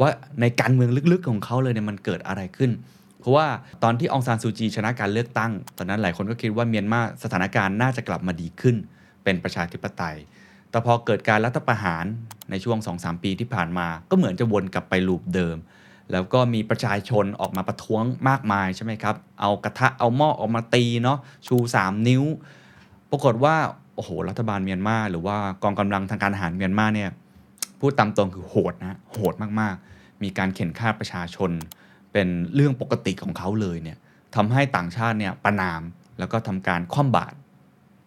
[0.00, 0.08] ว่า
[0.40, 2.70] ในการเมืองลึกๆของเขาเลยเนี่ยมันเกิดอะไรขึ้น
[3.20, 3.46] เพราะว่า
[3.82, 8.76] ตอนที่องซานซูจีชนะการเลือกตั้ง ตอนนั้นหลายคนก็คิดว่าเมียนมาสถานการณ์น่าจะกลับมาดีขึ้น
[9.24, 10.16] เป็นประชาธิปไตย
[10.70, 12.04] แต่พอเกิดการรัฐประหาร
[12.50, 15.56] ในช่วง 2-3 ปีที่ผ่านมา ก็เหมือนจะวนกลับไปลูปเดิม
[16.12, 22.24] แล้วก็มีประชาชนออกมาประท้วงมากมายใช่ไหมครับ เอากระทะเอาหม้อออกมาตีเนาะชู 3 นิ้ว
[23.12, 23.56] ปรากฏว่า
[23.94, 27.10] โอ้โหรัฐบาลเมียนมาหรือว่ากองกำลังทางการทหารเมียนมาเนี่ย
[27.80, 31.50] พูดตามตรงคือโหดนะโหดมากๆ มีการเข็นฆ่าประชาชน
[32.12, 33.96] เป็นเรื่องปกติของเขาเลยเนี่ย
[34.36, 35.82] ทำให้ต่างชาติเนี่ยประนาม
[36.18, 37.36] แล้วก็ทำการคว่ำบาตร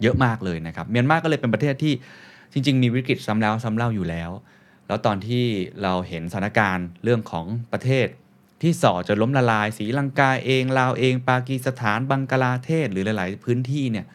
[0.01, 1.93] เยอะมากเลยนะครับ เมียนมาก็เลยเป็นประเทศที่
[2.53, 4.31] จริง ๆ มีวิกฤตซ้ำแล้วซ้ำเล่าอยู่แล้ว
[4.87, 5.43] แล้วตอนที่
[5.83, 8.07] เราเห็นสถานการณ์เรื่องของประเทศ
[8.61, 14.05] ที่ส่อจะล้มละลายสีลังกาเองลาวเอง ปากีสถานบังกลาเทศ หรือหลาย ๆ พื้นที่เนี่ย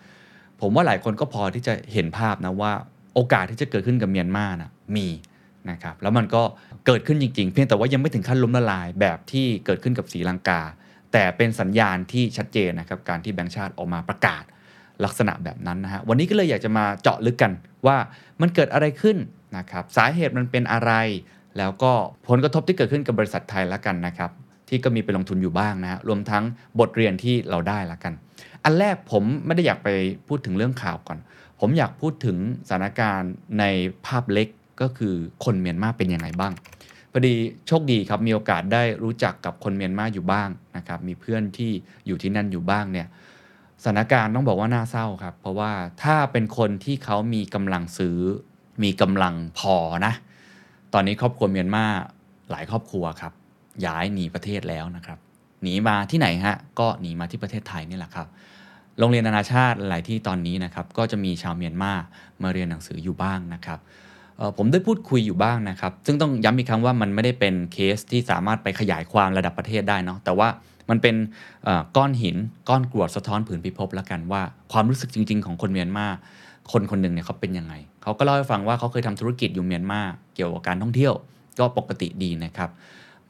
[0.61, 2.73] ผมว่าหลายคนก็พอที่จะเห็นภาพนะว่า
[3.15, 5.09] โอกาสที่จะเกิดขึ้นกับเมียนมานะมี
[5.71, 6.43] นะครับแล้วมันก็
[6.87, 10.61] เกิดขึ้นจริงๆ เพียงแต่ว่ายังไม่ถึงขั้นล้มละลายแบบที่เกิดขึ้นกับศรีลังกา
[11.13, 14.43] แต่เป็นสัญญาณที่ชัดเจนนะครับการที่แบงก์ชาติออกมาประกาศ
[15.05, 17.53] ลักษณะแบบนั้นนะฮะวันนี้ก็เลยอยากจะมาเจาะลึกกัน
[17.87, 17.97] ว่า
[18.41, 19.17] มันเกิดอะไรขึ้น
[19.57, 20.93] นะครับสาเหตุมันเป็นอะไร
[21.59, 21.93] แล้วก็
[22.29, 24.31] ผลกระทบที่เกิดขึ้นกับบริษัทไทยแล้วกันนะครับ
[24.69, 26.45] ที่ก็มีไปลงทุนอยู่บ้างนะฮะรวมทั้ง
[26.81, 28.13] บทเรียนที่เราได้ละกัน
[28.65, 29.89] อันแรกผมไม่ได้อยากไป
[30.29, 31.19] พูดถึงเรื่องข่าวก่อน
[31.61, 32.37] ผมอยากพูดถึง
[32.69, 33.65] สถานการณ์ใน
[34.07, 34.49] ภาพเล็ก
[34.81, 35.15] ก็คือ
[35.45, 36.53] คนเมียนมาเป็นยังไงบ้าง
[37.13, 37.35] พอดี
[37.67, 41.71] โชคดีครับมีโอกาสได้รู้จักกับคนเมียนมาอยู่บ้างนะครับมีเพื่อนที่
[42.07, 43.07] อยู่ที่นั่นอยู่บ้างเนี่ย
[43.83, 45.73] สถานการณ์ต้องบอกว่าน่าเศร้าครับ เพราะว่า
[46.03, 48.19] ถ้าเป็นคนที่เขามีกำลังซื้อ
[48.83, 49.77] มีกำลังพอ
[50.07, 50.15] นะ
[50.95, 51.85] ตอนนี้ครอบครัวเมียนมา
[52.51, 53.33] หลายครอบครัวครับ
[53.87, 55.19] ย้ายหนีประเทศแล้วนะครับ
[55.63, 58.27] หนีมาที่ไหนฮะก็หนีมาที่ประเทศไทยนี่แหละครับ
[59.01, 61.93] โรงเรียนนานาชาติหลายที่ตอนนี้นะครับก็จะมีชาวเมียนมา
[62.43, 63.79] มาเรียนหนังสืออยู่บ้างนะครับ
[64.57, 70.49] ผมได้พูดคุยอยู่บ้างนะครับ ซึ่งต้องย้ำอีกครั้งว่ามันไม่ได้เป็นเคสที่สามารถไปขยายความระดับประเทศได้เนาะแต่ว่า
[70.91, 71.17] มันเป็น
[71.97, 72.37] ก้อนหิน
[72.69, 76.07] ก้อนกรวดสะท้อนผืนพิภพแล้วกันว่าความรู้สึกจริง ๆ ของคนเมียนมา
[76.73, 80.01] คนคนหนึ่งเนี่ยเขาเป็นยังไงเขาก็เล่าให้ฟังว่าเขาเคยทำธุรกิจอยู่เมียนมา
[80.35, 81.15] เกี่ยวกับการท่องเที่ยว
[81.59, 82.71] ก็ปกติดีนะครับ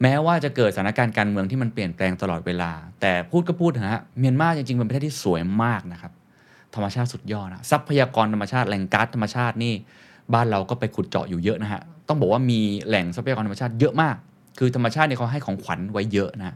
[0.01, 2.71] แม้ว่าจะเกิดสถานการณ์การเมืองที่มันเปลี่ยนแปลงตลอดเวลา
[3.01, 6.11] แต่พูดก็พูดเถอะฮะเมียนมาจริงๆเป็นประเทศที่สวยมากนะครับ
[6.75, 9.73] ธรรมชาติสุดยอดนะทรัพยากรธรรมชาติแหล่งก๊าซธรรมชาตินี่
[10.33, 14.15] บ้านเราก็ไปขุดเจาะอยู่เยอะนะฮะต้องบอกว่ามีแหล่งทรัพยากรธรรมชาติเยอะมาก
[14.59, 16.55] คือธรรมชาติเนี่ยเขาให้ของขวัญไว้เยอะนะฮะ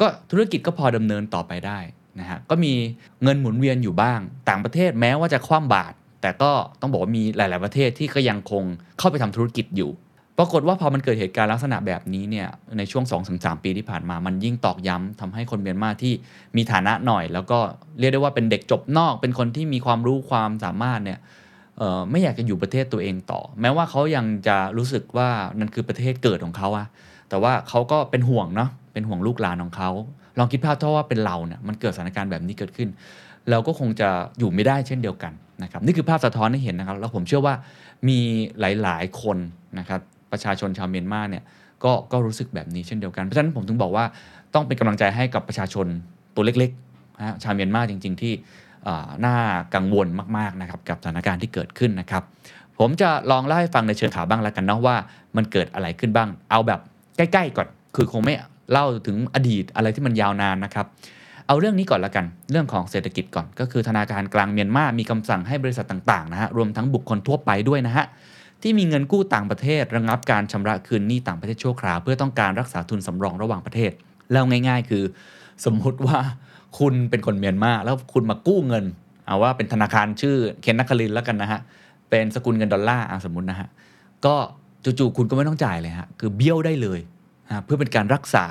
[0.00, 1.78] ก็ธุรกิจก็พอดำเนินต่อไปได้
[2.20, 2.72] นะฮะก็มี
[3.22, 6.50] เงินหมุนเวียนอยู่บ้าง ต่างประเทศแม้ว่าจะคว่ำบาตรแต่ก็
[6.80, 8.62] ต้องบอกว่ามีหลาย ๆ ประเทศที่ก็ยังคง
[8.98, 9.90] เข้าไปทำธุรกิจอยู่
[10.38, 12.48] ปรากฏว่าพอมันเกิดเหตุการณ์ลักษณะแบบนี้เนี่ย
[12.78, 13.04] ในช่วง
[13.34, 16.12] 2-3 ปีที่ผ่านมา มันยิ่งตอกย้ำทำให้คนเมียนมาที่
[16.56, 17.58] มีฐานะหน่อย แล้วก็
[17.98, 21.18] เรียกได้ว่าเป็นเด็กจบนอก เป็นคนที่มีความรู้ความสามารถเนี่ย
[22.10, 26.86] ไม่อยากจะอยู่ประเทศตัวเองต่อ แม้ว่าเขายังจะรู้สึกว่านั่นคือประเทศเกิดของเขาอะ
[27.28, 29.90] แต่ว่าเขาก็เป็นห่วงเนาะเป็นห่วงลูกหลานของเขา
[30.38, 32.88] ลองคิดภาพถ้าว่าเป็นเราเนี่ยมันเกิดสถานการณ์แบบนี้เกิดขึ้น
[33.50, 34.08] เราก็คงจะ
[34.38, 35.32] อยู่ไม่ได้เช่นเดียวกัน
[35.62, 37.54] นะครับนี่คือภาพสะท้อนให้เห็นนะครับ แล้วผมเชื่อว่า
[38.08, 38.18] มี
[38.60, 39.38] หลายๆคน
[39.78, 40.00] นะครับ
[40.36, 41.44] ประชาชนชาวเมียนมาเนี่ย
[41.84, 44.04] ก็ก็รู้สึกแบบนี้เช่นเดียวกัน เพราะฉะนั้นผมถึงบอกว่า
[44.54, 45.86] ต้องเป็นกำลังใจให้กับประชาชน
[46.34, 48.32] ตัวเล็กๆนะฮะชาวเมียนมาจริง ๆ ที่
[49.26, 49.36] น่า
[49.74, 50.06] กังวล
[50.38, 52.22] มากๆนะครับกับสถานการณ์ที่เกิดขึ้นนะครับ
[52.78, 54.96] ผมจะลองเล่าให้ฟังในเชิงข่าวบ้างแล้วกันเนาะว่า
[55.36, 56.80] มันเกิดอะไรขึ้นบ้าง เอาแบบ
[57.16, 58.34] ใกล้ๆก่อนคือคงไม่
[58.72, 60.86] เล่าถึงอดีตอะไรที่มันยาวนานนะครับ
[61.46, 68.06] เอาเรื่องนี้ก่อนละกัน เรื่องของเศรษฐกิจก่อน ก็คือธนาคารกลางเมียนมา มีคำสั่งให้บริษัทต่างๆนะฮะ รวมทั้งบุคคลทั่วไปด้วยนะฮะ
[68.62, 73.92] ที่มีเงินกู้ต่างประเทศ ระงับการชำระคืนหนี้ต่างประเทศชั่วคราวเพื่อต้องการรักษาทุนสำรองระหว่างประเทศ
[74.32, 75.04] แล้วง่าย ๆ คือ
[75.64, 76.18] สมมุติว่า
[76.78, 78.84] คุณเป็นคนเมียนมาแล้วคุณมากู้เงิน
[79.26, 81.60] เอาว่าเป็นธนาคารชื่อเคนนักคลินแล้วกันนะฮะ
[82.10, 83.68] เป็นสกุลเงินดอลลาร์อะสมมุตินะฮะ
[84.26, 84.34] ก็
[84.84, 87.00] จู่ๆคุณก็ไม่ต้องจ่ายเลยฮะคือเบี้ยวได้เลย
[87.48, 88.46] นะเพื่อเป็นการรักษา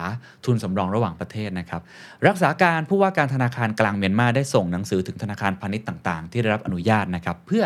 [0.46, 1.82] ทุนสำรองระหว่างประเทศนะครับ
[2.28, 7.64] รักษาการผู้ว่าการธนาคารกลางเมียนมาได้ส่งหนังสือถึงธนาคารพาณิชย์ต่าง ๆ ที่ได้รับอนุญาตนะครับ เพื่อ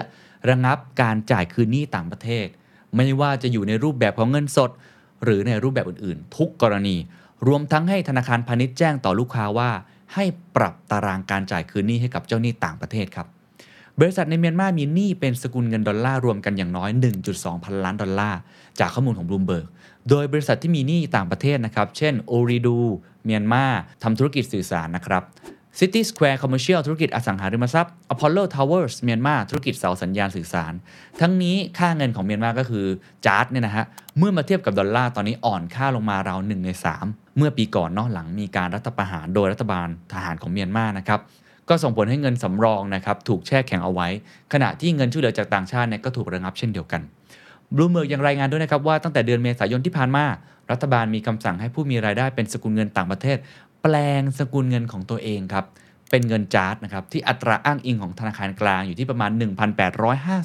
[0.49, 2.47] ระงับการจ่ายคืนหนี้ต่างประเทศ
[2.95, 4.71] ไม่ว่าจะอยู่ในรูปแบบของเงินสด
[5.23, 6.95] หรือในรูปแบบอื่นๆ ทุกกรณี
[7.47, 9.69] รวมทั้งให้ธนาคารพาณิชย์แจ้งต่อลูกค้าว่า
[10.13, 10.25] ให้
[10.55, 13.27] ปรับตารางการจ่ายคืนหนี้ให้กับเจ้าหนี้ต่างประเทศครับ
[13.99, 16.89] บริษัทในเมียนมามีหนี้เป็นสกุลเงินดอลลาร์รวมกันอย่างน้อย
[17.27, 18.39] 1.2 พันล้านดอลลาร์
[18.79, 19.67] จากข้อมูลของบลูมเบิร์ก
[20.09, 22.77] โดยบริษัทที่มีหนี้ต่างประเทศนะครับ เช่น Ooredoo
[23.25, 23.65] เมียนมา
[24.03, 25.23] ทำธุรกิจสื่อสารนะครับ
[25.79, 30.73] City Square Commercial ธุรกิจอสังหาริมทรัพย์ Apollo Towers เมียนมาธุรกิจเสาสัญญาณสื่อสาร
[31.21, 32.85] ทั้งนี้ค่าเงินของเมียนมาก็คือ
[33.25, 33.85] จ๊าดเนี่ยนะฮะ
[34.17, 36.69] เมื่อมาเทียบกับดอลลาร์ตอนนี้อ่อนค่าลงมาราว1ใน
[37.03, 41.19] 3 เมื่อปีก่อนนอกหลังมีการรัฐประหารโดยรัฐบาลทหารของเมียนมานะครับ
[41.69, 44.07] ก็ส่งผลให้เงินสำรองนะครับถูกแช่แข็งเอาไว้
[44.53, 47.01] ขณะที่เงินช่วยเหลือจากต่างชาติเนี่ยก็ถูกระงับเช่นเดียวกัน
[47.75, 50.25] บลูมเบิร์กยังรายงานด้วยนะครับว่าตั้งแต่เดือนเมษายนที่ผ่านมา
[50.71, 53.37] รัฐบาลมีคำสั่งให้ผู้มีรายได้เป็นสกุลเงินต่างประเทศ
[53.81, 55.65] แปลงสกุลเงินของตัวเองครับ
[56.09, 59.31] เป็นเงินจ๊าดนะครับ ที่อัตราอ้างอิงของธนาคารกลางอยู่ที่ประมาณ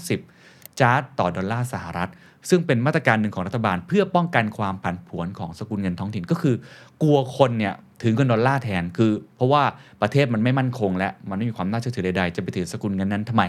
[0.03, 2.11] 1,850 จาร์ดต่อดอลลาร์สหรัฐ
[2.49, 6.55] ซึ่งเป็นมาตรการหนึ่งของรัฐบาล เพื่อป้องกันความผันผวนของสกุลเงินท้องถิ่นก็คือ
[7.03, 9.63] กลัวคนเนี่ยถือเงินดอลลาร์แทนคือ เพราะว่า
[10.03, 13.45] ประเทศมันไม่มั่นคง และมันไม่มีความน่าเชื่อถือใดๆจะไปถือสกุลเงินนั้นทำไม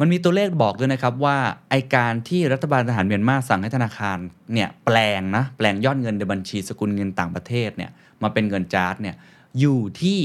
[0.00, 1.36] มันมีตัวเลขบอกด้วยนะครับว่า
[1.70, 4.18] ไอการที่รัฐบาลทหารเมียนมาสั่งให้ธนาคาร
[4.52, 7.90] เนี่ยแปลงนะแปลงยอดเงินในบัญชีสกุลเงินต่างประเทศเนี่ย
[8.22, 9.16] มาเป็นเงินจาร์ดเนี่ย
[9.60, 10.18] อยู่ที่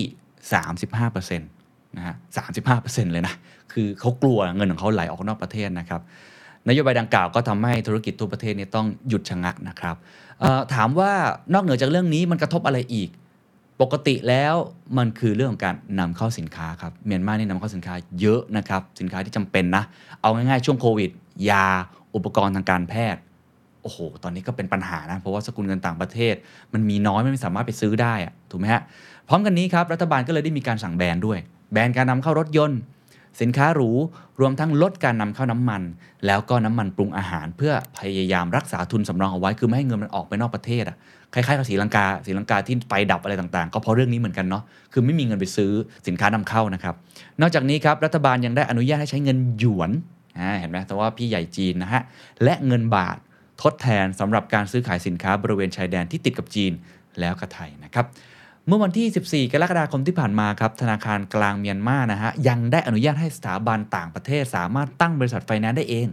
[0.72, 2.15] 35%นะฮะ
[2.64, 3.36] 35%เลยนะ
[3.74, 6.02] คือเขากลัวเงินของเขาไหลออกนอกประเทศนะครับ
[6.68, 9.95] นโยบายดังกล่าวก็ทำให้ธุรกิจทั่วประเทศเนี่ยต้องหยุดชะงักนะครับ
[10.74, 11.14] ถามว่า
[11.53, 13.10] นอกเหนือจากเรื่องนี้มันกระทบอะไรอีก
[13.82, 14.56] ปกติแล้ว
[14.98, 19.84] มันคือเรื่องของการนำเข้าสินค้าครับ เมียนมาเนี่นำเข้าสินค้าเยอะนะครับ สินค้าที่จำเป็นนะ
[20.22, 21.10] เอาง่ายๆช่วงโควิด
[21.49, 21.65] ยา
[22.15, 23.22] อุปกรณ์ทางการแพทย์
[23.84, 26.36] โอ้โห ตอนนี้ก็เป็นปัญหานะ เพราะว่าสกุลเงินต่างประเทศ
[26.74, 28.82] มันมีน้อยไม่สามารถไปซื้อได้อะถูกไหมฮะ
[29.28, 31.40] พร้อมกันนี้ครับ รัฐบาลก็เลยได้มีการสั่งแบนด้วย
[31.74, 32.80] แบนการนำเข้ารถยนต์
[33.42, 33.92] สินค้าหรู
[34.40, 35.82] รวมทั้งลดการนำเข้าน้ำมัน
[36.26, 40.98] แล้วก็น้ำมันปรุงอาหาร เพื่อพยายามรักษาทุนสำรองเอาไว้ คือไม่ให้เงินมันออกไปนอกประเทศอะ
[41.34, 45.72] คล้ายๆกับศรีลังกาศรีลังกาที่ไฟดับอะไรต่างๆ ก็เพราะเรื่องนี้เหมือนกันเนาะ คือไม่มีเงินไปซื้อ
[46.08, 46.96] สินค้านำเข้านะครับ
[47.42, 49.92] นอกจากนี้ครับ รัฐบาลยังได้อนุญาตให้ใช้เงินหยวน
[50.60, 52.02] เห็นไหมแต่ว่าพี่ใหญ่จีนนะฮะ
[52.44, 53.18] และเงินบาท
[53.62, 56.74] ทดแทนสำหรับการซื้อขายสินค้าบริเวณชายแดนที่ติดกับจีน
[57.20, 58.06] แล้วก็ไทยนะครับ
[58.68, 66.08] เมื่อวันที่ 14 กรกฎาคมที่ผ่านมาครับธนาคารกลางเมียนมานะฮะยังได้อนุญาตให้สถาบันต่างประเทศ สามารถตั้งบริษัทไฟแนนซ์ได้เอง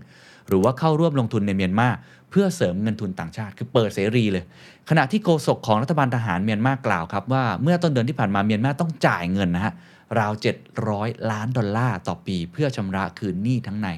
[0.49, 1.89] หรือว่าเข้าร่วมลงทุนในเมียนมา
[2.31, 4.45] เพื่อเสริมเงินทุนต่างชาติ คือเปิดเสรีเลย
[4.91, 9.73] ขณะที่โฆษกของรัฐบาลทหารเมียนมากล่าวครับว่าเมื่อต้นเดือนที่ผ่านมาเมียนมาต้องจ่ายเงินนะฮะ
[10.19, 10.33] ราว
[10.81, 13.89] 700 ล้านดอลลาร์ต่อปี เพื่อชำระคืนหนี้ทั้งใน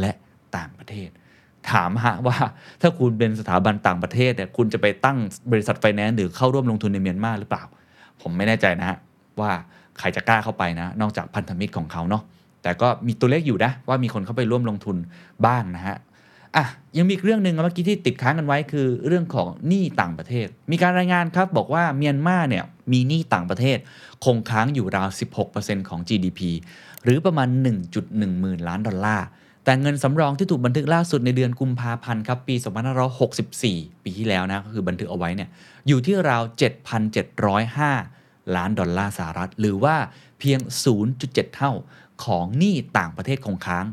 [0.00, 0.12] และ
[0.56, 1.08] ต่างประเทศ
[1.72, 2.36] ถามฮะว่า
[2.82, 5.18] ถ้าคุณเป็นสถาบันต่างประเทศเนี่ยคุณจะไปตั้ง
[5.52, 7.64] บริษัทไฟแนนซ์หรือเข้าร่วมลงทุนในเมียนมาหรือเปล่า
[8.22, 8.98] ผมไม่แน่ใจนะฮะ
[9.40, 9.50] ว่า
[9.98, 12.22] ใครจะกล้าเข้าไปนะ นอกจากพันธมิตรของเขาเนาะ
[12.62, 14.96] แต่ก็มีตัวเลขอยู่นะว่ามีคนเข้าไปร่วมลงทุน
[15.46, 15.96] บ้างนะฮะ
[16.56, 16.64] อะ
[16.96, 23.78] ยังมีเรื่องหนึ่งเมื่อกี้ที่ติดค้างกันไว้คือเรื่องของหนี้ต่างประเทศ มีการรายงานครับบอกว่าเมียนมาเนี่ยมีหนี้ต่างประเทศ
[24.24, 25.08] คงค้างอยู่ราว
[25.48, 26.40] 16%ของ GDP
[27.04, 27.48] หรือประมาณ
[27.94, 29.26] 1.1 หมื่นล้านดอลลาร์
[29.66, 32.54] แต่เงินสำรองที่ถูกบันทึกล่าสุดในเดือนกุมภาพันธ์ครับปี
[33.30, 35.48] 2564 ปีที่แล้วนะก็คือบันทึกเอาไว้เนี่ย
[35.88, 36.42] อยู่ที่ราว
[37.28, 39.96] 7,705 ล้านดอลลาร์สหรัฐ หรือว่า
[40.40, 40.60] เพียง
[41.08, 41.72] 0.7 เท่า
[42.24, 43.86] ของหนี้ต่างประเทศคงค้าง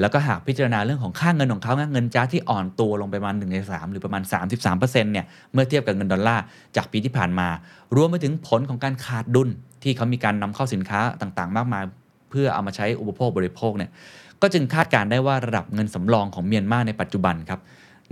[0.00, 4.22] แล้วก็หากพิจารณาเรื่องของค่าเงินของเขาเงินจ๊าดที่อ่อนตัวลงไปประมาณ1ใน3หรือประมาณ
[4.68, 6.42] 33%เนี่ยเมื่อเทียบกับเงินดอลลาร์
[6.76, 7.48] จากปีที่ผ่านมา
[7.96, 9.48] รวมไปถึงผลของการขาดดุล
[9.82, 11.84] ที่เขามีการนำเข้าสินค้าต่างๆ มากมาย
[12.30, 13.90] เพื่อเอามาใช้อุปโภคบริโภคเนี่ย
[14.42, 17.60] ก็จึงคาดการได้ว่าระดับเงินสำรองของเมียนมาในปัจจุบันครับ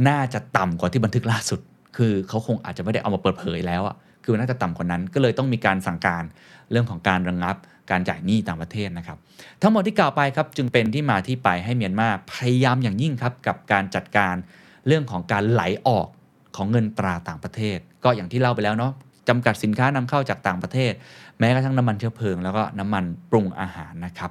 [0.09, 1.61] น่าจะต่ำกว่าที่บันทึกล่าสุด
[1.97, 6.25] คือเขาคงอาจจะไม่ได้เอามาเปิดเผยแล้วอะคือน่าจะต่ำกว่านั้น ก็เลยต้องมีการสั่งการ
[6.71, 7.57] เรื่องของการระงงับ
[7.91, 9.19] การจ่ายหนี้ต่างประเทศนะครับ
[9.63, 14.35] ทั้งหมดที่กล่าวไปครับจึงเป็นที่มาที่ไปให้เมียนมาพยายามอย่างยิ่งครับกับการจัดการ
[14.87, 16.07] เรื่องของการไหลออก
[16.57, 18.93] ของเงินตราต่างประเทศ ก็อย่างที่เล่าไปแล้วเนาะ
[19.29, 20.93] จำกัดสินค้านำเข้าจากต่างประเทศ
[21.39, 24.31] แม้กระทั่งน้ำมันเชื้อเพลิง แล้วก็น้ำมันปรุงอาหารนะครับ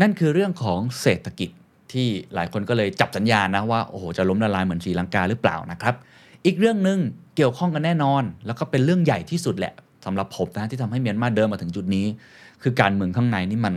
[0.00, 1.50] นั่นคือเรื่องของเศรษฐกิจ
[1.92, 5.94] ที่หลายคนก็เลยจับสัญญาณนะว่าโอ้โหจะล้มละลายเหมือนศรีลังกาหรือเปล่านะครับ
[6.46, 6.98] อีกเรื่องหนึ่ง
[7.36, 12.06] เกี่ยวข้องกันแน่นอน แล้วก็เป็นเรื่องใหญ่ที่สุดแหละสำหรับผมนะที่ทำให้เมียนมาเดินมาถึงจุดนี้
[12.62, 13.74] คือการเมืองข้างในนี่มัน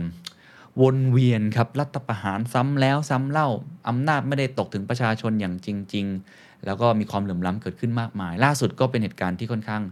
[0.82, 3.48] วนเวียนครับรัฐประหารซ้ำแล้วซ้ำเล่า
[3.88, 9.82] อำนาจไม่ได้ตกถึงประชาชนอย่างจริง ๆ แล้วก็มีความเหลื่อมล้ำเกิดขึ้นมากมาย ล่าสุดก็เป็นเหตุการณ์ที่ค่อนข้าง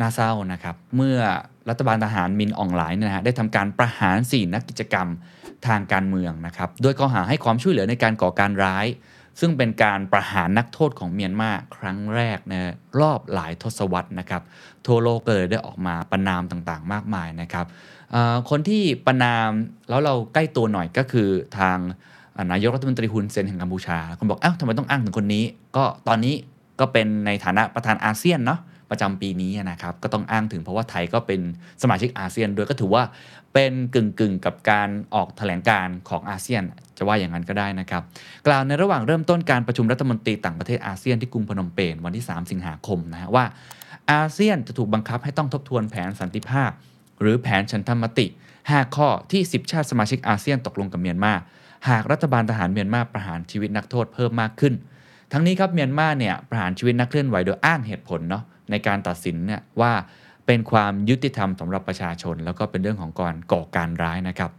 [0.00, 1.18] น่าเศร้านะครับ เมื่อ
[1.68, 5.08] รัฐบาลทหารมินออนไลน์เนี่ยนะฮะได้ทำการประหาร 4 นักกิจกรรม
[5.66, 8.86] ทางการเมืองนะครับโดยข้อหาให้ความช่วยเหลือในการก่อการร้าย
[9.40, 14.42] ซึ่งเป็นการประหารนักโทษของเมียนมาครั้งแรกนะรอบหลายทศวรรษนะครับ
[14.86, 17.66] ทั่วโลกก็เลยได้ออกมาประนามต่างๆ มากมายนะครับ
[18.50, 19.48] คนที่ประนาม
[19.88, 21.28] แล้วเราใกล้ตัวหน่อยก็คือ
[21.58, 21.78] ทาง
[22.52, 25.44] นายกรัฐมนตรีฮุนเซนแห่งกัมพูชาคนบอกอ้าวทำไมต้องอ้างถึงคนนี้
[25.76, 26.34] ก็ตอนนี้
[26.80, 28.60] ก็เป็นในฐานะประธานอาเซียนเนาะ
[28.90, 31.40] ประจำปีนี้นะครับก็ต้องอ้างถึงเพราะว่าไทยก็เป็น
[31.82, 33.02] สมาชิกอาเซียนด้วยก็ถือว่า
[33.54, 36.62] เป็นกึ่งกึ่งกับการออกแถลงการของอาเซียน
[36.96, 38.02] จะว่าอย่างนั้นก็ได้นะครับ
[38.46, 43.44] กล่าวในระหว่างเริ่มต้นการประชุมรัฐมนตรีต่างประเทศอาเซียนที่กรุงพนมเปญวันที่ 3 สิงหาคมนะฮะว่า
[44.12, 46.70] อาเซียนจะถูกบังคับให้ต้องทบทวนแผนสันติภาพ
[47.20, 48.26] หรือแผนฉันทมติ
[48.60, 51.32] 5 ข้อที่ 10 ชาติสมาชิกอาเซียนตกลงกับเมียนมา
[51.88, 54.74] หากรัฐบาลทหารเมียนมาประหารชีวิตนักโทษเพิ่มมากขึ้น
[55.32, 59.92] ทั้งนี้ครับเมียนมาเนี่ยประหารชีวิตนักเคลื่อนไหวโดยอ้างเหตุผลเนาะในการตัดสินเนี่ยว่า
[60.46, 64.50] เป็นความยุติธรรมสำหรับประชาชน แล้วก็เป็นเรื่องของการก่อการร้ายนะครับ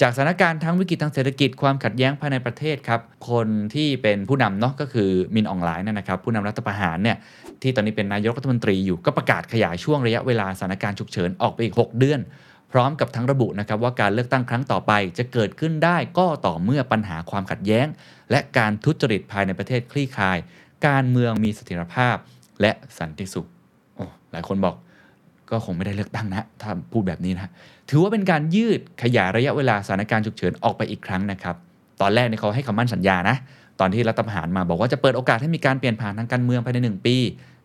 [0.00, 3.00] จากสถานการณ์ทั้งวิกฤตทางเศรษฐกิจความขัดแย้งภายในประเทศครับ
[3.30, 7.16] คนที่เป็นผู้นำเนาะก็คือมินออนไลน์นะครับ ผู้นำรัฐประหารเนี่ย
[7.62, 12.20] ที่ตอนนี้เป็นนายกรัฐมนตรีอยู่ก็ประกาศขยายช่วงระยะเวลาสถานการณ์ฉุกเฉินออกไปอีก 6 เดือน
[12.72, 17.86] พร้อมกับทั้งระบุนะครับว่าการเลือกตั้งครั้งต่อไปจะเกิดขึ้นได้ก็ต่อเมื่อปัญหาความขัดแย้ง
[18.30, 20.38] และการทุจริตภายในประเทศคลี่คลาย
[20.86, 22.16] การเมืองมีเสถียรภาพ
[22.60, 23.48] และสันติสุข
[23.96, 24.74] โอ้หลายคนบอก
[25.50, 27.50] ก็คงไม่ได้เลือกตั้งนะถ้าพูดแบบนี้นะ
[27.90, 31.56] ถือว่าเป็นการยืดขยายระยะเวลาสถานการณ์ฉุกเฉินออกไปอีกครั้งนะครับ
[32.00, 33.36] ตอนแรกเนี่ยเขาให้คำมั่นสัญญานะ
[33.80, 37.16] ตอนที่รัฐประหารมาบอกว่าจะเปิดโอกาสให้มีการเปลี่ยนผ่านทางการเมืองภายใน 1 ปี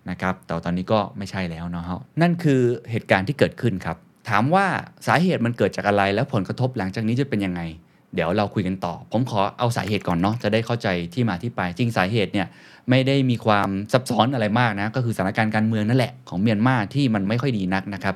[0.09, 1.85] นะครับแต่ตอนนี้ก็ไม่ใช่แล้วเนาะ
[2.21, 3.97] นั่นคือเหตุการณ์ที่เกิดขึ้นครับ
[4.29, 4.65] ถามว่า
[5.07, 7.61] สาเหตุมันเกิดจากอะไร แล้วผลกระทบหลังจากนี้จะเป็นยังไง
[8.15, 12.47] เดี๋ยวเราคุยกันต่อ ผมขอเอาสาเหตุก่อนเนาะจะได้เข้าใจที่มาที่ไปจริงสาเหตุเนี่ย
[12.89, 18.15] ไม่ได้มีความซับซ้อนอะไรมากนะ ก็คือสถานการณ์การเมืองนั่นแหละของเมียนมาที่มันไม่ค่อยดีนักนะครับ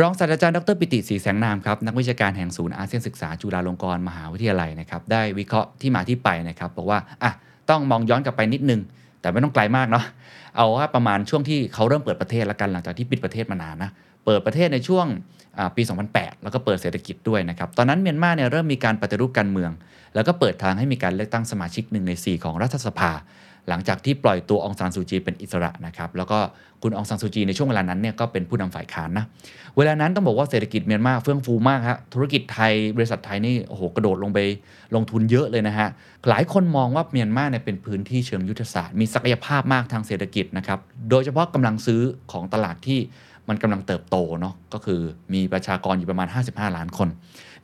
[0.00, 7.32] รองศาสตราจารย์ดรปิติศรีแสงนามครับนักวิชาการแห่งศูนย์อาเซียนศึกษาจุฬาลงกรณ์มหาวิทยาลัยนะครับได้วิเคราะห์ที่มาที่ไปนะครับบอกว่าอะ
[7.70, 8.80] ต้องมองย้อนกลับไปนิดนึง
[9.20, 10.04] แต่ไม่ต้องไกลมากเนาะ
[10.56, 13.90] เอาว่าประมาณช่วงที่เขาเริ่มเปิดประเทศล้วกันหลังจากที่ปิดประเทศมานานนะ
[14.24, 15.06] เปิดประเทศในช่วง
[15.76, 15.82] ปี
[16.12, 19.70] 2008 แล้วก็เปิดเศรษฐกิจด้วยนะครับตอนนั้นเมียนมาเนี่ยเริ่มมีการปฏิรูปการเมือง
[20.14, 23.10] แล้วก็เปิดทางให้มีการเลือกตั้งสมาชิกหนึ่งใน 4 ของรัฐสภา
[23.68, 26.38] หลังจากที่ปล่อยตัวองซานซูจีเป็นอิสระนะครับแล้วก็
[26.82, 29.24] คุณองซานซูจีในช่วงเวลานั้นเนี่ยก็เป็นผู้นำฝ่ายค้านนะ
[29.76, 34.38] เวลานั้นต้องบอกว่าเศรษฐกิจเมียนมาเฟื่องฟูมากฮะธุรกิจไทยบริษัทไทยนี่โอ้โหกระโดดลงไป
[34.94, 35.88] ลงทุนเยอะเลยนะฮะ
[36.28, 40.78] หลายคนมองว่าเมียนมาเนี่ยเป็นพื้นที่เชิงยุทธศาสตร์มีศักยภาพมากทางเศรษฐกิจนะครับ
[41.10, 42.00] โดยเฉพาะกำลังซื้อ
[42.32, 43.00] ของตลาดที่
[43.48, 45.00] มันกำลังเติบโตเนาะก็คือ
[45.34, 47.08] มีประชากรอยู่ประมาณ 55 ล้านคน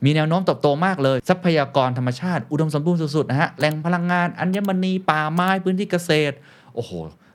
[0.05, 6.35] มีแนวโน้มเติบโตมากเลย ทรัพยากรธรรมชาติอุดมสมบูรณ์สุดๆนะฮะแหล่งพลังงานอัญมณีป่าไม้พื้นที่เกษตร
[6.75, 6.91] โอ้โห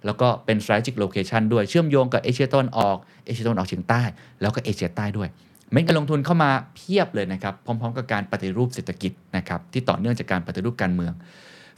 [0.06, 2.96] แล้วก็เป็น strategic location ด้วยเชื่อมโยงกับเอเชียตะวันออก
[3.26, 4.02] เอเชียตะวันออกเฉียงใต้
[4.40, 5.28] แล้วก็เอเชียใต้ด้วย
[5.72, 11.12] เม็ดเงินลงทุนเข้ามาเพียบเลยนะครับ พร้อม ๆ กับการปฏิรูปเศรษฐกิจนะครับที่ต่อเนื่องจากการปฏิรูปการเมือง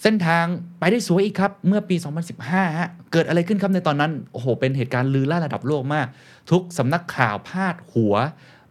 [0.03, 0.45] เส้นทาง
[0.79, 1.97] ไปได้สวยอีกครับ เมื่อปี
[2.37, 6.07] 2015ฮะเกิดอะไรขึ้นครับในตอนนั้น โอ้โห เป็นเหตุการณ์ลือลั่นระดับโลกมาก
[6.51, 8.15] ทุกสำนักข่าวพาดหัว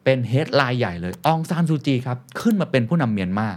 [0.04, 3.48] เป็น headline ใหญ่เลยอองซานซูจีครับขึ้นมาเป็นผู้นำเมียนมา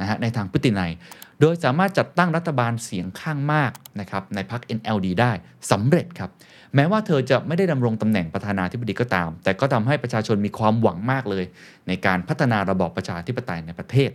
[0.00, 0.92] นะฮะในทางพฤตินัย
[1.40, 5.32] โดยสามารถจัดตั้งรัฐบาลเสียงข้างมากนะครับในพรรค NLD ได้
[5.70, 6.30] สำเร็จครับ
[6.74, 11.44] แม้ว่าเธอจะไม่ได้ดำรงตำแหน่งประธานาธิบดีก็ตาม แต่ก็ทำให้ประชาชนมีความหวังมากเลย
[11.88, 14.10] ในการพัฒนาระบอบประชาธิปไตยในประเทศ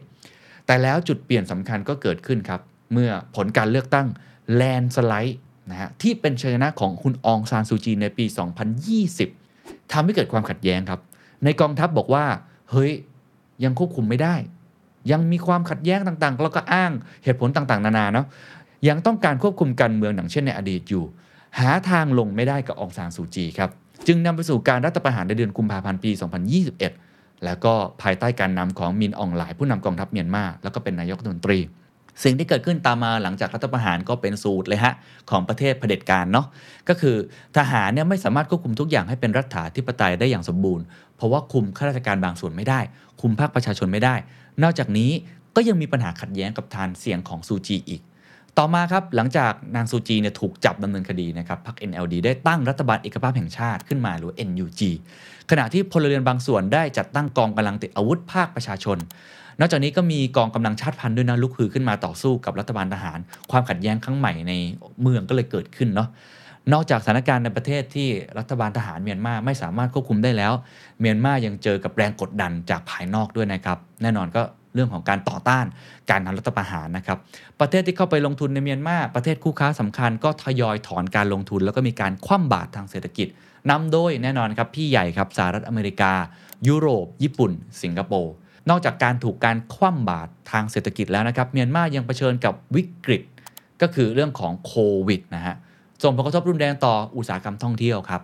[0.66, 2.62] แต่แล้วจุดเปลี่ยนสำคัญก็เกิดขึ้นครับ
[2.94, 4.08] เมื่อผลการเลือกตั้ง
[4.56, 5.40] แลนสไลด์
[5.72, 8.26] นะฮะที่เป็นชัยชนะของคุณอองซานซูจีในปี
[9.30, 11.02] 2020ทำให้เกิดความขัดแย้งครับ
[11.44, 12.26] ในกองทัพบอกว่า
[12.72, 12.92] เฮ้ย
[13.64, 14.36] ยังควบคุมไม่ได้
[15.12, 16.92] ยังมีความขัดแย้งต่างๆ แล้วก็อ้าง
[17.24, 18.26] เหตุผลต่างๆ นานาเนาะ
[18.88, 21.04] ยังต้องการควบคุมการเมืองอย่างเช่นในอดีตอยู่
[21.60, 23.70] หาทางลงไม่ได้กับอองซานซูจีครับ
[24.08, 26.12] จึงนำไปสู่การรัฐประหารในเดือนกุมภาพันธ์ปี
[26.78, 31.60] 2021 แล้วก็ภายใต้การนำของมินอองหลายผู้นำกองทัพเมียนมาแล้วก็เป็นนายกรัฐมนตรี
[32.24, 34.94] สิ่งที่เกิดขึ้นตามมาหลังจากรัฐประหารก็เป็นสูตรเลยฮะ
[35.30, 36.46] ของประเทศเผด็จการเนาะ
[36.90, 37.16] ก็คือ
[37.58, 40.84] ทหารเนี่ยไม่สามารถควบคุมทุกอย่างให้เป็นรัฐาธิปไตยได้อย่างสมบูรณ์
[41.22, 42.80] เพราะว่าคุมข้าราชการบางส่วนไม่ได้
[43.22, 44.16] คุมภาคประชาชนไม่ได้
[44.64, 45.12] นอกจากนี้
[45.56, 48.02] ก็ยังมีปัญหาขัดแย้งกับทานเสียงของซูจีอีก
[48.58, 54.82] ต่อมาครับหลังจากนางซูจีเนี่ยถูกจับดำเนินคดีนะครับพรรค NLD ได้ตั้งรัฐบาลเอกภาพแห่งชาติขึ้นมาหรือ NUG
[55.50, 58.98] ขณะที่พลเรือนบางส่วนได้จัดตั้งกองกำลังติดอาวุธภาคประชาชน
[59.60, 63.20] นอกจากนี้ก็มีกองกำลังชาติพันธุ์ด้วยนะลุกฮือขึ้นมาต่อสู้กับรัฐบาลทหาร
[63.52, 64.54] ความขัดแย้งครั้งใหม่ใน
[65.02, 66.10] เมืองก็เลยเกิดขึ้นเนาะ
[66.74, 70.54] นอกจากสถานการณ์ในประเทศที่รัฐบาลทหารเมียนมาไม่สามารถควบคุมได้แล้ว
[71.00, 74.42] เมียนมายังเจอกับแรงกดดันจากภายนอกด้วยนะครับ แน่นอนก็
[74.76, 75.66] เรื่องของการต่อต้าน
[76.10, 77.18] การทำรัฐประหารนะครับ
[77.60, 83.28] ประเทศที่เข้าไปลงทุนในเมียนมาประเทศคู่ค้าสำคัญก็ทยอยถอนการลงทุน แล้วก็มีการคว่ำบาตรทางเศรษฐกิจ
[83.70, 86.14] นำโดยแน่นอนครับพี่ใหญ่ครับสหรัฐอเมริกา
[86.68, 87.52] ยุโรป ญี่ปุ่น
[87.82, 88.34] สิงคโปร์
[88.70, 93.22] นอกจากการถูกการคว่ำบาตรทางเศรษฐกิจแล้วนะครับ เมียนมายังเผชิญกับวิกฤต
[93.82, 94.74] ก็คือเรื่องของโค
[95.08, 95.56] วิดนะฮะ
[96.04, 98.22] ส่งผลกระทบรุนแรงต่ออุตสาหกรรมท่องเที่ยวครับ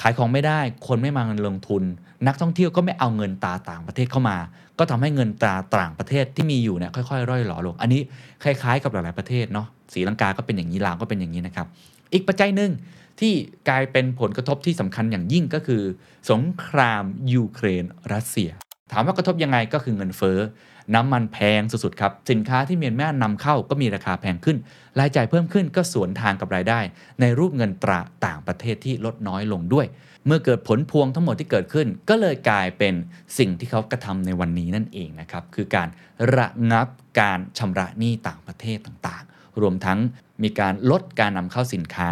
[0.00, 1.82] ขายของไม่ได้คนไม่มาเงินลงทุน
[2.26, 4.36] นักท่องเที่ยวก็ไม่เอาเงินตราต่างประเทศเข้ามา
[4.78, 8.00] ก็ทำให้เงินตราต่างประเทศที่มีอยู่เนี่ยค่อยๆร่อยหลอลง อันนี้
[8.42, 11.66] คล้ายๆ กับหลายๆประเทศเนาะศรีลังกาก็เป็นอย่างนี้ลาวก็เป็นอย่างนี้นะครับ
[12.12, 12.70] อีกปัจจัยหนึ่ง
[13.20, 13.32] ที่
[13.68, 15.82] กลายเป็นผลกระทบที่สำคัญอย่างยิ่งก็คือ
[16.30, 18.50] สงครามยูเครนรัสเซีย
[18.92, 20.38] ถามว่ากระทบยังไงก็คือเงินเฟ้อ
[20.94, 24.56] น้ำมันแพงสุดๆครับสินค้าที่เมียนมานำเข้าก็มีราคาแพงขึ้น
[24.98, 26.80] รายจ่ายเพิ่มขึ้นก็สวนทางกับรายได้
[27.20, 29.86] ในรูปเงินตราต่างประเทศที่ลดน้อยลงด้วย
[30.26, 32.94] เมื่อเกิดผลพวงทั้งหมดที่เกิดขึ้น ก็เลยกลายเป็น
[33.38, 35.88] สิ่งที่เขากระทำในวันนี้นั่นเองนะครับคือการ
[36.36, 36.86] ระงับ
[37.20, 39.98] การชำระหนี้ต่างประเทศต่างๆ รวมทั้ง
[40.42, 42.10] มีการลดการนำเข้าสินค้า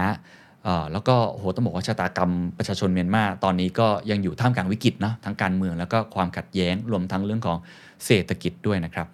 [0.92, 7.58] แล้วก็โหต้องบอกว่าชะตากรรมประชาชนเมียนมาตอนนี้ก็ยังอยู่ท่ามกลางวิกฤตนะทั้งการเมืองแล้วก็ความขัดแย้งรวมทั้งเรื่องของ
[8.06, 9.06] เศรษฐกิจด้วยนะครับ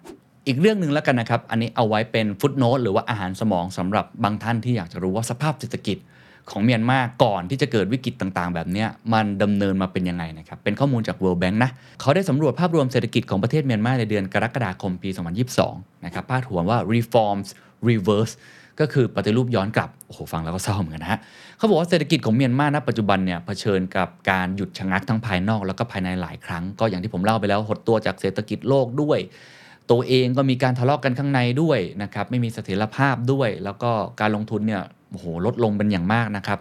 [0.47, 5.97] อีกเรื่องหนึ่งแล้วกันนะครับ อันนี้เอาไว้เป็นฟุตโนตหรือว่าอาหารสมองสำหรับบางท่านที่อยากจะรู้ว่าสภาพเศรษฐกิจ
[6.51, 15.09] ของเมียนมาก่อนที่จะเกิดวิกฤตต่างๆ แบบนี้มันดำเนินมาเป็นยังไงนะครับ เป็นข้อมูลจาก World Bank นะ เขาได้สำรวจภาพรวมเศรษฐกิจของประเทศเมียนมาในเดือนกรกฎาคมปี
[15.57, 17.47] 2022 นะครับพาดหัวว่า reforms
[17.89, 18.33] reverse
[18.79, 21.19] ก็คือปฏิรูปย้อนกลับ โอ้โห ฟังแล้วก็เศร้าเหมือนกันนะฮะ
[21.57, 29.19] เขาบอกว่าเศรษฐกิจของเมียนมาณปัจจุบันเนี่ยเผชิญกับการหยุดชะงักทั้งภายนอกแล้วก็ภายในหลายครั้ง ก็อย่างที่ผมเล่าไปแล้วหดตัวจากเศรษฐกิจโลกด้วย
[29.91, 33.91] ตัวเองก็มีการทะเลาะกันข้างในด้วยนะครับไม่มีเสถียรภาพด้วย แล้วก็
[34.21, 36.59] การลงทุนเนี่ยโอ้โหลดลงเป็นอย่างมากนะครับ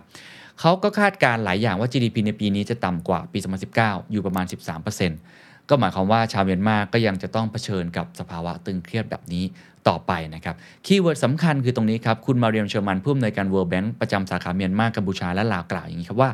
[0.61, 3.39] เขาก็คาดการณ์หลายอย่างว่า GDP ในปีนี้จะต่ำกว่าปี
[3.75, 4.47] 2019 อยู่ประมาณ
[4.91, 5.36] 13%
[5.71, 9.45] ก็หมายความว่าชาวเมียนมาก็ยังจะต้องเผชิญกับสภาวะตึงเครียดแบบนี้
[9.89, 10.55] ต่อไปนะครับ
[10.87, 16.31] keyword สำคัญคือตรงนี้ครับคุณมาเรียมเชอร์มันผู้อำนวยการ World Bank ประจำสาขาเมียนมากัมพูชาและลาวกล่าวอย่างนี้ครับว่า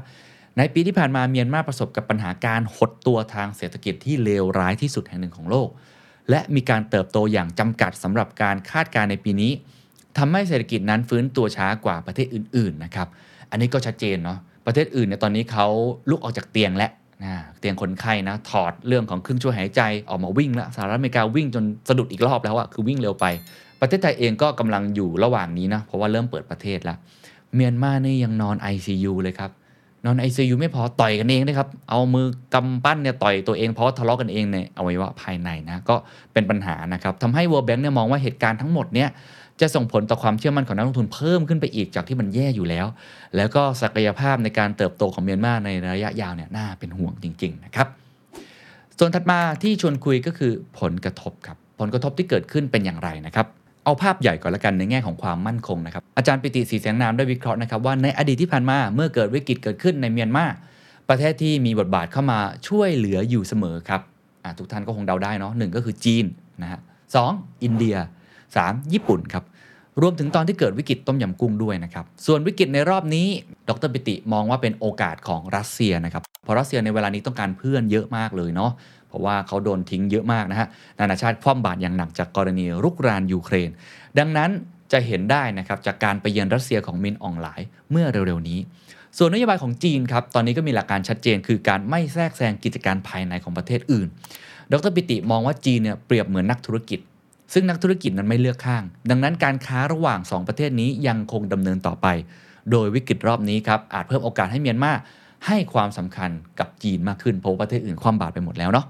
[0.59, 5.69] ในปีที่ผ่านมาเมียนมาประสบกับปัญหาการหดตัวทางเศรษฐกิจที่เลวร้ายที่สุดแห่งหนึ่งของโลก
[6.31, 9.53] และมีการเติบโตอย่างจำกัดสำหรับการคาดการณ์ในปีนี้
[10.19, 13.09] ทำให้เศรษฐกิจนั้นฟื้นตัวช้ากว่าประเทศอื่นๆนะครับ
[13.51, 15.67] อันนี้ก็ชัดเจนเนาะประเทศอื่นเนี่ยตอนนี้เขา
[16.11, 16.91] ลุกออกจากเตียงแล้ว
[17.25, 23.27] นะเตียงคนไข้นะถอดเรื่องของเครื่องช่วยหายใจออกมาวิ่งแล้วสหรัฐอเมริกาวิ่งจนสะดุดอีกรอบแล้วอะคือวิ่งเร็วไป
[23.81, 26.97] ประเทศไทยเองก็กำลังอยู่ระหว่างนี้นะเพราะว่าเริ่มเปิดประเทศแล้ว
[27.55, 29.51] เมียนมานี่ยังนอน ICU เลยครับ
[30.07, 35.97] นอน ICU ไม่พอต่อยกันเองนะครับ เอามือกำปั้นเนี่ยต่อยตัวเองเพราะทะเลาะกันเองในอวัยวะภายในนะก็
[36.33, 39.09] เป็นปัญหานะครับทำให้ World Bank เนี่ยมองว่าเหตุการณ์ทั้งหมดเนี่ย
[39.61, 42.87] จะส่งผลต่อความเชื่อมั่นของนักลงทุนเพิ่มขึ้นไปอีกจากที่มันแย่อยู่แล้ว
[43.37, 47.89] แล้วก็ศักยภาพในการเติบโตของเมียนมาในระยะยาวเนี่ยน่าเป็นห่วงจริง ๆ นะครับ
[48.99, 53.47] ส่วนถัดมาที่ชวนคุยก็คือผลกระทบครับ ผลกระทบที่เกิดขึ้นเป็นอย่างไรนะครับ
[53.85, 60.45] เอาภาพใหญ่ก่อนละกันในแง่ของความมั่นคงนะครับ อาจารย์ปิติศรีแสงนามได้วิเคราะห์นะครับว่าในอดีตที่ผ่านมาเมื่อเกิดวิกฤตเกิดขึ้นในเมียนมา
[61.09, 62.39] ประเทศที่มีบทบาทเข้ามา
[62.69, 64.01] ช่วยเหลืออยู่เสมอครับ
[64.59, 66.25] ทุกท่านก็คงเดาได้เนาะหนึ่งก็คือจีน
[66.63, 66.81] นะฮะ
[67.15, 67.31] สอง
[67.65, 67.97] อินเดีย
[68.55, 68.93] 3.
[68.93, 69.45] ญี่ปุ่นครับ
[70.01, 73.27] รวมถึงตอนที่เกิดวิกฤตต้มยำกุ้งด้วยนะครับ ส่วนวิกฤตในรอบนี้
[73.69, 78.73] ดรปิติมองว่าเป็นโอกาสของรัสเซียนะครับ เพราะรัสเซียในเวลานี้ต้องการเพื่อนเยอะมากเลยเนาะ
[79.09, 80.69] เพราะว่าเขาโดนทิ้งเยอะมากนะฮะ
[80.99, 83.71] นานาชาติคว่ำบาตรอย่างหนักจากกรณีรุกรานยูเครน
[84.19, 84.51] ดังนั้น
[84.93, 87.61] จะเห็นได้นะครับจากการไปเยือนรัสเซียของมินอองหลาย
[87.91, 88.59] เมื่อเร็วๆนี้
[89.19, 94.07] ส่วนนโยบายของจีนครับ ตอนนี้ก็มีหลักการชัดเจน คือการไม่แทรกแซงกิจการภายในของประเทศอื่น
[94.73, 97.01] ดรปิติมองว่าจีนเนี่ยเปรียบเหมือนนักธุรกิจ
[97.53, 102.07] ซึ่งนักธุรกิจนั้นไม่เลือกข้าง ดังนั้นการค้าระหว่าง 2 ประเทศนี้ยังคงดำเนินต่อไป
[102.71, 104.93] โดยวิกฤตรอบนี้ครับอาจเพิ่มโอกาสให้เมียนมา
[105.47, 108.87] ให้ความสำคัญกับจีนมากขึ้นเพราะประเทศอื่นคว่ำบาตรไปหมดแล้วเนาะ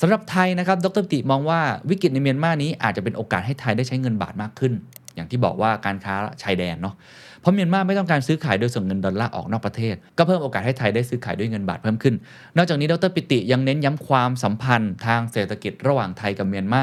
[0.00, 1.60] สำหรับไทยนะครับ ดรปิติมองว่า
[1.90, 4.72] วิกฤตในเมียนมานี้อาจจะเป็นโอกาสให้ไทยได้ใช้เงินบาทมากขึ้น
[5.14, 6.94] อย่างที่บอกว่าการค้าชายแดนเนาะ
[7.40, 12.14] เพราะเมียนมาไม่ต้องการซื้อขายโดยส่งเงินดอลลาร์ออกนอกประเทศ ก็เพิ่มโอกาสให้ไทยได้ซื้อขายด้วยเงินบาทเพิ่มขึ้น
[12.56, 16.82] นอกจากนี้ ดรปิติยังเน้นย้ำความสัมพันธ์ทางเศรษฐกิจระหว่างไทยกับเมียนมา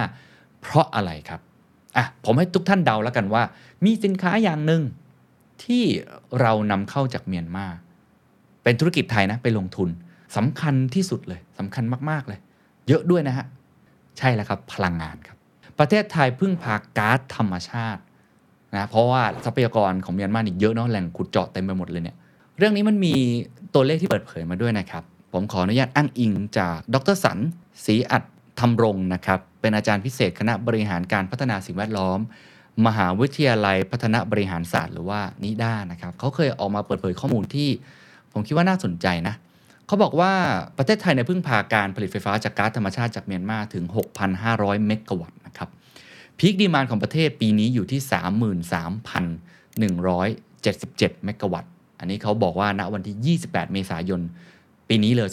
[0.65, 1.39] เพราะอะไรครับ
[1.97, 3.43] อะผมให้ทุกท่านเดาแล้วกันว่า
[3.85, 4.81] มีสินค้าอย่างหนึ่ง
[5.63, 5.83] ที่
[6.41, 7.65] เรานำเข้าจากเมียนมา
[8.63, 9.89] เป็นธุรกิจไทยนะไปลงทุน
[10.37, 12.39] สำคัญที่สุดเลยสำคัญมาก ๆ เลย
[12.87, 13.45] เยอะด้วยนะฮะ
[14.17, 15.37] ใช่แล้วครับ พลังงานครับ
[15.79, 18.01] ประเทศไทยพึ่งพาก๊าซธรรมชาติ
[18.75, 22.17] นะเพราะว่าทรัพยากรของเมียนมานี่เยอะเนาะแหล่งขุดเจาะเต็มไปหมดเลยเนี่ย
[22.57, 23.13] เรื่องนี้มันมี
[23.73, 27.37] ตัวเลขที่เปิดเผยมาด้วยนะครับ ผมขออนุญาตอ้างอิงจากดรสัน
[27.85, 28.23] ศรีอัด
[28.60, 32.19] ธรรมรงนะครับ เป็นอาจารย์พิเศษคณะบริหารการพัฒนาสิ่งแวดล้อม
[32.88, 37.69] มหาวิทยาลัยพัฒนาบริหารศาสตร์หรือว่านิด้านะครับเขาเคยออกมาเปิดเผยข้อมูลที่
[38.32, 39.36] ผมคิดว่าน่าสนใจนะ
[39.88, 40.32] เขาบอกว่า
[40.77, 43.84] ประเทศไทยในยพึ่งพาการผลิตไฟฟ้าจากก๊าซธรรมชาติจากเมียนมาถึง
[44.36, 45.69] 6,500 เมกะวัตต์นะครับ
[46.40, 48.02] พีคดีมานของประเทศปีนี้อยู่ที่
[49.82, 54.22] 33,177 เมกะวัตต์ อันนี้เขาบอกว่าณวันที่ 28 เมษายน
[54.88, 55.27] ปีนี้เลย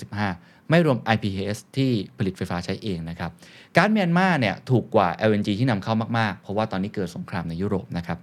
[0.00, 3.30] 2565 ไม่รวม IPS ที่ผลิตไฟฟ้าใช้เองนะครับ
[3.78, 8.18] การเมียนมาเนี่ยถูกกว่า LNG ที่นำเข้ามาก ๆ เพราะว่าตอนนี้เกิดสงครามในยุโรปนะครับ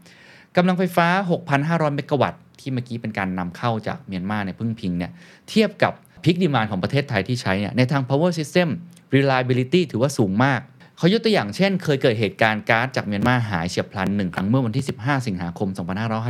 [0.55, 1.07] กำลังไฟฟ้า
[1.51, 5.11] 6,500 เมกะวัตต์ที่เมื่อกี้เป็นการนำเข้าจากเมียนมาในยพึ่งพิงเนี่ย
[5.49, 5.93] เทียบกับ
[6.23, 8.67] พิกดีมานของประเทศไทยที่ใช้เนี่ยในทาง power system
[9.15, 10.59] reliability ถือว่าสูงมาก
[10.97, 15.69] เขายกตัวอย่างเช่น เคยเกิดเหตุการณ์ก๊าซจากเมียนมาหายเฉียบพลันหนึ่งครั้งเมื่อวันที่ 15 สิงหาคม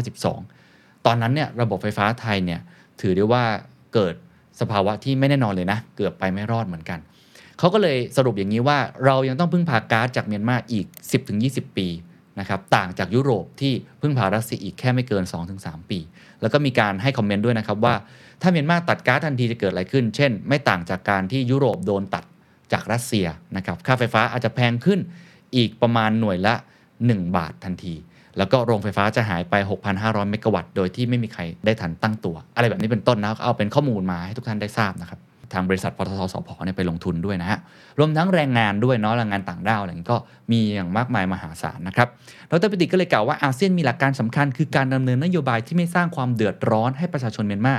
[0.04, 2.60] 2552 ตอนนั้นเนี่ยระบบไฟฟ้าไทยเนี่ย
[3.02, 3.44] ถือได้ว่า
[3.94, 4.16] เกิด
[4.62, 7.00] สภาวะที่ไม่แน่นอนเลยนะ เกือบไปไม่รอดเหมือนกัน
[7.60, 10.86] เขาก็เลยสรุปอย่างนี้ว่าเรายังต้องพึ่งพาก๊าซจากเมียนมาอีก
[11.32, 11.88] 10-20 ปี
[12.40, 15.24] นะครับต่างจากยุโรปที่พึ่งพารัสเซียอีกแค่ไม่เกิน
[15.58, 16.00] 2-3 ปี
[16.42, 17.96] แล้วก็มีการให้คอมเมนต์ด้วยนะครับว่า
[18.42, 22.24] ถ้าเมียนมาตัดก๊าซทันทีจะเกิดอะไรขึ้น เช่น ไม่ต่างจากการที่ยุโรปโดนตัด
[22.74, 25.00] จากรัสเซียนะครับค่าไฟฟ้าอาจจะแพงขึ้น
[25.56, 26.56] อีกประมาณหน่วยละ
[26.98, 27.96] 1 บาททันที
[28.38, 29.54] แล้วก็โรงไฟฟ้าจะหายไป
[29.94, 35.20] 6,500 เมกะวัตต์ โดยที่ไม่มีใครได้ทันตั้งตัว อะไรแบบนี้เป็นต้นนะเอาเป็นข้อมูลมาให้ทุกท่านได้ทราบนะครับ
[35.54, 37.60] ทางบริษัทปตทสพเนี่ยไปลงทุนด้วยนะฮะ
[38.00, 40.18] รวมทั้งแรงงานด้วยเนาะ แรงงานต่างด้าวอะไรก็
[40.52, 42.08] มีอย่างมากมายมหาศาลนะครับ
[42.50, 47.76] ดรปิติก็เลยกล่าวว่าอาเซียนมีหลักการสำคัญ คือการดำเนินนโยบายที่ไม่สร้างความเดือดร้อนให้ประชาชนเมียนมา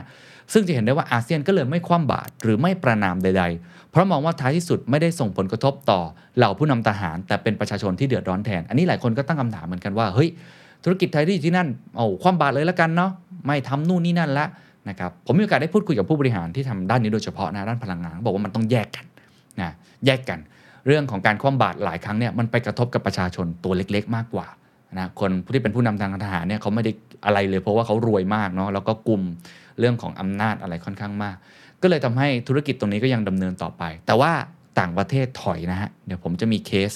[0.52, 6.01] ซึ่งจะเห็นได้ว่าอาเซียนก็เลยไม่คว่ำบาตรหรือไม่ประนามใด ๆ เพราะมองว่าท้ายที่สุดไม่ได้ส่งผลกระทบต่อ
[6.36, 10.28] เหล่าผู้นำทหาร แต่เป็นประชาชนที่เดือดร้อนแทน อันนี้หลายคนก็ตั้งคำถามเหมือนกันว่าเฮ้ย
[10.85, 13.10] ธุรกิจไทยที่อยู่ที่นั่นเอาคว่ำบาตรเลยละกันเนาะ
[13.47, 14.47] ไม่ทำนู่นนี่นั่นละ
[14.89, 19.05] นะครับผมมีโอกาสได้พูดคุยกับผู้บริหารที่ทำด้านนี้โดยเฉพาะนะด้านพลังงานบอกว่ามันต้องแยกกัน
[19.60, 19.70] นะ
[20.06, 20.39] แยกกัน
[20.86, 24.47] เรื่องของการคว่ำบาตรหลายครั้งเนี่ยมันไปกระทบกับประชาชนตัวเล็ก ๆ มากกว่า
[24.98, 26.93] นะคนที่เป็นผู้นำทางทหารเนี่ยเขาไม่ได้
[27.27, 29.22] อะไรเลยเพราะว่าเขารวยมากเนาะแล้วก็กลุ่ม
[29.81, 31.36] เรื่องของอำนาจอะไรค่อนข้างมาก
[31.82, 34.32] ก็เลยทำให้ธุรกิจตรงนี้ก็ยังดำเนินต่อไป แต่ว่า
[34.78, 36.90] ต่างประเทศถอยนะฮะ เดี๋ยวผมจะมีเคส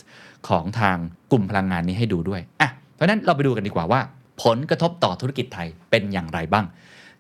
[0.49, 0.97] ของทาง
[1.33, 4.01] กลุ่มพลังงานนี้ให้ดูด้วยอะเพราะฉะนั้นเราไปดูกันดีกว่าว่า
[4.43, 6.67] ผลกระทบต่อธุรกิจไทยเป็นอย่างไรบ้าง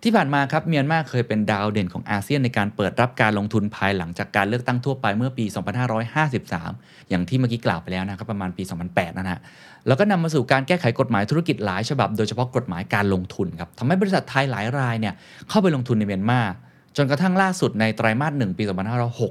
[0.07, 5.45] ที่ผ่านมาครับเมียนมาเคยเป็นดาวเด่นของอาเซียนในการเปิดรับการลงทุนภายหลังจากการเลือกตั้งทั่วไปเมื่อปี
[6.29, 9.41] 2553 อย่างที่เมื่อกี้กล่าวไปแล้วนะครับประมาณปี 2008 นะฮะ
[9.87, 15.15] แล้วก็นำมาสู่การแก้ไขกฎหมายธุรกิจหลายฉบับ โดยเฉพาะกฎหมายการลงทุนครับทำให้บริษัทไทยหลายรายเนี่ย
[15.49, 16.41] เข้าไปลงทุนในเมียนมา
[16.97, 18.63] จนกระทั่งล่าสุดในไตรมาส1ปี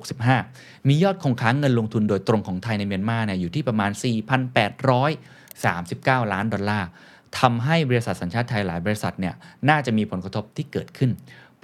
[0.09, 3.91] 2565 มียอดคงค้างเงินลงทุนโดยตรงของไทยในเมียนมาเนี่ยอยู่ที่ประมาณ
[5.11, 6.89] 4,839 ล้านดอลลาร์
[7.39, 9.33] ทำให้บริษัทสัญชาติไทยหลายบริษัทเนี่ย
[9.69, 11.11] น่าจะมีผลกระทบที่เกิดขึ้น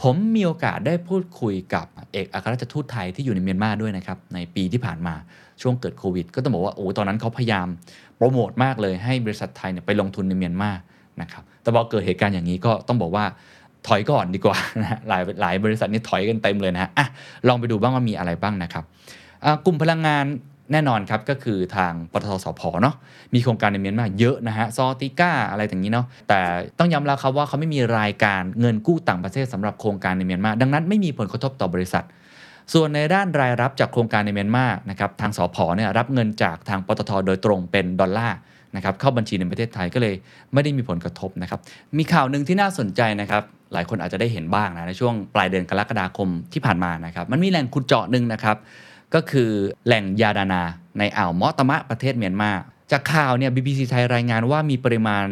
[0.02, 5.16] ผมมีโอกาสได้พูดคุยกับเอกอัครราชทูตไทยที่อยู่ในเมียนมาด้วยนะครับในปีที่ผ่านมา
[5.62, 7.68] ช่วงเกิดโควิด ก็ต้องบอกว่าโอ้ตอนนั้นเขาพยายาม
[8.18, 10.72] โปรโมทมากเลยให้บริษัทไทยเนี่ยไปลงทุนในเมียนมา
[11.22, 13.26] นะครับแต่พอเกิดเหตุการณ์อย่างนี้ก็ต้องบอกว่า
[13.88, 16.92] ถอยก่อนดีกว่านะหลายหลายบริษัทนี่ถอยกันเต็มเลยนะฮะ
[17.48, 18.84] ลองไปดูบ้างว่ามีอะไรบ้างนะครับ
[19.66, 20.26] กลุ่มพลังงาน
[20.72, 22.96] แน่นอนครับก็คือทางปตทสพเนาะ
[23.34, 26.40] มีโครงการในเมียนมาเยอะนะฮะซอติก้าอะไรอย่างนี้เนาะแต่
[26.80, 32.04] ต้องย้ำแล้วครับว่าเขาไม่มีรายการเงินกู้ต่างประเทศสำหรับโครงการในเมียนมาดังนั้นไม่มีผลกระทบต่อบริษัท
[32.74, 38.38] ส่วนในด้านรายรับจากโครงการในเมียนมานะครับทางสพเนี่ยรับเงินจากทางปตทโดยตรงเป็นดอลลาร์
[38.76, 40.16] นะครับเข้าบัญชีในประเทศไทยก็เลย
[40.54, 41.60] ไม่ได้มีผลกระทบนะครับ
[41.98, 43.44] มีข่าวหนึ่งที่น่าสนใจนะครับ
[43.74, 48.58] หลายคนอาจจะได้เห็นบ้างนะในช่วงปลายเดือนกรกฎาคมที่ผ่านมานะครับมันมีแหล่งขุดเจาะหนึ่งนะครับ
[49.14, 49.50] ก็คือ
[49.86, 50.62] แหล่งยาดานา
[51.00, 52.52] ในอ่าวมอตมะประเทศเมียนมา
[52.92, 55.26] จากข่าวเนี่ย BBC ไทยรายงานว่ามีปริมาณ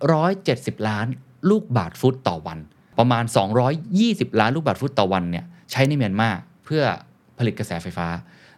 [0.00, 1.06] 770 ล้าน
[1.50, 2.58] ลูกบาทฟุตต่อวัน
[2.98, 3.24] ประมาณ
[3.82, 6.28] 220 ล้านลูกบาทฟุตต่อวันเนี่ยใช้ในเมียนมา
[6.64, 6.82] เพื่อ
[7.38, 8.08] ผลิตกระแสไฟฟ้า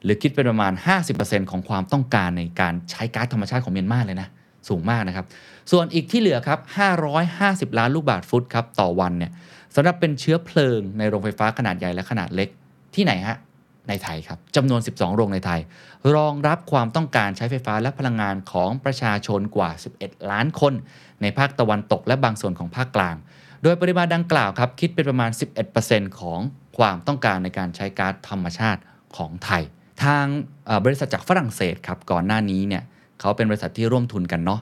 [0.04, 0.72] หรือคิดเป็นประมาณ
[1.12, 4.28] 50%ของความต้องการในการใช้ก๊าซธรรมชาติของเมียนมาเลยนะ
[4.68, 5.26] สูงมากนะครับ
[5.70, 6.58] ส่วนอีกที่เหลือครับ
[7.18, 9.30] 550 ล้านลูกบาทฟุตครับต่อวันเนี่ย
[9.74, 12.48] สำหรับเป็นเชื้อเพลิงในโรงไฟฟ้าขนาดใหญ่และขนาดเล็ก
[12.94, 13.36] ที่ไหนฮะ
[13.90, 15.60] ในไทยครับจำนวน 12 โรงในไทย
[16.14, 20.72] รองรับความต้องการใช้ไฟฟ้าและพลังงานของประชาชนกว่า 11 ล้านคน
[21.22, 23.16] ในภาคตะวันตกและบางส่วนของภาคกลาง
[23.62, 25.30] โดยปริมาณดังกล่าวครับคิดเป็นประมาณ
[25.74, 26.40] 11%ของ
[26.78, 28.80] ความต้องการในการใช้ก๊าซธรรมชาติ
[29.16, 29.62] ของไทย
[30.04, 30.24] ทาง
[30.84, 32.82] บริษัทจากฝรั่งเศสครับก่อนหน้านี้เนี่ย
[33.20, 34.60] เขาเป็นบริษัทที่ร่วมทุนกันเนาะ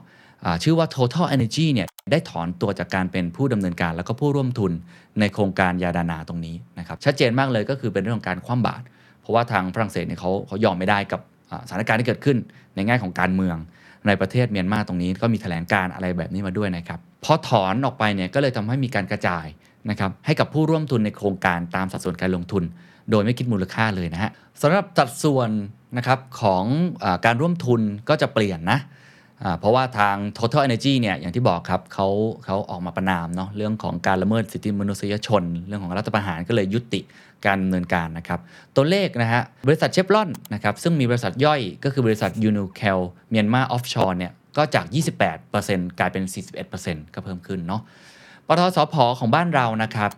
[0.63, 4.71] ชื่อว่า Total Energy เนี่ยได้ถอนตัวจากการเป็นผู้ดำเนินการแล้วก็ผู้ร่วมทุน
[5.19, 8.83] ในโครงการยาดานาตรงนี้นะครับชัดเจนมากเลยก็คือเป็นเรื่องของการคว่ำบาตร
[9.29, 11.21] ราะว่าทางฝรั่งเศสเนี่ยเขาเขายอมไม่ได้กับ
[11.67, 12.37] สถานการณ์ที่เกิดขึ้น
[12.75, 13.57] ในแง่ของการเมือง
[14.07, 19.45] ในประเทศเมียนมาตรงนี้ก็มีแถลงการอะไรแบบนี้มาด้วยนะครับพอถอนออกไปเนี่ยก็เลยทำให้มีการกระจาย
[19.89, 22.63] นะครับให้กับผู้ร่วมทุนในโครงการตามสัดส่วนการลงทุน
[23.11, 24.31] โดยไม่คิดมูลค่าเลยนะฮะ
[24.61, 25.49] สำหรับสัดส่วน
[25.97, 26.63] นะครับของ
[27.03, 28.79] อการร่วมทุนก็จะเปลี่ยนนะ
[29.59, 32.07] เพราะว่าทาง Total Energy เนี่ยอย่างที่บอกครับเขา
[32.45, 36.99] เขาออกมาประนามเนาะเรื่องของการละเมิดสิทธิมนุษยชน เรื่องของรัฐประหารก็เลยยุติ
[37.45, 38.39] การดำเนินการนะครับ
[38.75, 42.99] ตัวเลขนะฮะบริษัทเชฟรอนนะครับซึ่งมีบริษัทย่อยก็คือบริษัท Unocal
[43.29, 44.85] Myanmar Offshore เนี่ยก็จาก
[45.41, 46.23] 28%กลายเป็น
[46.69, 47.81] 41%ก็เพิ่มขึ้นเนาะ
[48.47, 50.11] ปตทสผของบ้านเรานะครับ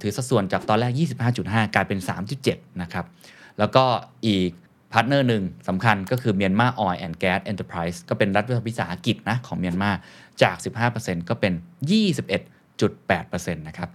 [0.00, 0.92] ถือสัดส่วนจากตอนแรก
[1.34, 1.98] 25.5 กลายเป็น
[2.40, 3.04] 3.7 นะครับ
[3.58, 3.84] แล้วก็
[4.26, 4.50] อีก
[4.92, 9.90] partner หนึ่งสำคัญก็คือ Myanma Oil and Gas Enterprise ก็เป็นรัฐวิสาหกิจนะของเมียนมา
[10.42, 10.56] จาก
[10.92, 11.52] 15%ก็เป็น
[12.78, 13.90] 21.8%นะครับ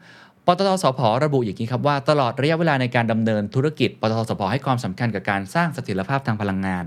[0.47, 6.83] ปตทสพระบุอย่างนี้ครับว่าตลอดระยะเวลาในการดำเนินธุรกิจปตทสพให้ความสำคัญกับการสร้างเสถียรภาพทางพลังงาน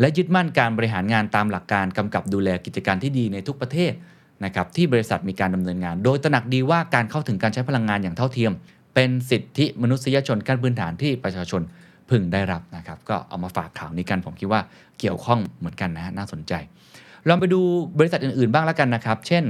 [0.00, 3.92] และยึดมั่นการบริหารงานตามหลักการกำกับดูแลกิจการที่ดีในทุกประเทศ
[4.44, 8.52] นะครับที่บริษัทมีการดำเนินงาน โดยตระหนักดีว่าการเข้าถึงการใช้พลังงานอย่างเท่าเทียม
[8.94, 11.62] เป็นสิทธิมนุษยชนขั้นพื้นฐานที่ประชาชน
[12.10, 14.60] พึงได้รับนะครับก็เอามาฝากข่าวนี้กันผมคิดว่า
[15.00, 16.52] เกี่ยวข้องเหมือนกันนะน่าสนใจ
[17.28, 17.60] ลองไปดู
[17.98, 19.44] บริษัทอื่นๆบ้างแล้วกันนะครับ เช่น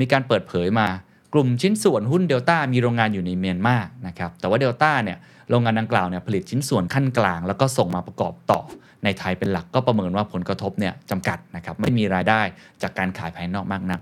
[0.00, 0.86] มีการเปิดเผยมา
[1.34, 3.76] กลุ่มชิ้นส่วนหุ้นเดลต้ามีโรงงานอยู่ในเมียนมา
[4.06, 5.18] นะครับแต่ว่าเดลต้าเนี่ย
[5.50, 8.60] โรงงานดังกล่าวเนี่ยผลิตชิ้นส่วนขั้นกลาง แล้วก็ส่งมาประกอบต่อ
[9.04, 12.40] ในไทยเป็นหลักก็ประเมินว่าผลกระทบเนี่ยจำกัดนะครับไม่มีรายได้
[12.82, 14.00] จากการขายภายนอกมากนัก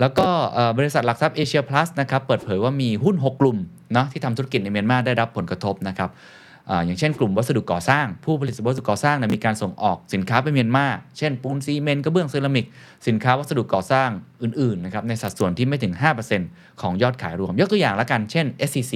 [0.00, 0.28] แล้วก็
[0.78, 3.58] บริษัทหลักทรัพย์เอเชียพลัสนะครับเปิดเผยว่ามีหุ้น 6 กลุ่ม
[3.94, 6.10] เนาะที่ทำธุรกิจในเมียนมาได้รับผลกระทบนะครับ
[6.86, 10.86] อย่างเช่นกลุ่มวัสดุก่อสร้าง ผู้ผลิตวัสดุก่อสร้างนี่ยมีการส่งออกสินค้าไปเมียนมา
[11.18, 12.66] เช่นปูนซีเมนต์กระเบื้องเซรามิก
[13.06, 14.08] สินค้าวัสดุก่อสร้าง
[14.42, 15.92] อื่นๆนะครับในสัดส่วนที่ไม่ถึง
[16.36, 18.94] 5%ของยอดขายรวม ยกตัวอย่างละกันเช่น SCC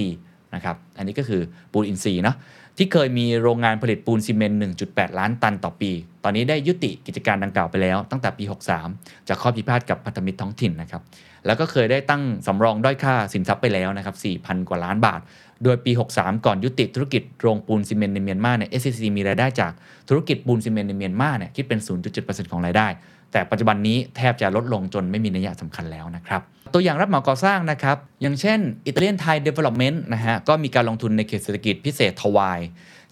[0.55, 2.37] นะครับอันนี้ก็คือปูนอินทรีย์เนาะ
[2.77, 5.91] ที่เคยมีโรงงานผลิตปูนซีเมนต์ 1.8 ล้านตันต่อปี
[6.23, 8.43] ตอนนี้ได้ยุติกิจการดังกล่าวไปแล้วตั้งแต่ปี
[8.85, 11.01] 63 จากข้อพิพาทกับพันธมิตรท้องถิ่นนะครับ
[11.45, 15.19] แล้วก็เคยได้ตั้งสำรองด้อยค่าสินทรัพย์ไปแล้วนะครับ 4,000 กว่าล้านบาท
[15.63, 19.71] โดยปี 63 ก่อนยุติธุรกิจโรงปูนซีเมนต์ในเมียนมาเนี่ย SCC มีรายได้จาก
[20.09, 21.79] ธุรกิจปูนซีเมนต์ในเมียนมาเนี่ยคิดเป็น
[22.15, 22.87] 0.7%ของรายได้
[23.31, 26.41] แต่ปัจจุบันนี้แทบจะลดลงจนไม่มีนัยสำคัญแล้วนะครับ
[26.73, 32.59] ตัวอย่างรับเหมาก่อสร้างนะครับ อย่างเช่นอิตาเลียนไทย Development นะฮะก็มีการลงทุนในเขตเศรษฐกิจพิเศษทวาย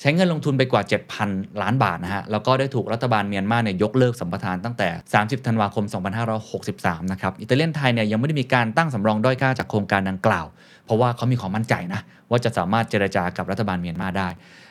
[0.01, 0.81] ใช้เงินลงทุนไปกว่า
[1.21, 5.85] 7,000 ล้านบาทนะฮะ แล้วก็ได้ถูกรัฐบาลเมียนมาเนี่ยยกเลิกสัมปทานตั้งแต่ 30 ธันวาคม
[6.47, 10.45] 2563 นะครับ อิตาเลียนไทยเนี่ยยังไม่ได้มีการตั้งสำรองด้อยค่าจากโครงการดังกล่าว
[10.85, 12.01] เพราะว่าเขามีความมั่นใจนะ
[12.33, 14.29] ว่าจะสามารถเจรจากับรัฐบาลเมียนมาได้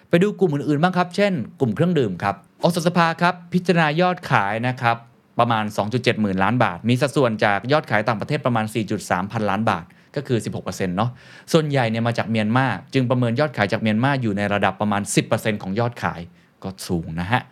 [0.09, 4.97] ไปดูกลุ่มอื่นๆบ้างครับ เช่น กลุ่มเครื่องดื่มครับอสสภาครับพิจารณายอดขายนะครับ
[5.39, 8.65] ประมาณ 2.7 หมื่นล้านบาท มีสัดส่วนจากยอดขายต่างประเทศประมาณ
[8.99, 9.85] 4.3 พันล้านบาท
[10.17, 11.11] ก็คือ 16%เนาะ
[11.53, 16.21] ส่วนใหญ่เนี่ยมาจากเมียนมา จึงประเมินยอดขายจากเมียนมาอยู่ในระดับประมาณ 10%ของยอดขาย
[16.63, 17.43] ก็สูงนะฮะ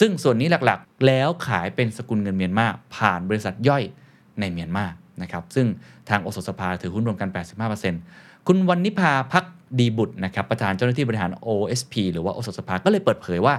[0.00, 2.66] ซึ่งส่วนนี้หลักๆ แล้วขายเป็นสกุลเงินเมียนมา
[2.96, 3.82] ผ่านบริษัทย่อย
[4.40, 4.84] ในเมียนมา
[5.22, 5.66] นะครับ ซึ่ง
[6.08, 7.28] ทางโอสถสภาถือหุ้นรวมกัน
[7.74, 9.44] 85% คุณวันนิพาพัก
[9.78, 13.54] ดีบุตรนะครับประธานเจ้าหน้าที่บริหาร OSP หรือว่าโอสถสภาก็เลยเปิดเผยว่า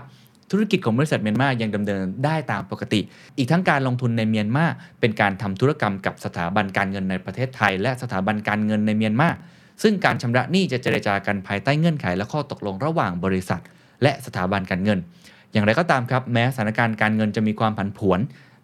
[0.52, 3.00] ธุรกิจของบริษัทเมียนมายังดำเนินได้ตามปกติ
[3.38, 4.66] อีกทั้งการลงทุนในเมียนมา
[5.00, 9.30] เป็นการทำธุรกรรมกับสถาบันการเงินในประเทศไทย และสถาบันการเงินในเมียนมา
[9.84, 13.62] ซึ่งการชำระหนี้จะเจรจากันภายใต้เงื่อนไข และข้อตกลงระหว่างบริษัท
[14.04, 15.00] และสถาบันการเงิน
[15.52, 18.20] อย่างไรก็ตามครับ แม้สถานการณ์การเงินจะมีความผันผวน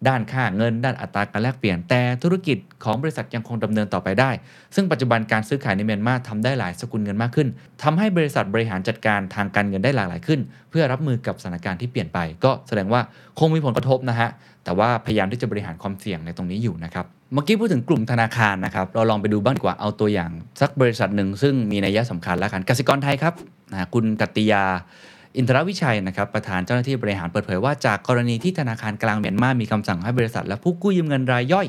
[0.08, 4.30] ด้านค่าเงิน ด้านอัตราการแลกเปลี่ยน แต่ธุรกิจของบริษัทยังคงดำเนินต่อไปได้
[4.74, 7.48] ซึ่งปัจจุบันการซื้อขายในเมียนมาทำได้หลายสกุลเงินมากขึ้น
[7.82, 13.00] ทำให้บริษัทบริหารจัดการทางการเงินได้หลากหลายขึ้น เพื่อรับมือกับสถานการณ์ที่เปลี่ยนไป ก็แสดงว่า
[13.38, 14.28] คงมีผลกระทบนะฮะ
[14.64, 23.34] แต่ว่าพยายามที่จะบริหารความเสี่ยงในตรงนี้อยู่นะครับเมื่อกี้พูดถึงกลุ่มธนาคารนะครับ เราลองไปดูบ้างดีกว่า เอาตัวอย่าง สักบริษัทหนึ่งซึ่งมีนัยสำคัญแล้วกันกสิกรไทยครับ
[23.72, 24.64] นะคุณกติยา
[25.36, 31.66] อินทรวิชัยนะครับประธานเจ้าหน้าที่บริหารเปิดเผยว่าจากกรณีที่ธนาคารกลางเมียนมามีคำสั่งให้บริษัท และผู้กู้ยืมเงินรายย่อย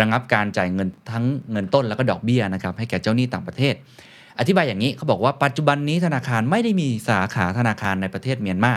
[0.00, 3.74] ระงับการจ่ายเงินทั้งเงินต้นและก็ดอกเบี้ยนะครับให้แก่เจ้าหนี้ต่างประเทศ
[4.38, 8.72] อธิบายอย่างนี้เขาบอกว่าปัจจุบันนี้ธนาคารไม่ได้มีสาขาธนาคารในประเทศเมียนมา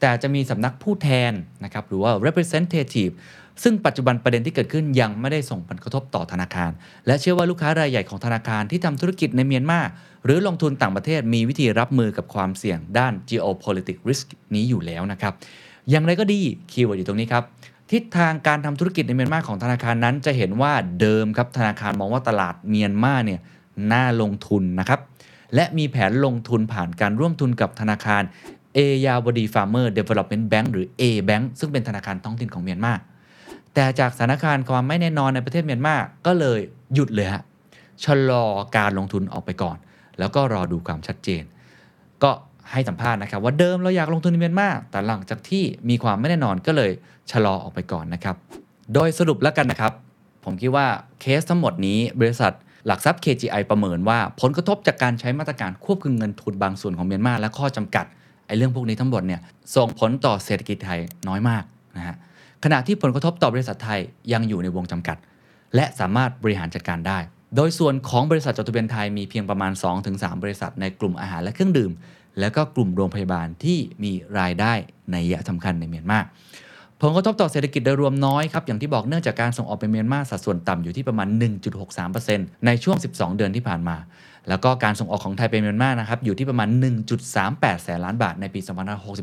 [0.00, 1.32] แต่จะมีสำนักผู้แทน
[1.64, 3.12] นะครับหรือว่า representative
[3.62, 6.70] ซึ่งปัจจุบันประเด็นที่เกิดขึ้นยังไม่ได้ส่งผลกระทบต่อธนาคาร
[7.06, 9.80] และเชื่อว่าลูกค้ารายใหญ่ของธนาคารที่ทำธุรกิจในเมียนมา
[10.24, 15.32] หรือลงทุนต่างประเทศมีวิธีรับมือกับความเสี่ยงด้าน geopolitical risk นี้อยู่แล้วนะครับ
[15.90, 16.40] อย่างไรก็ดี
[16.70, 17.44] keyword อยู่ตรงนี้ครับ
[17.92, 23.40] ทิศทางการทำธุรกิจในเมียนมาของธนาคารนั้น จะเห็นว่าเดิมครับธนาคารมองว่าตลาดเมียนมาเนี่ย
[23.92, 25.00] น่าลงทุนนะครับ
[25.54, 28.22] และมีแผนลงทุนผ่านการร่วมทุนกับธนาคาร
[28.74, 32.92] Ayeyarwaddy Farmers Development Bank หรือ A Bank ซึ่งเป็นธนาคารท้องถิ่นของเมียนมา
[33.78, 35.94] แต่จากสถานการณ์ความไม่แน่นอนในประเทศเมียนมา
[36.26, 36.60] ก็เลย
[36.94, 37.42] หยุดเลยฮะ
[38.04, 38.44] ชะลอ
[38.76, 39.76] การลงทุนออกไปก่อน
[40.18, 41.42] แล้วก็รอดูความชัดเจน
[42.22, 42.30] ก็
[42.72, 46.90] ให้สัมภาษณ์นะครับ ว่าเดิมเราอยากลงทุนในเมียนมาแต่หลังจากที่มีความไม่แน่นอนก็เลย
[47.30, 48.36] ชะลอออกไปก่อนนะครับ
[48.94, 49.92] โดยสรุปแล้วกันนะครับ
[50.44, 50.86] ผมคิดว่า
[51.20, 52.52] เคสทั้งหมดนี้บริษัท
[52.86, 58.04] หลักทรัพย์ KGI ประเมินว่าผลกระทบจากการใช้มาตรการควบคุมเงินทุนบางส่วนของเมียนมาและข้อจำกัด
[58.46, 59.40] ไอ้เรื่องพวกนี้ทั้งหมดเนี่ย
[59.76, 61.64] ส่งผลต่อเศรษฐกิจไทยน้อยมาก
[61.96, 62.16] นะฮะ
[62.64, 64.00] ขณะที่ผลกระทบต่อบริษัทไทย
[64.32, 65.16] ยังอยู่ในวงจำกัด
[65.74, 67.18] และสามารถบริหารจัดการได้
[67.56, 69.72] โดยส่วนของบริษัทจดทะเบียนไทยมีเพียงประมาณ
[70.06, 71.92] 2-3 บริษัทในกลุ่มอาหารและเครื่องดื่ม
[72.40, 74.72] แล้วก็กลุ่มโรงพยาบาลที่มีรายได้
[75.12, 76.18] ในยะสำคัญในเมียนมา
[77.02, 81.28] ผลกระทบต่อเศรษฐกิจโดยรวมน้อยครับ อย่างที่บอกเนื่องจากการส่งออกไปเมียนมาสัดส่วนต่ำอยู่ที่ประมาณ
[81.96, 83.96] 1.63%ในช่วง 12 เดือนที่ผ่านมา
[84.48, 86.68] แล้วก็การส่งออกของไทยไปเมียนมานะครับอยู่ที่ประมาณ
[87.26, 88.60] 1.38 แสนล้านบาทในปี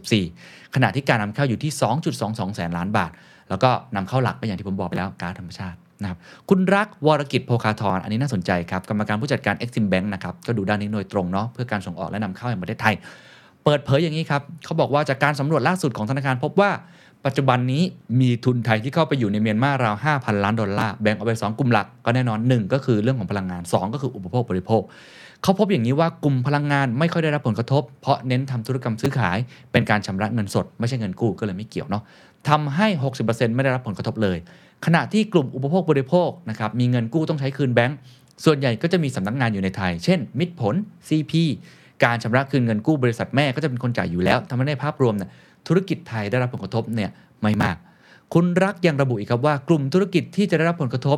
[0.06, 1.72] 2564 ขณะที่การนำเข้าอยู่ที่
[2.14, 3.12] 2.22 แสนล้านบาท
[3.50, 6.18] แล้วก็นำเข้าหลักไปอย่างที่ผมบอกไปแล้วก๊าซธรรมชาตินะครับ
[6.50, 12.96] คุณรักวรกิจโภคาธรอันนี้น่าสนใจครับกรรมการผู้จัดการ Exim Bank นะครับก็ดูด้านนี้โดยตรงเนาะเพื่อการส่งออกและนำเข้าแห่งประเทศไทย
[13.64, 16.72] เปิดเผยอย่างนี้ครับเขาบอกว่าจากการสำรวจล่าสุดของธนาคารพบว่า
[17.26, 17.84] ปัจจุบันนี้
[18.20, 24.82] มีทุนไทยที่เข้าไปอยู่ในเมียนมาราว 5,000 ล้านดอลลาร์แบ่งออกเป็น2กลุ่มหลักก็แน่นอน 1 ก็คือเรื่องของพลังงาน 2 ก็คืออุปโภคบริโภค
[25.44, 29.38] เขาพบอย่างนี้ว่ากลุ่มพลังงานไม่ค่อยได้รับผลกระทบ เพราะเน้นทำธุรกรรมซื้อขาย
[29.72, 32.04] เป็นการชำระเงินสด ไม่ใช่เงินกู้ก็เลยไม่เกี่ยวเนาะ
[32.50, 32.88] ทำให้
[33.22, 34.38] 60%ไม่ได้รับผลกระทบเลย
[34.86, 37.98] ขณะที่กลุ่มอุปโภคบริโภคนะครับมีเงินกู้ต้องใช้คืนแบงก์
[38.46, 40.76] ส่วนใหญ่ก็จะมีสำนักงานอยู่ในไทย เช่น มิตรผล
[41.08, 41.34] CP
[42.04, 45.30] การชำระคืนเงินกู้บริษัทแม่ก็จะเป็นคนจ่ายอยู่แล้วทำให้ในภาพรวมเนี่ย
[45.68, 47.10] ธุรกิจไทยได้รับผลกระทบเนี่ย
[47.42, 47.78] ไม่มาก
[48.34, 51.18] คุณรักยังระบุอีกครับว่ากลุ่มธุรกิจที่จะได้รับผลกระทบ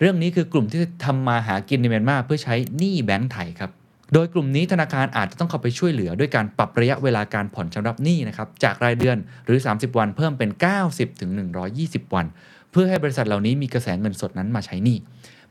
[0.00, 3.70] เรื่องนี้คือกลุ่มที่ทำมาหากินในเมียนมาเพื่อใช้หนี้แบงก์ไทยครับ
[4.12, 10.50] โดยกลุ่มนี้ธนาคารอาจจะต้องเข้าไปช่วยเหลือ ด้วยการปรับระยะเวลาการผ่อนชำระหนี้นะครับจากรายเดือนหรือ 30 วันเพิ่มเป็น
[10.84, 11.30] 90ถึง
[11.72, 12.26] 120 วัน
[12.72, 14.96] เพื่อให้บริษัทเหล่านี้มีกระแสเงินสดนั้นมาใช้หนี้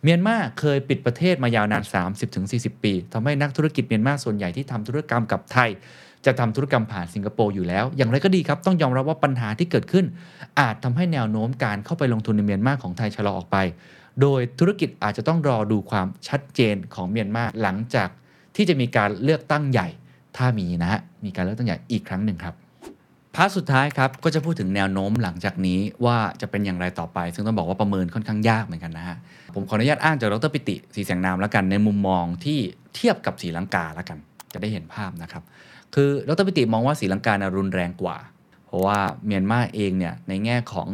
[0.03, 1.84] เมียนมาเคยปิดประเทศมายาวนาน
[2.34, 5.70] 30-40 ปีทำให้นักธุรกิจเมียนมาส่วนใหญ่ที่ทำธุรกรรมกับไทย
[6.25, 10.06] จะทำธุรกรรมผ่านสิงคโปร์อยู่แล้ว อย่างไรก็ดีครับ ต้องยอมรับว่าปัญหาที่เกิดขึ้น
[10.59, 13.58] อาจทำให้แนวโน้มการเข้าไปลงทุนในเมียนมาของไทยชะลอออกไป
[14.22, 18.09] โดยธุรกิจอาจจะต้องรอดูความชัดเจนของเมียนมาหลังจาก
[18.56, 19.88] ที่จะมีการเลือกตั้งใหญ่
[20.38, 22.56] ถ้ามีนะฮะ มีการเลือกตั้งใหญ่อีกครั้งหนึ่งครับ
[23.35, 29.17] part สุดท้ายครับ ก็จะพูดถึงแนวโน้มหลังจากนี้ว่าจะเป็นอย่างไรต่อไป ซึ่งต้องบอกว่าประเมินค่อนข้างยากเหมือนกันนะฮะ
[29.56, 32.59] ผมขออนุญาตอ้างจากดรปิติศรีแสงนามแล้วกันในมุมมองที่
[32.95, 34.17] เทียบกับศรีลังกาแล้วกัน
[34.53, 35.43] จะได้เห็นภาพนะครับ
[35.95, 38.18] คือดรปิติมองว่าศรีลังกาน่ะรุนแรงกว่า
[38.68, 40.90] เพราะว่าเมียนมาเองเนี่ยในแง่ของ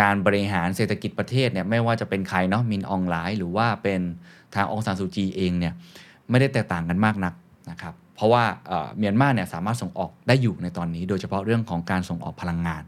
[0.00, 4.00] การบริหารเศรษฐกิจประเทศเนี่ยไม่ว่าจะเป็นใครเนาะมินอองไลน์หรือว่าเป็น
[4.54, 5.72] ทางองซานซูจีเองเนี่ย
[6.30, 7.34] ไม่ได้แตกต่างกันมากนัก
[7.70, 8.44] นะครับเพราะว่า
[8.98, 12.82] เมียนมาเนี่ยสามารถส่งออกได้อยู่ในตอนนี้ โดยเฉพาะเรื่องของการส่งออกพลังงาน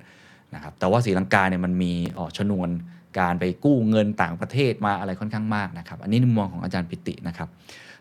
[0.54, 2.68] นะครับแต่ว่าศรีลังกาเนี่ยมันมีอ่อชนวน
[3.18, 7.48] การไปกู้เงินต่างประเทศมาอะไรค่อนข้างมากนะครับ อันนี้ในมุมมองของอาจารย์ปิตินะครับ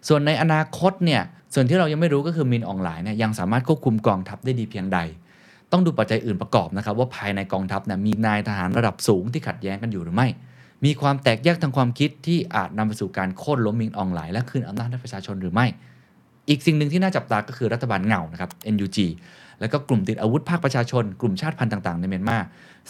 [0.08, 1.22] ส่วนในอนาคตเนี่ย
[1.54, 5.00] ส่วนที่เรายังไม่รู้ก็คือมินออนไลน์เนี่ยยังสามารถควบคุมกองทัพได้ดีเพียงใด
[5.72, 10.28] ต้องดูปัจจัยอื่นประกอบนะครับว่าภายในกองทัพเนี่ยมีนายทหารระดับสูงที่ขัดแย้งกันอยู่หรือไม่
[10.86, 15.66] มีความแตกแยกทางความคิดที่อาจนำไปสู่การโค่นล้มมินออนไลน์และคืนอำนาจให้ประชาชนหรือไม่
[16.50, 18.98] อีกสิ่งหนึ่งที่น่าจับตาก็คือรัฐบาลเงานะครับ NUG
[19.60, 22.38] แล้วก็กลุ่มติดอาวุธภาคประชาชน กลุ่มชาติพันธุ์ต่างๆ ในเมียนมา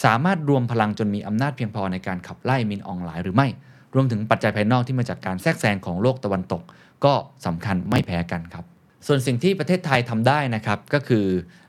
[0.03, 3.47] สามารถรวมพลังจนมีอำนาจเพียงพอในการขับไล่มินออนไลน์หรือไม่
[3.93, 6.61] รวมถึงปัจจัยภายนอกที่มาจากการแทรกแซงของโลกตะวันตก
[7.05, 7.13] ก็
[7.45, 8.65] สำคัญไม่แพ้กันครับ
[9.07, 11.25] ส่วนสิ่งที่ประเทศไทยทำได้นะครับก็คือ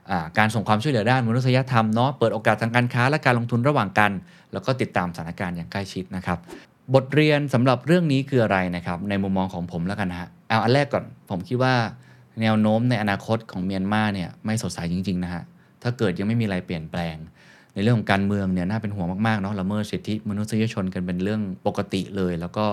[0.09, 4.11] อการส่งความช่วยเหลือด้านมนุษยธรรมเนาะเปิดโอกาสทางการค้าและการลงทุนระหว่างกัน
[4.53, 6.37] แล้วก็ติดตามสถานการณ์อย่างใกล้ชิดนะครับ
[6.93, 11.73] บทเรียนสำหรับเรื่องนี้คืออะไรนะครับในมุมมองของผมแล้วกันฮะเอาอันแรกก่อนผมคิดว่า
[12.41, 15.43] แนวโน้มในอนาคตของเมียนมาเนี่ยไม่สดใสจริงๆนะฮะ
[15.83, 17.15] ถ้าเกิดยังไม่มีอะไรเปลี่ยนแปลง
[17.73, 22.65] ในเรื่องของการเมืองเนี่ยน่าเป็นห่วงมากๆเนาะละเมิดสิทธิมนุษยชนกันเป็นเรื่องปกติเลย แล้วก็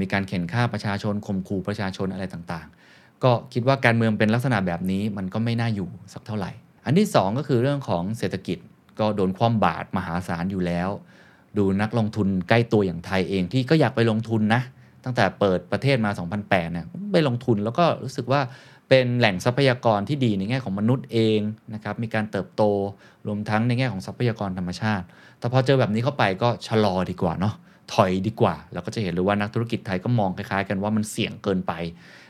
[0.00, 6.50] มีการเข็นฆ่าประชาชนข่มขู่ประชาชนอะไรต่างๆ ก็คิดว่าการเมืองเป็นลักษณะแบบนี้มันก็ไม่น่าอยู่สักเท่าไหร่
[6.84, 8.58] อันที่ 2 ก็คือเรื่องของเศรษฐกิจ
[8.98, 10.90] ก็โดนคว่ำบาตรมหาศาลอยู่แล้ว
[11.58, 14.62] ดูนักลงทุนใกล้ตัวอย่างไทยเองที่ก็อยากไปลงทุนนะ
[15.04, 16.10] ตั้งแต่เปิดประเทศมา
[16.42, 18.40] 2008เนี่ยไปลงทุนแล้วก็รู้สึกว่า
[18.88, 21.40] เป็นแหล่งทรัพยากรที่ดีในแง่ของมนุษย์เอง
[21.74, 22.62] นะครับ มีการเติบโต
[23.26, 25.06] รวมทั้งในแง่ของทรัพยากรธรรมชาติ
[25.38, 27.54] แต่พอเจอแบบนี้เข้าไปก็ชะลอดีกว่าเนาะ
[27.94, 31.72] ถอยดีกว่าแล้วก็จะเห็นเลยว่านักธุรกิจไทยก็มองคล้ายๆ กันว่ามันเสี่ยงเกินไป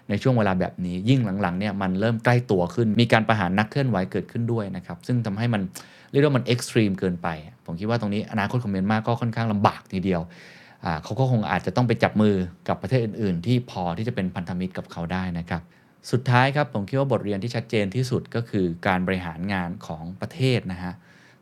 [0.08, 5.62] ในช่วงเวลาแบบนี้ ยิ่งหลังๆเนี่ยมันเริ่มใกล้ตัวขึ้น มีการประหารนักเคลื่อนไหวเกิดขึ้นด้วยนะครับซึ่งทำให้มัน
[6.10, 7.28] เรียกว่ามันเอ็กซ์ตรีมเกินไป
[7.66, 10.20] ผมคิดว่าตรงนี้อนาคตของเมียนมาก็ค่อนข้างลำบากทีเดียว
[11.04, 12.34] เขาก็คงอาจจะต้องไปจับมือ
[12.68, 15.62] กับประเทศอื่น ๆ ที่พอที่จะเป็นพันธมิตรกับเขาได้นะครับ
[16.10, 20.92] สุดท้ายครับผมคิดว่าบทเรียนที่ชัดเจนที่สุดก็คือการบริหารงานของประเทศนะฮะ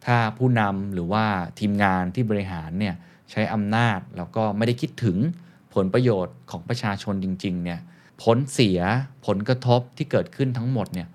[0.06, 1.24] ถ้าผู้นำหรือว่า
[1.58, 2.94] ทีมงานที่บริหารเนี่ย
[3.31, 5.16] ใช้อำนาจแล้วก็ไม่ได้คิดถึง
[5.74, 7.81] ผลประโยชน์ของประชาชนจริงๆเนี่ย
[8.23, 8.81] ผลเสีย
[9.26, 11.08] ผลกระทบที่เกิดขึ้นทั้งหมดเนี่ย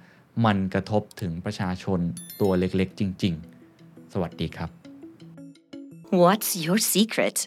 [0.45, 1.99] มันกระทบถึงประชาชน
[2.41, 3.33] ตัวเล็กๆ จริง
[3.73, 4.69] ๆ สวัสดีครับ
[6.21, 7.37] What's your secret?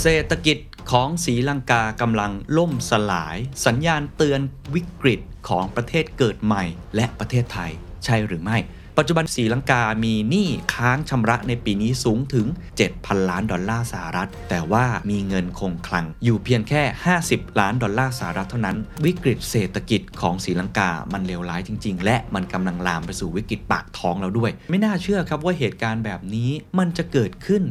[0.00, 0.58] เศรษฐกิจ
[0.94, 3.36] ของศรีลังกากำลังล่มสลาย
[3.66, 4.40] สัญญาณเตือน
[4.74, 6.64] วิกฤตของประเทศเกิดใหม่
[6.96, 7.70] และประเทศไทย
[8.04, 8.58] ใช่หรือไม่
[8.98, 12.46] ปัจจุบันศรีลังกามีหนี้ค้างชำระในปีนี้สูงถึง
[12.88, 16.82] 7,000 ล้านดอลลาร์สหรัฐ แต่ว่ามีเงินคงคลัง อยู่เพียงแค่
[17.20, 27.64] 50 ล้านดอลลาร์สหรัฐเท่านั้น วิกฤตเศรษฐกิจของศรีลังกามันเลวร้ายจริง ๆ และมันกำลังลามไปสู่วิกฤตปากท้องแล้วด้วย ไม่น่าเชื่อครับว่าเหตุการณ์แบบนี้มันจะเกิดขึ้น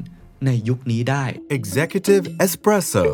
[0.45, 1.24] ในยุคนี้ได้
[1.57, 3.06] Executive Espresso.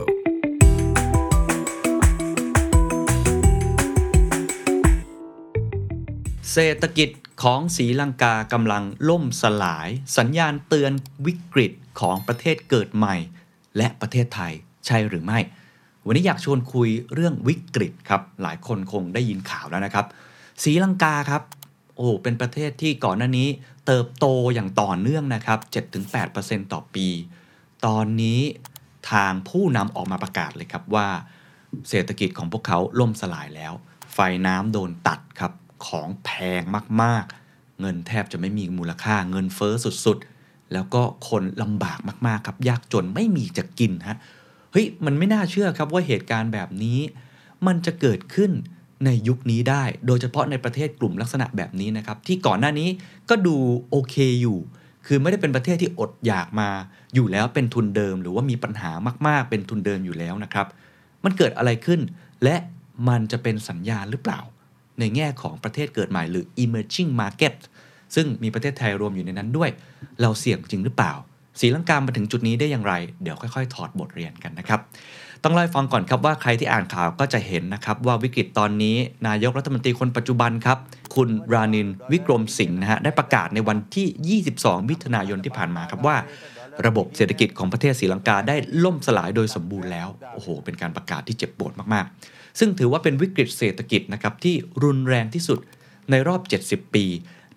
[6.51, 7.09] เศรษฐกิจ
[7.43, 10.91] ของศรีลังกากำลังล่มสลาย สัญญาณเตือน
[11.25, 13.15] วิกฤตของประเทศเกิดใหม่
[13.77, 14.53] และประเทศไทย
[14.85, 15.39] ใช่หรือไม่
[16.05, 20.05] วันนี้อยากชวนคุยเรื่องวิกฤตครับ หลายคนคงได้ยินข่าวแล้วนะครับ
[20.63, 21.41] ศรีลังกาครับ
[21.97, 23.47] โอ้เป็นประเทศที่ก่อนหน้านี้
[23.85, 25.59] เติบโตอย่างต่อเนื่องนะครับ
[26.15, 27.07] 7-8%ต่อปี
[27.85, 28.39] ตอนนี้
[29.11, 31.07] ทางผู้นำออกมาประกาศเลยครับว่า
[31.89, 33.73] เศรษฐกิจของพวกเขาล่มสลายแล้ว
[34.13, 35.51] ไฟน้ำโดนตัดครับ
[35.87, 36.29] ของแพ
[36.59, 36.61] ง
[37.01, 39.73] มากๆ เงินแทบจะไม่มีมูลค่าเงินเฟอ้อ
[40.05, 44.17] สุดๆ แล้วก็คนลำบากมากๆครับ ยากจนไม่มีจะกินฮะ
[44.71, 46.99] เฮ้ยมันไม่น่าเชื่อครับว่าเหตุการณ์แบบนี้
[47.67, 48.51] มันจะเกิดขึ้น
[49.05, 52.89] ในยุคนี้ได้ โดยเฉพาะในประเทศกลุ่มลักษณะแบบนี้นะครับ ที่ก่อนหน้านี้
[53.29, 53.55] ก็ดู
[53.89, 54.57] โอเคอยู่
[55.07, 56.69] คือไม่ได้เป็นประเทศที่อดอยากมา
[57.13, 58.91] อยู่แล้วเป็นทุนเดิม หรือว่ามีปัญหา
[59.27, 60.67] มาก ๆ เป็นทุนเดิมอยู่แล้วนะครับ
[61.23, 61.99] มันเกิดอะไรขึ้น
[62.43, 62.55] และ
[63.07, 64.39] มันจะเป็นสัญญาณหรือเปล่า
[64.99, 67.55] ในแง่ของประเทศเกิดใหม่หรือ emerging market
[68.15, 69.69] ซึ่งมีประเทศไทยรวมอยู่ในนั้นด้วย
[70.21, 71.13] เราเสี่ยงจริงหรือเปล่า
[71.59, 74.79] ศรีลังกามาถึงจุดนี้ได้อย่างไร เดี๋ยวค่อย ๆ ถอดบทเรียนกันนะครับ
[75.43, 78.95] ต้องเล่าฟังก่อนครับว่าใครที่อ่านข่าวก็จะเห็นนะครับว่าวิกฤตตอนนี้
[79.27, 80.77] นายกรัฐมนตรีคนปัจจุบันครับ
[81.15, 86.15] คุณรานินวิกรมสิงห์นะฮะได้ประกาศในวันที่ 22 มิถุนายนที่ผ่านมาครับว่า
[86.85, 95.59] ระบบเศรษฐกิจของประเทศศรีลังกาได้ล่มสลายโดยสมบูรณ์แล้วโอ้โห เป็นการประกาศที่เจ็บปวดมากๆ ซึ่งถือว่าเป็นวิกฤตเศรษฐกิจนะครับที่รุนแรงที่สุด
[96.11, 97.05] ในรอบ 70 ปี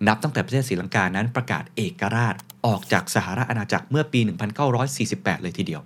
[0.07, 2.35] นับตั้งแต่ประเทศศรีลังกานั้นประกาศเอกราช
[2.65, 4.19] ออกจากสหราชอาณาจักรเมื่อปี
[4.81, 5.81] 1948 เลยทีเดียว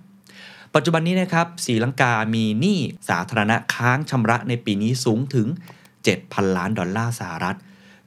[0.74, 2.78] ปัจจุบันนี้นะครับศรีลังกามีหนี้
[3.08, 5.46] สาธารณะค้างชำระในปีนี้สูงถึง
[6.02, 7.56] 7,000 ล้านดอลลาร์สหรัฐ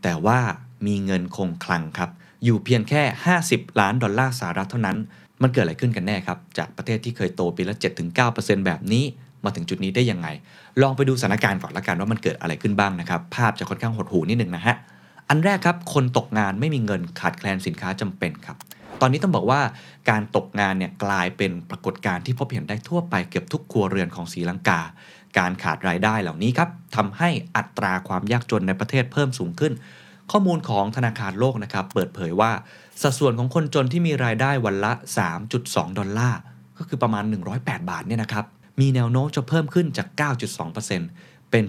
[0.03, 0.39] แต่ว่า
[0.85, 2.09] มีเงินคงคลังครับ
[2.43, 3.03] อยู่เพียงแค่
[3.41, 4.97] 50 ล้านดอลลาร์สหรัฐเท่านั้น
[5.41, 7.75] มันเกิดอะไรขึ้นกันแน่ครับ จากประเทศที่เคยโตปีละ
[8.19, 9.03] 7-9%แบบนี้
[9.43, 10.27] มาถึงจุดนี้ได้ยังไง
[10.81, 14.75] ลองไปดูสถานการณ์ก่อนละกันว่ามันเกิดอะไรขึ้นบ้างนะครับ ภาพจะค่อนข้างหดหูนิดนึงนะฮะ
[15.29, 18.57] อันแรกครับ คนตกงานไม่มีเงินขาดแคลนสินค้าจำเป็นครับ
[19.01, 19.61] ตอนนี้ต้องบอกว่า
[20.09, 24.81] การตกงานเนี่ยกลายเป็นปรากฏการณ์ที่พบเห็นได้ทั่วไปเกือบทุกครัวเรือนของศรีลังกา
[25.37, 29.73] การขาดรายได้เหล่านี้ครับทำให้อัตราความยากจนในประเทศเพิ่มสูงขึ้น
[30.31, 32.51] ข้อมูลของธนาคารโลกนะครับเปิดเผยว่า
[33.01, 34.91] สัดส่วนของคนจนที่มีรายได้วันละ
[35.45, 36.39] 3.2 ดอลลาร์
[36.77, 37.23] ก็คือประมาณ
[37.57, 38.45] 108 บาทเนี่ยนะครับ
[38.79, 40.07] มีแนวโน้มจะเพิ่มขึ้นจาก
[40.79, 41.63] 9.2%เป็น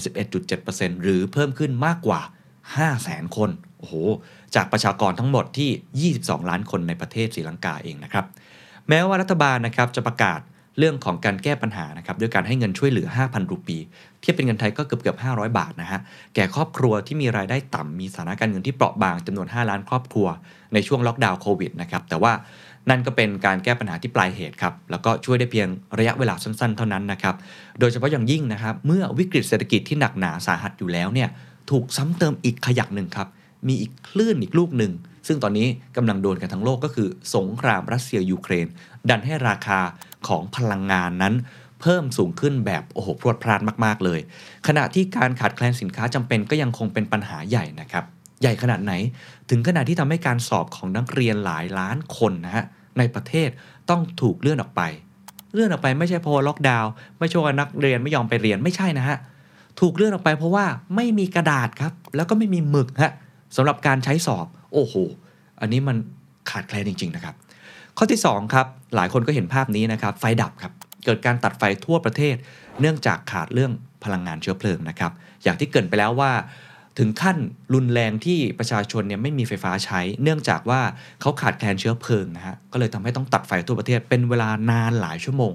[0.48, 2.20] 11.7%หรือเพิ่มขึ้นมากกว่า
[2.74, 3.94] 500,000คน โอ้โห
[4.54, 8.24] จากประชากรทั้งหมดที่ 22 ล้านคนในประเทศศรีลังกาเองนะครับ
[8.88, 10.40] แม้ว่ารัฐบาลนะครับจะประกาศ
[10.78, 13.78] เรื่องของการแก้ปัญหานะครับด้วยการให้เงินช่วยเหลือ 5,000 รูปี
[14.20, 16.00] เทียบเป็นเงินไทยก็เกือบเกือบ500 บาทนะฮะ
[16.34, 20.26] แก่ครอบครัวที่มีรายได้ต่ำมีสถานการเงินที่เปราะบางจำนวน 5 ล้านครอบครัว
[20.74, 22.32] ในช่วงล็อกดาวน์โควิดนะครับ แต่ว่า
[22.90, 27.34] นั่นก็เป็นการแก้ปัญหาที่ปลายเหตุครับ แล้วก็ช่วยได้เพียงระยะเวลาสั้นๆ เท่านั้นนะครับ
[27.80, 31.28] โดยเฉพาะอย่างยิ่งนะครับ เมื่อวิกฤตเศรษฐกิจที่หนักหนาสาหัสอยู่แล้วเนี่ย
[31.70, 33.28] ถูกซ้ำเติมอีกขยักหนึ่งครับ
[33.68, 34.92] มีอีกคลื่นอีกลูกหนึ่ง
[35.26, 38.66] ซึ่งตอนนี้กำลังโดนกันทั้งโลกก็คือสงครามรัสเซียยูเครน
[39.08, 39.80] ดันให้ราคา
[40.28, 41.34] ของพลังงานนั้น
[41.80, 44.20] เพิ่มสูงขึ้นแบบโอ้โหพรวดพราดมากๆเลย
[44.66, 48.04] ขณะที่การขาดแคลนสินค้าจำเป็นก็ยังคงเป็นปัญหาใหญ่นะครับ
[48.42, 48.92] ใหญ่ขนาดไหน
[49.50, 52.64] ถึงขนาดที่ทำให้การสอบของนักเรียนหลายล้านคนนะฮะ
[52.98, 53.48] ในประเทศ
[53.90, 54.82] ต้องถูกเลื่อนออกไป
[55.52, 59.16] เลื่อนออกไปไม่ใช่เพราะล็อกดาวน์ไม่ใช่ว่านักเรียนไม่ยอมไปเรียนไม่ใช่นะฮะ
[59.80, 60.64] ถูกเลื่อนออกไปเพราะว่า
[60.96, 63.12] ไม่มีกระดาษครับ แล้วก็ไม่มีหมึกฮะ
[63.56, 64.94] สำหรับการใช้สอบ โอ้โห
[65.60, 65.96] อันนี้มัน
[66.50, 67.34] ขาดแคลนจริง ๆ นะครับ
[67.96, 70.72] ข้อที่ 2 ครับ หลายคนก็เห็นภาพนี้นะครับ ไฟดับครับ
[71.04, 72.36] เกิดการตัดไฟทั่วประเทศ
[72.80, 73.72] เนื่องจากขาดเรื่อง
[74.04, 76.32] พลังงานเชื้อเพลิงนะครับ อย่างที่เกินไปแล้วว่า
[76.98, 77.36] ถึงขั้น
[77.74, 80.80] รุนแรงที่ประชาชนเนี่ยไม่มีไฟฟ้าใช้ เนื่องจากว่า
[81.20, 85.54] เขาขาดแคลนเชื้อเพลิงนะฮะ ก็เลยทำให้ต้องตัดไฟทั่วประเทศเป็นเวลานานหลายชั่วโมง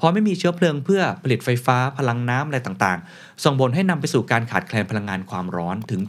[0.00, 6.00] พอไม่มีเชื้อเพลิงเพื่อผลิตไฟฟ้าพลังน้ำอะไรต่างๆ ส่งผลให้นำไปสู่การขาดแคลนพลังงานความร้อนถึง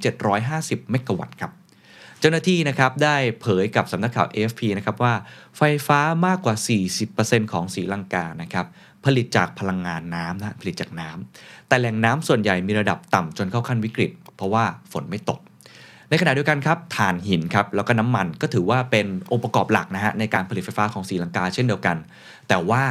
[0.41, 1.51] 750 เมกะวัตต์ครับ
[2.19, 5.13] เจ้าหน้าที่นะครับได้เผยกับสำนักข่าว AFP นะครับว่า
[5.57, 6.55] ไฟฟ้ามากกว่า
[7.03, 8.65] 40%ของศรีลังกานะครับ
[9.05, 15.39] ผลิตจากพลังงานน้ำนะผลิตจากน้ำแต่แหล่งน้ำส่วนใหญ่มีระดับต่ำจนเข้าขั้นวิกฤต เพราะว่าฝนไม่ตก
[16.09, 21.97] ในขณะเดียวกันครับถ่านหินครับแล้วก็น้ำมันก็ถือว่าเป็นองค์ประกอบหลักนะฮะในการผลิตไฟฟ้าของศรีลังกาเช่นเดียวกัน
[22.47, 22.83] แต่ว่า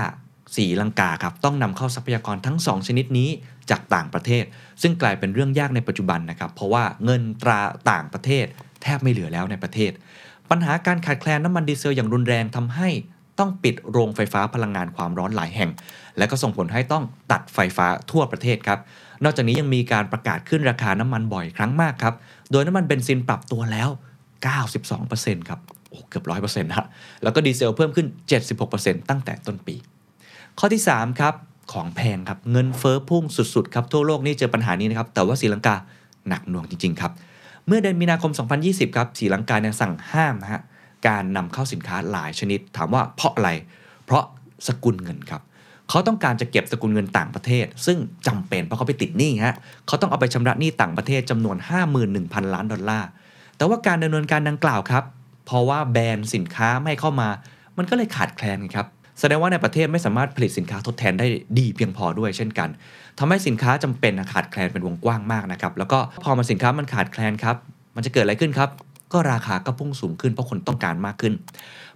[0.55, 3.28] ศรีลังกาครับต้องนำเข้าทรัพยากรทั้ง 2 ชนิดนี้
[3.70, 4.44] จากต่างประเทศ
[4.83, 7.60] ซึ่งกลายเป็นเรื่องยากในปัจจุบันนะครับ เพราะว่าเงินตรา
[7.91, 8.44] ต่างประเทศ
[8.83, 9.92] แทบไม่เหลือแล้วในประเทศ
[10.50, 12.89] ปัญหาการขาดแคลนน้ำมันดีเซลอย่างรุนแรงทำให้
[13.39, 15.70] ต้องปิดโรงไฟฟ้าพลังงานความร้อนหลายแห่ง
[16.18, 18.78] และก็ส่งผลให้ต้องตัดไฟฟ้าทั่วประเทศครับ
[19.25, 22.15] นอกจากนี้ยังมีการประกาศขึ้นราคาน้ำมันบ่อยครั้งมากครับ
[22.52, 23.89] โดยน้ำมันเบนซินปรับตัวแล้ว
[24.68, 25.60] 92%ครับ
[25.91, 26.86] โอ้เกือบ 100%นะ
[27.23, 28.07] แล้วก็ดีเซลเพิ่มขึ้น
[28.58, 29.75] 76%ตั้งแต่ต้นปี
[30.59, 31.35] ข้อที่ 3 ครับ
[31.73, 35.76] ของแพงครับ เงินเฟ้อพุ่งสุดๆครับทั่วโลกนี่เจอปัญหานี้นะครับ แต่ว่าศรีลังกา
[36.28, 37.12] หนักหน่วงจริงๆครับ
[37.67, 38.33] เมื่อเดือนมีนาคม
[38.65, 40.62] 2020 ครับศรีลังกาเนี่ยสั่งห้ามนะฮะ
[41.09, 43.51] การนำเข้าสินค้าหลายชนิด ถามว่าเพราะอะไร
[44.05, 44.25] เพราะ
[44.67, 45.43] สกุลเงินครับ
[45.89, 51.57] เขาต้องการจะเก็บสกุลเงินต่างประเทศ ซึ่งจำเป็นเพราะเขาไปติดหนี้ฮะเขาต้องเอาไปชำระหนี้ต่างประเทศจำนวน
[52.05, 53.09] 51,000 ล้านดอลลาร์
[53.57, 55.05] แต่ว่าการดำเนินการดังกล่าวครับ
[55.47, 57.28] เพราะว่าแบรนด์สินค้าไม่เข้ามา
[57.76, 58.86] มันก็เลยขาดแคลนครับ
[59.20, 61.27] แสดงว่าในประเทศไม่สามารถผลิตสินค้าทดแทนได้
[61.59, 62.69] ดีเพียงพอด้วยเช่นกัน
[63.19, 67.57] ทำให้สินค้าจำเป็นขาดแคลนเป็นวงกว้างมากนะครับ แล้วก็พอมาสินค้ามันขาดแคลนครับ
[67.97, 68.70] มันจะเกิดอะไรขึ้นครับ
[69.12, 71.35] ก็ราคาก็พุ่งสูงขึ้นเพราะคนต้องการมากขึ้น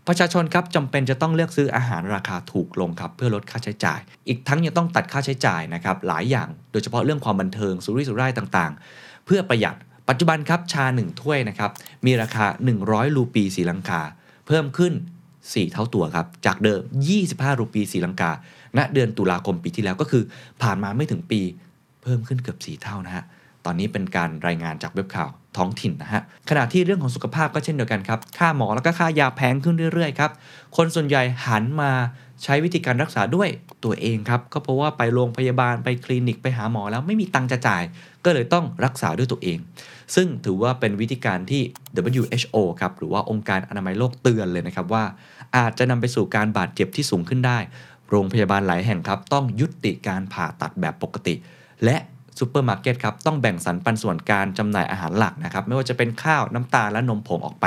[0.06, 9.76] ประชาชนครับจำเป็นจะต้องเลือกซื้ออาหารราคาถูกลงครับเพื่อลดค่าใช้จ่าย อีกทั้งยังต้องตัดค่าใช้จ่ายนะครับหลายอย่าง โดยเฉพาะเรื่องความบันเทิงสุรุ่ยสุร่ายต่างๆ เพื่อประหยัด
[10.08, 11.70] ปัจจุบันครับชา 1 ถ้วยนะครับ
[12.06, 12.46] มีราคา
[12.80, 14.02] 100 รูปีศรีลังกา
[14.46, 14.92] เพิ่มขึ้น
[15.42, 16.80] 4 เท่าตัวครับ จากเดิม
[17.20, 18.30] 25 รูปีศรีลังกา
[18.78, 20.22] ณ เดือนตุลาคมปีที่แล้วก็คือ
[20.62, 21.40] ผ่านมาไม่ถึงปี
[22.02, 23.24] เพิ่มขึ้นเกือบ 4 เท่านะฮะ
[23.64, 30.30] ตอนนี้เป็นการรายงานจากเว็บข่าวท้องถิ่นนะฮะ ขณะที่เรื่องของสุขภาพก็เช่นเดียวกันครับ ค่าหมอแล้วก็ค่ายาแพงขึ้นเรื่อยๆครับ
[30.76, 31.90] คนส่วนใหญ่หันมา
[32.44, 33.48] ใช้วิธีการรักษาด้วย
[33.84, 37.82] ตัวเองครับ ก็เพราะว่าไปโรงพยาบาลไปคลินิกไปหาหมอแล้วไม่มีตังค์จะจ่าย
[38.24, 39.58] ก็เลยต้องรักษาด้วยตัวเอง
[40.14, 41.62] ซึ่งถือว่าเป็นวิธีการที่
[42.10, 45.04] WHO ครับหรือว่าองค์การอนามัยโลกเตือนเลยนะครับว่า
[45.56, 47.58] อาจจะนำไปสู่การบาดเจ็บที่สูงขึ้นได้
[48.10, 51.34] โรงพยาบาลหลายแห่งครับต้องยุติการผ่าตัดแบบปกติ
[51.84, 51.96] และ
[52.38, 57.66] ซูเปอร์มาร์เก็ตครับต้องแบ่งสรรปันส่วนการจำหน่ายอาหารหลักนะครับไม่ว่าจะเป็นข้าวน้ำตาลและนมผงออกไป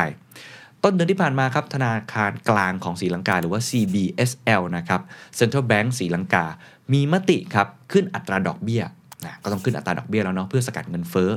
[0.83, 5.01] ต้นเดือนที่ผ่านมาครับธนาคารกลางของศรีลังกาหรือว่า CBSL นะครับ
[5.40, 6.45] Central Bank ศรีลังกา
[6.93, 8.83] มีมติครับขึ้นอัตราดอกเบี้ย
[9.27, 11.30] นะก็ต้องขึ้นอัตราดอกเบี้ยแล้วเนาะเพื่อสกัดเงินเฟ้อ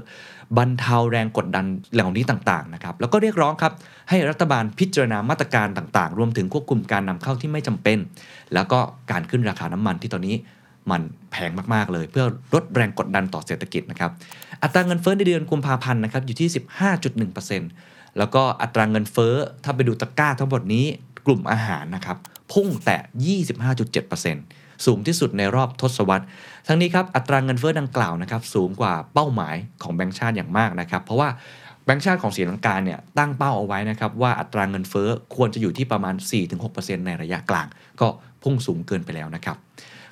[0.57, 3.73] บรรเทาแรงกดดันเหล่านี้ต่างๆนะครับแล้วก็เรียกร้องครับ
[4.09, 7.99] ให้รัฐบาลพิจารณามาตรการต่างๆ รวมถึงควบคุมการนำเข้าที่ไม่จำเป็น
[8.55, 8.79] แล้วก็
[9.11, 10.37] การขึ้นราคาน้ำมันที่ตอนนี้
[10.91, 12.25] มันแพงมากๆเลย เพื่อ
[12.55, 14.11] ลดแรงกดดันต่อเศรษฐกิจนะครับ
[14.63, 16.49] อัตราเงินเฟ้อในเดือนกุมภาพันธ์นะครับอยู่ที่
[17.33, 19.35] 15.1%แล้วก็อัตราเงินเฟ้อ
[19.65, 20.85] ถ้าไปดูตะกร้าทั้งหมดนี้
[21.27, 22.17] กลุ่มอาหารนะครับ
[22.53, 22.99] พุ่งแตะ
[23.77, 26.27] 25.7% สูงที่สุดในรอบทศวรรษ
[26.67, 31.29] ทั้งนี้ครับอัตราเงินเฟ้อดังกล่าวนะครับสูงกว่าเป้าหมายของแบงก์ชาติอย่างมากนะครับ เพราะว่า
[31.85, 36.15] แบงก์ชาติของศรีลังกาเนี่ยตั้งเป้าเอาไว้นะครับว่าอัตราเงินเฟ้อควรจะอยู่ที่ประมาณ
[36.61, 37.67] 4-6%ในระยะกลาง
[38.01, 38.09] ก็
[38.43, 39.57] พุ่งสูงเกินไปแล้วนะครับ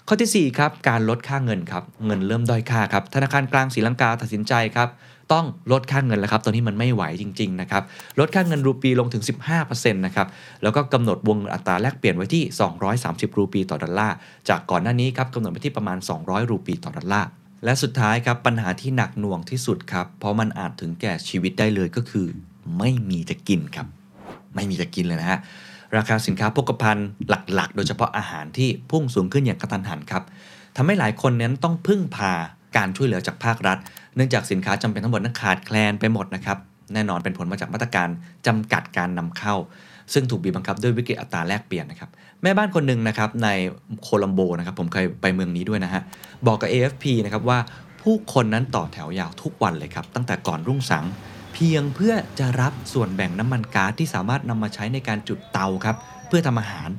[0.08, 4.88] ข้อที่4ครับการลดค่าเงินครับเงินเริ่มด้อยค่าครับธนาคารกลางศรีลังกาตัดสินใจครับ
[5.32, 7.82] ต้องลดค่าเงินแล้วครับตอนนี้มันไม่ไหวจริงๆนะครับ
[8.20, 9.24] ลดค่าเงินรูปีลงถึง
[9.58, 10.26] 15%นะครับ
[10.62, 12.42] แล้วก็กำหนดวงเงินอัตราแลกเปลี่ยนไว้ที่
[12.90, 14.16] 230 รูปีต่อดอลลาร์
[14.48, 17.28] จากก่อนหน้านี้ครับกำหนดไว้ที่ประมาณ 200 รูปีต่อดอลลาร์
[17.64, 22.26] และสุดท้ายครับปัญหาที่หนักหน่วงที่สุดครับเพราะมันอาจถึงแก่ชีวิตได้เลยก็คือ
[22.78, 23.86] ไม่มีจะกินครับ
[24.54, 25.40] ไม่มีจะกินเลยนะฮะ
[25.96, 30.22] ราคาสินค้าโภคภัณฑ์หลักๆ โดยเฉพาะอาหารที่พุ่งสูงขึ้นอย่างกระทันหันครับ
[30.76, 32.32] ทำให้หลายคนนั้นต้องพึ่งพา
[32.76, 33.78] การช่วยเหลือจากภาครัฐ
[34.16, 36.58] เนื่องจากสินค้าจำเป็นทั้งหมดนั้นขาดแคลนไปหมดนะครับ
[36.94, 38.08] แน่นอนเป็นผลมาจากมาตรการ
[38.46, 39.54] จำกัดการนำเข้า
[40.12, 42.10] ซึ่งถูกบีบบังคับด้วยวิกฤตอัตราแลกเปลี่ยนนะครับ
[42.42, 43.48] แม่บ้านคนหนึ่งนะครับใน
[44.02, 46.02] โคลัมโบนะครับผมเคยไปเมืองนี้ด้วยนะฮะ
[46.46, 47.58] บอกกับ AFP นะครับว่า
[48.02, 51.04] ผู้คนนั้นต่อแถวยาวทุกวันเลยครับตั้งแต่ก่อนรุ่งสาง
[51.54, 55.96] เพียงเพื่อจะรับส่วนแบ่งน้ำมันก๊าซที่สามารถนำมาใช้ในการจุดเตาครับ
[56.28, 56.90] เพื่อทำอาหาร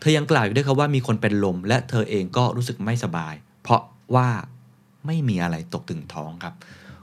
[0.00, 3.82] เธอยังกล่าวอีกด้วยครับว่ามีคนเป็นลม และเธอเองก็รู้สึกไม่สบาย เพราะ
[4.14, 4.28] ว่า
[5.06, 6.54] ไม่มีอะไรตกถึงท้องครับ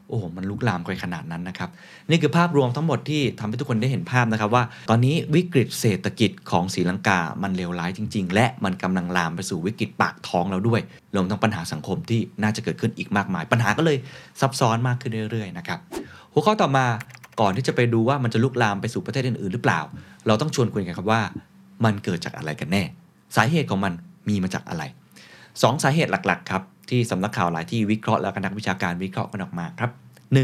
[0.07, 1.69] โอ้โหมันลุกลามไปขนาดนั้นนะครับ
[2.09, 10.81] นี่คือภาพรวมทั้งหมดที่ทำให้ทุกคนได้เห็นภาพนะครับว่า ตอนนี้วิกฤตเศรษฐกิจของศรีลังกา มันเลวร้ายจริง ๆ และมันกำลังลามไปสู่วิกฤตปากท้องแล้วด้วย
[11.15, 13.97] รวมทั้งปัญหาสังคมที่น่าจะเกิดขึ้นอีกมากมาย ปัญหาก็เลย
[14.41, 15.80] ซับซ้อนมากขึ้นเรื่อยๆนะครับ
[16.33, 16.85] หัวข้อต่อมา
[17.41, 19.80] ก่อนที่จะไปดูว่ามันจะลุกลามไปสู่ประเทศอื่นๆหรือเปล่า
[20.27, 21.21] เราต้องชวนคุยกันครับว่า
[21.85, 22.83] มันเกิดจากอะไรกันแน่
[23.35, 23.93] สาเหตุของมัน
[24.30, 24.83] มีมาจากอะไร
[25.61, 29.92] สองสาเหตุหลักๆครับ ที่สำนักข่าวหลายที่วิเคราะห์แล้วก็นักวิชาการวิเคราะห์กันออกมาครับ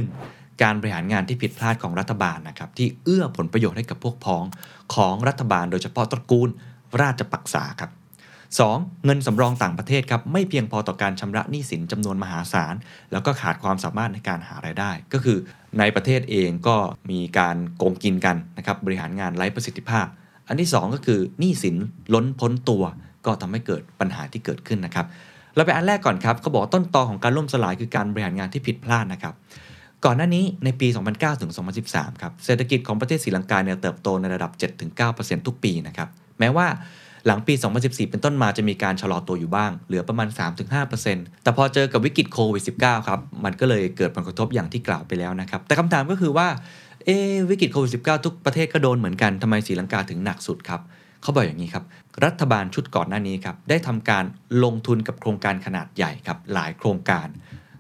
[0.04, 0.62] 1.
[0.62, 4.44] การบริหารงานที่ผิดพลาดของรัฐบาลนะครับที่เอื้อผลประโยชน์ให้กับพวกพ้อง
[4.96, 6.50] ของรัฐบาล โดยเฉพาะตระกูล
[7.02, 7.92] ราชปักษาครับ
[8.48, 9.06] 2.
[9.06, 12.76] เงินสำรองต่างประเทศครับไม่เพียงพอต่อการชำระหนี้สินจำนวนมหาศาล
[13.12, 15.38] แล้วก็ขาดความสามารถในการหารายได้ ก็คือ
[15.80, 16.76] ในประเทศเองก็
[17.12, 20.06] มีการโกงกินกันนะครับบริหารงานไร้ประสิทธิภาพ
[20.48, 21.76] อันที่ 2 ก็คือหนี้สิน
[22.14, 22.84] ล้นพ้นตัว
[23.26, 25.06] ก็ทำให้เกิดปัญหาที่เกิดขึ้นนะครับ
[25.58, 29.34] เราไปอันแรกก่อนครับเขาบอกต้นตอของการล่มสลายคือการบริหารงานที่ผิดพลาดนะครับ
[30.06, 31.52] ก่อนหน้านี้ในปี 2009 ถึง
[31.86, 34.52] 2013 ครับ เศรษฐกิจของประเทศศรีลังกาเนี่ยเติบโตในระดับ
[35.00, 36.68] 7-9%ทุกปีนะครับ แม้ว่า
[37.26, 40.28] หลังปี 2014 เป็นต้นมาจะมีการชะลอตัวอยู่บ้าง เหลือประมาณ
[40.86, 46.48] 3-5%แต่พอเจอกับวิกฤตโควิด -19 ครับ มันก็เลยเกิดผลกระทบอย่างที่กล่าวไปแล้วนะครับ แต่คำถามก็คือว่า
[47.06, 47.10] เอ
[47.50, 50.82] วิกฤตโควิด -19 ทุกประเทศก็โดนเหมือนกันทำไมศรีลังกาถึงหนักสุดครับ
[51.22, 51.84] เขาบอกอย่างนี้ครับ
[52.26, 54.26] รัฐบาลชุดก่อนหน้านี้ครับได้ทำการ
[54.64, 57.28] ลงทุนกับโครงการขนาดใหญ่ครับหลายโครงการ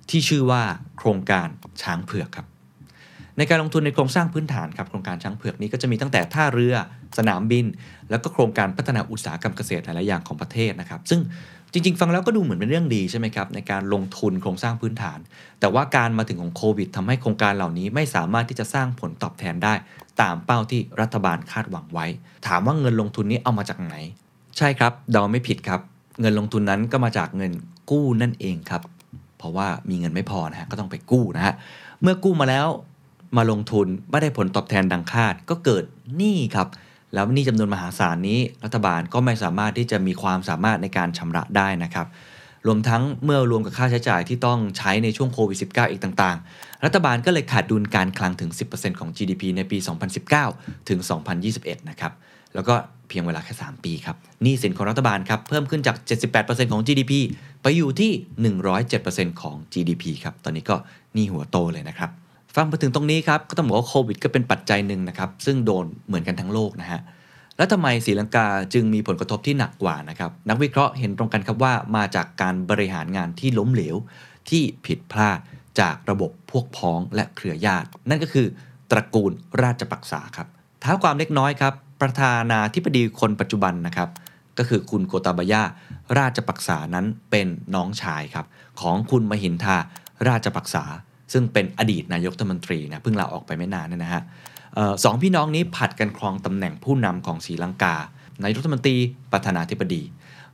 [0.10, 0.64] ที่ชื่อว่า
[0.98, 1.48] โครงการ
[1.82, 2.48] ช้างเผือกครับ
[3.38, 6.76] ในการลงทุนในโครงสร้างพื้นฐานครับโครงการช้างเผือกนี้ก็จะมีตั้งแต่ท่าเรือ
[7.18, 7.66] สนามบิน
[8.10, 11.22] แล้วก็โครงการพัฒนาอุตสาหกรรมเกษตรหลายๆอย่างของประเทศนะครับ ซึ่ง
[11.74, 15.20] จริง ๆ ฟังแล้วก็ดูเหมือนเป็นเรื่องดีใช่ไหมครับในการลงทุนโครงสร้างพื้นฐาน
[15.60, 19.74] แต่ว่าการมาถึงของโควิดทำให้โครงการเหล่านี้ไม่สามารถที่จะสร้างผลตอบแทนได้
[20.22, 22.06] ตามเป้าที่รัฐบาลคาดหวังไว้
[22.48, 23.96] ถามว่าเงินลงทุนนี้เอามาจากไหน
[24.58, 25.82] ใช่ครับเดาไม่ผิดครับ
[26.22, 27.52] เงินลงทุนนั้นก็มาจากเงิน
[27.92, 28.82] กู้นั่นเองครับ
[29.38, 31.54] เพราะว่ามีเงินไม่พอนะฮะก็ต้องไปกู้นะฮะ
[32.02, 32.68] เมื่อกู้มาแล้ว
[33.38, 35.84] มาลงทุนไม่ได้ผลตอบแทนดังคาดก็เกิด
[36.18, 36.68] หนี้ครับ
[37.14, 42.08] แล้วหนี้จำนวนมหาศาลนี้รัฐบาลก็ไม่สามารถที่จะมีความสามารถในการชำระได้นะครับ
[42.68, 49.78] รวมทั้งเมื่อรวมกับค่าใช้จ่ายที่ต้องใช้ในช่วงโควิด -19 อีกต่างๆ รัฐบาลก็เลยขาดดุลการคลังถึง 10%ของ GDP ในปี
[50.34, 51.00] 2019 ถึง
[51.44, 52.14] 2021 นะครับ
[52.56, 52.76] แล้วก็
[53.10, 55.96] เพียงเวลาแค่ 3 ปีครับหนี้สินของรัฐบาลครับเพิ่มขึ้นจาก
[56.36, 57.14] 78%ของ GDP
[57.62, 58.12] ไปอยู่ที่
[58.76, 60.76] 107%ของ GDP ครับตอนนี้ก็
[61.14, 62.10] หนี้หัวโตเลยนะครับ
[62.56, 67.02] ฟังไปถึงตรงนี้ครับก็ต้องบอกว่าโควิดก็เป็นปัจจัยหนึ่งนะครับซึ่งโดนเหมือนกันทั้งโลกนะฮะ
[67.58, 73.96] แล้วทำไมศรีลังกาจึงมีผลกระทบที่หนักกว่านะครับนักวิเคราะห์เห็นตรงกันครับว่ามาจากการบริหารงานที่ล้มเหลว
[74.50, 75.40] ที่ผิดพลาด
[75.80, 78.48] จากระบบพวกพ้องและเครือญาติ นั่นก็คือ
[78.92, 80.48] ตระกูลราชปักษาครับ
[80.82, 84.10] เท้าความเล็กน้อยครับ ประธานาธิบดีคนปัจจุบันนะครับ
[84.58, 85.64] ก็คือคุณโกตาบายา
[86.18, 88.46] ราชปักษานั้นเป็นน้องชายครับ
[88.82, 89.78] ของคุณมหินทา
[90.28, 90.84] ราชปักษา
[91.34, 94.22] ซึ่งเป็นอดีตนายกรัฐมนตรีนะเพิ่งลาออกไปไม่นานเนยนะฮะ
[94.78, 97.96] ออสองพี่น้องนี้ผัดกันครองตำแหน่งผู้นำของศรีลังกา
[98.44, 98.96] นายกรัฐมนตรี
[99.32, 100.02] ประธานาธิบดี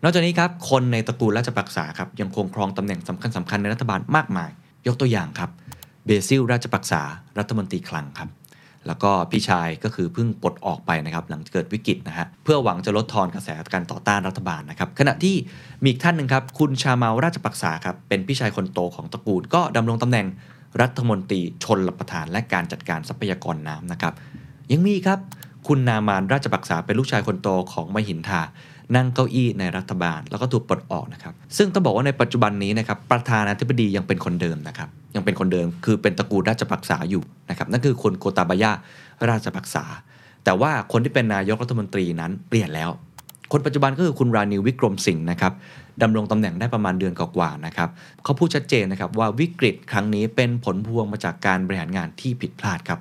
[0.04, 4.50] นอกจากนี้ครับคนในตระกูลราชปักษาครับยังคงครองตำแหน่งสำคัญสคัญๆในรัฐบาลมากมาย
[4.88, 5.50] ยกตัวอย่างครับ
[6.06, 7.02] เบซิลราชปักษา
[7.40, 8.30] รัฐมนตรีคลังครับ
[8.88, 15.36] แล้วก็พี่ชายก็คือเพิ่งปลดออกไปนะครับหลังเกิดวิกฤตนะฮะเพื่อหวังจะลดทอนกระแสการต่อต้านรัฐบาลนะครับขณะที่
[15.82, 20.28] มีอีกท่านหนึ่งครับคุณชาเมาราชปักษาครับเป็นพี่ชายคนโตของตระกูล ก็ดำรงตำแหน่ง
[20.82, 24.14] รัฐมนตรีชนรับประทานและการจัดการทรัพยากรน้ำนะครับ
[24.72, 25.20] ยังมีครับ
[25.68, 28.42] คุณนามานราชปักษาเป็นลูกชายคนโตของมหินทา
[28.96, 38.72] นั่งเก้าอี้ในรัฐบาล แล้วก็ถูกปลดออกนะครับซึ่งต้องบอกว่าในปัจจุบันนี้นะครับประธานาธิบดียังเป็นคนเดิมนะครับยังเป็นคนเดิมคือเป็นตระกูลราชปักษาอยู่นะครับนั่นคือคนโกตาบายา
[39.30, 39.86] ราชปักษา
[40.44, 42.90] แต่ว่าคนที่เป็นนายกรัฐมนตรีนั้นเปลี่ยนแล้ว
[43.52, 45.54] คนปัจจุบันก็คือคุณรานิววิกรมสิงห์นะครับ
[46.02, 47.90] ดำรงตำแหน่งได้ประมาณเดือนกว่าๆนะครับ
[48.24, 53.00] เขาพูดชัดเจนนะครับว่าวิกฤตครั้งนี้เป็นผลพวงมาจากการบริหารงานที่ผิดพลาดครับ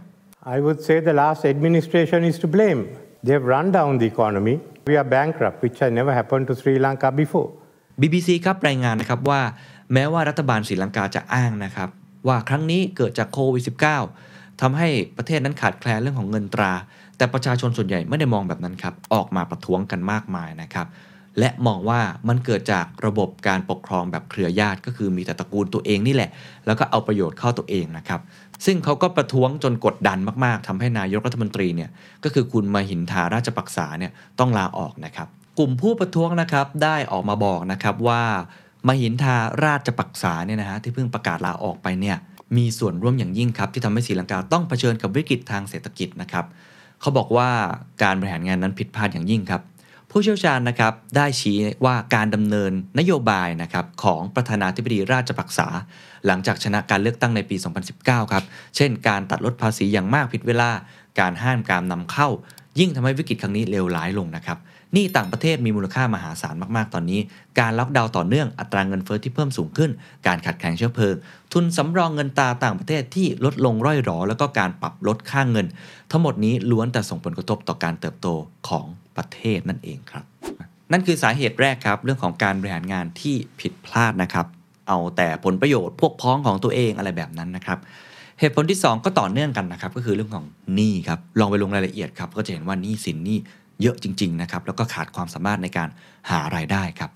[0.55, 2.81] I would say the last administration is to blame.
[3.25, 4.57] They have run down the economy.
[4.89, 7.51] We are bankrupt, which has never happened to Sri Lanka before.
[8.01, 9.41] BBC ครับรายงานนะครับว่า
[9.93, 11.89] แม้ว่ารัฐบาลศรีลังกาจะอ้างนะครับ
[12.29, 13.65] ว่าครั้งนี้เกิดจากโควิด
[14.13, 16.73] -19 ทำให้ประเทศนั้นขาดแคลนเรื่องของเงินตรา
[17.17, 20.87] แต่ประชาชนส่วนใหญ่ไม่ได้มองแบบนั้นครับออกมาประท้วงกันมากมายนะครับ
[21.39, 26.31] และมองว่ามันเกิดจากระบบการปกครองแบบเครือญาติก็คือมีแต่ตระกูลตัวเองนี่แหละ
[26.67, 28.21] แล้วก็เอาประโยชน์เข้าตัวเองนะครับ
[28.65, 31.91] ซึ่งเขาก็ประท้วงจนกดดันมาก ๆทำให้นายกรัฐมนตรีเนี่ย
[32.25, 38.23] ก็คือคุณมหินทาราชปักษาเนี่ยต้องลาออกนะครับ กลุ่มผู้ประท้วงนะครับได้ออกมาบอกนะครับว่า
[38.89, 42.17] มหินทาราชปักษาเนี่ยนะฮะที่เพิ่งประกาศลาออกไปเนี่ย
[42.57, 46.45] มีส่วนร่วมอย่างยิ่งครับ ที่ทำให้ศรีลังกาต้องเผชิญกับวิกฤตทางเศรษฐกิจนะครับ
[47.01, 47.49] เขาบอกว่า
[48.03, 49.63] การบริหารงานนั้นผิดพลาดอย่างยิ่งครับ
[50.15, 55.69] ผู้เชี่ยวชาญนะครับได้ชี้ว่าการดำเนินนโยบายนะครับของประธานาธิบดีราชปักษา
[56.27, 57.57] หลังจากชนะการเลือกตั้งในปี
[57.95, 58.45] 2019 ครับ
[58.77, 60.71] เช่น การตัดลดภาษีอย่างมากผิดเวลา
[61.21, 62.29] การห้ามการนำเข้า
[62.79, 64.59] ยิ่งทำให้วิกฤตครั้งนี้เลวร้ายลงนะครับ
[64.97, 67.21] นี่ต่างประเทศมีมูลค่ามหาศาลมาก ๆ ตอนนี้
[67.59, 69.91] การล็อกดาวน์ต่อเนื่อง อัตราเงินเฟ้อที่เพิ่มสูงขึ้น
[70.27, 71.15] การขัดแคลนเชื้อเพลิง
[71.53, 75.67] ทุนสำรองเงินตราต่างประเทศที่ลดลงร่อยหรอ แล้วก็การปรับลดค่าเงิน
[76.11, 78.29] ทั้งหมดนี้ล้วนแต่ส่งผลกระทบต่อการเติบโต
[78.69, 80.25] ของ ประเทศนั่นเองครับ
[80.93, 84.47] นั่นคือสาเหตุแรกครับ เรื่องของการบริหารงานที่ผิดพลาดนะครับ
[84.89, 87.79] เอาแต่ผลประโยชน์พวกพ้องของตัวเองอะไรแบบนั้นนะครับ
[88.41, 93.39] เหตุผลที่ 2 ก็ต่อเนื่องกันนะครับ ก็คือเรื่องของหนี้ครับลองไปลงรายละเอียดครับก็จะเห็นว่าหนี้สินหนี้
[93.83, 95.89] เยอะจริงๆนะครับแล้วก็ขาดความสามารถในการ
[96.31, 97.11] หารายได้ครับ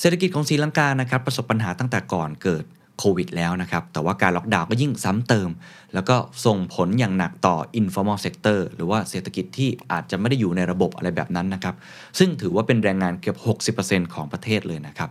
[0.00, 2.64] เศรษฐกิจของศรีลังกานะครับประสบปัญหาตั้งแต่ก่อนเกิด
[3.00, 5.50] โควิดแล้วนะครับ แต่ว่าการล็อกดาวน์ก็ยิ่งซ้ำเติม
[5.94, 11.74] แล้วก็ส่งผลอย่างหนักต่อ informal sector หรือว่าเศรษฐกิจที่อาจจะไม่ได้อยู่ในระบบอะไรแบบนั้นนะครับ
[12.18, 15.10] ซึ่งถือว่าเป็นแรงงานเกือบ 60%ของประเทศเลยนะครับ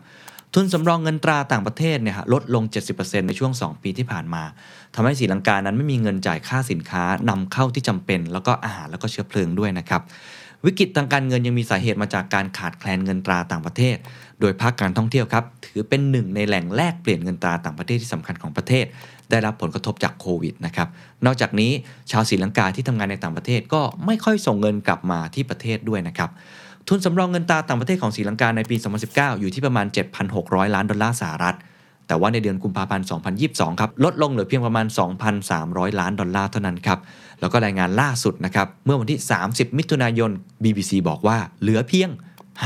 [0.53, 2.63] ทุนสำรองเงินตราต่างประเทศเนี่ยฮะลดลง
[2.95, 4.43] 70%ในช่วง 2 ปีที่ผ่านมา
[4.95, 10.01] ทำให้ศรีลังกานั้นไม่มีเงินจ่ายค่าสินค้านำเข้าที่จำเป็น แล้วก็อาหารแล้วก็เชื้อเพลิงด้วยนะครับ
[10.65, 13.97] วิกฤตทางการเงินยังมีสาเหตุมาจากการขาดแคลนเงินตราต่างประเทศ
[14.41, 18.85] โดยภาคการท่องเที่ยวครับ ถือเป็นหนึ่งในแหล่งแลกเปลี่ยนเงินตราต่างประเทศที่สำคัญของประเทศ
[19.29, 20.87] ได้รับผลกระทบจากโควิดนะครับ
[21.25, 21.71] นอกจากนี้
[22.11, 26.29] ชาวศรีลังกาที่ทำงานในต่างประเทศก็ไม่ค่อยส่งเงินกลับมาที่ประเทศด้วยนะครับ
[26.87, 28.75] ทุนสำรองเงินตราต่างประเทศของศรีลังกาในปี
[29.07, 29.85] 2019 อยู่ที่ประมาณ
[30.31, 31.57] 7,600 ล้านดอลลาร์สหรัฐ
[32.07, 33.05] แต่ว่าในเดือนกุมภาพันธ์
[33.43, 34.85] 2022 ครับลดลงเหลือเพียงประมาณ
[35.43, 36.99] 2,300 ล้านดอลลาร์เท่านั้นครับ
[37.39, 39.19] แล้วก็รายงานล่าสุดนะครับ เมื่อวันที่
[39.49, 40.31] 30 มิถุนายน
[40.63, 42.09] BBC บอกว่าเหลือเพียง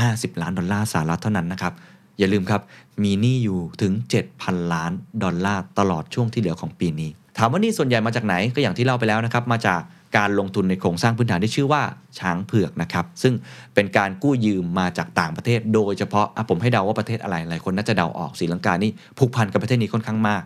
[0.02, 1.72] 50 ล้านดอลลาร์สหรัฐเท่านั้นนะครับ
[2.18, 2.62] อย่าลืมครับ
[3.02, 3.92] มีหนี้อยู่ถึง
[4.32, 4.92] 7,000 ล้าน
[5.22, 9.80] ดอลลาร์ตลอดช่วงที่เหลือของปีนี้ ถามว่านี่ส่วนใหญ่มาจากไหนก็อย่างที่เล่าไปแล้วนะครับ มาจาก
[10.16, 11.82] การลงทุนในโครงสร้างพื้นฐานที่ชื่อว่า
[12.18, 13.34] ช้างเผือกนะครับ ซึ่ง
[13.74, 20.42] เป็นการกู้ยืมมาจากต่างประเทศ โดยเฉพาะะผมให้เดาว่าประเทศอะไรหลายคนน่าจะเดาออกศรีลังกานี่ผูกพันกับประเทศนี้ค่อนข้างมาก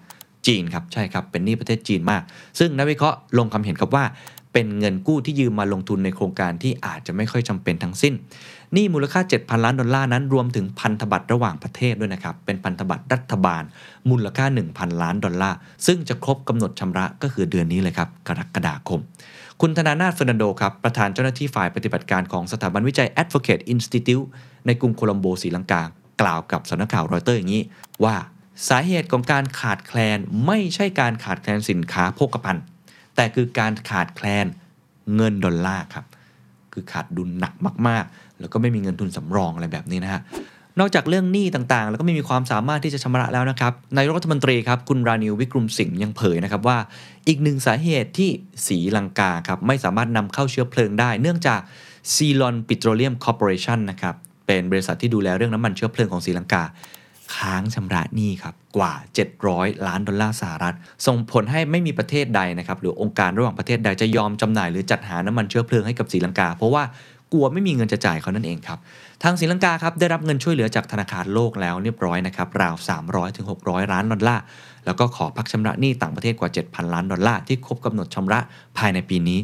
[0.47, 2.23] จีนครับใช่ครับเป็นหนี้ประเทศจีนมาก
[2.59, 4.05] ซึ่งนักวิเคราะห์ลงความเห็นครับว่า
[4.53, 8.15] เป็นเงินกู้ที่ยืมมาลงทุนในโครงการที่อาจจะไม่ค่อยจำเป็นทั้งสิ้น
[8.77, 13.63] นี้มูลค่า 7,000 ล้านดอลลาร์นั้นรวมถึงพันธบัตรระหว่างประเทศด้วยนะครับ เป็นพันธบัตรรัฐบาล
[14.11, 15.57] มูลค่า 1,000 ล้านดอลลาร์
[15.87, 19.01] ซึ่งจะครบกำหนดชำระก็คือเดือนนี้เลยครับ กรกฎาคม
[19.61, 24.27] คุณธนานาถเฟอร์นันโดครับ ประธานเจ้าหน้าที่ฝ่ายปฏิบัติการของสถาบันวิจัย Advocata Institute
[24.67, 25.83] ในกรุงโคลัมโบศรีลังกา
[26.23, 27.63] กล่าวกับสำนักข่าวรอยเตอร์อย่างนี้
[28.05, 28.17] ว่า
[28.69, 32.65] สาเหตุของการขาดแคลนไม่ใช่การขาดแคลนสินค้าโภคภัณฑ์
[33.17, 34.47] แต่คือการขาดแคลน
[35.17, 36.05] เงินดอลลาร์ครับ
[36.73, 37.55] คือขาดดุลหนัก
[37.89, 40.21] มากๆ แล้วก็ไม่มีเงินทุนสำรองอะไรแบบนี้นะฮะ
[40.81, 46.79] นอกจากเรื่องหนี้ต่างๆ แล้วก็ไม่มีความสามารถที่จะชำระแล้วนะครับนายรัฐมนตรีครับคุณรานิลวิกรมสิงเหยังเผยนะครับว่า
[47.29, 48.31] อีกหนึ่งสาเหตุที่
[48.67, 51.61] ศรีลังกาครับไม่สามารถนำเข้าเชื้อเพลิงได้ เนื่องจาก
[52.15, 54.15] ซีลอนปิโตรเลียมคอร์ปอเรชันนะครับ
[54.47, 56.65] เป็นบริษัทที่ดูแลเรื่องน้ำมันเชื้อเพลิงของศรีลังกา
[57.37, 58.93] ค้างชำระหนี้ครับกว่า
[59.41, 60.75] 700 ล้านดอลลาร์สหรัฐ
[61.07, 66.83] ส่งผลให้ไม่มีประเทศใดนะครับหรือองค์การระหว่างประเทศใดจะยอมจำหน่ายหรือจัดหาน้ำมันเชื้อเพลิงให้กับศรีลังกา เพราะว่า
[67.33, 68.79] กลัวไม่มีเงินจะจ่ายเขานั่นเองครับ
[69.23, 72.75] ทางศรีลังกาครับได้รับเงินช่วยเหลือจากธนาคารโลกแล้วเรียบร้อยนะครับราว
[73.07, 73.47] 300ถึง
[73.93, 74.43] ล้านดอลลาร์
[74.87, 78.41] แล้วก็ขอพักชำระหนี้ต่างประเทศกว่า 7,000 ล้านดอลลาร์ที่ครบกำหนดชำระ
[78.79, 79.39] ภายในปีนี้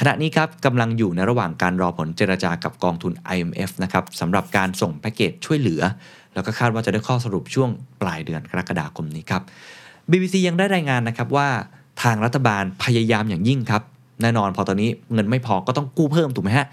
[0.00, 5.82] ขณะนี้ครับกำลังอยู่ในระหว่างการรอผลเจรจากับกองทุน IMF นะครับสำหรับการส่งแพ็กเกจช่วยเหลือ
[6.34, 7.70] แล้วก็คาดว่าจะได้ข้อสรุปช่วง
[8.02, 9.42] ปลายเดือนกรกฎาคมนี้ครับ
[10.10, 11.48] BBC ยังได้รายงานนะครับว่า
[12.02, 13.82] ทางรัฐบาลพยายามอย่างยิ่งครับ
[14.22, 16.66] แน่นอนพอตอนนี้เงินไม่พอก็ต้องกู้เพิ่มถูกไหมฮะ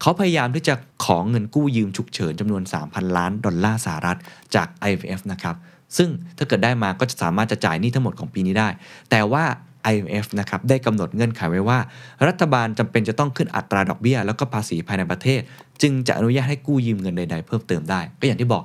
[0.00, 4.18] เขาพยายามที่จะขอเงินกู้ยืมฉุกเฉินจำนวน 3,000 ล้านดอลลาร์สหรัฐ
[4.54, 5.56] จาก IMF นะครับ
[5.96, 8.68] ซึ่งถ้าเกิดได้มาก็จะสามารถจะจ่ายหนี้ทั้งหมดของปีนี้ได้
[9.10, 9.44] แต่ว่า
[9.92, 11.78] IMF นะครับได้กำหนดเงื่อนไขไว้ว่า
[12.26, 15.40] รัฐบาลจำเป็นจะต้องขึ้นอัตราดอกเบี้ย แล้วก็ภาษีภายในประเทศ
[15.82, 18.62] จึงจะอนุญาตให้กู้ยืมเงินใด ๆ เพิ่มเติมได้ ก็อย่างที่บอก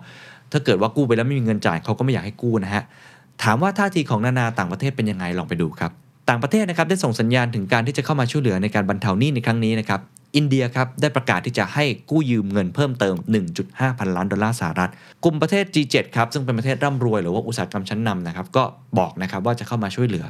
[0.51, 2.83] ถ้าเกิดว่ากู้ไปแล้วไม่มีเงินจ่ายเขาก็ไม่อยากให้กู้นะฮะ
[3.43, 5.91] ถามว่าท่าทีของนานาต่างประเทศเป็นยังไงลองไปดูครับ
[6.31, 10.01] ต่างประเทศนะครับได้ส่งสัญญาณถึงการที่จะเข้ามาช่วยเหลือในการบรรเทาหนี้ในครั้งนี้นะครับ
[10.35, 13.15] อินเดียครับได้ประกาศที่จะให้กู้ยืมเงินเพิ่มเติม
[13.57, 14.91] 1.5 พันล้านดอลลาร์สหรัฐ
[15.23, 18.63] กลุ่มประเทศ G7 ครับซึ่งเป็นประเทศร่ำรวยหรือว่าอุตสาหกรรมชั้นนำนะครับก็
[18.97, 20.25] บอกนะครับว่าจะเข้ามาช่วยเหลือ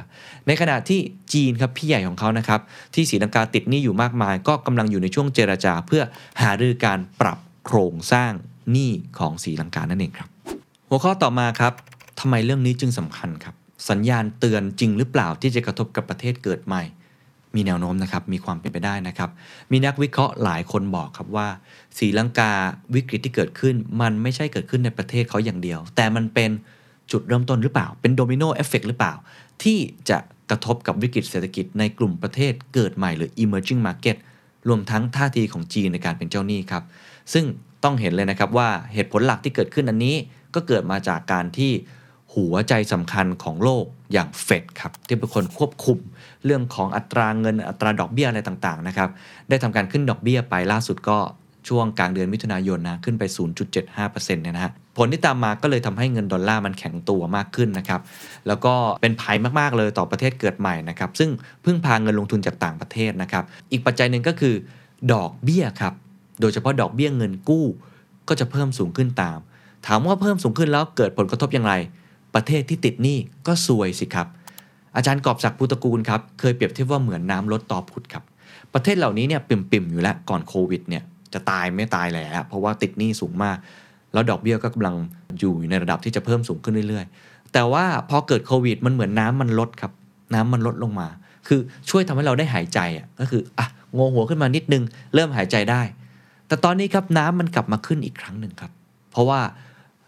[0.46, 1.00] ในขณะที่
[1.32, 2.60] จีนครับพี่ใหญ่ของเขานะครับ
[2.94, 6.02] ที่ศรีลังกาติดหนี้อยู่มากมาย ก็กำลังอยู่ในช่วงเจรจา เพื่อ
[6.42, 8.32] หารือการปรับโครงสร้าง
[8.72, 10.28] หนี้ของศรีลังกานั่นเองครับ
[10.88, 11.72] หัวข้อต่อมาครับ
[12.20, 13.54] ทำไมเรื่องนี้จึงสำคัญครับ
[13.90, 16.82] สัญญาณเตือนจริงหรือเปล่าที่จะกระทบกับประเทศเกิดใหม่
[17.54, 19.30] มีแนวโน้มนะครับมีความเป็นไปได้นะครับ
[19.72, 21.48] มีนักวิเคราะห์หลายคนบอกครับว่า
[21.98, 22.52] ศรีลังกา
[22.94, 26.50] วิกฤตที่เกิดขึ้น มันไม่ใช่เกิดขึ้นในประเทศเขาอย่างเดียว แต่มันเป็น
[27.12, 29.14] จุดเริ่มต้นหรือเปล่า เป็น domino effect หรือเปล่า
[29.62, 29.78] ที่
[30.10, 30.18] จะ
[30.50, 34.16] กระทบกับวิกฤตเศรษฐกิจในกลุ่มประเทศเกิดใหม่หรือ emerging market
[34.68, 36.84] รวมทั้งท่าทีของจีนในการเป็นเจ้าหนี้ครับ
[37.32, 37.44] ซึ่ง
[37.84, 40.16] ต้องเห็นเลยนะครับว่าเหตุผลหลักที่เกิดขึ้นอันนี้
[40.54, 41.72] ก็เกิดมาจากการที่
[42.34, 45.98] หัวใจสำคัญของโลกอย่างเฟดครับที่เป็นคนควบคุม
[46.44, 49.08] เรื่องของอัตราเงินอัตราดอกเบี้ยอะไรต่างๆนะครับ
[49.48, 51.18] ได้ทำการขึ้นดอกเบี้ยไปล่าสุดก็
[51.68, 53.24] ช่วงกลางเดือนมิถุนายนนะขึ้นไป
[53.78, 58.00] 0.75%เนี่ยนะฮะผลที่ตามมาก็เลยทำให้เงินดอลลาร์มันแข็งตัวมากขึ้นนะครับ
[58.46, 61.30] แล้วก็เป็นภัยมากๆเลยต่อประเทศเกิดใหม่นะครับ ซึ่ง
[61.64, 64.54] พึ่งพาเงินลงทุนจากต่างประเทศนะครับ อีกปัจจัยหนึ่งก็คือ
[65.12, 65.94] ดอกเบี้ยครับ
[66.40, 67.66] โดยเฉพาะดอกเบี้ยเงินกู้
[68.28, 69.38] ก็จะเพิ่มสูงขึ้นตาม
[69.86, 71.74] ถามว่าเพิ่มสูงขึ้นแล้วเกิดผลกระทบอย่างไร
[72.34, 74.28] ประเทศที่ติดหนี้ก็ซวยสิครับ
[74.96, 78.24] อาจารย์กอบศักดิ์ภูตระกูลครับเคยเปรียบเทียบว่าเหมือนน้ำลดต่อผุดครับ
[78.74, 81.02] ประเทศเหล่านี้เนี่ยปิ่มๆ อยู่แล้วก่อนโควิดเนี่ย
[81.32, 83.56] จะตายไม่ตายแหละเพราะว่าติดหนี้สูงมาก
[84.12, 84.94] แล้วดอกเบี้ยก็กำลัง
[85.40, 89.92] อยู่ในระดับที่จะเพิ่มสูงขึ้นเรื่อยๆ แต่ว่าพอเกิดโควิด มันเหมือนน้ำมันลดครับ
[90.34, 91.08] น้ำมันลดลงมา
[91.48, 94.82] คือช่วยทำให้เราได้หายใจอะก็คืออะงงหัวขึ้นมานิดนึง
[95.14, 95.82] เริ่มหายใจได้
[96.46, 98.72] แต่ตอนนี้ครับน้ำมันกลับมาขึ้นอีกครั้งหนึ่งครับ
[99.12, 99.40] เพราะว่า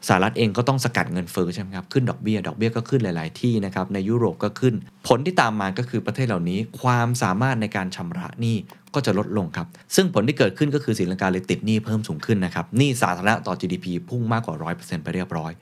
[0.07, 4.74] สหรัฐเองก็ต้องสกัดเงินเฟ้อใช่ไหมครับ ขึ้นดอกเบี้ย ดอกเบี้ยก็ขึ้นหลาย ๆ ที่นะครับ ในยุโรปก็ขึ้น
[5.08, 8.57] ผลที่ตามมาก็คือประเทศเหล่านี้ ความสามารถในการชำระหนี้
[8.94, 15.52] ก็จะลดลงครับ ซึ่งผลที่เกิดขึ้นก็คือศรีลังกาเลยติดหนี้เพิ่มสูงขึ้นนะครับหนี้สาธารณะต่อ GDP พุ่งมากกว่า 100%ไปเรียบร้อย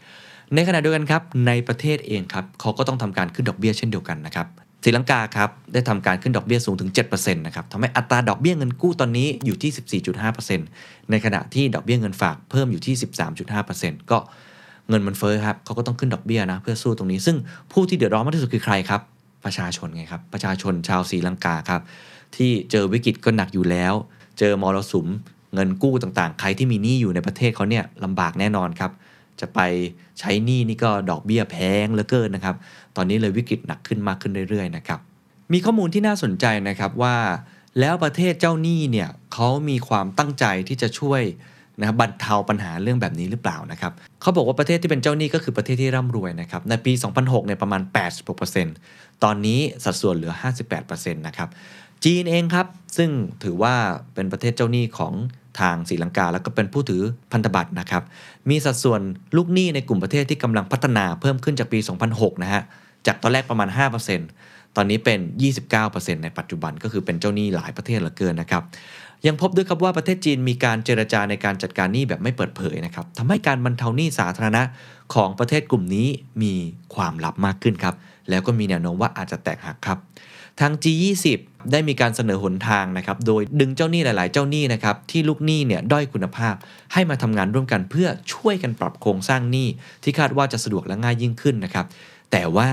[0.54, 4.46] ในขณะเดียวกันครับในประเทศเองครับเขาก็ต้องทำการขึ้นดอกเบี้ยเช่นเดียวกันนะครับ
[4.84, 10.00] ศรีลังกาครับได้ทำการขึ้นดอกเบี้ยสูงถึง7%นะครับทำให้อัตราดอกเบี้ยเงินกู้ตอนนี้อยู่ที่
[10.56, 12.94] 14.5%ในขณะที่ดอกเบี้ยเงินฝากเพิ่มอยู่ที่
[13.52, 14.18] 13.5%ก็
[14.88, 17.36] เงินมันเฟ้อครับเขาก็ต้องขึ้นดอกเบี้ยนะเพื่อสู้ตรงนี้ ซึ่ง
[17.72, 19.00] ผู้ที่เดือดร้อนมากที่สุดคือใครครับ
[19.44, 21.80] ประชาชนไงครับประชาชนชาวศรีลังกาครับ
[22.36, 23.94] ที่เจอวิกฤตก็หนักอยู่แล้ว
[24.38, 25.06] เจอมรสุม
[25.54, 28.92] เงินกู้ต่างๆ ใครที่มีหนี้อยู่ในประเทศเขาเนี่ยลำบากแน่นอนครับ
[29.40, 29.60] จะไป
[30.18, 32.56] ใช้หนี้นี่ก็ดอกเบี้ยแพงเหลือเกินนะครับ
[32.96, 35.00] ตอนนี้เลยวิกฤตหนักขึ้นมากขึ้นเรื่อยๆนะครับ
[35.52, 37.16] มีข้อมูลที่น่าสนใจนะครับว่า
[37.80, 41.22] แล้วประเทศเจ้าหนี้เนี่ยเขามีความตั้งใจที่จะช่วย
[41.78, 47.82] นะครับบรรเทาปัญหาเรื่องแบบนี้หรือเปล่านะครับเขาบอกว่าประเทศที่เป็นเจ้าหนี้ก็คือประเทศที่ร่ำรวยนะครับในปี 2006เนี่ยประมาณ
[48.52, 50.32] 86%ตอนนี้สัดส่วนเหลือ
[50.74, 51.48] 58%นะครับ
[52.04, 53.10] จีนเองครับ ซึ่ง
[53.42, 53.74] ถือว่า
[54.14, 55.12] เป็นประเทศเจ้าหนี้ของ
[55.60, 58.02] ทางศรีลังกา แล้วก็เป็นผู้ถือพันธบัตรนะครับ
[58.50, 59.00] มีสัดส่วน
[59.36, 61.78] ลูกหนี้ในกลุ่มประเทศที่กำลังพัฒนาเพิ่มขึ้นจากปี
[62.10, 62.62] 2006 นะฮะ
[63.06, 63.68] จากตอนแรกประมาณ
[64.22, 65.20] 5%ตอนนี้เป็น
[65.70, 68.62] 29%ในปัจจุบันก็คือเป็นเจ้าหนี้หลายประเทศเหลือเกินนะครับ
[69.26, 74.62] ยังพบด้วยครับว่าประเทศจีนมีการเจรจาในการจัดการหนี้แบบไม่เปิดเผยนะครับทำให้การบรรเทาหนี้สาธารณะ
[75.14, 76.08] ของประเทศกลุ่มนี้
[76.42, 76.54] มี
[76.94, 77.94] ความลับมากขึ้นครับ
[78.30, 79.98] แล้วก็มีแนวโน้มว่าอาจจะแตกหักครับ
[80.60, 81.26] ทาง G20
[81.72, 86.54] ได้มีการเสนอหนทางนะครับ โดยดึงเจ้าหนี้หลาย ๆ เจ้าหนี้นะครับที่ลูกหนี้เนี่ยด้อยคุณภาพ
[86.92, 89.68] ให้มาทำงานร่วมกันเพื่อช่วยกันปรับโครงสร้างหนี้
[90.02, 91.86] ที่คาดว่าจะสะดวกและง่ายยิ่งขึ้นนะครับ
[92.32, 92.70] แต่ว่า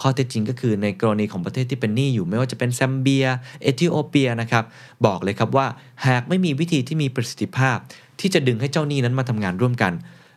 [0.00, 3.26] ข้อเท็จจริงก็คือในกรณีของประเทศที่เป็นหนี้อยู่ไม่ว่าจะเป็นแซมเบีย
[3.62, 4.64] เอธิโอเปียนะครับ
[5.06, 5.66] บอกเลยครับว่า
[6.06, 7.76] หากไม่มีวิธีที่มีประสิทธิภาพ
[8.20, 9.92] ที่จะดึงให้เจ้าหนี้นั้นมาทำงานร่วมกัน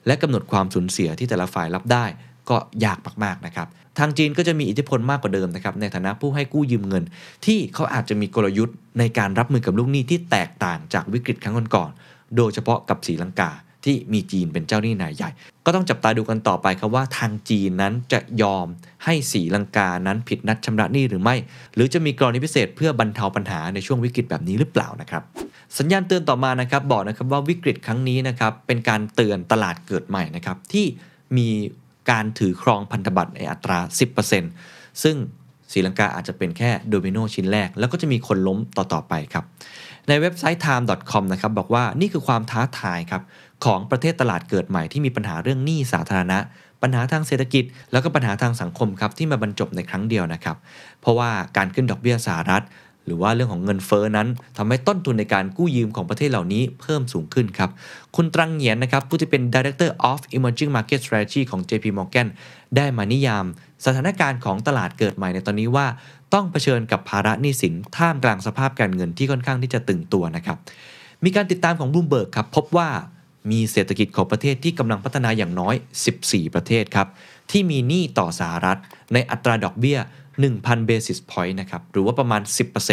[0.08, 2.06] และกำหนดความสูญเสียที่แต่ละฝ่ายรับได้
[2.50, 3.68] ก็ยากมากๆนะครับ
[4.00, 7.04] ทางจีนก็จะมีอิทธิพลมากกว่าเดิมนะครับในฐานะผู้ให้กู้ยืมเงิน
[7.46, 13.52] ที่เขาอาจจะมีกลยุทธ์ในการรับมือกับลูกหนี้ที่แตกต่างจากวิกฤตครั้งก่อนๆโดยเฉพาะกับศรีลังกา
[13.86, 15.30] ที่มีจีนเป็นเจ้าหนี้รายใหญ่
[15.66, 18.66] ก็ต้องจับตาดูกันต่อไปครับว่าทางจีนนั้นจะยอม
[19.04, 21.36] ให้สีลังกานั้นผิดนัดชำระหนี้หรือไม่
[21.76, 25.24] หรือจะมีกรณีพิเศษเพื่อบรรเทาปัญหาในช่วงวิกฤตแบบนี้หรือเปล่านะครับ
[25.78, 30.86] สัญญาณเตือนต่อมานะครับบอกนะครับว่าวิกฤตครั้งนี้นะครับเป็นการเตือนตลาดเกิดใหม่นะครับที่
[31.38, 31.50] มี
[32.12, 33.80] การถือครองพันธบัตรในอัตรา
[34.42, 35.16] 10%ซึ่ง
[35.72, 39.46] ศรีลังกาอาจจะเป็นแค่โดมิโนชิ้นแรก แล้วก็จะมีคนล้มต่อ ๆ ไปครับ
[40.08, 43.22] ในเว็บไซต์ time.com นะครับบอกว่านี่คือความท้าทายครับ
[43.66, 46.40] ของประเทศตลาดเกิดใหม่ที่มีปัญหาเรื่องหนี้สาธารณะ
[46.82, 50.58] ปัญหาทางเศรษฐกิจ แล้วก็ปัญหาทางสังคมครับที่มาบรรจบในครั้งเดียวนะครับ
[51.02, 52.64] เพราะว่าการขึ้นดอกเบี้ยสหรัฐ
[53.06, 54.28] หรือว่าเรื่องของเงินเฟอ้อนั้น
[54.58, 57.70] ทำให้ต้นทุนในการกู้ยืมของประเทศเหล่านี้เพิ่มสูงขึ้นครับ
[58.16, 62.28] คุณตรังเหงียนนะครับผู้ที่เป็น Director of Emerging Market Strategy ของ JP Morgan
[62.76, 63.46] ได้มานิยาม
[63.86, 65.88] สถานการณ์ของตลาดเกิดใหม่ในตอนนี้ว่า
[66.34, 70.58] ต้องเผชิญกับภาระหนี้สินท่ามกลางสภาพการเงินที่ค่อนข้างที่จะตึงตัวนะครับ
[71.24, 72.90] มีการติดตามของบ o ูมเบิร์กครับพบว่า
[73.52, 75.76] มีเศรษฐกิจของประเทศที่กำลังพัฒนาอย่างน้อย
[76.16, 77.08] 14 ประเทศครับ
[77.52, 78.78] ที่มีหนี้ต่อสหรัฐ
[79.14, 79.98] ในอัตราดอกเบี้ย
[80.44, 82.42] 1,000 basis point นะครับ หรือว่าประมาณ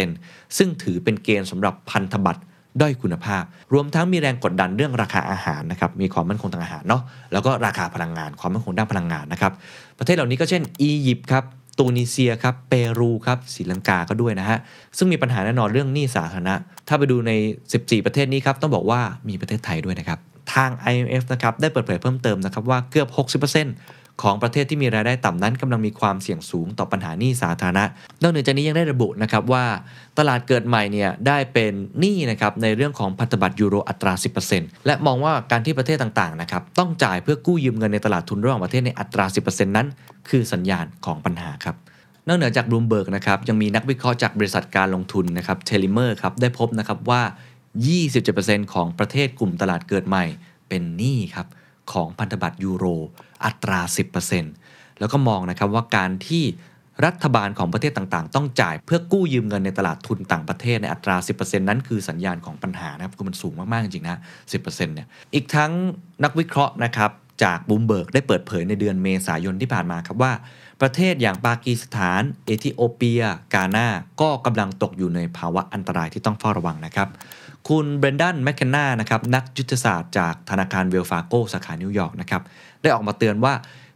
[0.03, 2.43] 10%ซึ่งถือเป็นเกณฑ์สำหรับพันธบัตร
[2.81, 9.53] ด้อยคุณภาพ รวมทั้งมีแรงกดดันเรื่องราคาอาหารนะครับ มีความมั่นคงทางอาหารเนาะ แล้วก็ราคาพลังงาน ความมั่นคงด้านพลังงานนะครับ
[9.99, 11.45] ประเทศเหล่านี้ก็เช่น อียิปต์ครับ
[11.79, 14.59] ตูนิเซียครับ เปรูครับ ศรีลังกาก็ด้วยนะฮะ
[14.97, 16.55] ซึ่งมีปัญหาแน่นอนเรื่องหนี้สาธารณะ
[16.89, 17.33] ถ้าไปดูใน
[17.73, 20.19] 14 ประเทศนี้ครับ ต้องบอกว่ามีประเทศไทยด้วยนะครับ
[20.55, 27.85] ทาง IMF นะครับได้เปิดเผยเพิ่มเติมนะครับว่าเกือบ 60%ของประเทศที่มีรายได้ต่ำนั้นกำลังมีความเสี่ยงสูงต่อปัญหาหนี้สาธารณะ
[28.23, 29.65] นอกเหนือจากนี้ยังได้ระบุนะครับว่า
[30.19, 34.13] ตลาดเกิดใหม่เนี่ยได้เป็นหนี้นะครับในเรื่องของพันธบัตรยูโรอัตรา
[34.51, 39.87] 10%และมองว่าการที่ประเทศต่างๆนะครับต้องจ่ายเพื่อกู้ยืมเงินในตลาดทุนระหว่างประเทศในอัตรา 10%นั้น
[40.29, 41.77] คือสัญญาณของปัญหาครับ
[42.29, 47.23] นอกเหนือจากบลูมเบิร์กนะครับยังมีนักวิเคราะห์จากบริษัทการลงทุนนะครับ Tellimer ครับได้พบนะครับว่า
[48.07, 50.25] 27%ของประเทศกลุ่มตลาดเกิดใหม่
[50.69, 51.47] เป็นหนี้ครับ
[51.93, 52.85] ของพันธบัตรยูโร
[53.45, 53.81] อัตรา
[54.41, 56.45] 10%แล้วก็มองนะครับว่าการที่
[57.05, 64.21] รัฐบาลของประเทศต่างๆ ต้องจ่ายเพื่อกู้ยืมเงินในตลาดทุนต่างประเทศในอัตรา 10%นั้นคือสัญญาณของปัญหานะครับคือมันสูงมาก ๆ จริงๆนะ
[64.53, 65.73] 10%เนี่ยอีกทั้ง
[66.25, 67.11] นักวิเคราะห์นะครับ
[67.45, 70.33] จากบลูมเบิร์กได้เปิดเผยในเดือนเมษายนที่ผ่านมาครับว่า
[70.81, 73.23] ประเทศอย่างปากีสถาน เอธิโอเปีย
[73.55, 73.89] กาหน้า
[74.21, 77.09] ก็กำลังตกอยู่ในภาวะอันตรายที่ต้องเฝ้าระวังนะครับ
[77.69, 82.43] คุณเบรนดันแมคเคนนานะครับนักยุทธศาสตร์จากธนาคาร Wells Fargo สาขานิวยอร์กนะครับ
[82.83, 83.55] ได้ออกมาเตือนว่า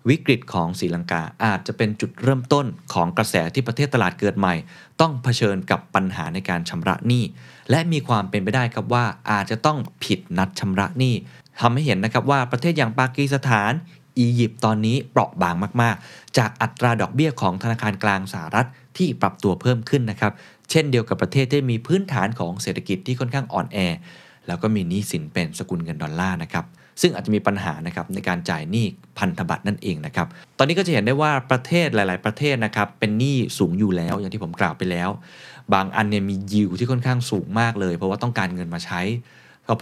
[0.08, 4.54] วิกฤตของศรีลังกาอาจจะเป็นจุดเริ่มต้นของกระแสที่ประเทศตลาดเกิดใหม่
[5.00, 7.24] ต้องเผชิญกับปัญหาในการชำระหนี้
[7.70, 11.14] และมีความเป็นไปได้ครับว่าอาจจะต้องผิดนัดชำระหนี้
[11.60, 13.72] ทำให้เห็นนะครับว่าประเทศอย่างปากีสถาน
[14.18, 20.32] อียิปต์ตอนนี้เปราะบางมาก ๆ จากอัตราดอกเบี้ยของธนาคารกลางสหรัฐที่ปรับตัวเพิ่มขึ้นนะครับ
[20.70, 23.78] เช่นเดียวกับประเทศที่มีพื้นฐานของเศรษฐกิจที่ค่อนข้างอ่อนแอ
[24.46, 26.64] แล้วก็มีหนี้สินเป็นสกุลเงินดอลลาร์นะครับ
[27.00, 28.86] ซึ่งอาจจะมีปัญหานะครับในการจ่ายหนี้
[29.18, 30.26] พันธบัตรนั่นเองนะครับ
[30.58, 35.08] ตอนนี้ก็จะเห็นได้ว่าประเทศหลาย ๆ ประเทศนะครับเป็นหนี้สูงอยู่แล้วอย่างที่ผมกล่าวไปแล้ว
[35.74, 39.00] บางอันเนี่ยมียิวที่ค่อนข้างสูงมากเลย เพราะว่าต้องการเงินมาใช้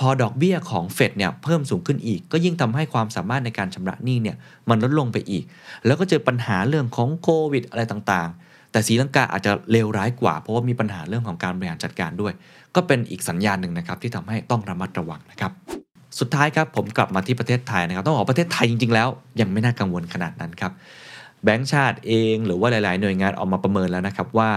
[0.00, 4.36] พอดอกเบี้ยของเฟดเนี่ยเพิ่มสูงขึ้นอีก ก็ยิ่งทำให้ความสามารถในการชำระหนี้เนี่ย
[4.68, 5.44] มันลดลงไปอีก
[5.86, 12.32] แล้วก็เจอปัญหาเรื่องของโควิดอะไรต่างๆ แต่ศรีลังกาอาจจะเลวร้ายกว่า เพราะว่ามีปัญหาเรื่องของการบริหารจัดการด้วย
[12.74, 15.52] ก็เป็นอีกสัญญาณหนึ่งนะครับที่ทำให้ต้องระมัดระวังนะครับ
[16.18, 19.08] สุดท้ายครับผมกลับมาที่ประเทศไทยนะครับต้องบอกประเทศไทยจริงๆแล้ว
[19.40, 20.72] ยังไม่น่ากังวลขนาดนั้นครับ
[21.44, 24.50] แบงก์ชาติเองหรือว่าหลาย ๆ หน่วยงานออกมาประเมินแล้วนะครับว่า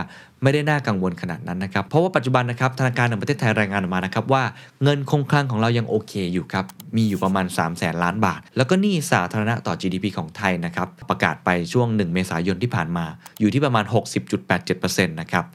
[0.43, 4.43] ไม่ได้น่ากังวลขนาดนั้นนะครับ เพราะว่าปัจจุบันนะครับธนาคารแห่งประเทศไทยรายงานออกมานะครับว่า
[4.83, 6.65] เงินคงคลังของเรายังโอเคอยู่ครับ
[6.97, 13.05] มีอยู่ประมาณ 3 0 0แสนล้านบาท แล้วก็หนี้สาธารณะต่อ GDP ของไทยนะครับ ประกาศไปช่วง 1 เมษายนที่ผ่านมา
[13.39, 13.85] อยู่ที่ประมาณ
[14.51, 15.45] 60.87%นะครับ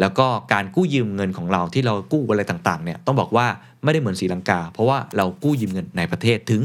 [0.00, 3.46] แล้วก็การกู้ยืมเงินของเราที่เรากู้อะไรต่าง ๆ เนี่ยต้องบอกว่า
[3.84, 6.62] ไม่ได้เหมือนศรีลังกา เพราะว่าเรากู้ยืมเงินในประเทศถึง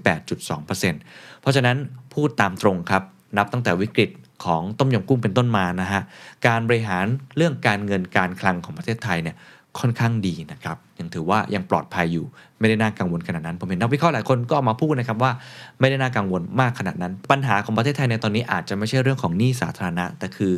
[0.00, 1.76] 98.2%เพราะฉะนั้น
[2.14, 3.02] พูดตามตรงครับ
[3.36, 4.10] นับตั้งแต่วิกฤต
[4.44, 6.02] ของต้มยำกุ้งเป็นต้นมานะฮะ
[6.46, 7.04] การบริหาร
[7.36, 9.36] เรื่องการเงินการคลังของประเทศไทยเนี่ย
[9.78, 12.26] ค่อนข้างดีนะครับ ยังถือว่ายังปลอดภัยอยู่
[12.58, 15.32] ไม่ได้น่ากังวลขนาดนั้น ผมเห็นนักวิเคราะห์หลายคนก็ออกมาพูดนะครับว่า
[15.80, 20.52] ไม่ได้น่ากังวลมากขนาดนั้น ปัญหาของประเทศไทยในตอนนี้อาจจะไม่ใช่เรื่องของหนี้สาธารณะ แต่คือ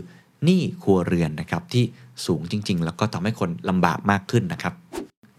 [0.44, 1.84] หนี้ครัวเรือนนะครับที่
[2.26, 4.74] สูงจริง ๆ แล้วก็ทำให้คนลำบากมากขึ้นนะครับ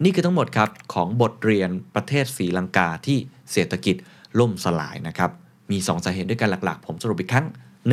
[0.04, 3.18] นี่คือทั้งหมดครับของบทเรียนประเทศศรีลังกาที่
[3.52, 3.96] เศรษฐกิจ
[4.40, 5.32] ล่มสลายนะครับ
[5.74, 7.46] มี 2 สาเหตุด้วยกันหลักๆ ผมสรุปอีกครั้ง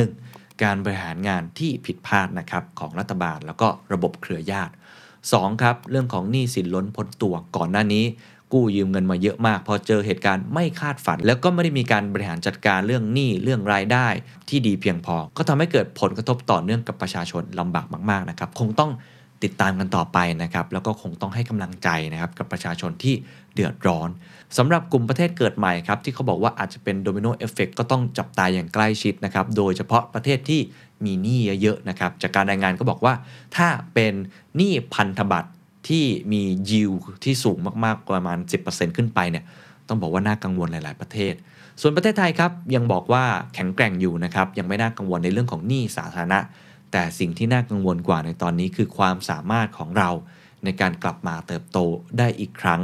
[0.07, 0.63] 1.
[0.63, 4.73] การบริหารงานที่ผิดพลาดนะครับของรัฐบาลแล้วก็ระบบเครือญาติ
[5.17, 5.61] 2.
[5.63, 8.05] ครับเรื่องของหนี้สินล้นพ้นตัวก่อนหน้านี้
[8.53, 14.07] กู้ยืมเงินมาเยอะมาก พอเจอเหตุการณ์ไม่คาดฝัน แล้วก็ไม่ได้มีการบริหารจัดการเรื่องหนี้เรื่องรายได้
[14.49, 18.91] ที่ดีเพียงพอ ก็ทำให้เกิดผลกระทบต่อเนื่องกับประชาชนลำบากมากๆนะครับคงต้อง
[19.43, 23.15] ติดตามกันต่อไปนะครับแล้วก็คงต้องให้กำลังใจนะครับกับประชาชนที่
[23.53, 24.09] เดือดร้อน
[24.57, 30.61] สำหรับกลุ่มประเทศเกิดใหม่ครับที่เขาบอกว่าอาจจะเป็น domino effect ก็ต้องจับตาอย่างใกล้ชิดนะครับโดยเฉพาะประเทศที่
[31.05, 33.13] มีหนี้เยอะๆนะครับจากการรายงานก็บอกว่า
[33.55, 34.13] ถ้าเป็น
[34.55, 35.49] หนี้พันธบัตร
[35.89, 36.91] ที่มียิว
[37.23, 39.43] ที่สูงมากๆประมาณ 10%ขึ้นไปเนี่ย
[39.87, 41.33] ต้องบอกว่าน่ากังวลหลาย ๆประเทศ
[41.81, 43.23] ส่วนประเทศไทยครับยังบอกว่า
[43.53, 46.39] แข็งแกร่งอยู่นะครับยังไม่น่ากังวลในเรื่องของหนี้สาธารณะ
[46.91, 50.09] แต่สิ่งที่น่ากังวลกว่าในตอนนี้คือความสามารถของเรา
[50.63, 51.77] ในการกลับมาเติบโต
[52.17, 52.81] ได้อีกครั้ง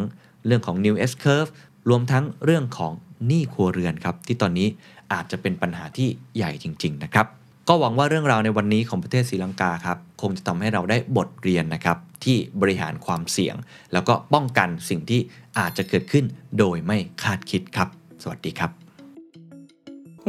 [0.47, 1.51] เรื่องของ New S Curve
[1.89, 2.93] รวมทั้งเรื่องของ
[3.27, 4.67] หนี้ครัวเรือนครับ ที่ตอนนี้
[5.13, 7.27] อาจจะเป็นปัญหาที่ใหญ่จริง ๆ นะครับ
[7.67, 13.55] ก็หวังว่าเรื่องราวในวันนี้ของประเทศศรีลังกาครับคงจะทำให้เราได้บทเรียนนะครับที่บริหารความเสี่ยง
[13.93, 15.21] แล้วก็ป้องกันสิ่งที่
[15.59, 16.25] อาจจะเกิดขึ้น
[16.57, 17.87] โดยไม่คาดคิดครับ
[18.23, 18.71] สวัสดีครับ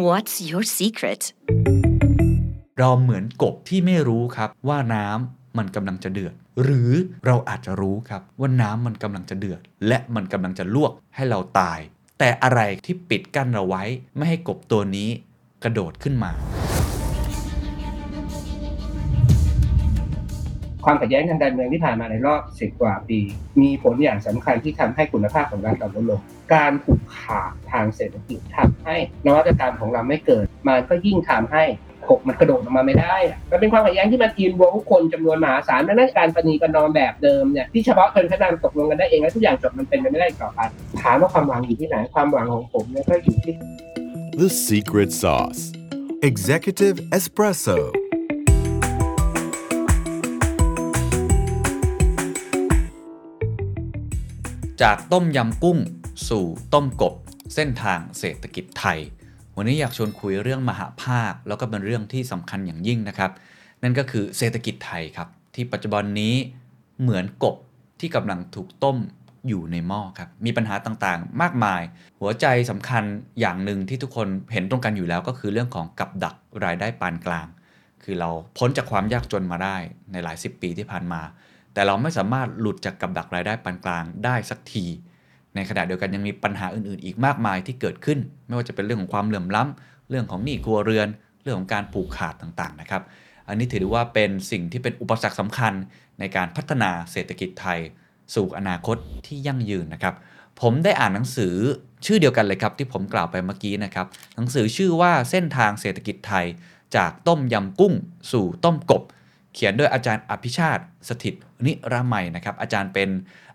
[0.07, 1.23] What's your secret?
[2.79, 6.91] เราเหมือนกบที่ไม่รู้ครับว่าน้ำมันกำลังจะเดือด หรือ
[7.27, 11.79] เราอาจจะรู้ครับว่าน้ำมันกำลังจะเดือด และมันกำลังจะลวกให้เราตาย
[12.19, 13.85] แต่อะไรที่ปิดกั้นเราไว้
[14.17, 15.09] ไม่ให้กบตัวนี้
[15.65, 16.33] กระโดดขึ้นมา
[20.85, 23.19] ความขัดแย้งทางการเมืองที่ผ่านมาในรอบสิบกว่าปี
[23.61, 26.21] มีผลอย่างสำคัญที่ทำให้คุณภาพของรัฐเราลดลง
[26.55, 28.97] การผูกขาดทางเศรษฐกิจทำให้
[29.27, 31.65] นวัตกรรมของเราไม่เกิด มันก็ยิ่งทำให้
[32.11, 40.61] กบมันกระโดดออกมาไม่ได้อะมันเป็นความขัดแย้งที่มันอินวงคนจำนวนมหาศาลดังนั้นการประนีประนอมแบบเดิมเนี่ยที่เฉพาะคนพนันตกลงกันได้เองแล้วทุกอย่างจบมันเป็นไปไม่ได้อีกต่อไป
[41.03, 43.55] ถามว่าความหวังอยู่ที่ไหนความหวังของผมเนี่ยก็อยู่ที่
[44.41, 45.63] The secret sauce.
[46.31, 47.79] Executive Espresso.
[54.83, 55.79] จากต้มยำกุ้ง
[56.29, 57.15] สู่ต้มกบ
[57.55, 58.99] เส้นทางเศรษฐกิจไทย
[59.61, 63.31] วันนี้อยากชวนคุยเรื่องมหาภาค แล้วก็เป็นเรื่องที่สำคัญอย่างยิ่งนะครับ
[63.83, 66.35] นั่นก็คือเศรษฐกิจไทยครับ ที่ปัจจุบันนี้
[67.03, 67.57] เหมือนกบ
[68.01, 68.97] ที่กำลังถูกต้ม
[69.49, 71.83] อยู่ในหม้อครับมีปัญหาต่างๆ มากมาย
[72.21, 73.05] หัวใจสำคัญ
[73.41, 77.47] อย่างหนึ่งที่ทุกคนเห็นตรงกันอยู่แล้วก็คือเรื่องของกับดักรายได้ปานกลาง
[78.03, 79.77] คือเราพ้นจากความยากจนมาได้
[80.13, 81.23] ในหลายสิบปีที่ผ่านมา
[81.73, 84.87] แต่เราไม่สามารถหลุดจากกับดักรายได้ปานกลางได้สักที
[85.55, 91.09] ในขณะเดียวกันยังมีปัญหาอื่นๆ อีกมากมายที่เกิดขึ้น ไม่ว่าจะเป็นเรื่องของความเหลื่อมล้ำเรื่องของหนี้ครัวเรือน
[91.43, 93.03] เรื่องของการผูกขาดต่างๆนะครับ
[93.49, 95.73] อันนี้ถือได้ว่าเป็นสิ่งที่เป็นอุปสรรคสำคัญ
[96.19, 97.79] ในการพัฒนาเศรษฐกิจไทย
[98.35, 98.97] สู่อนาคต
[99.27, 100.15] ที่ยั่งยืนนะครับ
[100.61, 101.55] ผมได้อ่านหนังสือ
[102.07, 106.47] ชื่อเดียวกันเลยครับที่ผมกล่าวไปเมื่อกี้นะครับ หนังสือชื่อว่าเส้นทางเศรษฐกิจไทย
[106.97, 107.95] จากต้มยำกุ้ง
[108.33, 109.03] สู่ต้มกบ
[109.55, 111.35] เขียนโดยอาจารย์อภิชาติสถิต
[111.67, 113.09] นิรมัยนะครับ อาจารย์เป็น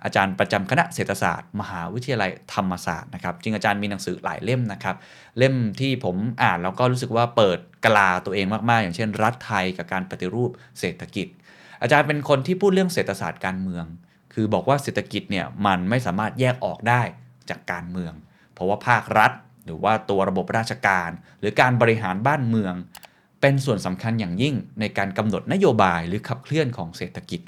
[0.04, 4.96] อาจารย์ประจำคณะเศรษฐศาสตร์ มหาวิทยาลัยธรรมศาสตร์นะครับจริงอาจารย์มีหนังสือหลายเล่มนะครับ
[5.38, 11.28] เล่มที่ผมอ่านแล้วก็รู้สึกว่าเปิดกลาตัวเองมาก ๆ อย่างเช่น รัฐไทยกับการปฏิรูปเศรษฐกิจ
[11.82, 13.86] อาจารย์เป็นคนที่พูดเรื่องเศรษฐศาสตร์การเมือง
[14.34, 17.02] คือบอกว่าเศรษฐกิจเนี่ยมันไม่สามารถแยกออกได้
[17.50, 18.14] จากการเมือง
[18.54, 19.32] เพราะว่าภาครัฐ
[19.66, 22.74] หรือว่าตัวระบบราชการ หรือการบริหารบ้านเมือง
[23.44, 27.42] เป็นส่วนสำคัญอย่างยิ่งในการกำหนดนโยบายหรือขับเคลื่อนของเศรษฐกิจ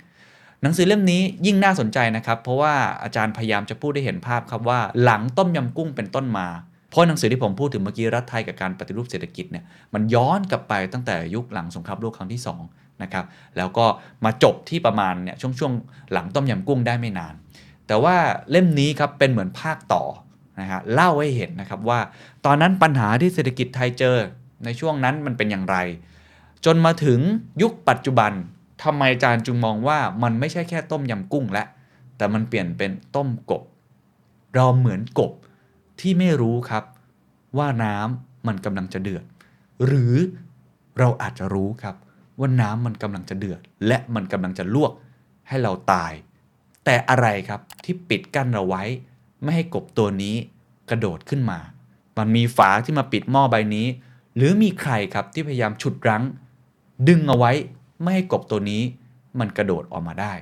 [0.61, 6.47] หนังสือเล่มนี้ยิ่งน่าสนใจนะครับ เพราะว่าอาจารย์พยายามจะพูดได้เห็นภาพครับว่าหลังต้มยำกุ้งเป็นต้นมา
[6.89, 12.61] เพราะหนังสือที่ผมพูดถึงเมื่อกี้รัฐไทยกับการปฏิรูปเศรษฐกิจเนี่ยมันย้อนกลับไปตั้งแต่ยุคหลังสงครามโลกครั้งที่สอง
[13.03, 13.25] นะครับ
[13.57, 13.85] แล้วก็
[14.25, 15.73] มาจบที่ประมาณเนี่ยช่วงช่วง
[16.11, 17.33] หลังต้มยำกุ้งได้ไม่นาน
[17.87, 18.15] แต่ว่า
[18.51, 20.03] เล่มนี้ครับเป็นเหมือนภาคต่อ
[20.59, 21.99] นะฮะเล่าให้เห็นนะครับว่า
[22.45, 24.17] ตอนนั้นปัญหาที่เศรษฐกิจไทยเจอ
[24.63, 25.77] ในช่วงนั้นมันเป็นอย่างไร
[26.65, 27.19] จนมาถึง
[27.61, 28.31] ยุคปัจจุบัน
[28.83, 31.63] ทำไมอาจารย์จึงมองว่ามันไม่ใช่แค่ต้มยำกุ้งและ
[32.17, 33.63] แต่มันเปลี่ยนเป็นต้มกบ
[34.55, 35.31] เราเหมือนกบ
[35.99, 36.83] ที่ไม่รู้ครับ
[37.57, 39.23] ว่าน้ำมันกำลังจะเดือด
[39.85, 40.13] หรือ
[40.99, 41.95] เราอาจจะรู้ครับ
[42.39, 44.91] ว่าน้ำมันกำลังจะเดือด และมันกำลังจะลวก
[45.47, 46.13] ให้เราตาย
[46.85, 48.83] แต่อะไรครับที่ปิดกั้นเราไว้
[49.41, 50.35] ไม่ให้กบตัวนี้
[50.89, 51.59] กระโดดขึ้นมา
[52.17, 53.87] มันมีฝาที่มาปิดหม้อใบนี้
[54.35, 56.23] หรือมีใครครับที่พยายามฉุดรั้ง
[57.07, 57.51] ดึงเอาไว้
[58.01, 58.81] ไม่ให้กบตัวนี้
[59.39, 60.33] มันกระโดดออกมาได้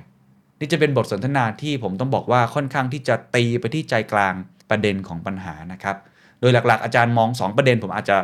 [0.58, 4.34] นี่จะเป็นบทสนทนาที่ผมต้องบอกว่าค่อนข้างที่จะตีไปที่ใจกลาง
[4.70, 5.96] ประเด็นของปัญหานะครับ
[6.40, 8.16] โดยหลักๆ อาจารย์มอง 2 ประเด็นผมอาจจะ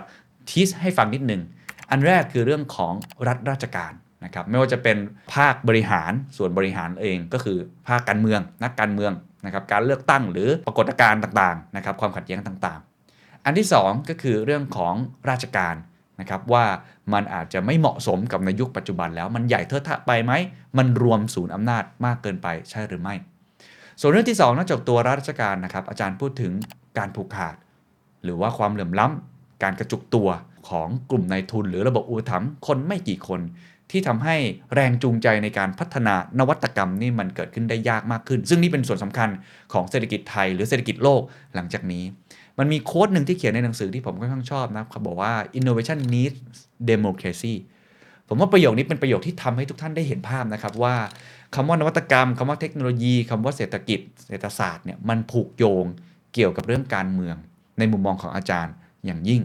[0.51, 1.43] ทีสให้ฟังนิดหนึ่ง
[1.91, 2.93] อันแรกคือเรื่องของ
[3.27, 3.93] รัฐราชการ
[4.25, 4.97] นะครับไม่ว่าจะเป็น
[5.35, 7.59] ภาคบริหารส่วนบริหารเองก็คือ
[7.89, 9.13] ภาคการเมือง นักการเมือง
[9.45, 12.90] นะครับการเลือกตั้งหรือปรากฏการณ์ต่างๆนะครับความขัดแย้งต่างๆ
[13.45, 14.95] อันที่ 2 ก็คือเรื่องของ
[15.31, 15.75] ราชการ
[16.21, 16.65] นะครับว่า
[17.13, 20.33] มันอาจจะไม่เหมาะสมกับในยุคปัจจุบันแล้วมันใหญ่เทอะทะไปไหม
[20.79, 23.15] มันรวมศูนย์อำนาจมากเกินไปใช่หรือไม่
[24.01, 26.53] ส่วนเรื่องที่ 2นอกจากตัวราชการนะครับอาจารย์พูดถึง
[26.99, 27.57] การผูกขาด
[28.25, 30.29] หรือว่าความเหลื่อมล้ำการกระจุกตัว
[30.69, 33.41] ของกลุ่มนายทุน หรือระบบอุปถัมภ์คนไม่กี่คน
[33.91, 34.37] ที่ทำให้
[34.75, 39.29] แรงจูงใจในการพัฒนานวัตกรรมนี่มันเกิดขึ้นได้ยากมากขึ้น ซึ่งนี่เป็นส่วนสำคัญ
[39.73, 41.23] ของเศรษฐกิจไทย หรือเศรษฐกิจโลก
[41.55, 42.05] หลังจากนี้
[42.61, 46.39] มันมีโค้ดหนึ่งที่เขียนในหนังสือที่ผมค่อนข้างชอบนะครับบอกว่า innovation needs
[46.91, 47.55] democracy
[48.29, 50.97] ผมว่าประโยคนี้เป็นประโยคที่ทำให้ทุกท่านได้เห็นภาพนะครับว่า
[51.55, 55.85] คำว่านวัตกรรมคำว่าเทคโนโลยีคำว่าเศรษฐกิจ เศรษฐศาสตร์เนี่ยมันผูกโยง
[56.35, 57.37] เกี่ยวกับเรื่องการเมือง
[57.79, 58.75] ในมุมมองของอาจารย์
[59.07, 59.43] อย่างยิ่ง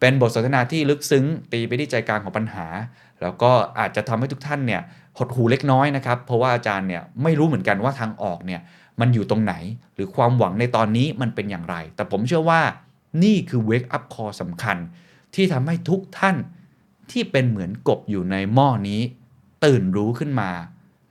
[0.00, 2.66] เป็นบทสนทนาที่ลึกซึ้ง ตีไปที่ใจกลางของปัญหา
[3.22, 4.82] แล้วก็อาจจะทำให้ทุกท่านเนี่ย
[5.18, 8.60] หดหูเล็กน้อยนะครับ เพราะว่าอาจารย์เนี่ยไม่รู้เหมือนกันว่าทางออกเนี่ย
[9.00, 9.54] มันอยู่ตรงไหน
[9.94, 12.62] หรือความหวังในตอนนี้มันเป็นอย่างไร แต่ผมเชื่อว่า
[13.24, 14.76] นี่คือ wake up call สำคัญ
[15.34, 16.36] ที่ทำให้ทุกท่าน
[17.10, 19.00] ที่เป็นเหมือนกบอยู่ในหม้อนี้
[19.64, 20.50] ตื่นรู้ขึ้นมา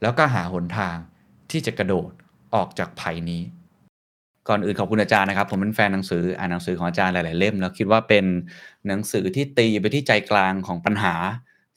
[0.02, 0.96] แล้วก็หาหนทาง
[1.50, 2.10] ที่จะกระโดด
[2.54, 3.42] ออกจากภัยนี้
[4.48, 8.24] ก่อนอื่นขอบคุณอาจารย์นะครับ ผมเป็นแฟนหนังสืออ่านหนังสือของอาจารย์หลาย ๆ เล่ม แล้วคิดว่าเป็น
[8.86, 11.14] หนังสือที่ตีไปที่ใจกลางของปัญหา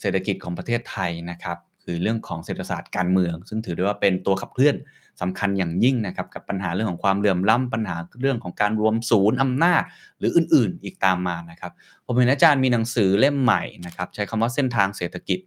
[0.01, 4.75] เศรษฐกิจของประเทศไทยนะครับคือเรื่องของเศรษฐศาสตร์การเมือง ซึ่งถือได้ว่าเป็นตัวขับเคลื่อน
[5.21, 9.83] สำคัญอย่างยิ่งนะครับกับปัญหาเรื่องของความเหลื่อมล้ำปัญหาเรื่องของการรวมศูนย์อำนาจ
[10.19, 11.71] หรืออื่นๆ อีกตามมานะครับ
[12.05, 15.39] ผมเห็นอาจารย์มีหนังสือเล่มใหม่นะครับใช้คำว่าเส้นทางเศรษฐกิจ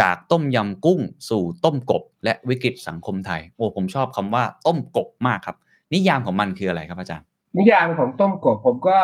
[0.00, 5.56] จากต้มยำกุ้ง สู่ต้มกบ และวิกฤตสังคมไทยโอ้ผมชอบคำว่าต้มกบมากครับ
[5.94, 7.26] นิยามของมันคืออะไรครับอาจารย์
[7.58, 8.98] นิยามของต้มกบผมก็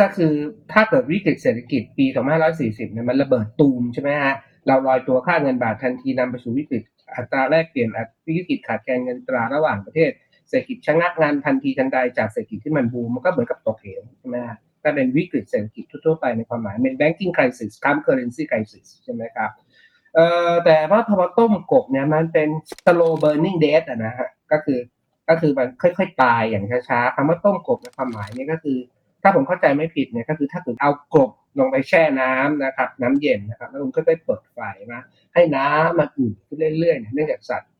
[0.00, 0.32] ก็คือ
[0.72, 2.06] ถ้าเกิดวิกฤตเศรษฐกิจปี
[2.50, 4.34] 2540เนี่ยมันระเบิดตูมใช่ไหมฮะ
[4.66, 6.82] เราลอยตัวค่าเงินบาททันทีนำไปสู่วิกฤต
[7.16, 7.88] อัตราแลกเปลี่ยน
[8.26, 10.10] วิกฤตขาดแคลนเงินตราระหว่างประเทศ
[10.48, 19.50] เศรษฐกิจชะงักงานทันทีทันใดจากเศรษฐกิจที่มันบูมมันก็เหมือนกับตกเหวใช่ไหมฮะก็เป็นวิกฤตเศรษฐกิจทั่วๆไปในความหมายเป็น banking crisis ข้าม currency crisis ใช่ไหมครับ
[20.14, 22.48] เอ่อแต่ว่าพอต้มกบเนี่ยมันเป็น
[22.84, 24.78] slow burning death อะนะฮะก็คือ
[25.28, 28.78] ก็คือมันค่อยๆตายอย่างช้าๆคำว่าต้มกบในความหมายนี่ก็คือ
[29.22, 34.58] ถ้าผมเข้าใจไม่ผิดเนี่ยก็คือถ้าคุณเอากบลงไปแช่น้ำนะครับ น้ำเย็นนะครับ แล้วคุณก็ได้เปิดไฟ
[34.92, 35.00] นะ
[35.34, 37.70] ให้น้ำมันอุ่นขึ้นเรื่อยๆเนื่องจากสัตว์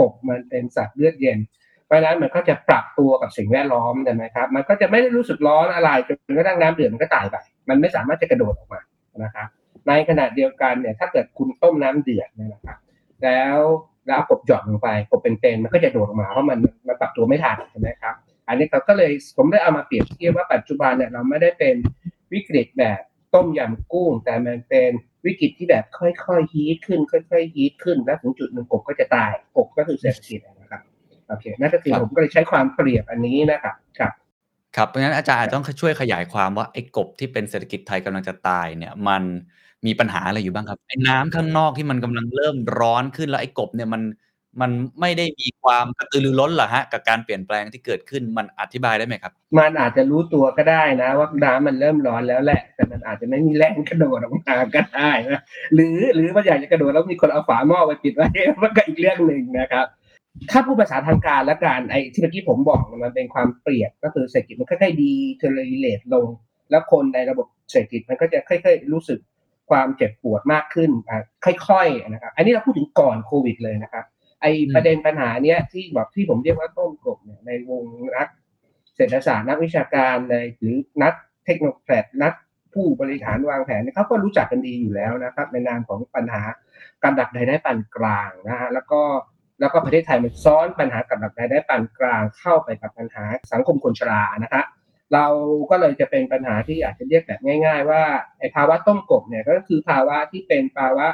[0.00, 1.38] กบมันเป็นสัตว์เลือดเย็น
[1.86, 7.36] เพราะนั้นมันก็จะปรับตัวกับสิ่งแวดล้อมใช่ไหมครับ มันก็จะไม่ได้รู้สึกร้อนอะไรจนกระทั่งน้ำเดือดมันก็ตายไป
[7.68, 8.80] มันไม่สามารถจะกระโดดออกมา
[9.24, 9.48] นะครับ
[9.88, 12.78] ในขณะเดียวกันเนี่ยถ้าเกิดคุณต้มน้ำเดือดนนะครับ
[13.22, 13.58] แล้ว
[14.06, 18.14] แล้วเอากบหย่อนลงไปกบเป็นๆมันก็จะโดดออกมาเพราะมันมันปรับตัวไม่ทันใช่ไหมครับ
[18.50, 21.76] อันนี้เขาก็เลยผมได้เอามาเปรียบเทียบว่าปัจจุบันเนี่ยเราไม่ได้เป็น
[22.32, 23.00] วิกฤตแบบ
[23.34, 24.90] ต้มยำกุ้ง แต่มันเป็น
[25.26, 30.80] วิกฤตที่แบบค่อยๆฮีทขึ้น ค่อยๆฮีทขึ้น แล้วถึงจุดหนึ่งกบก็จะตายกบก็คือเศรษฐกิจนะครับ
[31.28, 34.12] โอเคนั่นก็คือครับผมก็เลยใช้ความเปรียบอันนี้นะครับครับ
[34.76, 39.22] ครับเพราะฉะนั้นอาจารย์อาจจะต้องช่วยขยายความว่าไอ้กบที่เป็นเศรษฐกิจไทยกำลังจะตายเนี่ยมัน
[39.86, 44.02] มีปัญหาอะไรอยู่บ้างครับไอ้น้ำข้างนอกที่มันกำลังเริ่มร้อนขึ้นแล้วไอ้กบเนี่ยมัน
[44.60, 44.70] มัน
[45.00, 55.42] ไม่ได้มีความกระตือรือร้นเหรอฮะกับการเปลี่ยนแปลงที่เกิดขึ้น มันอธิบายได้ไหมครับ มันอาจจะรู้ตัวก็ได้นะ ว่าน้ำมันเริ่มร้อนแล้วแหละ แต่มันอาจจะไม่มีแรงกระโดดออกมาก็ได้นะ
[55.74, 58.28] หรือหรือมันอยากจะกระโดดแล้วมีคนเอาฝาหม้อไปปิดไว้
[58.62, 59.86] มันก็อีกเรื่องหนึ่งนะครับ
[60.50, 66.28] ถ้าพูดภาษาทางการและการไอ้ที่เมื่อกี้ผมบอกมันเป็นความเปรียบก็คือเศรษฐกิจมันค่อยๆดีเทเลเลตลง
[66.70, 69.18] แล้วคนในระบบเศรษฐกิจมันก็จะค่อย ๆ รู้สึก
[69.70, 71.20] ความเจ็บปวดมากขึ้นอ่า
[71.68, 74.04] ค่อยๆนะครับ อันนี้เราพูดถึงก่อนโควิดเลยนะครับ
[74.40, 77.82] ไอประเด็นปัญหาเนี้ยที่แบบที่ผมเรียกว่าต้มกบเนี่ยในวง
[78.16, 78.28] นัก
[78.96, 82.32] เศรษฐศาสตร์นักวิชาการในหรือนักเทคโนโลยีนัก
[82.74, 86.42] ผู้บริหารวางแผนเนี่ยเขาก็รู้จักกันดีอยู่แล้วนะครับ ในนามของปัญหา
[87.02, 89.00] การดักรายได้ปานกลางนะฮะแล้วก็
[89.60, 94.64] แล้วก็ประเทศไทยมันซ้อนปัญหากับดักรายได้ปานกลางเข้าไปกับปัญหาสังคมคนชรานะฮะ
[95.14, 95.26] เรา
[95.70, 98.02] ก็เลยจะเป็นปัญหาที่อาจจะเรียกแบบง่าย ๆ ว่า
[98.38, 101.06] ไอ้ภาวะต้มกบเนี่ยก็คือภาวะที่เป็นภาวะ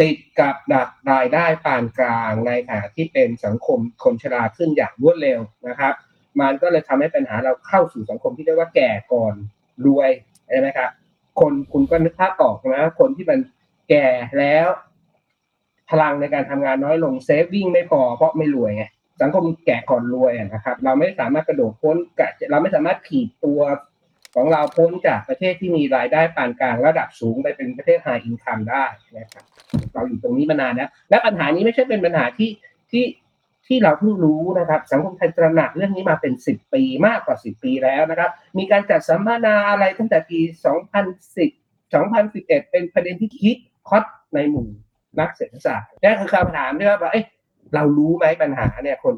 [0.00, 5.94] ติดกับดักรายได้ปานกลางในขณะที่เป็นสังคมคนชราขึ้นอย่างรวดเร็วนะครับ
[6.40, 9.34] มันก็เลยทำให้ปัญหาเราเข้าสู่สังคมที่เรียกว่าแก่ก่อน
[9.86, 10.10] รวย
[10.48, 10.90] ใช่ไหมครับ
[11.40, 13.38] คนคุณก็นึกภาพออกนะคนที่มัน
[13.90, 14.68] แก่แล้ว
[15.90, 18.84] พลังในการทำงานน้อยลง saving ไม่พอเพราะไม่รวยไง
[19.22, 21.96] สังคมแก่ก่อนรวยนะครับ เราไม่สามารถกระโดดพ้น
[22.50, 23.60] เราไม่สามารถขีดตัว
[24.34, 28.84] ของเราพ้นจากประเทศที่มีรายได้ปานกลางระดับสูงไปเป็นประเทศไฮอินคัมได้
[29.18, 29.44] นะครับ
[29.94, 32.50] เราอยู่ตรงนี้มานานแล้วและปัญหานี้ไม่ใช่เป็นปัญหาที่
[32.90, 33.04] ที่
[33.66, 40.38] ที่เราเพิ่งรู้นะครับ สังคมไทยตระหนักเรื่องนี้มาเป็นสิบปีมากกว่าสิบปีแล้วนะครับ มีการจัดสัมมนาอะไรตั้งแต่ปี
[41.36, 43.56] 2010 2011 เป็นประเด็นที่คิด
[43.88, 44.66] ฮอตในหมู่
[45.20, 47.24] นักเศรษฐศาสตร์นั่นคือคำถามที่ว่าเอ้ย
[47.74, 49.14] เรารู้ไหมปัญหาเนี่ยคน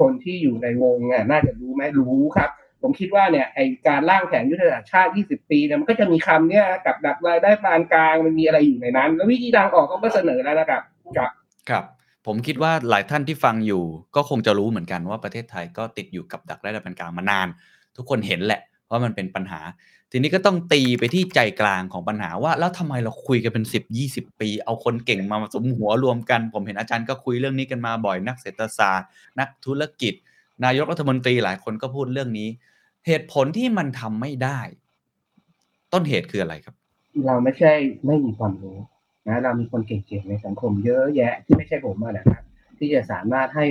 [0.00, 2.50] คนที่อยู่ในวงอะน่าจะรู้ไหมรู้ครับ
[2.86, 10.82] ผมคิดว่าเนี่ยไอการร่างแผนยุทธศาสตร์ชาติ 20 ปีเนี่ยมันก็จะมีคำเนี่ยกับดักรายได้ปานกลางมันมีอะไรอยู่ในนั้น แล้ววิธีทางออกก็เสนอแล้วนะครับ
[11.16, 11.30] ครับ
[11.70, 11.84] ครับ
[12.26, 13.82] ผมคิดว่าหลายท่านที่ฟังอยู่
[14.16, 17.48] ก็คงจะรู้เหมือนกันว่าประเทศไทยก็ติดอยู่กับดักรายได้ปานกลางมานาน
[17.96, 19.60] ทุกคนเห็นแหละว่ามันเป็นปัญหา
[20.10, 29.08] ทีนี้ก็ต้องตีไปที่ใจกลางของปัญหาว่า แล้วทำไมเราคุยกันเป็น 10 20 ปี เอาคนเก่งมาสมหัวรวมกัน ผมเห็นอาจารย์ก็คุยเรื่องนี้กันมาบ่อยนักเศรษฐศาสตร์
[29.38, 30.14] นักธุรกิจ
[30.64, 32.48] นายกรัฐมนตรีหลายคนก็พูดเรื่องนี้
[33.06, 34.60] เหตุผลที่มันทำไม่ได้
[35.92, 36.74] ต้นเหตุคืออะไรครับ
[37.26, 37.72] เราไม่ใช่
[38.06, 38.78] ไม่มีความรู้
[39.28, 42.42] นะเรามีคนเก่งๆในสังคมเยอะแยะที่ไม่ใช่ผมอะนะครับ
[42.78, 43.66] ที่จะสามารถให้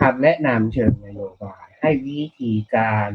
[0.00, 3.08] คำแนะนำเชิงนโยบายให้วิธีการ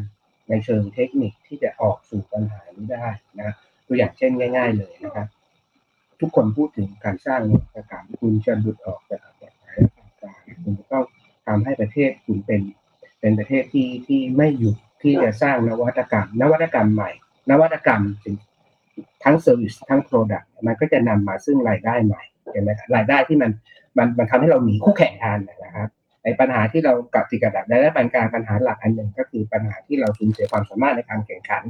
[0.49, 3.07] ในเชิงเทคนิคที่จะออกสู่ปัญหานี้ได้
[3.39, 3.55] นะ
[3.87, 5.27] ตัวอย่างเช่นง่าย ๆ เลยนะครับ
[6.19, 11.03] ทุกคนพูดถึงการสร้างนวัตกรรมคุณจะหลุดออกจากแบบไหนต่างๆคุณจะต้อง
[11.47, 12.61] ทำให้ประเทศคุณเป็น
[13.19, 17.11] เป็นประเทศที่ที่ไม่หยุด ที่จะสร้างนวัตกรรม นวัตกรรมใหม่
[17.51, 18.01] นวัตกรรม
[19.24, 23.51] ทั้ง service ทั้ง product มันก็จะนำมาซึ่งรายได้ใหม่เห็นไหมครับรายได้ที่มัน
[23.98, 25.90] มันมันทำให้เราหนีคู่แข่งทันนะครับ
[26.24, 31.64] ไอ้ปัญหาที่เรากับติดกับดักได้และปัญการปัญหาหลักอันหนึ่งก็คือปัญหาที่เราสูญเสียความสามารถในการแข่งขัน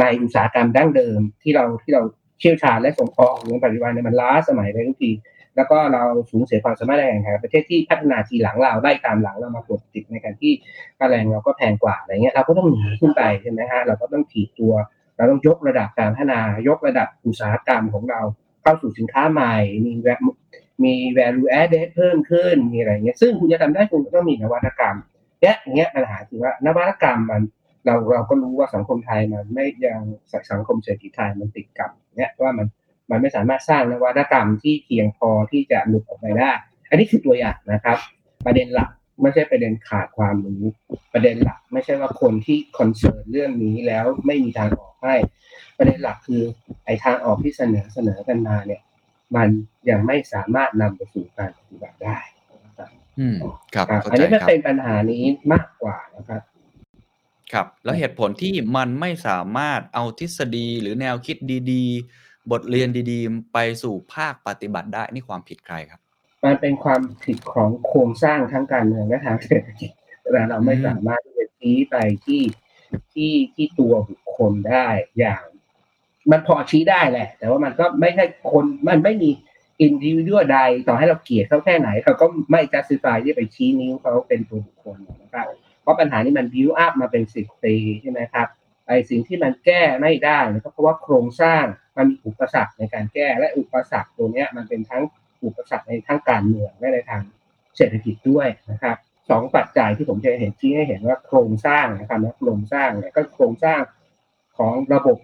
[0.00, 2.02] ในอุตสาหกรรมดั้งเดิมที่เราที่เรา
[2.40, 5.10] เชี่ยวชาญและส่งออกในปัจจุบันเนี่ยมันล้าสมัยไปทุกที
[5.56, 10.52] แล้วก็เราสูญเสียความสามารถในการแข่งขันประเทศที่พัฒนาทีหลังเราได้ตามหลังเรามากดติดในการที่
[10.98, 14.74] ค่าแรงเราก็แพงกว่าอะไรเงี้ยเราก็ต้องหนีขึ้นไปใช่ไหมฮะเราก็ต้องถีบตัว
[15.16, 18.20] เราต้องยกระดับการพัฒนายกระดับอุตสาหกรรมของเรา
[18.62, 19.54] เข้าสู่สินค้าใหม่
[19.86, 20.08] มีแว
[20.84, 24.96] มี value added เพิ่มขึ้นมีอะไรเงี้ยซึ่งคุณจะทำได้คุณต้องมีนวัตกรรม
[25.42, 27.42] เนี่ยอย่างเงี้ยปัญหาคือว่านวัตกรรมมัน
[27.86, 30.00] เราเราก็รู้ว่าสังคมไทยมันไม่ยัง
[30.50, 32.66] สังคมเศรษฐกิจไทยมันติดกับเนี่ยว่ามัน
[33.10, 36.50] มันไม่สามารถสร้างนวัตกรรมที่เพียงพอที่จะหลุดออกไปได้
[36.90, 37.98] อันนี้คือตัวอย่างนะครับ
[38.46, 38.90] ประเด็นหลัก
[39.22, 40.62] ไม่ใช่ประเด็นขาดความรู้
[41.14, 45.14] ประเด็นหลัก ไม่ใช่ว่าคนที่คอนเซิร์นเรื่องนี้แล้วไม่มีทางออกให้
[45.78, 46.42] ประเด็นหลักคือ
[46.84, 48.82] ไอ้ทางออกที่เสนอเสนอกันมาเนี่ย
[49.36, 49.48] มัน
[49.90, 52.18] ยังไม่สามารถนำไปสู่การปฏิบัติได้
[52.64, 53.36] นะครับอืม
[53.74, 55.22] ครับครับเข้าอันใจนี้มันครับเป็นปัญหานี้
[55.52, 56.42] มากกว่านะครับ
[57.52, 61.36] ครับ แล้วเหตุผลที่มันไม่สามารถเอาทฤษฎีหรือแนวคิด
[61.72, 66.00] ดี ๆ บทเรียนดีๆ ไปสู่ภาคปฏิบัติได้นี่ความผิดใครครับ
[66.44, 71.96] มันเป็นความผิดของโครงสร้างทั้งการเมืองและทางเศรษฐกิจแต่เราไม่สามารถที่จะชี้ไป
[72.26, 72.42] ที่
[73.12, 74.86] ที่ที่ตัวบุคคลได้
[75.18, 75.42] อย่าง
[76.30, 79.30] มันพอชี้ได้แหละ แต่ว่ามันก็ไม่ใช่คนมันไม่มี
[79.80, 85.46] individual ใดต่อให้เราเกลียดเขาแค่ไหนเขาก็ไม่ justify ที่ไปชี้นิ้วเขาเป็นตัวบุคคลนะครับ
[85.82, 88.48] เพราะปัญหานี้มันบิวอัพมาเป็นสิบปีใช่ไหมครับ
[88.90, 91.64] ไอ้สิ่งที่มันแก้ไม่ได้นะครับเพราะว่าโครงสร้าง
[91.96, 95.02] มันมีอุปสรรคในการแก้และอุปสรรคตัวนี้มันเป็นทั้ง
[95.44, 97.22] อุปสรรคในทั้งการเมืองและในทาง
[97.76, 98.96] เศรษฐกิจด้วยนะครับ
[99.30, 103.80] สองปัจจัยที่ผมจะเห็นชี้ให้เห็นว่าโครงสร้างนะครับนะโครงสร้างเนี่ยก็โครงสร้าง
[104.58, 105.18] ของระบบ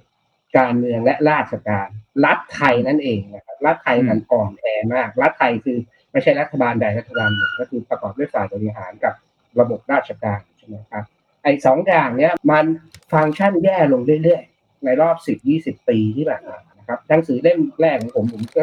[0.58, 1.88] การเมืองและราชการ
[2.24, 5.78] รัฐไทยนั่นเองนะครับรัฐไทยมันอ่อนแอมากรัฐไทยคือ
[6.12, 9.14] ไม่ใช่รัฐบาลใดรัฐบาลหนึ่งก็คือประกอบด้วยฝ่ายบริหารกับ
[9.60, 11.04] ระบบราชการใช่ไหมครับ
[11.46, 12.64] ไอ้สองอย่างเนี้ยมัน
[13.12, 18.62] ฟังก์ชันแย่ลงเรื่อยๆ ในรอบสิบยี่สิบปีที่ผ่านมานะครับหนังสือเล่มแรกของผมผมก็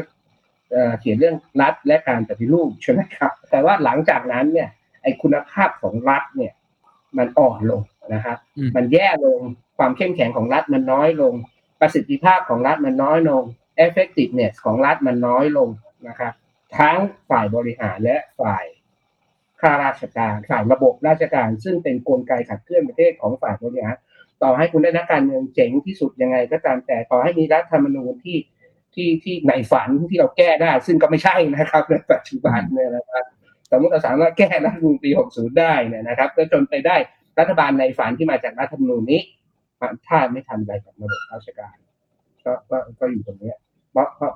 [0.72, 4.70] เอ่อเขียนเรื่องรัฐและการปฏิรูปใช่ไหมครับ แต่ว่าหลังจากนั้นเนี่ย
[5.03, 6.53] ไอคุณภาพของรัฐเนี่ย
[7.18, 7.82] มันอ่อนลง
[8.14, 9.40] นะครับอืมมันแย่ลง
[9.78, 11.34] ความเข้มแข็งของรัฐมันน้อยลง
[11.80, 13.44] ประสิทธิภาพของรัฐมันน้อยลง
[13.86, 15.70] effectiveness ของรัฐมันน้อยลง
[16.08, 16.34] นะครับ
[16.78, 16.98] ทั้ง
[17.30, 18.66] ฝ่ายบริหารและฝ่าย
[19.64, 23.98] ข้าราชการฝ่ายระบบราชการ ซึ่งเป็นกลไกขับเคลื่อนประเทศของฝ่ายบริหาร
[24.43, 28.38] ต่อให้คุณได้นักการเมืองเจ๋งที่สุดยังไง ก็ตามแต่ต่อให้มีรัฐธรรมนูญที่
[28.93, 33.25] ที่ที่ในฝันที่เราแก้ได้ ซึ่งก็ไม่ใช่นะครับในปัจจุบันเนี่ยนะครับ
[33.72, 36.95] สมมติเราสามารถแก้รัฐธรรมนูญปี 60 ได้เนี่ยนะครับก็จนไปได้
[37.40, 39.22] รัฐบาลในฝันที่มาจากรัฐธรรมนูญนี้
[40.08, 41.75] ถ้าไม่ทำอะไรกับระบบราชการ
[42.45, 43.53] ก็ก็ก็อยู่ตรงนี้
[43.92, 44.32] เพราะเพราะ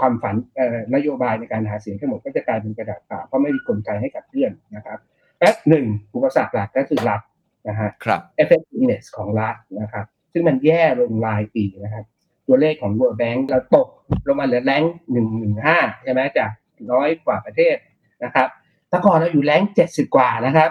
[0.00, 4.98] ความฝันเอ่อนโยบายในการหาเสียงทั้งหมดก็จะกลายเป็นกระดาษเปล่าเพราะไม่มีกลไกให้กับเพื่อนนะครับ
[5.40, 7.20] และหนึ่งอุปสรรคหลักก็คือรัฐ
[7.68, 12.04] นะฮะครับ effectiveness ของรัฐนะครับ ซึ่งมันแย่ลงรายปีนะครับ
[12.46, 13.88] ตัวเลขของ World Bank เราตก
[14.26, 16.50] ลงมาเหลือแรงหนึ่งหนึ่งห้าใช่ไหมจาก
[16.92, 17.76] ร้อยกว่าประเทศ
[18.24, 18.48] นะครับ
[18.88, 20.70] แต่ก่อนเราอยู่แรงเจ็ดสิบกว่านะครับ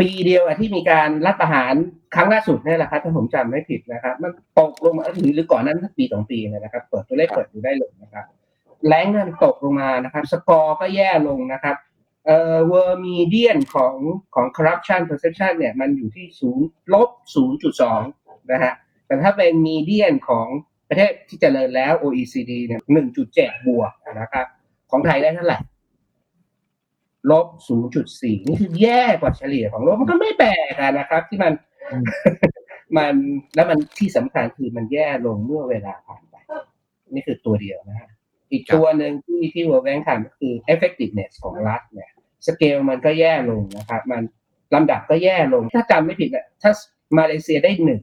[0.00, 1.74] ปีเดียวอะที่มีการรัฐประหาร
[2.14, 8.24] ครั้งล่าสุดเนี่ยแหละครับถ้าผมจำไม่ผิดนะครับ มันตกลงมาหรือหรือก่อนนั้นสักปีสองปีเนี่ยนะครับ เปิดตัวเลขเปิดดูได้เลยนะครับ
[8.86, 11.76] แรงนั้นตกลงมานะครับสกอร์ก็แย่ลงนะครับ
[12.26, 13.94] เอ่อเวอร์มีเดียนของ
[14.34, 18.02] ของ corruption perception เนี่ยมันอยู่ที่ศูนย์ลบศูนย์จุดสอง
[18.52, 18.72] นะฮะ
[19.06, 20.46] แต่ถ้าเป็นมีเดียนของ
[20.88, 24.46] ประเทศที่เจริญแล้ว OECD เนี่ยหนึ่งจุดเจ็ดบวกนะครับ
[24.90, 25.58] ของไทยได้เท่าไหร่
[27.30, 31.52] ลบศูนย์จุดสี่นี่คือแย่กว่าเฉลี่ยของโลกมันก็ไม่แปลกอะนะครับ ที่มัน
[31.90, 32.04] อืม
[32.96, 33.14] มัน
[33.54, 36.34] แล้วมันที่สำคัญคือมันแย่ลงเมื่อเวลาผ่านไป
[37.14, 38.08] นี่คือตัวเดียวนะฮะ
[38.52, 42.10] อีกตัวหนึ่งที่ที่ World Bank ทำก็คือ effectiveness ของรัฐเนี่ย
[42.46, 44.22] สเกลมันก็แย่ลงนะครับ มัน
[44.74, 46.72] ลำดับก็แย่ลง ถ้าจำไม่ผิดเนี่ยถ้า
[47.18, 48.00] มาเลเซียได้หนึ่ง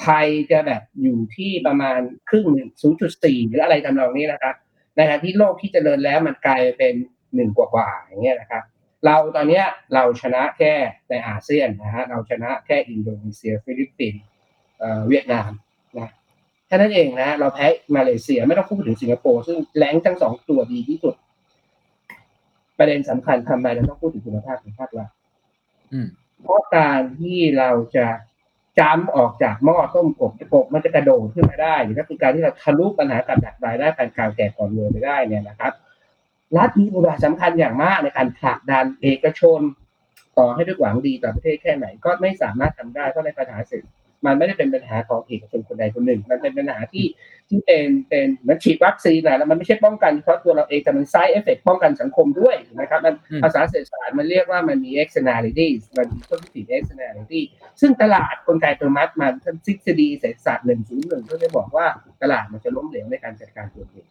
[0.00, 4.54] ไทยจะแบบอยู่ที่ประมาณครึ่งหนึ่งศูนย์จุดสี่หรืออะไรทำนองนี้นะครับ
[4.94, 6.94] ในขณะที่โลกที่เจริญแล้วมันกลายเป็น
[7.34, 8.62] หนึ่งกว่าๆอย่างเงี้ยนะครับ
[9.04, 10.72] เราตอนเนี้ยเราชนะแค่
[11.08, 14.22] ในอาเซียนนะฮะเราชนะแค่อินโดนีเซีย ฟิลิปปินส์
[14.78, 21.14] เอ่อเวียดนามนะแค่นั้นเองนะเราแพ้มาเลเซียไม่ต้องพูดถึงสิงคโปร์ซึ่ง rank ทั้งสองตัวดีที่สุด
[22.78, 25.10] ประเด็นสำคัญทำไมเราต้องพูดถึงคุณภาพของภาครัฐ
[25.92, 26.06] อืม
[26.42, 28.06] เพราะการที่เราจะ
[28.80, 35.72] จำออกจากหม้อต้มกบกบมันจะกระโดดขึ้นมาได้หรือก็คือการที่เราทะลุปัญหากับดักรายได้การกลางแก่ก่อนรวยไปได้เนี่ยนะครับ
[36.56, 39.60] รัฐมีบทบาทสำคัญอย่างมากในการผลักดันเอกชน
[40.38, 47.06] ต่อให้ด้วยหวังดีต่อประเทศแค่ไหนก็ไม่สามารถทำได้เพราะในปัญหาเศรษฐกิจ มันไม่ได้เป็นปัญหาของเอกชนคนใดคนหนึ่ง มันเป็นปัญหาที่
[47.48, 57.42] ที่เป็นเป็นเหมือนฉีดวัคซีนนะแล้วมันไม่ใช่ป้องกันเฉพาะตัวเราเองแต่มัน side effect ป้องกันสังคมด้วยนะครับมันอืมภาษาเศรษฐศาสตร์มันเรียกว่ามันมี externalities มันมี positive externality
[57.80, 59.32] ซึ่งตลาดกลไกตัวมัดมัน
[59.66, 61.86] ทฤษฎีเศรษฐศาสตร์หนึ่งศูนย์หนึ่งก็จะบอกว่า
[62.22, 64.06] ตลาดมันจะล้มเหลวในการจัดการตัวเอง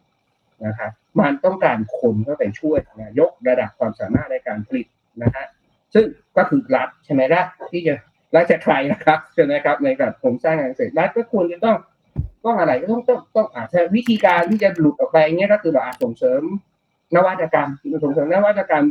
[0.66, 4.86] นะครับมันต้องการคนเข้าไปช่วยนะยกระดับความสามารถในการผลิต
[5.22, 5.46] นะฮะ
[5.94, 6.04] ซึ่ง
[6.36, 7.94] ก็คือรัฐใช่ไหมล่ะที่จะ
[8.34, 11.76] รัฐจะใครนะครับใช่ไหมครับในการโครงสร้างการเกษตรรัฐก็ควรจะต้อง
[12.44, 16.42] ต้องอะไรก็ต้องต้องต้องอาจจะวิธีการที่จะหลุดออกไปเงี้ยก็คือเราอาจส่งเสริม
[17.16, 17.68] นวัตกรรม
[18.04, 18.84] ส่งเสริมนวัตกรรม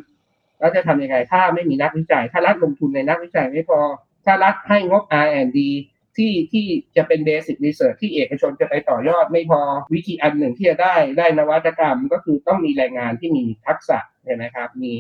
[0.59, 3.79] แล้วจะทำยังไงถ้าไม่มีนักวิจัย ถ้ารัฐลงทุนในนักวิจัยไม่พอ
[4.25, 5.59] ถ้ารัฐให้งบ R&D
[6.17, 6.65] ที่ที่
[6.95, 9.61] จะเป็น basic research ที่เอกชนจะไปต่อยอดไม่พอ
[9.93, 14.93] วิธีอันหนึ่งที่จะได้ได้นวัตกรรมก็คือต้องมีแรงงานที่มีทักษะใช่ไหมครับ มี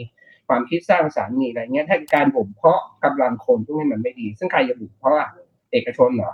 [0.53, 5.29] ความคิดสร้างสรรค์มีอะไรเงี้ยถ้าการบ่มเพาะกำลังคนพวกนี้มันไม่ดี ซึ่งใครจะบ่มเพาะอะ
[5.71, 6.31] เอกชนเหรอ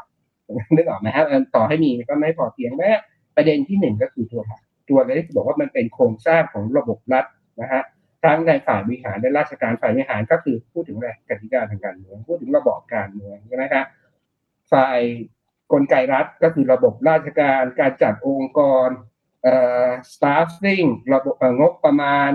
[0.75, 1.25] นึกออกไหมครับ
[1.55, 2.89] ต่อให้มีก็ไม่พอเพียงแม้
[3.35, 4.41] ประเด็นที่หนึ่งก็คือตัว
[4.89, 7.25] ตัวเลยที่บอกว่ามันเป็นโครงสร้างของระบบรัฐ
[7.61, 7.81] นะฮะ
[8.23, 13.85] ทั้งในฝ่ายบริหารและราชการฝ่ายบริหารก็คือพูดถึงอะไรกติกาทางการเมืองพูดถึงระบอบการเมืองใช่ไหมครับ
[14.73, 14.99] ฝ่าย
[15.71, 18.89] กลไกรัฐก็คือระบบราชการการจัดองค์กร
[19.43, 22.31] เอ่อ staffing ระบบเอ่องบประมาณ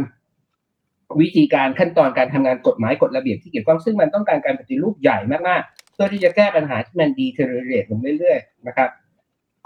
[1.21, 5.19] วิธีการขั้นตอนการทำงานกฎหมายกฎระเบียบที่เกี่ยวข้องซึ่งมันต้องการการปฏิรูปใหญ่
[5.49, 8.89] มากๆเพื่อที่จะแก้ปัญหาที่มันดีเทอร์เรตลงเรื่อยๆนะครับ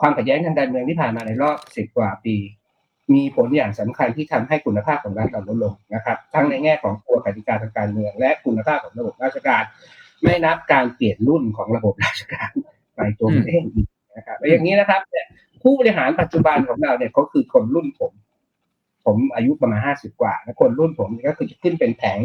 [0.01, 2.37] ความขัดแย้งทางการเมืองที่ผ่านมาในรอบสิบกว่าปี
[3.15, 9.63] มีผลอย่างสำคัญที่ทำให้คุณภาพของรัฐเราลดลงนะครับ ทั้งในแง่ของตัวกติกาทางการเมือง และคุณภาพของระบบราชการ
[10.23, 12.51] ไม่นับการเปลี่ยนรุ่นของระบบราชการ
[12.95, 13.83] ไปตัวมันเองอีก
[14.17, 15.27] นะครับอย่างนี้นะครับเนี่ย
[15.63, 18.13] ผู้บริหารปัจจุบันของเราเนี่ยเขาคือคนรุ่นผม
[19.09, 22.19] ผมอายุประมาณห้าสิบกว่าแล้วคนรุ่นผมก็คือจะขึ้นเป็นแผง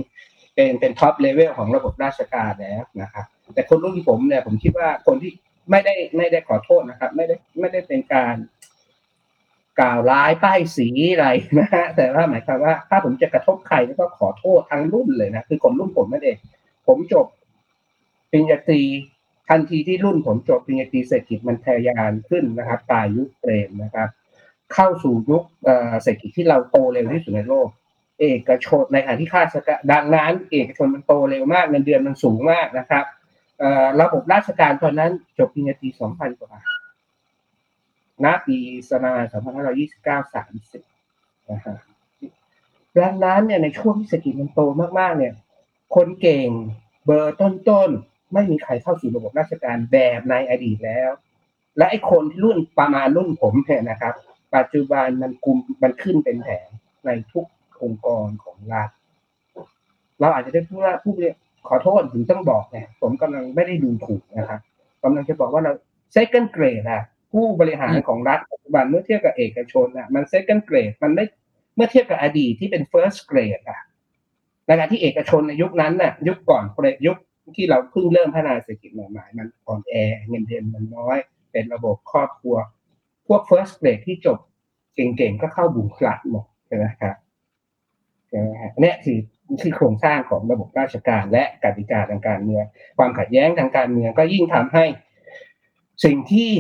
[0.56, 5.32] เป็นเป็น top level ของระบบราชการแล้วนะครับแต่คนรุ่นผมเนี่ยผมคิดว่าคนที่
[5.72, 8.36] ไม่ได้ไม่ได้ขอโทษนะครับ ไม่ได้ไม่ได้เป็นการ
[9.80, 11.28] กล่าวร้ายป้ายสีอะไร
[11.60, 16.38] นะฮะแต่ว่าหมายความว่าถ้าผมจะกระทบใครก็ขอโทษทั้งรุ่นเลยนะคือคนรุ่นผมนั่นเอง
[16.88, 17.26] ผมจบ
[18.32, 18.82] ปริญญาตรี
[19.50, 24.10] ทันทีที่รุ่นผมจบปริญญาตรีเศรษฐกิจมันทะยานขึ้นนะครับปลายยุคเปรมนะครับ
[24.74, 25.44] เข้าสู่ยุค
[26.02, 27.68] เศรษฐกิจที่เราโตเร็วที่สุดในโลก
[28.22, 33.06] เอกชนในขณะที่ค่าราชการดังนั้น เอกชนมันโตเร็วมากเงินเดือนมันสูงมากนะครับ
[34.02, 36.52] ระบบราชการตอนนั้นจบปริญญาตรีสองพันกว่า
[38.26, 38.58] ณปี
[38.90, 40.84] สมาสองพันห้าร้อยี่สิบเก้าสามสิบ
[41.52, 41.78] นะฮะ
[43.00, 44.62] ดังนั้นเนี่ยในช่วงที่เศรษฐกิจมันโต
[45.00, 45.34] มากๆ เนี่ย
[45.96, 46.50] คนเก่ง
[47.06, 51.12] เบอร์ต้นๆ ไม่มีใครเข้าสู่ระบบราชการแบบในอดีตแล้ว
[51.78, 54.14] และไอ้คนที่รุ่นประมาณรุ่นผมเนี่ยนะครับ
[54.56, 56.68] ปัจจุบันมันกลุ่มมันขึ้นเป็นแผง
[57.06, 57.46] ในทุก
[57.84, 58.90] องค์กรของรัฐ
[60.20, 61.34] เราอาจจะได้พูดว่าผู้เรีย
[61.68, 64.62] ขอโทษถึงต้องบอกเนี่ยผมกำลังไม่ได้ดูถูกนะครับ
[65.04, 65.74] กำลังจะบอกว่าเรา
[66.16, 71.26] second grade อะผู้บริหารของรัฐปัจจุบันเมื่อเทียบกับเอกชนอะมัน second grade มันไม่
[71.76, 73.82] เมื่อเทียบกับอดีตที่เป็น first grade อะ
[74.66, 76.64] ในขณะที่เอกชนในยุคนั้นน่ะ ยุคก่อน
[77.08, 77.18] ยุค
[77.56, 79.94] ที่เราเพิ่งเริ่มพัฒนาเศรษฐกิจใหม่ๆมันอ่อนแอ
[80.28, 81.18] เงินเดือนมันน้อย
[81.52, 82.56] เป็นระบบครอบครัว
[83.34, 84.38] วก first grade ที่จบ
[84.96, 87.16] เก่งๆ ก็เข้าบุคลัดหมดใช่ไหมครับ
[88.30, 89.20] ใช่ไหมฮะนี่คือ
[89.62, 92.66] คือโครงสร้างของระบบราชการและกติกาทางการเมือง
[92.98, 94.86] ความขัดแย้งทางการเมืองก็ยิ่งทำให้
[96.06, 96.52] สิ่งที่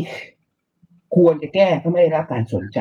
[1.16, 2.80] ควรจะแก้ก็ไม่ได้รับการสนใจ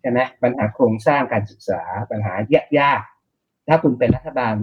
[0.00, 2.34] ใช่ไหมปัญหาโครงสร้างการศึกษาปัญหา
[2.78, 4.54] ยากๆถ้าคุณเป็นรัฐบาล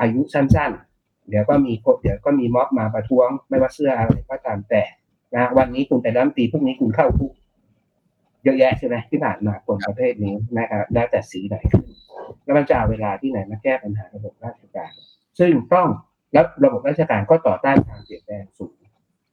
[0.00, 4.82] อายุสั้น ๆ เดี๋ยวก็มีเดี๋ยวก็มีม็อบมาประท้วง ไม่ว่าเสื้ออะไรก็ตามแต่
[5.34, 7.32] นะวันนี้คุณเป็นรัฐมนตรีพรุ่งนี้คุณเข้าคุก
[8.44, 11.86] เยอะแยะใช่ไหมที่ผ่านมาคนประเภทนี้นะครับแล้วแต่สีไหนขึ้น
[12.44, 14.92] แล้วมันจะเอาเวลาที่ไหนมาแก้ปัญหาระบบราชการ
[15.38, 15.88] ซึ่งต้อง
[16.32, 18.72] แล้วระบบราชการก็ต่อต้านการเปลี่ยนแปลงสูง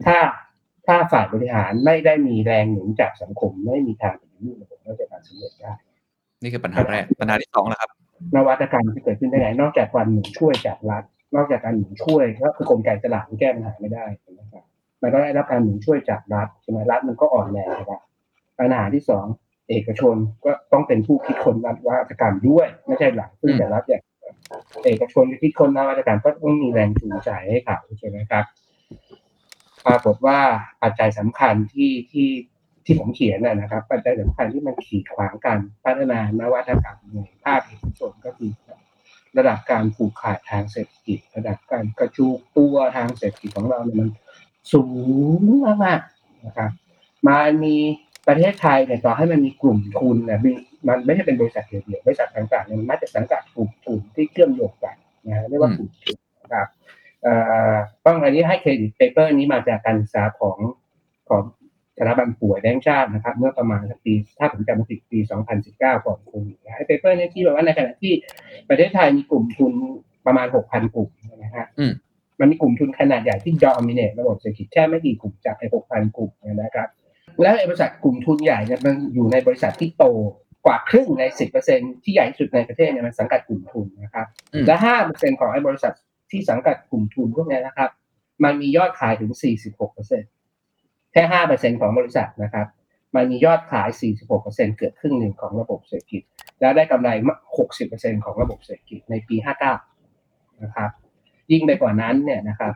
[0.05, 0.17] ถ้า
[0.87, 5.73] ถ้าฝ่ายบริหารไม่ได้มีแรงหนุนจากสังคมไม่มีทางปฏิรูประบบราชการสำเร็จได้
[6.41, 7.89] นี่คือปัญหาแรกปัญหาที่สองแล้วครับ
[8.35, 11.03] นวัตกรรมที่เกิดขึ้นได้ไงนอกจากการหนุนช่วยจากรัฐ
[11.35, 14.05] นอกจากการหนุนช่วยก็คือกลไกตลาดที่แก้ปัญหาไม่ได้
[14.39, 14.63] นะครับ
[15.01, 18.01] มันก็ได้รับการหนุนช่วยจากรัฐใช่ไหมรัฐมันก็อ่อนแรงนะครับ
[18.59, 19.25] ปัญหาที่สอง
[19.69, 24.03] เอกชนก็ต้องเป็นผู้คิดค้นนวัตกรรมด้วย ไม่ใช่หลักซึ่งแต่รัฐอย่าง
[24.85, 28.45] เอกชนที่คิดค้นนวัตกรรมก็ต้องมีแรงจูงใจให้เขาใช่ไหมครับ
[29.85, 30.39] ปรากฏว่า
[30.83, 32.29] ปัจจัยสำคัญที่ที่
[32.85, 38.51] ที่ผมเขียนนะนะครับ ปัจจัยสำคัญที่มันขีดขวางการพัฒนานวัตกรรมในภาคเอกชนก็คือ
[39.37, 44.09] ระดับการผูกขาดทางเศรษฐกิจ ระดับการกระจุกตัวทางเศรษฐกิจของเราเนี่ยมัน
[44.73, 44.83] สู
[45.39, 45.41] ง
[45.83, 46.71] มากๆนะครับ
[47.27, 47.75] มันมี
[48.27, 50.51] ประเทศไทยเนี่ยต่อให้มันมีกลุ่มทุนเนี่ยมี
[50.87, 54.95] มันไม่ใช่เป็นบริษัทเดียวๆบริษัทต่างๆเนี่ยมันมาจากสังกัดกลุ่มทุนที่เชื่อมโยงกัน
[55.27, 56.67] นะเรียกว่ากลุ่มทุนนะครับ
[57.23, 57.33] เอ่
[57.73, 57.75] อ
[58.05, 60.57] ต้องอันนี้ให้เครดิต paper นี้มาจากการศึกษาของ
[61.29, 61.41] ของ
[61.97, 65.19] สถาบันป๋วยแบงค์ชาตินะครับ เมื่อประมาณสักปีถ้าผมจำไม่ผิดปี
[65.61, 68.13] 2019 ก่อนโควิดนะไอ้ paper นี้ที่บอกว่าในขณะที่
[68.69, 69.73] ประเทศไทยมีกลุ่มทุน
[70.25, 71.91] ประมาณ 6,000 กลุ่มนะฮะอืม
[72.39, 76.89] มันมีกลุ่มทุนขนาดใหญ่ที่ดอมิเนตระบบเศรษฐกิจแค่ไม่กี่กลุ่มจากไอ้6,000 กลุ่มเนยนะครับ
[77.41, 80.05] แล้วไอ้บริษัทกลุ่มทุนใหญ่เนี่ยมันอยู่ในบริษัทที่โต
[80.65, 81.23] กว่าครึ่งใน
[81.63, 84.75] 10%ที่ใหญ่ที่สุดในประเทศเนี่ยมันสังกัดกลุ่มทุนนะครับอืมและ
[85.07, 85.93] 5%ของไอ้บริษัท
[86.31, 87.89] ที่สังกัดกลุ่มทุนพวกเนี้ยนะครับ
[88.43, 89.31] มันมียอดขายถึง
[89.97, 92.67] 46%แค่5%ของบริษัทนะครับ
[93.15, 93.89] มันมียอดขาย
[94.33, 96.21] 46%เกือบครึ่งหนึ่งของระบบเศรษฐกิจ
[96.61, 97.09] แล้วได้กำไร
[97.67, 99.35] 60%ของระบบเศรษฐกิจในปี
[99.99, 100.89] 59นะครับ
[101.51, 102.73] ยิ่งไปกว่านั้นเนี่ยนะครับ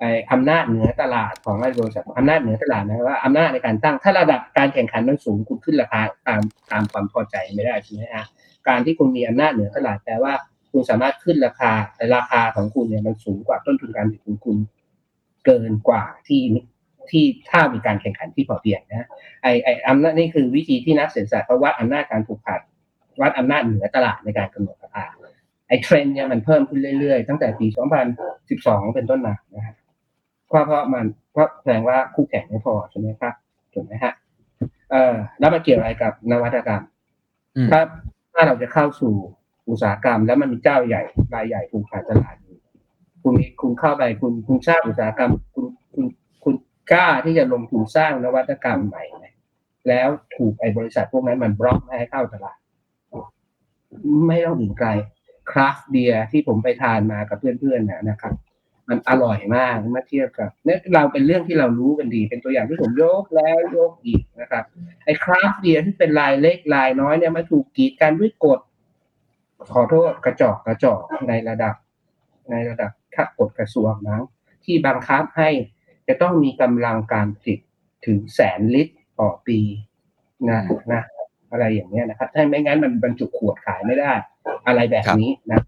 [0.00, 6.40] ไออำนาจเหนือตลาดของไอ้บริษัทอำนาจเหนือตลาดนะว่าอำนาจในการตั้งถ้าระดับการแข่งขันมันสูงคุณขึ้นราคาตาม
[6.72, 8.24] ตามความพอใจไม่ได้ใช่ไหมฮะ
[8.68, 10.32] การที่คุณมีอำนาจเหนือตลาดแปลว่า
[10.72, 11.72] คุณสามารถขึ้นราคา
[12.14, 14.56] ราคาของคุณเนี่ยมันสูงกว่าต้นทุนการผลิตของคุณ
[15.44, 16.42] เกินกว่าที่
[17.10, 19.08] ที่ถ้ามีการแข่งขันที่พอเพียงนะ
[19.42, 22.60] ไอไออำนาจนี่คือวิธีที่นักเศรษฐศาสตร์เขาวัดอำนาจการผูกขาด
[23.20, 25.04] วัดอำนาจเหนือตลาดในการกำหนดราคา
[25.68, 27.66] ไอเทรนด์เนี่ยมันเพิ่มขึ้นเรื่อยๆ ตั้งแต่ปี
[28.30, 29.74] 2012 เป็นต้นมานะฮะ
[30.54, 33.34] เพราะเพราะมันเพราะแสดงว่าคู่แข่งไม่พอใช่ไหมครับ
[33.74, 34.12] ถูกไหมฮะ
[34.90, 36.82] เออแล้วมันเกี่ยวอะไรกับนวัตกรรม
[37.56, 37.80] อืมถ้า
[38.34, 39.14] ถ้าเราจะเข้าสู่
[39.68, 41.02] อุตสาหกรรม แล้วมันมีเจ้าใหญ่
[41.34, 42.58] รายใหญ่ผูกขาดตลาดอยู่
[43.22, 46.06] คุณมีคุณเข้าไปคุณคุณสร้างอุตสาหกรรม คุณคุณ
[46.44, 46.54] คุณ
[46.92, 49.26] กล้าที่จะลงทุนสร้างนวัตกรรมใหม่ไหม
[49.88, 52.58] แล้วถูกไอ้บริษัทพวกนั้นมันบล็อกไม่ให้เข้าตลาด
[54.26, 54.90] ไม่ต้องถึงไกล
[55.50, 58.34] craft beer ที่ผมไปทานมากับเพื่อนๆนะนะครับ
[58.88, 64.64] มันอร่อยมากเมื่อเทียบกับเนี่ยเราเป็นเรื่องที่เรารู้กันดี เป็นตัวอย่างที่ผมยกแล้วยกอีกนะครับ
[65.04, 68.60] ไอ้ craft beer ที่เป็นรายเล็กรายน้อยเนี่ยมันถูกกีดกันด้วยกฎ
[69.72, 71.74] ขอโทษกระจอกกระจอกในระดับ
[72.50, 72.90] ในระดับ
[73.38, 74.24] กฎกระทรวงนะ
[74.64, 75.50] ที่บังคับให้
[76.08, 77.58] จะต้องมีกำลังการผลิต
[78.06, 79.60] ถึงแสนลิตรต่อปี
[80.50, 80.60] นะ
[80.92, 81.02] นะ
[81.50, 84.12] อะไรอย่างเงี้ยนะครับถ้าไม่งั้นมันบรรจุขวดขายไม่ได้
[84.66, 85.60] อะไรแบบนี้นะ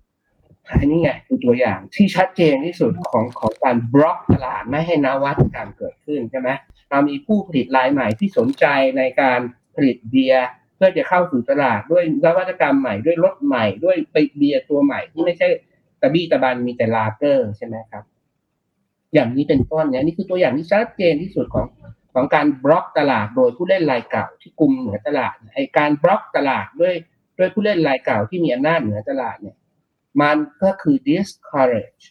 [0.68, 6.48] อันนี้ไงคือตัวอย่างที่ชัดเจนที่สุดของของการบล็อกตลาดไม่ให้นวัตกรรมเกิดขึ้นใช่ไหม
[6.90, 8.64] เรามีผู้ผลิตรายใหม่ที่สนใจ
[8.98, 9.40] ในการ
[9.74, 10.46] ผลิตเบียร์
[10.76, 13.96] เพื่อจะเข้าสู่ตลาดด้วยนวัตกรรมใหม่ด้วยรสใหม่ด้วย
[14.36, 15.48] เบียร์ตัวใหม่ที่ไม่ใช่
[16.00, 18.04] ตะบี้ตะบันมีแต่ลาเกอร์ใช่ไหมครับ
[19.14, 21.66] อย่างนี้เป็นต้นเนี่ยนี่คือตัวอย่างที่ชัดเจนที่สุดของ
[22.14, 26.94] ของการบล็อกตลาดโดยผู้เล่นรายเก่าที่กลุ่มเหนือตลาดไอการบล็อกตลาดด้วย
[27.38, 29.56] ด้วยผู้เล่นรายเก่าที่มีอำนาจเหนือตลาดเนี่ย
[30.22, 32.04] มันก็คือ discourage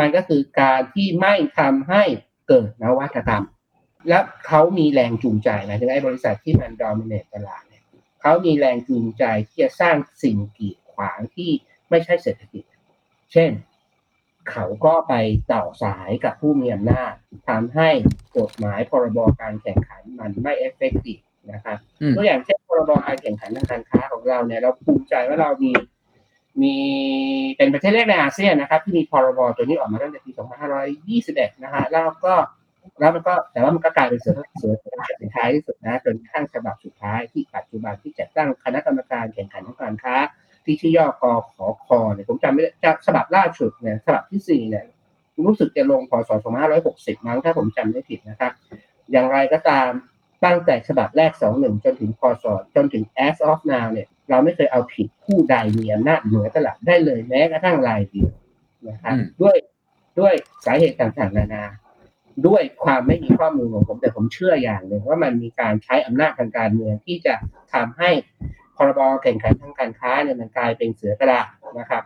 [0.00, 2.02] มันก็คือการที่ไม่ทำให้
[2.48, 3.44] เกิดนวัตกรรม
[4.08, 7.84] และเขามีแรงจูงใจหมายถึงไอ้บริษัทที่มัน dominate ตลาดเนี่ย
[8.20, 11.50] เขามีแรงจูงใจที่จะสร้างสิ่งกีดขวางที่
[11.90, 12.64] ไม่ใช่เศรษฐกิจ
[13.32, 13.50] เช่น
[14.50, 15.14] เขาก็ไป
[15.52, 17.12] ต่อสายกับผู้มีอำนาจ
[17.48, 17.88] ทำให้
[18.38, 21.22] กฎหมายพรบการแข่งขันมันไม่ effective
[21.52, 25.72] นะครับอืมตัวอย่างเช่นพรบการแข่งขันทางการค้าของเราเนี่ยเราภูมิใจว่าเรามี
[26.62, 26.76] มี
[27.56, 30.30] เป็นประเทศแรกในอาเซียนนะครับ ที่มีพรบตัวนี้ออกมาตั้งแต่ปี
[30.96, 32.34] 2521 นะฮะแล้วก็
[33.00, 34.92] แล้วมันก็แต่ว่ามันก็กลายเป็นเสือเสือสุด
[35.34, 40.16] ท้ายที่สุดนะจนกระทั่งฉบับสุดท้ายที่ปัจจุบันที่จัดตั้งคณะกรรมการแข่งขันทางการค้า
[40.64, 44.84] ที่ชื่อย่อกอขอคอเนี่ยผมจำไม่ได้จะฉบับล่าสุดเนี่ยฉบับที่สี่เนี่ย
[45.46, 46.30] รู้สึกจะลงพศ
[46.78, 48.52] 2560 มั้งถ้าผมจำไม่ผิดนะครับ
[49.12, 49.90] อย่างไรก็ตาม
[50.44, 58.30] ตั้งแต่ฉบับแรก 21 จนถึงพศจนถึง as of now เนี่ย เราไม่เคยเอาผิดผู้ใดมีอำนาจเหนือตลาดได้เลยแม้กระทั่งรายเดียว
[58.88, 59.56] นะครับอืมด้วย
[60.20, 60.34] ด้วย
[60.64, 61.64] สาเหตุต่างๆนานา
[62.46, 67.34] ด้วยความไม่มีข้อมูลของผม แต่ผมเชื่ออย่างหนึ่งว่ามันมีการใช้อำนาจทางการเมืองที่จะ
[67.72, 68.10] ทำให้
[68.76, 71.46] พรบแข่งขันทางการค้าเนี่ยมันกลายเป็นเสือกระดาษ
[71.78, 72.02] นะครับ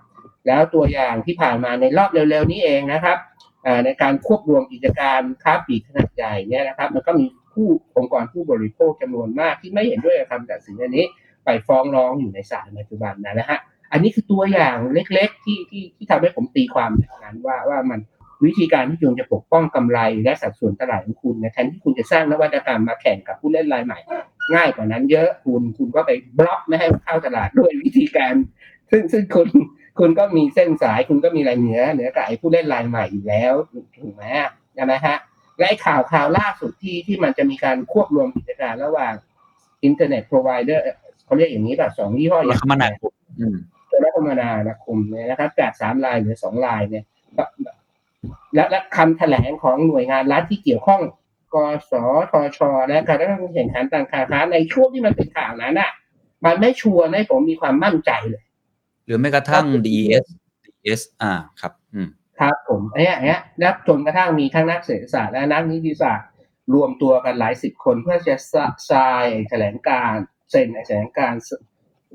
[0.46, 3.18] แล้วตัวอย่างที่ผ่านมาในรอบเร็วๆนี้เองนะครับ
[3.66, 11.04] อ่าในการควบรวมกิจการค้าปลีกขนาดใหญ่เนี่ยนะครับ มันก็มี ผู้องค์กรผู้บริโภคจำนวนมากที่ไม่เห็นด้วยกับคำตัดสินอันนี้
[11.44, 13.58] ไปฟ้องร้องอยู่ในศาลปัจจุบันนะนะฮะ
[13.92, 18.00] อันนี้คือตัวอย่างเล็กๆ ที่ที่ที่ทำให้ผมตีความแบบนั้นว่าว่ามัน
[18.44, 23.98] วิธีการที่คุณจะปกป้องกำไรและสัดส่วนตลาดของคุณนยแทนที่คุณจะสร้างนวัตกรรมมาแข่งกับผู้เล่นรายใหม่
[24.54, 28.34] ง่ายกว่านั้นเยอะคุณคุณก็ไปบล็อกไม่ให้เข้าตลาดด้วยวิธีการ
[28.90, 29.48] ซึ่งซึ่งคุณ
[29.98, 33.52] คุณก็มีเส้นสายคุณก็มีอะไรเหนือเหนือกับไอ้ผู้เล่นรายใหม่อยู่แล้ว
[33.96, 34.24] ถูกไหม
[34.74, 35.16] ใช่ไหมฮะ
[35.58, 39.14] และไอ้ข่าวข่าวล่าสุดที่ที่มันจะมีการควบรวมกิจการระหว่าง
[39.84, 40.84] อินเทอร์เน็ตพรอไวเดอร์
[41.24, 43.56] เขาเรียกอย่างนี้แบบสองยี่ห้อแล้ใหญ่วคมนาคมอืม
[43.90, 44.50] ตัวรัฐมนา
[44.84, 47.04] คมเนี่ยนะครับจากสามลายเหลือสองลายเนี่ย
[48.54, 51.00] และและคำแถลงของหน่วยงานรัฐที่เกี่ยวข้อง
[51.54, 51.56] ก
[51.90, 51.92] ส
[52.30, 53.16] ทช และการ
[53.54, 55.90] แข่งขันต่างค้าในช่วงที่มันเป็นข่าวนั้นอะ
[56.44, 58.42] มันไม่ชัวร์ให้ผมมีความมั่นใจเลย
[59.06, 60.24] หรือแม้กระทั่ง DES
[60.64, 62.08] DES อ่าครับ อืม
[62.40, 66.28] ครับผมไอ้เนี้ยแล้วจนกระทั่งมีทั้งนักเศรษฐศาสตร์และนักนิติศาสตร์
[66.74, 68.36] รวมตัวกันหลายสิบคนเพื่อจะ
[68.90, 70.12] ทรายแถลงการ
[70.50, 71.32] เซ็นแถลงการ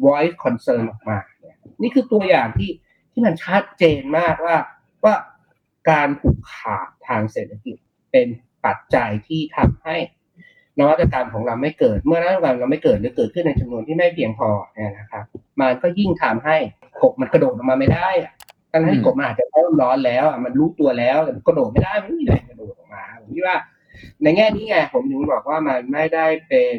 [0.05, 2.71] voice concern ออกมาเนี่ยนี่คือตัวอย่างที่
[3.11, 4.57] ที่มันชัดเจนมากว่า
[5.03, 5.15] ว่า
[5.91, 7.77] การผูกขาดทางเศรษฐกิจ
[8.11, 8.27] เป็น
[8.65, 9.95] ปัจจัยที่ทำให้
[10.79, 15.23] นวัตกรรมของเราไม่เกิด เมื่อนวัตกรรมเราไม่เกิดหรือเกิดขึ้นในจำนวนที่ไม่เพียงพอเนี่ยนะครับ
[15.59, 16.57] มันก็ยิ่งทำให้
[17.01, 18.33] กบมันกระโดดออกมาไม่ได้อะ
[18.83, 23.57] ทั้งที่กบมันอาจจะเริ่มร้อนแล้วมันรู้ตัวแล้วแต่กระโดดไม่ได้มันไม่มีแรงกระโดดออกมาผมคิดว่า
[24.21, 26.77] ในแง่นี้ไงผมถึงบอกว่ามันไม่ได้เป็น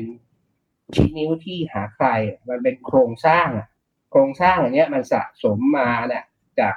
[0.94, 2.06] ชี้นิ้วที่หาใคร
[2.48, 3.48] มันเป็นโครงสร้าง
[4.10, 6.24] โครงสร้างอันเนี้ยมันสะสมมาเนี่ย
[6.60, 6.74] จาก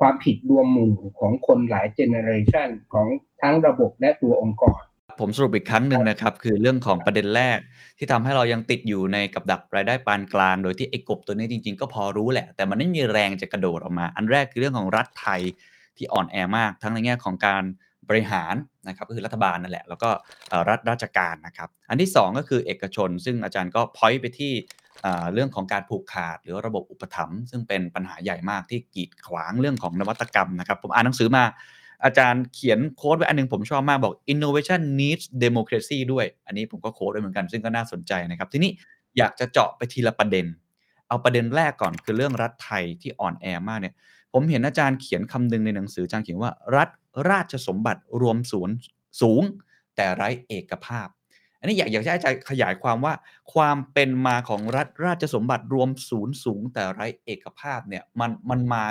[0.00, 3.06] ความผิดรวมหมู่ของคนหลาย generation ของ
[3.42, 4.82] ทั้งระบบและตัวองค์กร
[5.20, 7.58] ผมสรุปอีกครั้งหนึ่งนะครับ คือเรื่องของประเด็นแรก
[7.98, 15.40] ที่ทำให้เรายังติดอยู่ในกับดักรายได้ปานกลาง โดยที่ไอ้กบตัวนี้จริง ๆ ก็พอรู้แหละ แต่มันไม่มีแรงจะกระโดดออกมา อันแรกคือเรื่องของรัฐไทย
[15.96, 17.62] ที่อ่อนแอมาก ทั้งในแง่ของการ
[18.08, 18.54] บริหาร
[18.88, 20.10] นะครับก็คือรัฐบาลนั่นแหละ แล้วก็
[20.68, 24.52] รัฐราชการนะครับ อันที่สองก็คือเอกชน ซึ่งอาจารย์ก็พอยต์ไปที่
[25.02, 31.44] เอ่อเรื่องของการผูกขาด หรือระบบอุปถัมภ์ซึ่งเป็นปัญหาใหญ่มากที่กีดขวางเรื่องของนวัตกรรมนะครับ ผมอ่านหนังสือมา
[32.04, 38.70] อาจารย์เขียนโค้ดไว้อันหนึงผมชอบมากบอก innovation needs democracy ด้วย อันนี้ผมก็โค้ดไว้เหมือนกัน ซึ่งก็น่าสนใจนะครับ ทีนี้
[39.18, 40.46] อยากจะเจาะไปทีละประเด็น
[41.08, 43.94] เอาประเด็นแรกก่อนคือเรื่องรัฐไทยที่อ่อนแอมากเนี่ย
[44.32, 46.88] ผมเห็นอาจารย์เขียนคำหนึ่งในหนังสืออาจารย์เขียนว่า รัฐ
[47.30, 48.74] ราชสมบัติรวมศูนย์
[49.20, 49.42] สูง
[49.96, 51.08] แต่ไร้เอกภาพ
[51.58, 53.14] อันนี้อยากอยากให้อาจารย์ขยายความว่า
[53.52, 58.84] ความเป็นมาของรัฐราชสมบัติรวมศูนย์สูง แต่ไร้เอกภาพเนี่ยมันมันมา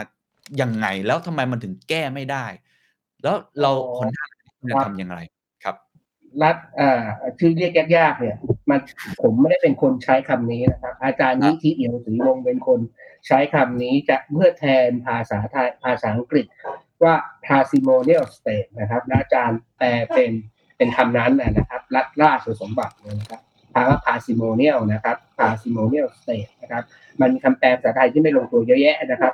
[0.61, 2.45] ยังไงแล้วทำไมมันถึงแก้ไม่ได้
[3.23, 4.29] แล้วเราอ๋อคนทาง
[4.69, 5.17] จะทำอย่างไร
[5.63, 5.75] ครับ
[6.43, 7.03] รัฐเอ่อ
[7.39, 8.37] ชื่อเรียกยากๆเนี่ย
[8.69, 8.79] มัน
[9.21, 12.79] ผมไม่ได้เป็นคนใช้คำนี้นะครับ อาจารย์นิธิเอี่ยมศรีวงศ์เป็นคน
[13.27, 16.45] ใช้คำนี้จะเพื่อแทนภาษาไทยภาษาอังกฤษ
[17.03, 20.31] ว่า parsimonial state นะครับและอาจารย์แปลเป็น
[20.77, 23.41] เป็นคำนั้นนะนะครับรัฐราชสมบัติเนี่ยนะครับ
[23.73, 26.83] คำว่า parsimonial นะครับ parsimonial state นะครับ
[27.21, 29.33] มันมีคำแปลภาษาไทยที่ไม่ลงตัวเยอะแยะนะครับ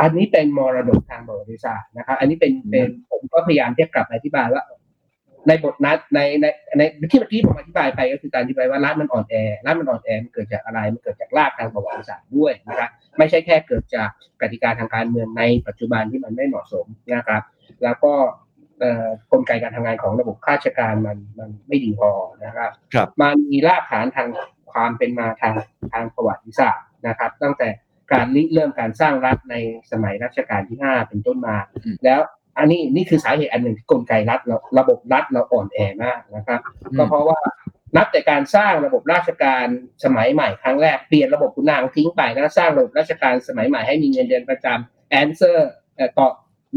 [0.00, 4.62] อันนี้เป็นมรดกทางประวัติศาสตร์นะครับ อันนี้เป็นเป็นผมก็พยายามที่จะกลับมาอธิบายว่า
[5.48, 9.34] ในบทนัดในในในที่เมื่อกี้ผมอธิบายไปก็คือการอธิบายว่ารัฐมันอ่อนแอ
[9.66, 14.08] รัฐมันอ่อนแอมันเกิดจากอะไรมันเกิดจากรากทางประวัติศาสตร์ด้วยนะครับไม่ใช่แค่เกิดจาก
[14.40, 17.42] กติกาทางการเมืองในปัจจุบันที่มันไม่เหมาะสมนะครับ
[17.82, 18.12] แล้วก็
[18.78, 22.10] เอ่อกลไกการทำงานของระบบข้าราชการมันมันไม่ดีพอ
[22.44, 24.28] นะครับครับมันมีรากฐานทาง
[24.72, 25.54] ความเป็นมาทาง
[25.92, 27.68] ทางประวัติศาสตร์นะครับ ตั้งแต่
[28.12, 29.54] การริเริ่มการสร้างรัฐใน
[29.92, 32.20] สมัยรัชกาลที่ห้าเป็นต้นมาอืมแล้ว
[32.58, 36.60] อันนี้นี่คือสาเหตุอันหนึ่งที่กลไกรัฐเราระบบรัฐเราอ่อนแอมากนะครับ
[36.96, 37.38] ก็เพราะว่า
[37.96, 39.66] นับแต่การสร้างระบบราชการ
[40.04, 45.70] สมัยใหม่ครั้งแรกเปลี่ยนระบบขุนนางทิ้งไปแล้วสร้างระบบราชการสมัยใหม่ให้มีเงินเดือนประจำแอนเซอร์
[46.18, 46.28] ต่อ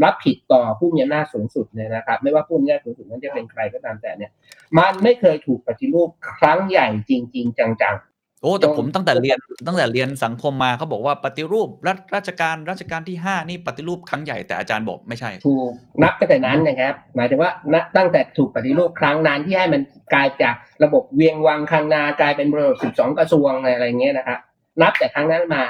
[0.04, 4.30] รับผิดต่อผู้มีอำนาจสูงสุดเนี่ยนะครับ ไม่ว่าผู้มีอำนาจสูงสุดนั้นจะเป็นใครก็ตามแต่เนี่ย
[4.78, 7.94] มันไม่เคยถูกปฏิรูปครั้งใหญ่จริง ๆ จัง
[8.42, 15.70] โอ้แต่ตรงผมตั้งแต่เรียนตั้งแต่เรียนสังคมมาเขาบอกว่าปฏิรูปรัฐราชการราชการที่ห้านี่ปฏิรูปครั้งใหญ่แต่อาจารย์บอกไม่ใช่ๆถูก
[16.02, 19.82] นับตั้งแต่นั้นนะครับ หมายถึงว่านับตั้งแต่ถูกปฏิรูปครั้งนั้นที่ให้มัน
[20.14, 20.54] กลายจาก
[20.84, 24.38] ระบบเวียงวังคังนากลายเป็นระบบ12กระทรวงอะไรเงี้ยนะครับ
[24.82, 25.62] นับแต่ครั้งนั้นมา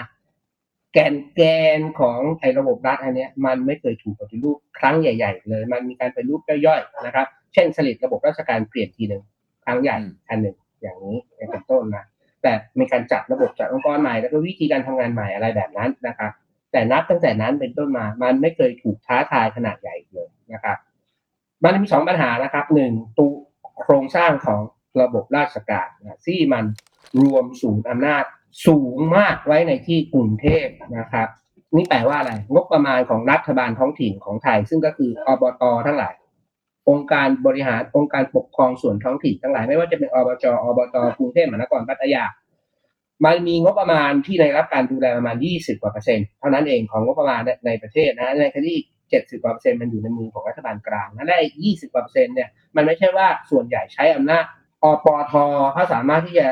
[0.93, 1.43] แกนแก
[1.79, 9.23] นของไอ้ระบบรัฐอันเนี้ย มันไม่เคยถูกปฏิรูปครั้งใหญ่ ๆ เลย มันมีการปฏิรูปย่อยๆนะครับ เช่นสลิดระบบราชการเปลี่ยนทีหนึ่ง
[9.65, 11.17] ครั้งใหญ่อืมอันหนึ่งอย่างนี้
[11.51, 12.05] เป็นต้นนะ
[12.43, 16.33] แต่มีการจัดระบบจัดองค์กรใหม่แล้วก็วิธีการทำงานใหม่อะไรแบบนั้นนะครับ
[16.73, 20.77] แต่นับตั้งแต่นั้นเป็นต้นมา มันไม่เคยถูกท้าทายขนาดใหญ่เลยนะครับ
[21.65, 23.33] มันมีสองปัญหานะครับหนึ่งตัว
[23.81, 24.61] โครงสร้างของ
[25.03, 26.65] ระบบราชการนะที่มัน
[27.23, 28.25] รวมศูนย์อำนาจ
[28.67, 30.67] สูงมากไว้ในที่กรุงเทพ
[30.99, 31.29] นะครับ
[31.77, 36.15] นี่แปลว่าอะไร งบประมาณของรัฐบาลท้องถิ่นของไทย ซึ่งก็คืออบตทั้งหลาย
[36.89, 42.25] องค์การบริหารองค์การปกครองส่วนท้องถิ่นทั้งหลายไม่ว่าจะเป็นอบจอบตกรุงเทพมหานครพัทยา
[43.25, 48.79] มันมีงบประมาณที่ได้รับการดูแลประมาณ 20กว่าเปอร์เซ็นต์เท่านั้นเองของงบประมาณในประเทศนะในขณะที่
[49.11, 54.45] เจ็ดสิบกว่าเปอร์เซ็นต์มันอยู่ในมือของรัฐบาลกลางและได้ยี่สิบกว่าเปอร์เซ็นต์เนี่ยมันไม่ใช่ว่าส่วนใหญ่ใช้อำนาจ
[54.83, 55.33] อปท
[55.73, 56.47] เขาสามารถที่จะ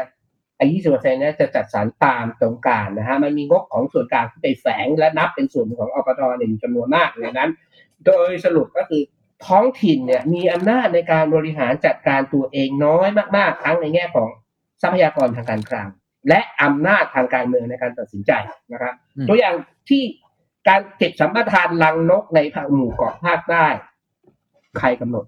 [0.57, 7.51] ไอ้ยี่สิบเปอร์เซ็นต์เนี่ยจะจัดสรรตามตรงกลางนะฮะ มันมีงบของส่วนกลางที่ไปแฝงและนับเป็นส่วนของอปทเนี่ยอยู่จำนวนมากในนั้น
[8.07, 9.03] โดยสรุปก็คือ
[9.47, 14.29] ท้องถิ่นเนี่ยมีอำนาจในการบริหารจัดการตัวเองน้อยมากๆ ทั้งในแง่ของ
[14.83, 15.89] ทรัพยากรทางการคลัง
[16.29, 18.33] และอำนาจทางการเมืองในการตัดสินใจ
[18.73, 19.55] นะครับอืมตัวอย่าง
[19.89, 20.03] ที่
[20.69, 23.67] การเก็บสัมปทานลังนกในภาคหมู่เกาะภาคใต้
[24.79, 25.25] ใครกำหนด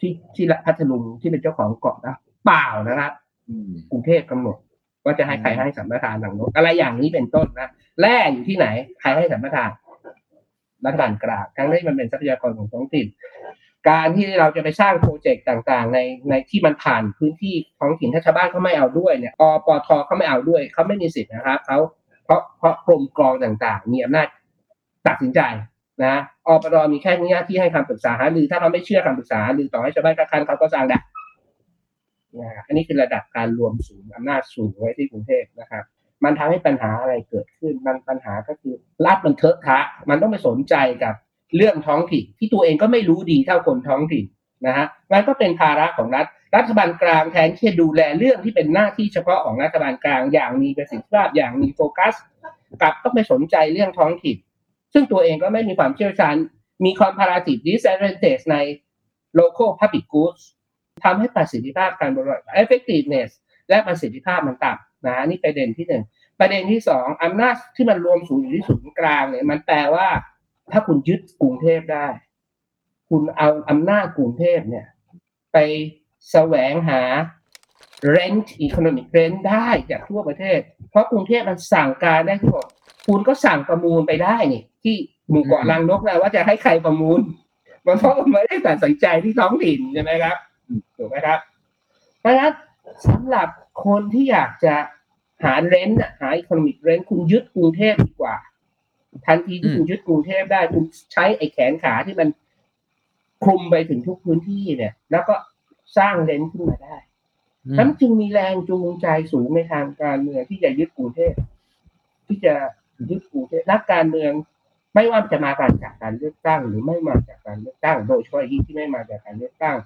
[0.00, 3.12] ที่ที่พัทลุงที่เป็นเจ้าของเกาะนะเปล่านะครับ
[3.48, 4.56] อืมกรุงเทพกำหนด
[5.04, 7.70] ว่าจะให้ใครให้สัมปทานหลังนกอะไรอย่างนี้เป็นต้นนะ
[8.00, 8.66] แร่อยู่ที่ไหน
[9.00, 9.70] ใครให้สัมปทาน
[10.84, 13.06] รัฐบาลกลางทั้งที่มันเป็นทรัพยากรของท้องถิ่น
[13.90, 15.98] การที่เราจะไปสร้างโปรเจกต์ต่างๆ ใน
[16.30, 21.78] ในที่มันผ่านพื้นที่ท้องถิ่นถ้าชาวบ้านเขาไม่เอาด้วยเนี่ยอปทเขาไม่เอาด้วยเขาไม่มีสิทธิ์นะครับเขา
[22.24, 24.28] เพราะเพราะกรมกรองต่างๆมีอำนาจ
[25.06, 25.40] ตัดสินใจ
[26.04, 26.14] นะ
[26.46, 30.98] อปทมีแค่หน้ที่ให้คำปรึกษาหรือถ้าเราไม่เชื่อคำปรึกษาหรือต่อให้ชาวบ้านคัดค้านเขาก็สร้างได้
[32.40, 35.84] นะอันนี้คือระดับการรวมศูนย์อำนาจสูงไว้ที่กรุงเทพนะครับ
[36.24, 38.74] มันทำให้ปัญหาอะไรเกิดขึ้น มันปัญหาก็คือ
[39.06, 40.74] รัฐมันเทอะทะมันต้องไปสนใจ
[41.04, 41.14] กับ
[41.56, 44.24] เรื่องท้องถิ่นที่ตัวเองก็ไม่รู้ดีเท่าคนท้องถิ่น
[44.66, 46.26] นะฮะมันก็เป็นภาระของรัฐ
[46.56, 52.14] รัฐบาลกลางแทนที่จะดูแลเรื่องที่เป็นหน้าที่เฉพาะของรัฐบาลกลางอย่างมีประสิทธิภาพอย่างมีโฟกัส
[52.82, 54.36] กลับต้องไปสนใจเรื่องท้องถิ่น
[54.92, 56.34] ซึ่งตัวเองก็ไม่มีความเชี่ยวชาญ
[56.84, 58.56] มี comparative disadvantage ใน
[59.38, 60.42] local public goods
[61.04, 63.30] ทำให้ประสิทธิภาพการบริหาร effectiveness
[63.68, 66.04] และประสิทธิภาพมันต่ำ นะนี่ประเด็นที่หนึ่ง
[66.40, 70.08] ประเด็นที่สองอำนาจที่มันรวมศูนย์อยู่ที่ศูนย์กลางเนี่ยมันแปลว่า
[70.72, 72.06] ถ้าคุณยึดกรุงเทพได้
[73.10, 74.86] คุณเอาอำนาจกรุงเทพเนี่ย
[75.52, 75.58] ไป
[76.30, 77.02] แสวงหา
[78.14, 82.66] rent economic rent ได้จากทั่วประเทศ เพราะกรุงเทพมันสั่งการได้ทั้งหมด
[83.06, 84.96] คุณก็สั่งประมูลไปได้นี่ ที่
[85.30, 87.20] หมู่เกาะลังนกนะว่าจะให้ใครประมูล
[87.86, 90.36] มันเพราะมันไม่ได้ตัดสินใจที่ท้องถิ่นใช่ไหมครับ
[90.96, 91.38] ถูกไหมครับ
[92.20, 92.52] เพราะฉะนั้น
[93.06, 93.48] สำหรับ
[93.84, 94.74] คนที่อยากจะ
[95.44, 98.36] หาเรนต์หาอีโคโนมิกเรนต์คุณยึดกรุงเทพดีกว่า
[99.26, 102.28] ทันทีที่อืมคุณยึดกรุงเทพได้คุณใช้ไอ้แขนขาที่มัน
[103.44, 105.34] คลุมไปถึงทุกพื้นที่เนี่ย แล้วก็
[105.98, 106.96] สร้างเลนส์ขึ้นมาได้
[107.66, 111.34] อืมนั้นจึงมีแรงจูงใจสูงในทางการเมืองที่จะยึดกรุงเทพ
[112.26, 112.54] ที่จะ
[113.10, 114.32] ยึดกรุงเทพนักการเมือง
[114.94, 115.50] ไม่ว่าจะมา
[115.82, 119.76] จากการเลือกตั้ง หรือไม่มาจากการเลือกตั้ง โดยเฉพาะยิ่งที่ไม่มาจากการเลือกตั้ง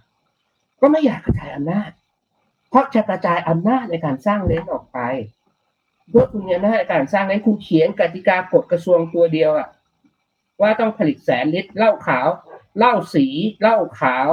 [0.80, 1.90] ก็ไม่อยากกระจายอำนาจ
[2.74, 4.98] เพราะจะกระจายอำนาจในการสร้างเลนออกไป
[6.08, 9.68] เพื่อคุณมีอำนาจในการสร้างเลนคุณเขียนกติกากฎกระทรวงตัวเดียวอะ
[10.60, 12.28] ว่าต้องผลิตแสนลิตรเหล้าขาว
[12.78, 13.26] เหล้าสี
[13.60, 14.28] เหล้าขาว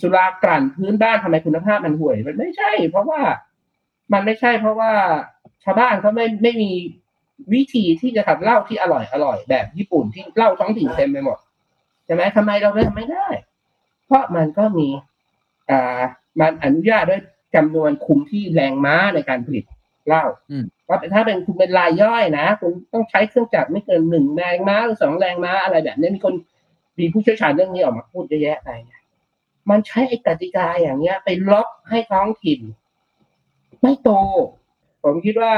[0.00, 3.20] สุรากลั่นพื้นบ้านทำไมคุณภาพมันห่วย มันไม่ใช่ เพราะว่า
[4.12, 4.92] มันไม่ใช่ เพราะว่า
[5.64, 6.72] ชาวบ้านเขาไม่ไม่มี
[7.54, 11.38] วิธีที่จะทำเหล้าที่อร่อยอร่อยแบบญี่ปุ่นที่เหล้าท้องถิ่นเต็มไปหมด
[12.04, 13.26] ใช่ไหมทำไมเราไม่ทำไม่ได้
[14.06, 14.88] เพราะมันก็มี
[15.70, 16.00] อ่า
[16.40, 17.22] มันอนุญาตด้วย
[17.54, 19.64] จำนวนคุมที่แรงม้าในการผลิต
[20.06, 26.34] เหล้าอืมว่าถ้าเป็นคุณเป็นรายย่อยนะคุณต้องใช้เครื่องจักรไม่เกินหนึ่งแรงม้าหรือสองแรงม้าอะไรแบบนี้มีคน
[26.98, 29.00] มีผู้เชี่ยวชาญเรื่องนี้ออกมาพูดเยอะแยะไปเนี่ย
[29.70, 32.60] มันใช้ไอ้กติกาอย่างเนี้ย ไปล็อกให้ท้องถิ่น
[33.82, 34.10] ไม่โต
[35.04, 35.54] ผมคิดว่า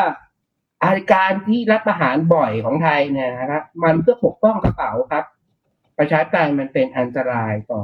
[0.82, 5.24] อาการที่รัฐประหารบ่อยของไทยเนี่ยนะครับมันเพื่อปกป้องกระเป๋าครับ
[5.98, 7.82] ประชาธิปไตยมันเป็นอันตรายต่อ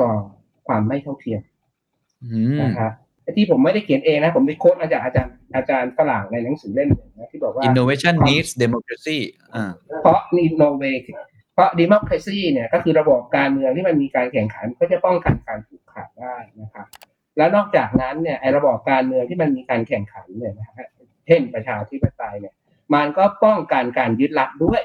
[0.00, 0.10] ต่อ
[0.66, 1.42] ความไม่เท่าเทียม
[2.24, 2.92] อืมนะครับ
[3.36, 9.18] ที่ผมไม่ได้เขียนเองนะ ผมไปโค้ดมาจากอาจารย์อาจารย์ฝรั่งในหนังสือเล่มหนึ่งนะที่บอกว่า innovation needs democracy
[9.56, 10.84] อ่าเพราะนี่โนเว
[11.54, 16.86] เพราะดิม o คร a ซีเนี่ยก็คือระบบการเมืองที่มันมีการแข่งขันก็จะป้องกันการผูกขาดได้นะครับ
[17.36, 20.88] แล้วนอกจากนั้นเนี่ยไอ้ระบบการเมืองที่มันมีการแข่งขันเนี่ยนะฮะ
[21.26, 22.54] เช่นประชาธิปไตยเนี่ย
[22.94, 24.82] มันก็ป้องกันการยึดรัฐด้วย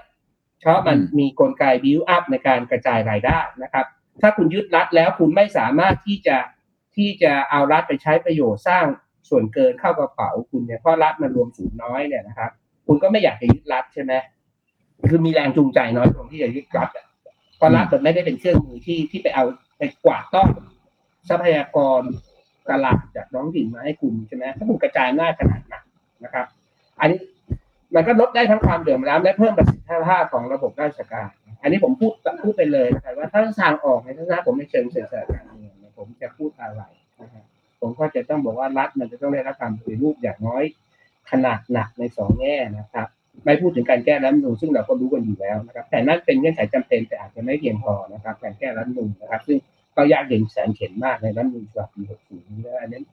[0.62, 3.86] เพราะมันอืมมีกลไกบิวอัพในการกระจายรายได้นะครับ
[4.22, 6.38] ถ้าคุณยึดรัฐแล้วคุณไม่สามารถที่จะ
[6.96, 8.86] ที่จะเอารัฐไปใช้ประโยชน์สร้าง
[9.30, 12.52] ส่วนเกินเข้ากระเป๋าคุณเนี่ยเพราะรัฐมันรวมศูนย์น้อยเนี่ยนะครับ
[12.88, 14.14] คุณก็ไม่อยากจะยึดรัฐใช่ไหม
[15.10, 17.06] คือมีแรงจูงใจน้อยตรงที่จะยึดรัฐอะ
[17.58, 19.44] เพราะรัฐมันไม่ได้เป็นเครื่องมือที่ที่ไปเอา
[19.78, 20.48] ไปกวาดต้อง
[21.30, 22.02] ทรัพยากร
[22.70, 25.86] ตลาดจากท้องถิ่นมาให้คุณใช่ไหมถ้าคุณกระจายหน้าขนาดนักน
[26.24, 26.46] นะครับ
[27.00, 27.20] อันนี้
[27.96, 31.30] มันก็ลดได้ทั้งความเดือดร้อนและเพิ่มประสิทธิภาพของระบบราชการ
[31.64, 32.14] อันนี้ผมพูด
[32.44, 36.84] พูดไปเลยนะครับว่าถ้าทางออกในทัศนะผมในเชิงเศรษฐศาสตร์การเมืองเนี่ย ผมจะพูดอะไร
[37.22, 37.46] นะครับ
[37.82, 40.64] ผมก็จะต้องบอกว่ารัฐมันจะต้องได้รับการปฏิรูปอย่างน้อย
[41.32, 43.08] ขนาดหนักในสองแง่นะครับ
[43.46, 49.58] ไม่พูดถึงการแก้รัฐมนูญซึ่งเราก็รู้กันอยู่แล้วนะครับ แต่นั่นเป็นเงื่อนไขจำเป็นแต่อาจจะไม่เพียงพอนะครับ การแก้รัฐมนูญนะครับ ซึ่ง
[49.96, 53.04] ก็ยากเย็นแสนเข็ญมากในรัฐมนูญฉบับปี60นี้และอันนั้น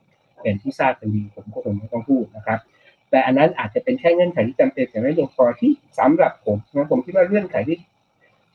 [0.41, 2.59] เป็นที่ทราบกันดีผมก็คงไม่ต้องพูดนะครับ
[3.09, 7.77] แต่อันนั้นอาจจะเป็นแค่เงื่อนไขที่จำเป็นแต่ไม่เพียงพอที่สำหรับผมนะผมคิดว่าเงื่อนไขที่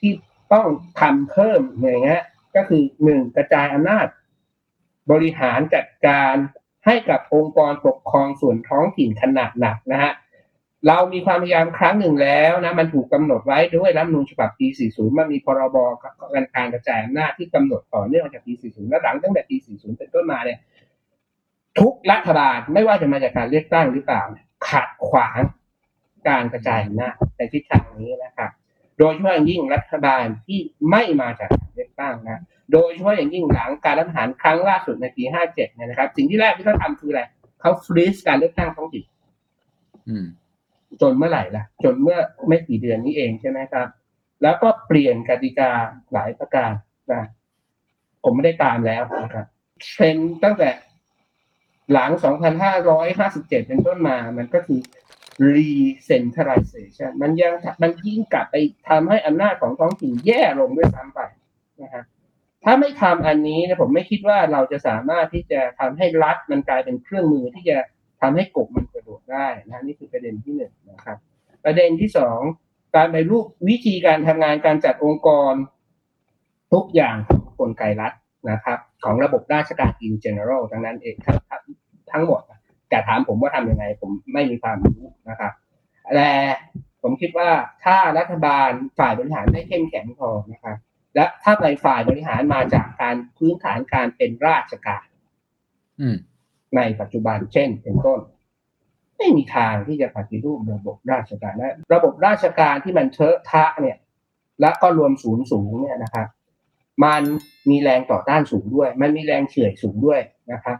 [0.00, 0.12] ที่
[0.52, 0.66] ต้อง
[1.00, 2.22] ทำเพิ่มอย่างเงี้ย
[2.56, 4.06] ก็คือหนึ่งกระจายอำนาจ
[5.10, 6.34] บริหารจัดการ
[6.86, 10.12] ให้กับองค์กรปกครองส่วนท้องถิ่นขนาดหนักนะฮะ
[10.88, 16.10] เรามีความพยายามครั้งหนึ่งแล้วนะมันถูกกำหนดไว้ด้วยรัฐธรรมนูญฉบับปี 40 มันมีพรบกา
[16.42, 20.58] รการกระจายอำนาจที่กำหนดต่อเนื่องจากปี 40 และหลังตั้งแต่ปี 40 เป็นต้นมาเนี่ย
[21.80, 24.22] ทุกรัฐบาลไม่ว่าจะมาจากการเลือกตั้งหรือเปล่า
[24.68, 25.40] ขัดขวาง
[26.28, 28.50] การกระจายอำนาจในทิศทางนี้นะครับ
[28.98, 30.58] โดยเฉพาะยิ่งรัฐบาลที่
[30.90, 37.22] ไม่มาจากการเลือกตั้งนะ โดยเฉพาะอย่างยิ่งหลังการรัฐประหารครั้งล่าสุดในปี 57 เนี่ยนะครับ สิ่งที่แรกที่เขาทำคืออะไร
[37.60, 39.04] เขาฟรีซการเลือกตั้งท้องถิ่น
[40.08, 40.26] อืม
[41.00, 43.88] จนเมื่อไหร่ล่ะ จนเมื่อไม่กี่เดือนนี้เองใช่ไหมครับ
[44.42, 45.70] แล้วก็เปลี่ยนกติกา
[46.12, 46.72] หลายประการ
[47.12, 47.22] นะ
[48.22, 49.46] ผมไม่ได้ตามแล้วนะครับ
[49.84, 50.68] เทรนด์ตั้งแต่
[51.92, 52.10] หลัง
[52.68, 54.80] 2,557 เป็นต้นมา มันก็คือ
[55.56, 58.56] recentralization มันยังมันยิ่งกลับไป
[58.88, 61.20] ทำให้อำนาจของท้องถิ่นแย่ลงด้วยซ้ำไป
[61.82, 62.04] นะครับ
[62.64, 67.78] ถ้าไม่ทำอันนี้นะผมไม่คิดว่าเราจะสามารถที่จะทำให้รัฐมันกลายเป็นเครื่องมือที่จะ
[68.20, 71.18] ทำให้กบมันกระโดดได้นะนี่คือประเด็นที่หนึ่งนะครับ
[71.64, 72.40] ประเด็นที่สอง
[72.96, 75.54] การไปรูปวิธีการทำงานการจัดองค์กร
[76.72, 78.12] ทุกอย่างของกลไกรัฐ
[78.50, 81.62] นะครับ ของระบบราชการ in general ทั้งนั้นเองทั้งทั้ง
[82.12, 82.42] ทั้งหมด
[82.88, 85.52] แต่ถามผมว่าทำยังไง ผมไม่มีความรู้นะครับ
[86.14, 86.30] แต่
[87.02, 87.50] ผมคิดว่า
[87.84, 90.76] ถ้ารัฐบาลฝ่ายบริหารไม่เข้มแข็งพอนะครับ
[91.16, 95.04] และถ้าในฝ่ายบริหารมาจากการพื้นฐานการเป็นราชการ
[96.00, 96.16] อืม
[96.76, 98.20] ในปัจจุบันเช่น เป็นต้น
[99.18, 103.98] ไม่มีทางที่จะปฏิรูประบบราชการและระบบราชการที่มันเทอะทะเนี่ย
[104.60, 106.26] และก็รวมศูนย์สูงเนี่ยนะครับ
[107.04, 107.22] มัน
[107.70, 110.20] มีแรงต่อต้านสูงด้วย มันมีแรงเฉื่อยสูงด้วย
[110.52, 110.76] นะครับ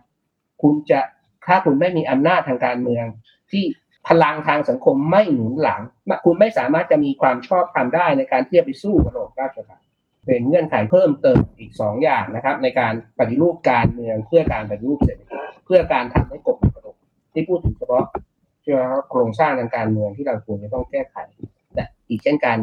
[0.63, 1.01] คุณจะ
[1.47, 3.05] ถ้าคุณไม่มีอำนาจทางการเมือง
[3.51, 3.65] ที่
[4.09, 5.81] พลังทางสังคมไม่หนุนหลัง
[6.25, 9.81] คุณไม่สามารถจะมีความชอบธรรมได้ในการที่จะไปสู้กับระบบราชการ
[10.27, 16.97] เป็นเงื่อนไขเพิ่มเติมอีกสองอย่างนะครับ ในการปฏิรูปการเมืองเพื่อการปฏิรูปเศรษฐกิจเพื่อการทำให้กบกระดด
[17.33, 18.05] ที่พูดถึงเฉพาะ
[18.63, 21.17] ใช่ไหมครับโครงสร้างทางการเมืองที่เราควรจะต้องแก้ไข
[21.75, 22.57] แต่อีกเช่นกัน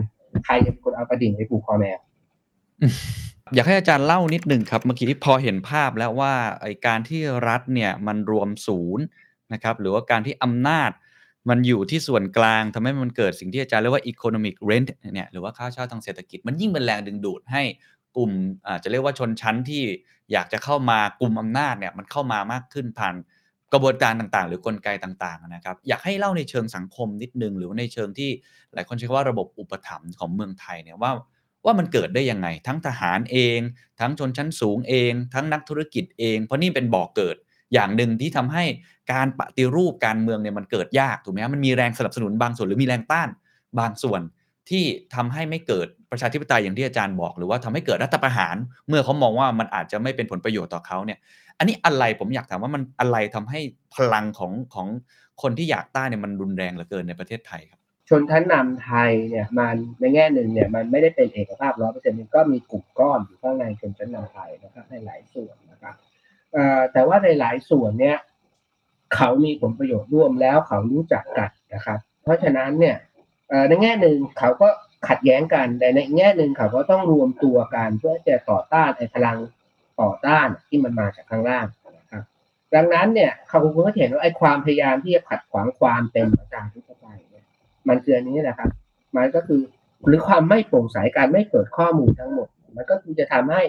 [0.46, 2.00] ใครจะเป็นคนเอาประดิ่งไปผูกคอแมว
[3.54, 9.04] อยากให้อาจารย์เล่านิดหนึ่งครับเมื่อกี้ที่พอเห็นภาพแล้วว่าไอการที่รัฐเนี่ยมันรวมศูนย์
[9.54, 10.92] นะครับหรือว่าการที่อำนาจ
[11.50, 17.64] มันอยู่ที่ส่วนกลางทำให้มันเกิดสิ่งที่อาจารย์เรียกว่า economic rent เนี่ยหรือว่าค่าเช่าทางเศรษฐกิจ มันยิ่งเป็นแรงดึงดูดให้
[18.18, 18.32] กลุ่ม
[18.68, 19.84] อาจจะเรียกว่าชนชั้นที่
[20.32, 23.16] อยากจะเข้ามากลุ่มอำนาจเนี่ยมันเข้ามามากขึ้นผ่าน
[23.74, 28.30] กระบวนการต่างๆ หรือกลไกต่างๆนะครับอยากให้เล่าในเชิงสังคมนิดนึง หรือว่าในเชิงที่
[28.74, 31.12] หลายคนใช้คำว่าระบบอุปถัมภ์ของเมืองไทยเนี่ยว่า
[31.66, 33.60] ว่ามันเกิดได้ยังไง ทั้งทหารเอง
[34.00, 37.36] ทั้งชนชั้นสูงเอง ทั้งนักธุรกิจเอง เพราะนี่เป็นบ่อกเกิด
[37.74, 38.64] อย่างหนึ่งที่ทำให้
[39.14, 43.30] การปฏิรูปการเมืองเนี่ยมันเกิดยากถูกไหมฮะมันมีแรงสนับสนุนบางส่วนหรือมีแรงต้าน
[43.80, 44.22] บางส่วน
[44.70, 44.84] ที่
[45.16, 48.56] ทำให้ไม่เกิดประชาธิปไตยอย่างที่อาจารย์บอก หรือว่าทำให้เกิดรัฐประหาร
[48.88, 51.20] เมื่อเขามองว่ามันอาจจะไม่เป็นผลประโยชน์ต่อเขาเนี่ย
[51.58, 53.60] อันนี้อะไรผมอยากถามว่ามันอะไรทำให้
[53.96, 54.88] พลังของของ
[55.42, 57.80] คนที่อยากต้านเนี่ยมันรุนแรงเหลือเกินในประเทศไทยครับ
[58.10, 65.73] ชนชั้นนำไทยเนี่ยมันในแง่หนึ่งเนี่ยมันไม่ได้เป็นเอกภาพร้อยเปอร์เซ็นต์มันก็มีกลุ่มก้อนอยู่ข้างในชนชั้นนำไทยนะครับในหลายส่วนนะ
[66.94, 68.18] แต่ว่าในหลายส่วนเนี่ย
[69.16, 72.98] เขามีผลประโยชน์ร่วมแล้วเขารู้จักกันนะครับ เพราะฉะนั้นเนี่ย
[73.68, 74.68] ในแง่หนึ่งเขาก็
[75.08, 79.38] ขัดแย้งกันแต่ในแง่หนึ่งเขาก็ต้องรวมตัวกันเพื่อจะต่อต้านไอ้พลัง
[80.02, 81.66] ต่อต้านที่มันมาจากข้างล่าง
[81.98, 82.24] นะครับ
[82.76, 87.46] ดังนั้นเนี่ยเขาคงก็เห็นว่าไอ้ความพยายามที่จะขัดขวางความเป็นประชาธิปไตยเนี่ย
[87.88, 88.70] มันคืออันนี้แหละครับ
[89.18, 89.62] มันก็คือ
[90.08, 93.62] หรือความไม่โปร่งใสการไม่เปิดข้อมูลทั้งหมด มันก็คือจะทำให้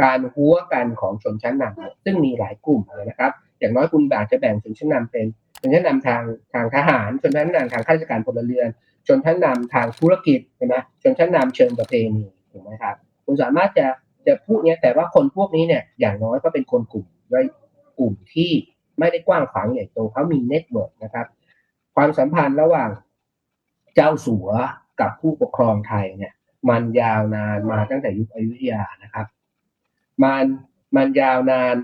[0.00, 5.26] การหัวกันของชนชั้นนำซึ่งมีหลายกลุ่มเลยนะครับ อย่างน้อยคุณอาจจะแบ่งชนชั้นนำเป็น
[5.60, 8.68] ชนชั้นนำทางทางทหารชนชั้นนำทางข้าราชการพลเรือน
[9.06, 12.94] ชนชั้นนำทางธุรกิจใช่ไหมชนชั้นนำเชิงประเพณีถูกไหมครับ
[13.24, 13.86] คุณสามารถจะ
[14.26, 17.40] จะพูดเนี้ยแต่ว่าคนพวกนี้เนี่ยอย่างน้อยก็เป็นคนกลุ่มไว้
[17.98, 18.50] กลุ่มที่
[18.98, 21.26] ไม่ได้กว้างขวางใหญ่โตเขามี network นะครับ
[21.94, 22.90] ความสัมพันธ์ระหว่าง
[23.94, 24.48] เจ้าสัว
[25.00, 26.32] กับผู้ปกครองไทยเนี่ย
[26.70, 29.26] มันยาวนานมาตั้งแต่ยุคอยุธยานะครับ
[30.24, 30.46] มัน
[30.96, 31.76] มันยาวนาน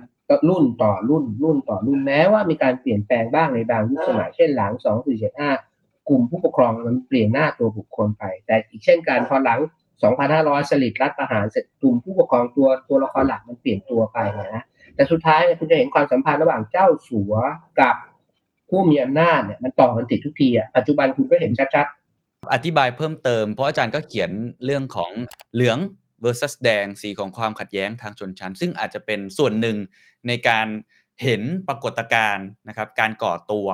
[0.49, 5.51] รุ่นต่อรุ่น รุ่นต่อรุ่นแม้ว่ามีการเปลี่ยนแปลงบ้างในบางยุคสมัยเช่นหลังสองสี่เจ็ดห้า
[6.09, 9.61] กลุ่มผู้ปกครองมันเปลี่ยนหน้าตัวบุคคลไป แต่อีกเช่นกันพอหลัง
[10.17, 14.19] 2,500 สลิดรัฐประหารเสร็จกลุ่มผู้ปกครองตัวตัวละครหลักมันเปลี่ยนตัวไป
[14.55, 17.35] นะแต่สุดท้ายเนี่ยคุณจะเห็นความสัมพันธ์ระหว่างเจ้าสัว
[17.81, 17.97] กับ
[18.69, 24.31] ผู้มีอำนาจเนี่ยมันต่อกันติดทุกทีอะปัจจุบันคุณก็เห็นชัดๆอธิบายเพิ่มเติมเพราะอาจารย์ก็เขียน
[24.65, 25.11] เรื่องของ
[25.55, 25.79] เหลือง
[26.25, 29.77] versus แดงสีของความขัดแย้งทางชนชั้น ซึ่งอาจจะเป็นส่วนหนึ่ง
[30.29, 30.67] ในการ
[31.23, 33.69] เห็นปรากฏการณ์นะครับการก่อตัว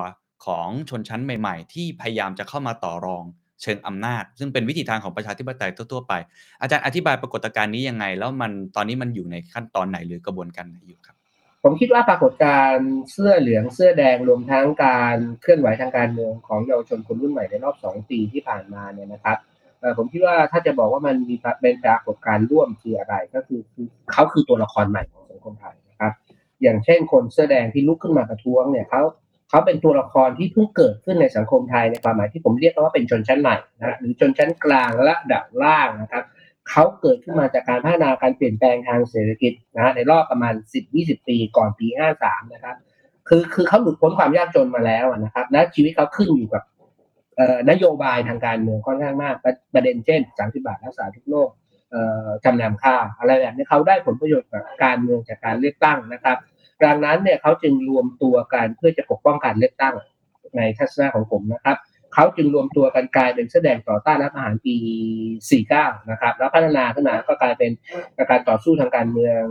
[0.45, 3.23] ของชนชั้นใหม่ ๆ ที่พยายามจะเข้ามาต่อรอง
[3.61, 6.13] เชิงอำนาจ ซึ่งเป็นวิธีทางของประชาธิปไตยทั่วๆไป
[6.61, 11.15] อาจารย์อธิบายปรากฏการณ์นี้ยังไง แล้วมันตอนนี้มันอยู่ในขั้นตอนไหนหรือกระบวนการไหนอยู่ครับ
[11.63, 19.37] ผมคิดว่าปรากฏการณ์เสื้อเหลืองเสื้อแดงรวมทั้งการเคลื่อนไหวทางการเมืองของเยาวชนคนรุ่นใหม่ในรอบสองปีที่ผ่านมาเนี่ยนะครับ
[19.97, 26.13] ผมคิดว่าถ้าจะบอกว่ามันมีเป็นปรากฏการณ์ร่วมคืออะไร ก็คือคือเขาคือตัวละครใหม่ของสังคมไทยนะครับ
[26.61, 29.01] อย่างเช่นคนเสื้อแดงที่ลุกขึ้นมาประท้วงเนี่ยเขา
[29.49, 36.23] เขาเป็นตัวละครที่เพิ่งเกิดขึ้นในสังคมไทยในความหมายที่ผมเรียกว่าเป็นชนชั้นใหม่นะหรือชนชั้นกลางและดับล่างนะครับ
[36.69, 40.53] เขาเกิดขึ้นมาจากการพัฒนาการเปลี่ยนแปลงทางเศรษฐกิจนะฮะในรอบประมาณ
[40.91, 41.87] 10-20 ปีก่อนปี
[42.21, 42.75] 53 นะครับ
[43.29, 46.63] คือคือเขาหลุดพ้นความยากจนมาแล้วนะครับและชีวิตเขาขึ้นอยู่กับ
[47.69, 49.35] นโยบายทางการเมืองค่อนข้างมาก
[49.73, 51.49] ประเด็นเช่น 30 บาทรักษาทุกโรค
[52.43, 56.37] จำนำข้าวอะไรแบบนี้เขาได้ผลประโยชน์จากการเมืองจากการเลือกตั้งนะครับ
[56.85, 59.95] ดังนั้นเนี่ยเขาจึงรวมตัวกันเพื่อจะปกป้องการเลือกตั้ง
[60.57, 61.77] ในทัศนะของผมนะครับ
[62.13, 64.75] เขาจึงรวมตัวกันกลายเป็นแสดงต่อต้านรัฐประหารปี
[65.59, 67.71] 49 นะครับ แล้วพัฒนาขึ้นมาก็กลายเป็น
[68.29, 69.41] การต่อสู้ทางการเมือง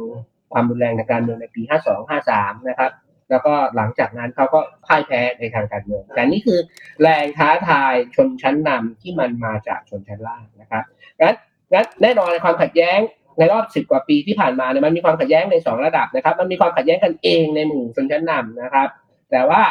[0.53, 2.91] ความรุนแรงทางการเมืองในปี 52 53 นะครับ
[3.33, 6.59] แล้วก็หลังจากนั้นเขาก็พ่ายแพ้ในทางการเมือง แต่นี่คือ
[7.03, 10.85] แรงท้าทายชนชั้นนำที่มันมาจากชนชั้นล่างนะครับ
[11.21, 11.37] งั้น
[11.73, 12.99] งั้นแน่นอนในความขัดแย้ง
[13.39, 18.89] ในรอบ10กว่าปีที่ผ่านมาเนี่ยมันมีความขัดแย้งใน2ระดับนะครับ มันมีความขัดแย้งกันเองในหมู่ชนชั้นนำนะครับ
[19.31, 19.63] แต่ว่า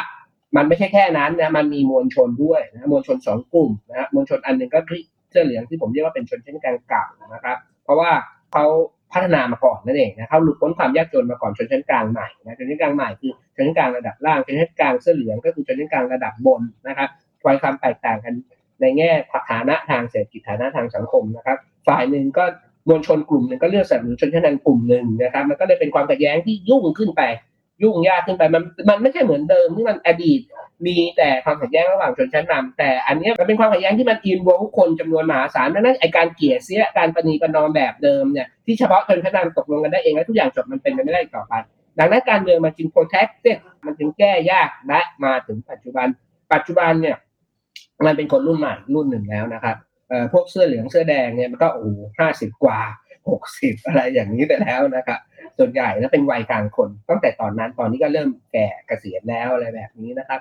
[0.56, 4.80] มันไม่ใช่แค่นั้นนะมันมีมวลชนด้วยนะมวลชนสองกลุ่มนะมวลชนอันหนึ่งก็
[5.30, 8.10] เสื้อเหลืองที่ผมเรียกว่าเป็นชนชั้นกลางเก่านะครับ เพราะว่า
[8.52, 8.64] เขา
[9.12, 17.08] พัฒนามาก่อนนั่นเองนะครับหลุดพ้นความยากจนมาก่อนชนชั้นกลางใหม่นะชนชั้นกลางใหม่คือชนชั้นกลางระดับล่างชนชั้นกลางเสื้อเหลืองก็คือชนชั้นกลางระดับบนนะครับ
[17.42, 18.34] ความความแตกต่างกัน
[18.80, 19.10] ในแง่
[19.50, 21.56] ฐานะทางเศรษฐกิจฐานะทางสังคมนะครับ
[21.88, 22.44] ฝ่ายหนึ่งก็
[22.88, 27.22] มวลชนกลุ่มหนึ่งก็เลือกสนับสนุนชนชั้นนำกลุ่มหนึ่งนะครับ มันก็เลยเป็นความขัดแย้งที่ยุ่งขึ้นไป
[27.82, 30.40] ยุ่งยากขึ้นไปมันมันไม่ใช่เหมือนเดิมที่มันอดีต
[30.86, 41.54] มีแต่ความขัดแย้งระหว่างชนชั้นนำแต่อันนี้มันเป็นความขัดแย้งที่มันอินวงคนจำนวนมหาศาลดังนั้นไอการเกลี่ยเสียการประนีประนอมแบบเดิมเนี่ยที่เฉพาะชนชั้นนำตกลงกันได้เองแล้วทุกอย่างจบมันเป็นไปไม่ได้อีกต่อไป
[41.98, 46.06] ดังนั้นการเมืองมันจึง protected มันจึงแก้ยากและมาถึงปัจจุบัน
[46.52, 47.16] ปัจจุบันเนี่ย
[48.06, 49.76] มันเป็นคนรุ่นใหม่รุ่นหนึ่งแล้วนะครับ
[50.08, 51.84] เอ่อพวกเสื้อเหลืองเสื้อแดงเนี่ยมันก็โอ้
[52.18, 52.78] ห้าสิบกว่า
[53.28, 55.20] หกสิบอะไรอย่างนี้ไปแล้วนะครับ
[55.58, 60.40] ส่วนใหญ่แล้วเป็นวัยกลางคน ตั้งแต่ตอนนั้นตอนนี้ก็เริ่มแก่เกษียณแล้วอะไรแบบนี้นะครับ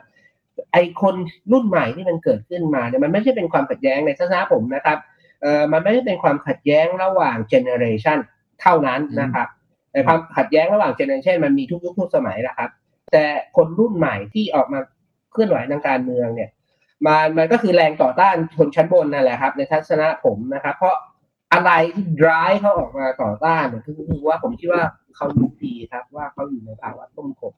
[0.74, 1.16] ไอคน
[1.52, 4.98] รุ่นใหม่ที่มันเกิดขึ้นมาเนี่ยมันไม่ใช่เป็นความขัดแย้งในทัศนะผมนะครับ
[5.42, 8.18] เอ่อมันไม่ได้เป็นความขัดแย้งระหว่างเจเนอเรชัน
[8.62, 9.48] เท่านั้นนะครับ
[9.92, 12.70] แต่ความขัดแย้งระหว่าง generation มันมีทุกยุคทุกสมัยนะครับ
[13.14, 14.80] แต่คนรุ่นใหม่ที่ออกมา
[15.32, 16.50] เคลื่อนไหวทางการเมืองเนี่ย
[17.06, 20.96] มันมันก็คือแรงต่อต้านชนชั้นบนนั่นแหละครับ ในทัศนะผมนะครับ เพราะ
[21.54, 24.84] อะไรที่ drive เขาออกมาต่อต้านเนี่ยคือว่าผมคิดว่า
[25.16, 27.54] เขารู้ดีครับ ว่าเขาอยู่ในภาวะต้มกบ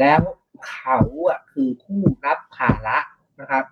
[0.00, 0.20] แล้ว
[0.68, 2.98] เขาอะคือผู้รับภาระ
[3.40, 3.64] นะครับ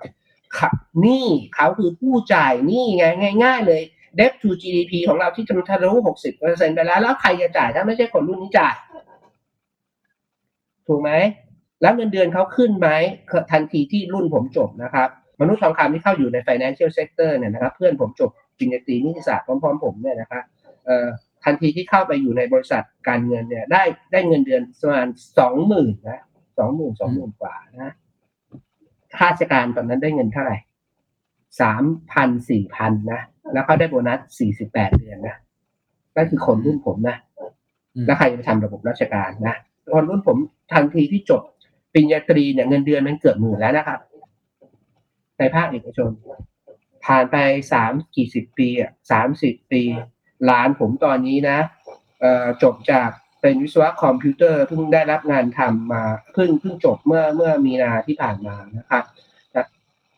[0.58, 0.70] ค่า
[1.00, 3.04] หนี้เขาคือผู้จ่ายหนี้ไง
[3.44, 3.82] ง่าย ๆ เลย
[4.18, 8.76] debt to GDP ของเราที่จะทะลุ60เปอร์เซ็นไปแล้ว แล้วใครจะจ่ายถ้าไม่ใช่คนรุ่นนี้จ่าย
[10.86, 11.10] ถูกไหม
[11.82, 12.88] แล้วเงินเดือนเขาขึ้นไหม
[13.52, 15.08] ทันทีที่รุ่นผมจบนะครับ
[15.40, 20.44] มนุษย์ทองคำที่เข้าอยู่ใน financial sector เนี่ยนะครับ เพื่อนผมจบ ปริญญาตรีนิติศาสตร์พร้อมๆผมเนี่ยนะครับ
[20.84, 21.08] เอ่อ
[21.44, 25.08] ทันทีที่เข้าไปอยู่ในบริษัทการเงินเนี่ยได้ได้เงินเดือนประมาณ
[25.38, 26.22] สองหมื่นนะ
[26.58, 27.94] สองหมื่นสองหมื่นกว่านะ
[29.18, 30.56] ข้าราชการตอนนั้นได้เงินเท่าไหร่
[31.60, 33.20] สามพันสี่พันนะ
[33.52, 35.36] แล้วเขาได้โบนัสสี่สิบแปดเดือนนะ
[36.16, 37.16] นั่นคือคนรุ่นผมนะ
[37.94, 39.54] อืมแล้วใครจะไปทำระบบราชการนะ
[39.94, 40.36] คนรุ่นผม
[40.72, 41.42] ทันทีที่จบ
[41.92, 44.00] ปริญญาตรีเนี่ยเงินเดือนมันเกือบหมื่นแล้วนะครับ
[45.38, 46.10] ในภาคเอกชน
[47.06, 47.36] ผ่านไป
[47.72, 49.82] สามกี่สิบปีอะสามสิบปี
[50.44, 51.58] หลานผมตอนนี้นะ
[52.20, 53.10] เอ่อจบจาก
[53.40, 59.04] เป็นวิศวะคอมพิวเตอร์เพิ่งได้รับงานทำมาเพิ่งเพิ่งจบเมื่อเมื่อมีนาที่ผ่านมานะครับ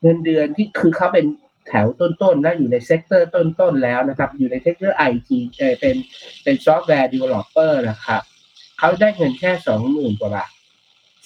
[0.00, 1.26] เงินเดือนที่คือเขาเป็น
[1.68, 5.96] แถวต้นๆและอยู่ใน sector ต้นๆแล้วนะครับ อยู่ใน sector IT เออเป็น
[6.42, 8.22] เป็น software developer นะครับ
[8.78, 10.50] เขาได้เงินแค่สองหมื่นกว่าบาท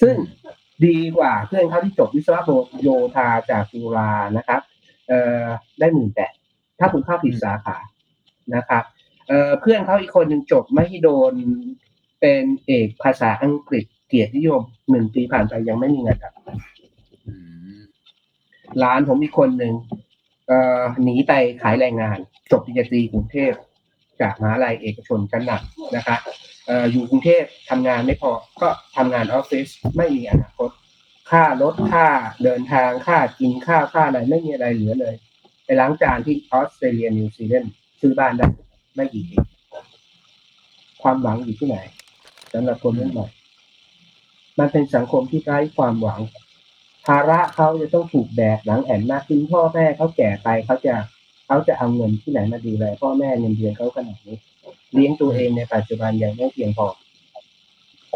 [0.01, 0.15] ซึ่ง
[0.85, 2.41] ดีกว่าเพื่อนเขาที่จบวิศวะ
[2.81, 4.61] โยธาจากจุฬานะครับ
[5.11, 5.45] เอ่อ
[5.79, 6.33] ได้หมื่นแปด
[6.79, 7.77] ถ้าคุณเข้าผิดสาขา
[8.55, 8.83] นะครับ
[9.27, 11.33] เอ่อเพื่อนเขาอีกคนหนึ่งจบม่โดน
[12.21, 16.41] เป็นเอกภาษาอังกฤษเกียรตินิยมหนึ่งปีผ่านไปยังไม่มีงานทำ
[18.83, 19.73] ร้านผมอีกคนหนึ่ง
[20.47, 22.17] เอ่อหนีไปขายแรงงาน
[22.51, 23.53] จบปริญญาตรีกรุงเทพ
[24.21, 26.19] จากมหาลัยเอกชนชั้นนำนะครับ
[26.67, 28.31] เอ่ออยู่กรุงเทพทำงานไม่พอ
[28.61, 29.67] ก็ทำงานออฟฟิศ
[29.97, 30.69] ไม่มีอนาคต
[31.31, 32.07] ค่ารถค่า
[32.43, 35.15] เดินทางค่ากินข้าวค่าอะไรไม่มีอะไรเหลือเลย
[35.65, 38.47] ไปล้างจานที่ออสเตรเลียนิวซีแลนด์ซื้อบ้านได้
[38.95, 39.37] ไม่กี่ปี
[41.01, 41.77] ความหวังอยู่ที่ไหน
[42.53, 43.27] สำหรับคนรุ่นใหม่
[44.59, 46.21] มันเป็นสังคมที่ไร้ความหวัง
[47.05, 50.95] ภาระเขาจะต้องถูกแบกหลังแอนมากขึ้นพ่อแม่เขาแก่ไปเขาจะ
[51.45, 54.37] เขาจะเอาเงินที่ไหนมาดูแลพ่อแม่เงินเดือนเขาขนาดนี้
[54.93, 56.87] เลี้ยงตัวเองในปัจจุบันยังไม่เพียงพอ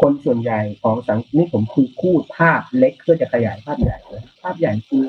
[0.00, 3.98] คนส่วนใหญ่ของสังนี่ผมคือคูดภาพเล็กเพื่อจะขยายภาพใหญ่
[4.42, 5.04] ภาพใหญ่คือ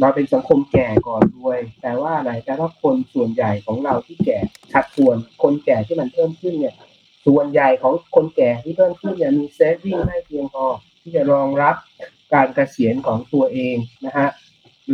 [0.00, 4.38] เราเป็นสังคมแก่ก่อนรวย แต่ว่าอะไรแต่ว่าคนส่วนใหญ่ของเราที่แก่
[4.72, 6.74] ชัดส่วนคนแก่ที่มันเพิ่มขึ้นเนี่ย
[7.26, 10.66] ส่วนใหญ่ของคนแก่ที่เพิ่มขึ้นเนี่ยมีเซฟวิ่งไม่เพียงพอ
[11.02, 11.74] ที่จะรองรับ
[12.34, 14.28] การเกษียณของตัวเองนะฮะ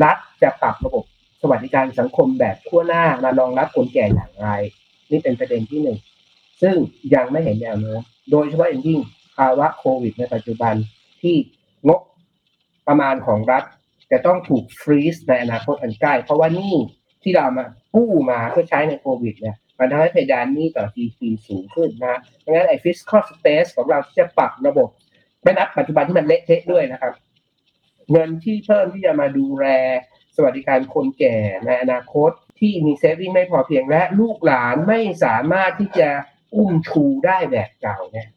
[0.02, 1.04] รัฐจะปรับระบบ
[1.42, 4.48] สวัสดิการสังคมแบบทั่วหน้ามารองรับคนแก่อย่างไร
[5.10, 5.98] นี่เป็นประเด็นที่หนึ่ง
[6.62, 6.74] ซึ่ง
[7.14, 9.00] ยังไม่เห็นแนวโน้ม โดยเฉพาะอย่างยิ่ง
[9.36, 10.74] ภาวะโควิดในปัจจุบัน
[11.22, 11.36] ที่
[11.88, 12.00] งบ
[12.88, 13.64] ประมาณของรัฐ
[14.12, 16.74] จะต้องถูกฟรีซในอนาคตอันใกล้ เพราะว่านี่
[17.22, 17.64] ที่เรามา
[17.94, 24.88] กู้มาเพื่อใช้ในโควิดเนี่ยมันทำให้เพดานนี้ต่อ GDP สูงขึ้นนะดังนั้นไอ้ fiscal space ของเราที่จะปรับระบบ
[25.42, 27.12] ไม่นับปัจจุบันที่มันเละเทะด้วยนะครับ
[28.12, 29.66] เงินที่เพิ่มที่จะมาดูแล
[30.36, 32.30] สวัสดิการคนแก่ในอนาคต
[32.60, 36.10] ที่มีเซฟวิ่งไม่พอเพียงและลูกหลานไม่สามารถที่จะ
[36.56, 38.28] อุ้มชูได้แบบเก่าเนี่ย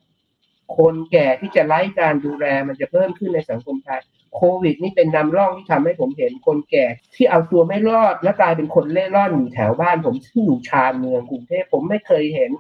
[0.77, 4.01] คนแก่ที่จะไร้การดูแลมันจะเพิ่มขึ้นในสังคมไทย
[4.35, 12.51] โควิด นี่เป็นนำร่องที่ทำให้ผมเห็นคนแก่ที่เอาตัวไม่รอด และกลายเป็นคนเล่ร่อนอยู่แถวบ้าน ผมที่อยู่ชานเมืองกรุงเทพผมไม่เคยเห็น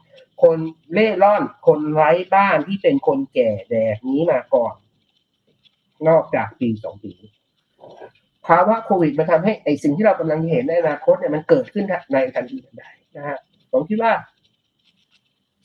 [0.43, 0.57] คน
[0.93, 4.75] เล่ร่อน คนไร้บ้านที่เป็นคนแก่แบบนี้มาก่อน
[6.07, 7.13] นอกจากปีสองปี
[8.45, 12.85] ภาวะโควิดมันทำให้ไอสิ่งที่เรากำลังเห็นในอนาคตเนี่ยมันเกิดขึ้นในทันทีทันใด
[13.17, 13.37] นะฮะ
[13.71, 14.13] ผมคิดว่า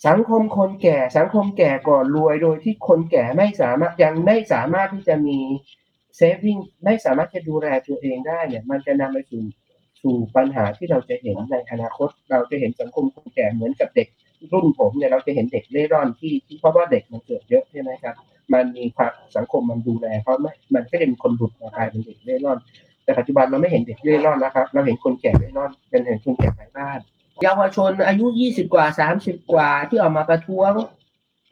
[0.07, 5.39] สังคมคนแก่สังคมแก่ก่อนรวยโดยที่คนแก่ไม่สามารถยังไม่สามารถที่จะมี
[6.17, 9.43] เซฟวิ่งไม่สามารถจะดูแลตัวเองได้เนี่ยมันจะนำไปสู่
[10.03, 14.09] สู่ปัญหาที่เราจะเห็นในอนาคต เราจะเห็นสังคมคนแก่เหมือนกับเด็ก
[14.53, 18.15] รุ่นผมเนี่ยเราจะเห็นเด็กเล่ร่อนที่ที่เพราะว่าเด็กมันเกิดเยอะใช่ไหมครับ
[18.53, 22.59] มันมีความสังคมมันดูแลเขาไม่มันก็จะมีคนหลุดมากลายเป็นเด็กเล่ร่อน
[23.05, 27.01] แต่ปัจจุบันเราไม่เห็นเด็กเล่ร่อนนะครับ เราเห็นคนแก่เล่ร่อนเป็นเห็นคนแก่ไร้บ้าน
[27.43, 30.73] เยาวชนอายุยี่สิบกว่าสามสิบกว่าที่ออกมาประท้วง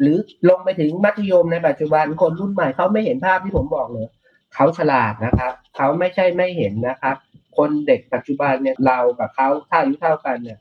[0.01, 4.09] หรือลงไปถึงมัธยมในปัจจุบันคนรุ่นใหม่เขาไม่เห็นภาพที่ผมบอกเลย
[4.55, 7.17] เขาฉลาดนะครับเขาไม่ใช่ไม่เห็นนะครับ
[7.57, 10.59] คนเด็กปัจจุบันเนี่ยเรากับเขาถ้าอายุเท่ากันเนี่ย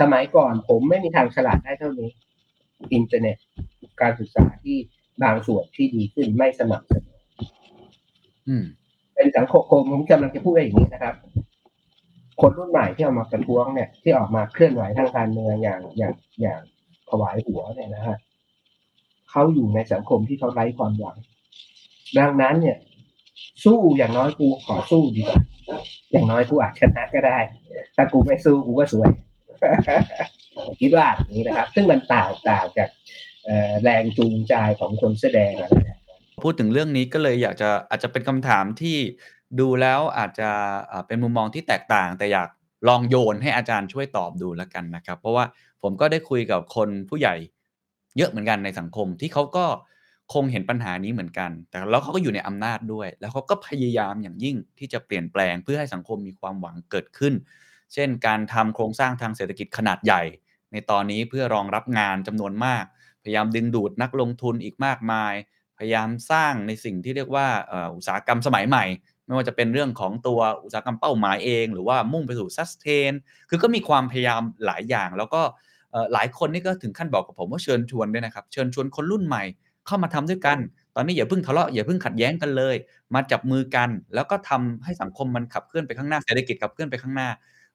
[0.00, 2.10] สมัยก่อนผมไม่มีทางฉลาดได้เท่านี้
[2.92, 3.36] อินเทอร์เน็ต
[4.00, 4.76] การศึกษาที่
[5.22, 7.20] บางส่วนที่ดีขึ้นไม่สม่ำเสมอ
[8.48, 8.64] อืม
[9.14, 11.14] เป็นสังคมผมกำลังจะพูดอย่างนี้นะครับ
[12.40, 16.60] คนรุ่นใหม่ที่ออกมาประท้วงเนี่ยที่ออกมาเคลื่อนไหวทางการเมืองอย่างอย่างอย่าง
[17.10, 18.16] ถวายหัวเนี่ยนะฮะ
[19.30, 21.16] เขาอยู่ในสังคมที่เขาไร้ความหวัง
[22.18, 22.76] ดังนั้นเนี่ย
[23.64, 25.40] สู้อย่างน้อยกูขอสู้ดีกว่า
[26.12, 27.38] อย่างน้อยกูอาจชนะก็ได้
[27.96, 29.10] ถ้ากูไม่สู้กูก็สวย
[30.80, 32.88] คิดว่าอย่างนี้นะครับ ซึ่งมันต่างต่างจาก
[33.82, 35.66] แรงจูงใจของคนแสดงอะไร
[36.42, 38.96] พูดถึงเรื่องนี้ก็เลยอยากจะอาจจะเป็นคำถามที่
[39.60, 40.50] ดูแล้วอาจจะ
[41.06, 42.48] เป็นมุมมองที่แตกต่าง แต่อยาก
[42.88, 45.44] ลองโยนให้อาจารย์ช่วยตอบดูแล้วกันนะครับ เพราะว่า
[45.82, 47.34] ผมก็ได้คุยกับคนผู้ใหญ่
[48.16, 49.66] เยอะเหมือนกันในสังคมที่เขาก็
[50.34, 57.34] คงเห็นปัญหานี้เหมือนกัน แต่แล้วเขาก็อยู่ในอำนาจด้วย แล้วเขาก็พยายามอย่างยิ่งที่จะเปลี่ยนแปลงเพื่อให้สังคมมีความหวังเกิดขึ้น
[57.92, 60.22] เช่น การทำโครงสร้างทางเศรษฐกิจขนาดใหญ่
[60.72, 62.84] ในตอนนี้เพื่อรองรับงานจำนวนมาก
[63.22, 65.34] พยายามดึงดูดนักลงทุนอีกมากมาย
[65.78, 67.46] พยายามสร้างในสิ่งที่เรียกว่า
[67.96, 68.84] อุตสาหกรรมสมัยใหม่
[69.26, 73.12] ไม่ว่าจะเป็นเรื่องของตัวอุตสาหกรรมเป้าหมายเอง หรือว่ามุ่งไปสู่ sustain
[73.50, 75.40] คือก็มีความพยายามหลายอย่าง แล้วก็
[76.12, 79.42] หลายคนนี่ก็ถึงขั้นบอกกับผมว่าเชิญชวนด้วยนะครับเชิญชวนคนรุ่นใหม่
[79.86, 80.58] เข้ามาทำด้วยกัน
[80.96, 82.76] ตอนนี้อย่าเพิ่งทะเลาะอย่าเพิ่งขัดแย้งกันเลย
[83.14, 87.28] มาจับมือกัน แล้วก็ทำให้สังคมมันขับเคลื่อนไปข้างหน้าเศรษฐกิจขับเคลื่อนไปข้างหน้า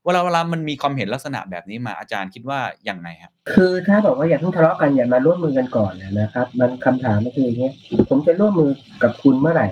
[0.05, 7.73] เวลาเวลามันมีความเห็นลักษณะแบบนี้มาอาจารย์คิดว่าอย่างไงครับคือถ้าบอกว่าอย่าเพิ่งทะเลาะกันอย่ามาร่วมมือกันก่อนนะครับ มันคำถามมันคืออย่างเงี้ย
[8.09, 8.69] ผมจะร่วมมือ
[9.03, 9.67] กับคุณเมื่อไหร่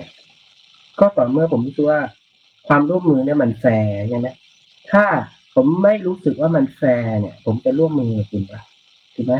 [1.00, 2.00] ก็ต่อเมื่อผมรู้สึกว่า
[2.68, 4.28] ความร่วมมือเนี่ยมันแฟร์ใช่ไหม
[4.90, 5.04] ถ้า
[5.54, 8.60] ผมไม่รู้สึกว่ามันแฟร์เนี่ย ผมจะร่วมมือกับคุณปะ
[9.14, 9.34] ถูกไหม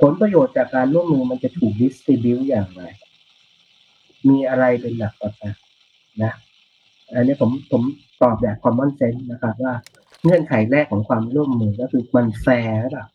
[0.00, 2.82] ผลประโยชน์จากการร่วมมือมันจะถูก distribute อย่างไร
[4.28, 5.52] มีอะไรเป็นหลักประกัน
[6.22, 6.32] นะ
[7.14, 7.82] อันนี้ผมผม
[8.22, 9.74] ตอบแบบ common sense นะครับว่า
[10.24, 13.06] เงื่อนไขแรกของความร่วมมือก็คือมันแฟร์หรือเปล่า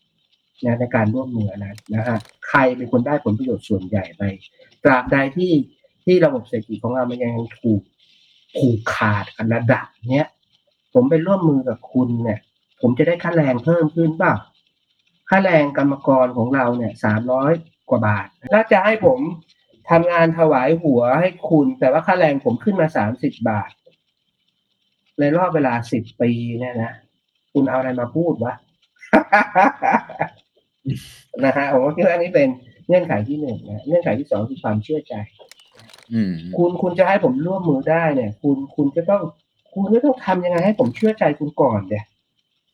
[0.79, 2.17] ในการร่วมมือนะนะฮะ
[2.49, 4.21] ใครเป็นคนได้ผลประโยชน์ส่วนใหญ่ไป
[4.83, 5.51] ตราบใดที่
[6.05, 7.81] ที่ระบบเศรษฐกิจของเรามันยังถูก
[8.57, 10.29] ผูกขาดกันระดับเนี้ย
[10.93, 12.39] ผมไปร่วมมือกับคุณเนี่ย
[12.81, 14.35] ผมจะได้ค่าแรงเพิ่มขึ้นเปล่า
[15.29, 17.51] ค่าแรงกรรมกรของเราเนี่ยสามร้อย
[17.89, 19.19] กว่าบาทถ้าจะให้ผม
[19.89, 23.71] ทำงานถวายหัวให้คุณ แต่ว่าค่าแรงผมขึ้นมาสามสิบบาท
[25.19, 26.93] ในรอบเวลาสิบปีเนี่ยนะ
[27.53, 28.53] คุณเอาอะไรมาพูดวะ
[31.45, 32.49] นะฮะผมคิดว่าอันนี้เป็น
[32.87, 35.13] เงื่อนไขที่หนึ่งนะเงื่อนไขที่สองคือความเชื่อใจ
[36.57, 39.21] คุณคุณจะให้ผมร่วมมือได้เนี่ย คุณคุณจะต้อง
[39.73, 42.03] คุณก็ต้องทำยังไงให้ผมเชื่อใจคุณก่อนเดี๋ย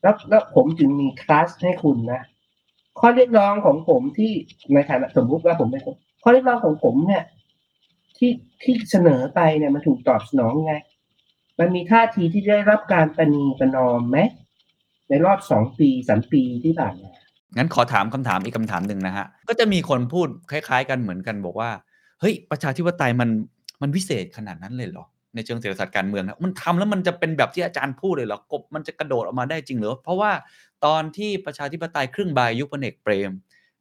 [0.02, 2.22] แล้วแล้วผมจึงมี trust ให้คุณนะ
[3.00, 4.32] ข้อเรียกร้องของผมที่
[4.74, 7.24] ในฐานะสมมุติว่าผมเป็นคนข้อเรียกร้องของผมเนี่ย
[8.18, 8.32] ที่
[8.64, 10.76] ที่เสนอไปเนี่ยมันถูกตอบสนองยังไง
[11.60, 14.18] มันมีท่าทีที่ได้รับการประนีประนอมไหม
[15.10, 17.12] ในรอบสองปีสามปีที่ผ่านมา
[17.58, 21.70] งั้นขอถามคำถามอีกคำถามหนึ่งนะฮะ ก็จะมีคนพูดคล้าย ๆ กันเหมือนกันบอกว่า
[22.20, 23.30] เฮ้ยประชาธิปไตยมัน
[23.82, 30.32] มันวิเศษขนาดนั้นเลยเหรอในเชิงเศรษฐศาสตร์การเมืองนะมันทำแล้วมันจะเป็นแบบที่อาจารย์พูดเลยเหรอกบมันจะกระโดดออกมาได้จริงเหรอเพราะว่า
[30.86, 33.32] ตอนที่ประชาธิปไตยครึ่งใบยุคพลเอกเปรม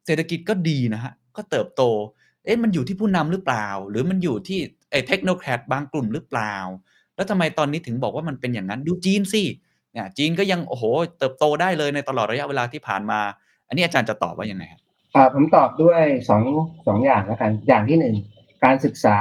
[0.06, 1.82] เศรษฐกิจก็ดีนะฮะก็เติบโต
[2.44, 4.58] เอ๊ะมันอยู่ที่ผู้นำหรือเปล่า หรือมันอยู่ที่
[4.90, 6.54] ไอ้เทคโนแครดบางกลุ่มหรือเปล่า
[7.16, 9.42] แล้วทำไมตอนนี้ถึงบอกว่ามันเป็นอย่างนั้นดูจีนสิ
[9.92, 10.84] เนี่ยจีนก็ยังโอ้โห
[11.18, 13.20] เติบโตได้เลยในตลอดระยะเวลาที่ผ่านมา
[13.68, 14.80] อันนี้อาจารย์จะตอบว่ายังไงครับ
[15.34, 16.42] ผมตอบด้วยสอง
[16.86, 18.16] สองอย่างแล้วกัน อย่างที่หนึ่ง
[18.64, 19.18] การศึกษา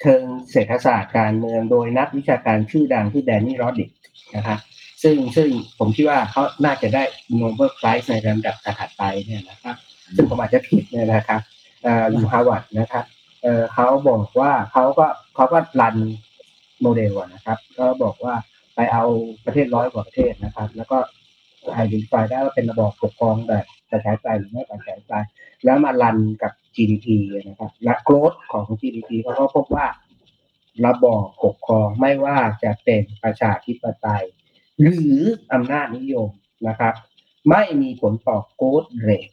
[0.00, 3.90] เชิงเศรษฐศาสตร์การเมืองโดยนักวิชาการชื่อดังที่แดนนี่รอดดิก
[4.36, 4.58] นะครับ
[5.02, 7.02] ซึ่งซึ่งผมคิดว่าเขาน่าจะได้
[7.36, 9.76] Nobel Prize ในลำดับถัดไปเนี่ยนะครับ
[10.16, 11.40] ซึ่งผมอาจจะผิดเนี่ยนะครับ
[11.86, 13.04] อ่ออยู่ฮาร์วาร์ดนะครับ
[13.42, 15.96] เอ่อเขาบอกว่าเขาก็เขาก็ run
[16.82, 18.34] model นะครับ ก็บอกว่า
[18.74, 19.04] ไปเอา
[19.44, 20.98] ประเทศร้อยกว่าประเทศนะครับ แล้วก็
[21.70, 25.26] identify ได้ว่าเป็นระบอบปกครองแบบประชาธิปไตยหรือไม่ประชาธิปไตย
[25.64, 27.06] แล้วมา run กับ GDP
[27.48, 29.86] นะครับ และ growth ของ GDP เขาก็พบว่า
[30.86, 34.24] ระบอบปกครองไม่ว่าจะเป็นประชาธิปไตย
[34.80, 35.16] หรือ
[35.52, 36.28] อำนาจนิยม
[36.68, 36.94] นะครับ
[37.50, 39.28] ไม่มีผลต่อโกรธเรท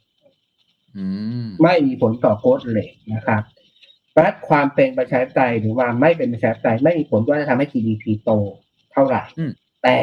[0.97, 1.05] อื
[1.45, 3.43] มไม่มีผลต่อโกดเรทนะครับ
[4.15, 8.31] และความเป็นประชาธิปไตยหรือว่าไม่เป็นประชาธิปไตยไม่มีผลว่าจะทำให้ GDP โต
[8.91, 9.51] เท่าไหร่อืม
[9.83, 9.97] แต่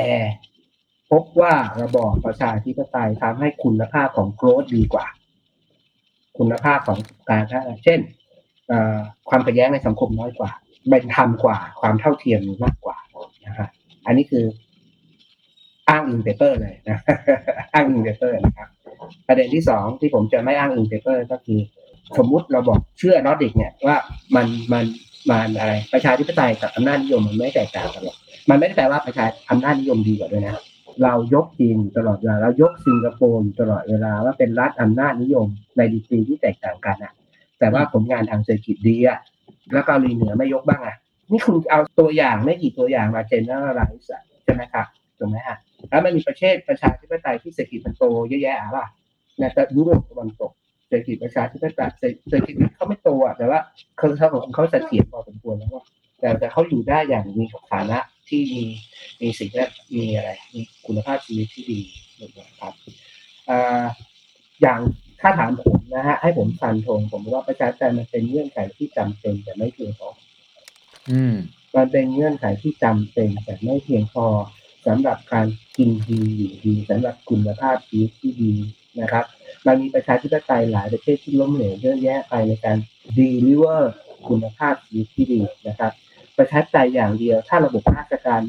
[1.10, 5.06] พบว่าระบอบประชาธิปไตยทำให้คุณภาพของโกรธดีกว่า
[6.38, 8.00] คุณภาพของการนาเช่น
[9.28, 10.50] ความขัดแย้งในสังคมน้อยกว่า
[10.90, 12.96] เป็นธรรมกว่า ความเท่าเทียมมากกว่า
[13.46, 13.68] นะฮะ
[14.06, 14.44] อันนี้คือ
[15.88, 16.98] อ้างอิง paper เลยนะ
[17.74, 18.68] อ้างอิง paper นะครับ
[19.28, 21.58] ประเด็นที่สองที่ผมจะไม่อ้างอิง paper ก็คือ
[22.18, 23.96] สมมุติเราบอกเชื่อนอติกเนี่ยว่า
[24.34, 24.84] มันมัน
[25.30, 28.16] มันอะไรประชาธิปไตยกับอำนาจนิยมมันไม่แตกต่างกันหรอก
[28.50, 30.54] มันไม่ได้แปลว่าประชาอำนาจนิยมดีกว่าด้วยนะ
[31.02, 37.12] เรายกจีนตลอดเวลาเรายกสิงคโปร์ตลอดเวลาว่าเป็นรัฐอำนาจนิยมในดีกรีที่แตกต่างกันอะ
[37.58, 39.18] แต่ว่าผลงานทางเศรษฐกิจดีอะ
[39.72, 40.96] แล้วเกาหลีเหนือไม่ยกบ้างอะ
[41.30, 44.10] นี่คุณเอาตัวอย่างไม่กี่ตัวอย่างมาเจนเนอร์ไลซ์
[44.44, 44.86] ใช่ไหมครับ
[45.18, 45.56] ถูกไหมฮะ
[45.90, 48.86] แล้วมันมีประเทศประชาธิปไตยที่เศรษฐกิจมันโตเยอะแยะอะป่ะ
[49.40, 50.52] นี่ยแต่ยุโรปตะวันตก
[50.88, 53.60] เศรษฐกิจประชาธิปไตยเศรษเศรษฐกิจเขาไม่โตอะแต่ว่า
[53.96, 55.84] เขาเขาของเขาเสถียรพอสมควรแล้วว่า
[56.18, 58.64] แต่แต่เขาอยู่ได้อย่างมีฐานะที่มี
[59.20, 61.80] มีสิ่งแวดมีอะไร มีคุณภาพชีวิตที่ดี
[62.20, 62.72] นะครับ
[63.48, 63.84] อ่า
[64.62, 64.80] อย่าง
[65.20, 70.08] ถ้าถามผมนะฮะให้ผมฟันธงผมว่าประชาธิปไตยมันเป็นเงื่อนไขที่จำเป็นแต่ไม่เพียงพอ
[71.10, 71.34] อืม
[71.76, 74.26] มันเป็นเงื่อนไขที่จำเป็นแต่ไม่เพียงพอ
[74.86, 75.46] สำหรับการ
[75.76, 78.54] กินดีอยู่ดีสำหรับคุณภาพชีวิตที่ดี
[79.00, 79.24] นะครับ
[79.66, 82.78] มันมีประชาธิปไตยหลายประเทศที่ล้มเหลวเยอะแยะไปในการ
[83.16, 83.82] deliver
[84.28, 85.92] คุณภาพชีวิตที่ดีนะครับ
[86.38, 88.40] ประชาธิปไตยอย่างเดียว ถ้าระบบราชการ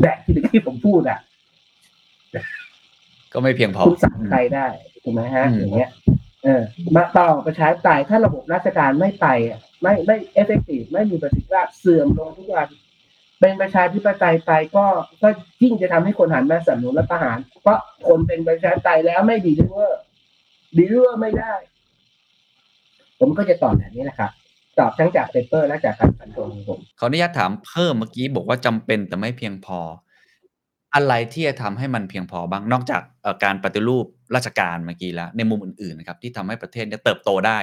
[0.00, 1.20] แบบที่เมื่อกี้ผมพูดอะ
[3.32, 4.66] ก็ไม่เพียงพอคุณสั่งใครได้
[5.02, 5.90] ถูกไหมฮะอืมอย่างเงี้ย
[6.44, 6.62] เออ
[6.96, 12.68] มาต่อประชาธิปไตยถ้าระบบราชการไม่ไปอะไม่ไม่ effective ไม่มีประสิทธิภาพเสื่อมลงทุกวัน
[13.40, 14.86] เป็นประชาธิปไตยไปก็
[15.22, 15.28] ก็
[15.62, 17.78] ยิ่งจะทำให้คนหันมาสนับสนุนรัฐประหาร เพราะ
[18.08, 21.52] คนเป็นประชาธิปไตยแล้วไม่ deliver deliver ไม่ได้
[23.18, 24.30] ผมก็จะตอบแบบนี้นะครับ
[24.78, 29.80] ตอบทั้งจากเปเปอร์และจากการฟันธงของผมขออนุญาตถามเพิ่มเมื่อกี้บอกว่าจำเป็นแต่ไม่เพียงพอ
[30.94, 37.58] อะไรที่จะทำให้มันเพียงพอบ้างนอกจากเอ่อการปฏิรูปราชการเมื่อกี้แล้วในมุมอื่นๆนะครับที่ทำให้ประเทศเนี่ยเติบโตได้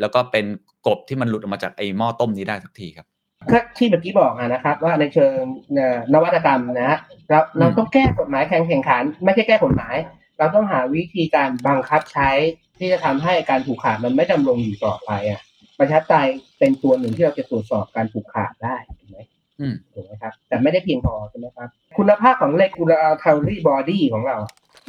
[0.00, 0.44] แล้วก็เป็น
[0.86, 3.06] กบที่มันหลุดออกมาจากไอ้หม้อต้มนี้ได้สักทีครับ
[3.52, 5.36] ก็ที่เมื่อกี้บอกอะนะครับว่าในเชิง
[5.74, 6.98] เอ่อนวัตกรรมนะฮะ
[7.28, 9.96] เราเราต้องแก้กฎหมายแข่งแข่งขัน ไม่ใช่แก้กฎหมาย
[10.38, 12.30] เราต้องหาวิธีการบังคับใช้
[12.78, 15.40] ที่จะทำให้การผูกขาดมันไม่ดำรงอยู่ต่อไปอะ
[15.78, 16.28] ประชาธิปไตย
[16.58, 19.18] เป็นตัวหนึ่งที่เราจะตรวจสอบการผูกขาดได้ถูกไหม
[19.60, 24.38] อืมถูกไหมครับ แต่ไม่ได้เพียงพอใช่ไหมครับ คุณภาพของ regulatory body ของเรา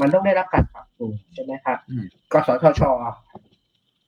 [0.02, 2.82] มันต้องได้รับการปรับปรุงใช่ไหมครับอืมกสทช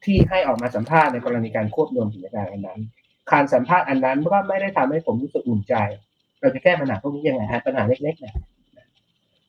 [0.05, 2.79] ที่ให้ออกมาสัมภาษณ์ในกรณีการควบรวมกิจการอันนั้น
[3.31, 5.75] การสัมภาษณ์อันนั้นก็ไม่ได้ทำให้ผมรู้สึกอุ่นใจ
[6.41, 8.35] เราจะแก้ปัญหาพวกนี้ยังไงฮะปัญหาเล็กๆเนี่ย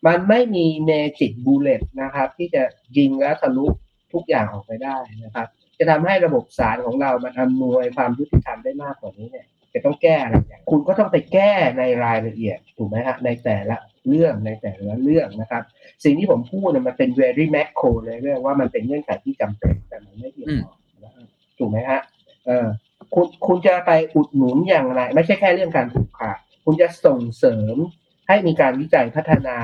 [0.07, 2.63] มันไม่มี magic bullet นะครับ ที่จะ
[2.97, 3.67] ยิงแล้วทะลุ
[4.13, 5.49] ทุกอย่างออกไปได้นะครับ
[5.79, 13.77] จะทำให้ระบบศาลของเรามันอำนวยความยุติธรรมได้มากกว่านี้เนี่ยจะต้องแก้อะไรอย่างคุณก็ต้องไปแก้ในรายละเอียดถูกไหมฮะในแต่ละ
[14.09, 15.63] เรื่องในแต่ละเรื่องนะครับ
[16.05, 20.73] สิ่งที่ผมพูดเนี่ยมันเป็น very macro เลยเรื่องว่ามันเป็นเงื่อนไขที่จำเป็นแต่มันไม่เพียงพอ
[21.05, 21.27] นะฮะ
[21.59, 22.01] ถูกไหมฮะ
[22.47, 22.67] เออ
[23.15, 27.77] คุณคุณจะไปอุดหนุนอย่างไร ไม่ใช่แค่เรื่องการผูกขาดคุณจะส่งเสริม
[28.29, 29.59] ให้มีการวิจัยพัฒนา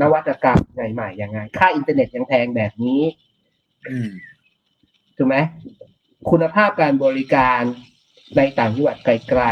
[0.00, 3.02] นวัตกรรมใหม่ๆยังไง ค่าอินเทอร์เน็ตยังแพงแบบนี้
[3.88, 4.10] อืม
[5.20, 5.38] ถูกไหม
[6.30, 7.62] คุณภาพการบริการ
[8.36, 9.42] ในต่างจังหวัดไกล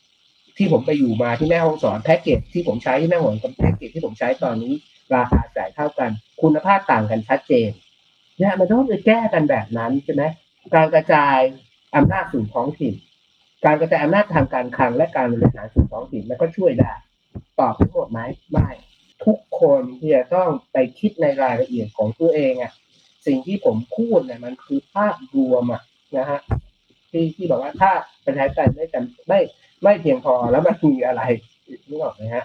[0.00, 4.72] ๆ ที่ผมไปอยู่มาที่แม่ฮ่องสอนแพ็กเกจที่ผมใช้ที่แม่ฮ่องสอนแพ็กเกจที่ผมใช้ตอนนี้
[5.14, 6.10] ราคาจ่ายเท่ากัน
[6.42, 7.70] คุณภาพต่างกันชัดเจน
[8.38, 10.22] เนี่ยมันต้องไปแก้กันแบบนั้นใช่ไหม
[10.74, 11.38] การกระจาย
[11.96, 12.94] อำนาจสู่ท้องถิ่น
[13.64, 16.92] การกระจายอำนาจทางการคลังและการบริหารสู่ท้องถิ่นมันก็ช่วยได้
[17.58, 18.68] ตอบทั้งหมดไหมไม่
[19.24, 22.72] ทุกคนที่จะต้องไปคิดในรายละเอียดของตัวเองอะ
[23.28, 25.82] สิ่งที่ผมพูดเนี่ยมันคือภาพรวมอะ
[26.16, 26.40] นะฮะ
[27.10, 27.90] ที่ที่บอกว่าถ้า
[28.24, 29.40] ประชาธิปไตยไม่จำไม่
[29.82, 31.22] ไม่เพียงพอแล้วมันมีอะไร
[31.88, 32.44] นึกออกไหมฮะ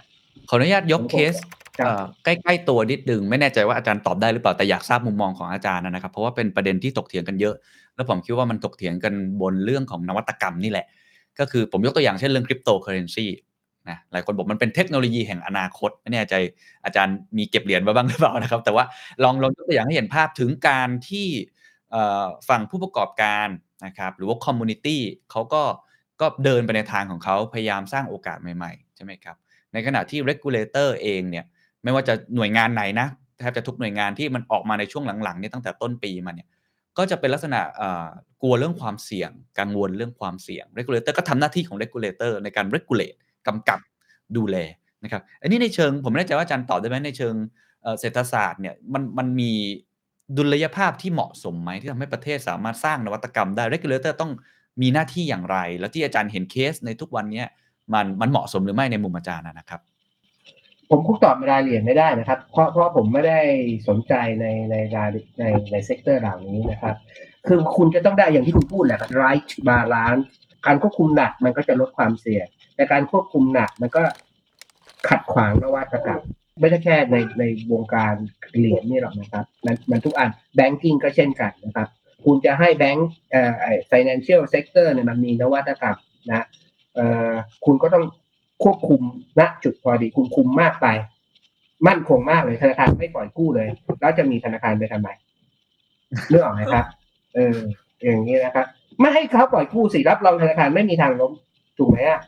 [0.49, 1.35] ขออนุญาตยกเคส
[1.79, 7.55] ครับเอ่อใกล้ๆตัวนิดนึงไม่แน่ใจว่าอาจารย์ตอบได้หรือเปล่าแต่อยากทราบมุมมองของอาจารย์นะครับ เพราะว่าเป็นประเด็นที่ถกเถียงกันเยอะ
[7.95, 10.85] แล้วผมคิดว่ามันถกเถียงกันบนเรื่องของนวัตกรรมนี่แหละ
[11.39, 13.25] ก็คือผมยกตัวอย่างเช่นเรื่องคริปโตเคอเรนซี
[13.89, 16.33] นะหลายคนบอกมันเป็นเทคโนโลยีแห่งอนาคตไม่แน่ใจ
[16.85, 18.83] อาจารย์มีเก็บเหรียญมาบ้างหรือเปล่านะครับ แต่ว่า
[19.23, 21.27] ลองลองยกตัวอย่างให้เห็นภาพถึงการที่
[22.49, 23.47] ฝั่งผู้ประกอบการ
[23.85, 25.63] นะครับหรือว่า community เขาก็
[26.21, 29.35] ก็เดินไปในทางของเขาพยายามสร้างโอกาสใหม่ๆใช่ไหมครับ
[29.73, 31.45] ในขณะที่ regulator เองเนี่ย
[31.83, 33.07] ไม่ว่าจะหน่วยงานไหนนะ
[33.39, 36.47] แทบจะทุกหน่วยงานที่มันออกมาในช่วงหลังๆนี่ตั้งแต่ต้นปีมาเนี่ย
[36.97, 37.59] ก็จะเป็นลักษณะ
[38.41, 43.79] กลัวเรื่องความเสี่ยง กังวลเรื่องความเสี่ยง regulator ก็ทำหน้าที่ของ regulator ในการ regulate กำกับ
[44.37, 44.57] ดูแล
[45.03, 47.35] นะครับ อันนี้ในเชิงผมไม่แน่ใจว่าอาจารย์ตอบได้ไหมในเชิง
[47.99, 49.51] เศรษฐศาสตร์เนี่ยมันมันมี
[50.37, 54.31] ดุลยภาพที่เหมาะสมไหมที่ทำให้ประเทศสามารถสร้างนวัตกรรมได้ regulator ต้อง
[54.81, 57.43] มีหน้าที่อย่างไร แล้วที่อาจารย์เห็นเคสในทุกวันนี้
[57.93, 59.81] มันมันเหมาะสมหรือไม่ในมุมอาจารย์นะนะครับ
[60.89, 63.39] ผมคงตอบรายละเอียดไม่ได้นะครับ เพราะเพราะผมไม่ได้
[63.87, 66.95] สนใจในในรายในใน sector เหล่านี้นะครับ
[67.47, 70.25] คือคุณจะต้องได้อย่างที่คุณพูดแหละ right balance
[70.65, 74.03] การควบคุมหนักมันก็จะลดความเสี่ยง แต่การควบคุมหนักมันก็
[75.09, 76.21] ขัดขวางนวัตกรรม
[76.59, 78.13] ไม่ใช่แค่ในในวงการ
[78.57, 81.87] เหรียญนี่หรอกนะครับ มันมันทุกอัน banking ก็เช่นกันนะครับ
[82.25, 85.97] คุณจะให้แบงก์เอ่อไอ้ financial sector เนี่ยมันมีนวัตกรรม
[86.29, 86.45] นะ
[86.95, 87.33] เอ่อ
[87.65, 88.05] คุณก็ต้อง
[88.63, 89.01] ควบคุม
[89.39, 90.87] ณจุดพอดีคุณคุมมากไป
[91.87, 93.67] มั่นคงมากเลยธนาคารไม่ปล่อยกู้เลย
[93.99, 95.09] แล้วจะมีธนาคารไปทำไม
[96.29, 96.85] เรื่องออกไหมครับ
[97.35, 97.57] เออ
[98.03, 98.65] อย่างนี้นะครับ
[98.99, 101.31] ไม่ให้เขาปล่อยกู้สิรับรองธนาคารไม่มีทางล้ม
[101.77, 102.19] ถูกไหมอะ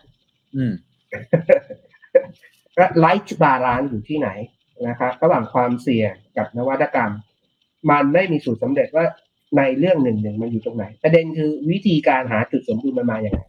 [2.99, 4.29] right balance อยู่ที่ไหน
[4.87, 7.11] นะครับระหว่างความเสี่ยงกับนวัตกรรม
[7.91, 9.05] มันไม่มีสูตรสำเร็จว่า
[9.57, 13.39] ในเรื่องหนึ่งหนึ่งมันอยู่ตรงไหน ประเด็นคือวิธีการหาจุดสมดุลมันมาอย่างไร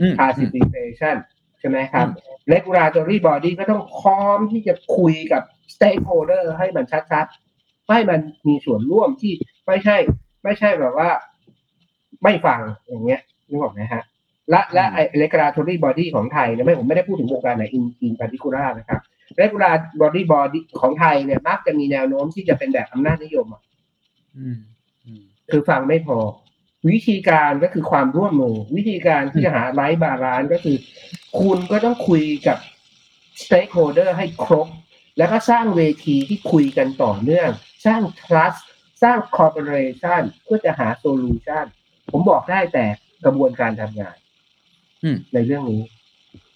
[0.00, 1.16] อืม participation
[1.60, 2.06] ใช่ไหมครับ
[2.52, 5.42] regulatory body ก็ต้องพร้อมที่จะคุยกับ
[5.74, 9.32] stakeholder ให้มันชัดๆให้มันมีส่วนร่วมที่
[9.66, 9.96] ไม่ใช่
[10.44, 11.10] ไม่ใช่แบบว่า
[12.22, 14.02] ไม่ฟังอย่างเงี้ยนึกออกไหมฮะ
[14.50, 19.00] และและไอ้ regulatory body ของไทยเนี่ยไม่ผมไม่ได้พูดถึงวงการไหน in in particular นะครับ
[19.40, 23.62] regulatory body ของไทยเนี่ยมักจะมีแนวโน้มที่จะเป็นแบบอำนาจนิยมอะ
[24.36, 24.58] อืม
[25.04, 26.18] อืมคือฟังไม่พอ
[26.90, 30.76] วิธีการก็คือความร่วมมือ วิธีการที่จะหาไลฟ์บาลานก็คือ
[31.38, 32.58] คุณก็ต้องคุยกับ
[33.42, 34.68] stakeholder ให้ครบ
[35.18, 37.50] แล้วก็สร้างเวทีที่คุยกันต่อเนื่อง
[37.86, 38.60] สร้าง trust
[39.02, 41.66] สร้าง cooperation เพื่อจะหา solution
[42.10, 42.84] ผมบอกได้แต่
[43.24, 44.25] กระบวนการทำงานอืม
[45.34, 45.82] ในเรื่องนี้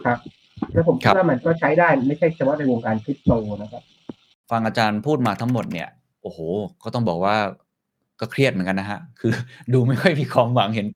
[0.05, 0.19] ครับ
[0.73, 3.83] แล้วผมครัคิดบว่ามันก็ใช้ได้ไม่ใช่เฉพาะในวงการคริปโตนะครับ
[4.51, 5.89] ฟังอาจารย์พูดมาทั้งหมดเนี่ย
[6.23, 6.39] โอ้โห
[6.83, 7.37] ก็ต้องบอกว่า
[8.21, 9.33] ก็เครียดเหมือนกันนะฮะ คือ
[9.73, 10.87] ดูไม่ค่อยมีความหวังเห็น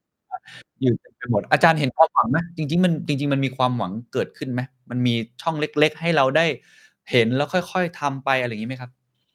[0.82, 6.46] อยู่เต็มไปหมดอาจารย์เห็นความหวังไหมจริง ๆ มันจริง ๆ มันมีความหวังเกิดขึ้นไหมมันมีช่องเล็ก ๆ ให้เราได้
[7.10, 8.90] เห็นแล้วค่อย ๆทำไปอะไรอย่างนี้ไหมครับ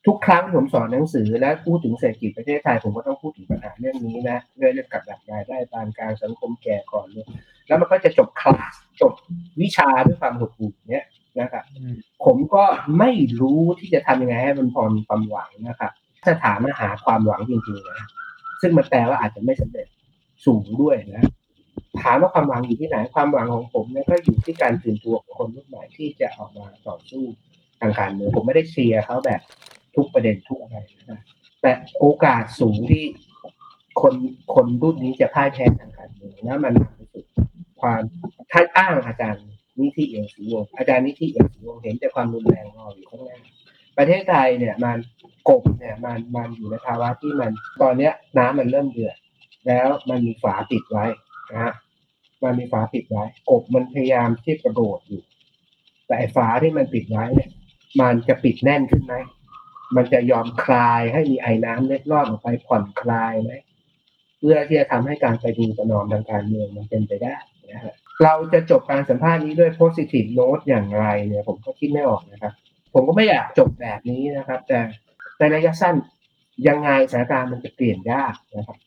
[0.06, 7.26] ทุกครั้งผมสอนหนังสือและพูดถึงเศรษฐกิจประเทศไทยผมก็ต้องพูดถึงปัญหาเรื่องนี้นะเรื่องเรื่องกับดักรายได้ปานกลางสังคมแก่ก่อนเลย
[7.68, 9.14] แล้วมันก็จะจบคลาสจบ
[9.62, 11.06] วิชาด้วยความหดหู่เนี้ย
[11.40, 11.64] นะครับ
[12.26, 12.64] ผมก็
[13.00, 13.12] ไม่
[13.42, 15.92] รู้ที่จะทำยังไงให้มันพอมีความหวังนะครับ
[16.24, 18.08] ถ้าถามมาหาความหวังจริงๆนะ
[18.62, 19.88] ซึ่งมันแปลว่าอาจจะไม่สำเร็จ
[20.46, 21.24] สูงด้วยนะ
[22.02, 27.24] ถามว่าความหวังอยู่ที่ไหนความหวังของผมเนี่ยก็อยู่ที่การตื่นตัวของคนรุ่นใหม่ที่จะออกมาต่อสู้
[27.82, 29.42] ทางการเมืองผมไม่ได้เชียร์เขาแบบ
[30.00, 30.78] ทุกประเด็นทุกอะไร
[31.12, 31.22] นะ
[31.62, 33.06] แต่โอกาสสูงที่
[34.02, 34.14] คน
[34.54, 36.74] คนรุ่นนี้จะพ่ายแพ้ทางการเมืองนะมัน
[37.82, 38.02] ความ
[38.52, 39.44] ท่านอ้างอาจารย์
[39.80, 43.40] นิธิเอี่ยมศรีวงอาจารย์นิธิเอี่ยมศรีวงเห็นแต่ความรุนแรงรออยู่ข้างหน้า
[43.98, 44.98] ประเทศไทยเนี่ยมัน
[45.50, 49.16] กบเนี่ยมันมันอยู่ในภาวะที่มันตอนเนี้ยน้ำมันเริ่มเดือด
[49.68, 51.06] แล้วมันมีฝาปิดไว้
[51.52, 51.74] นะฮะ
[52.44, 55.22] มันมีฝาปิดไว้กบมันพยายามที่กระโดดอยู่
[56.08, 57.52] แต่ฝาที่มันปิดไว้เนี่ย
[58.02, 59.14] มันจะปิดแน่นขึ้นไหม
[59.96, 63.52] มันจะยอมคลายให้มีไอ้น้ำเล็ดลอดออกไปผ่อนคลายไหม
[64.38, 67.36] เพื่อที่จะทำให้การไปดูประนอมทางการเมืองมันเป็นไปได้
[67.72, 67.94] นะฮะ
[68.24, 72.54] เราจะจบการสัมภาษณ์นี้ด้วย positive note อย่างไรเนี่ย ผมก็คิดไม่ออกนะครับ
[72.94, 74.80] ผมก็ไม่อยากจบแบบนี้นะครับ แต่
[75.40, 75.96] ในระยะสั้น
[76.68, 78.78] ยังไงสถานการณ์มันจะเปลี่ยนยากนะครับ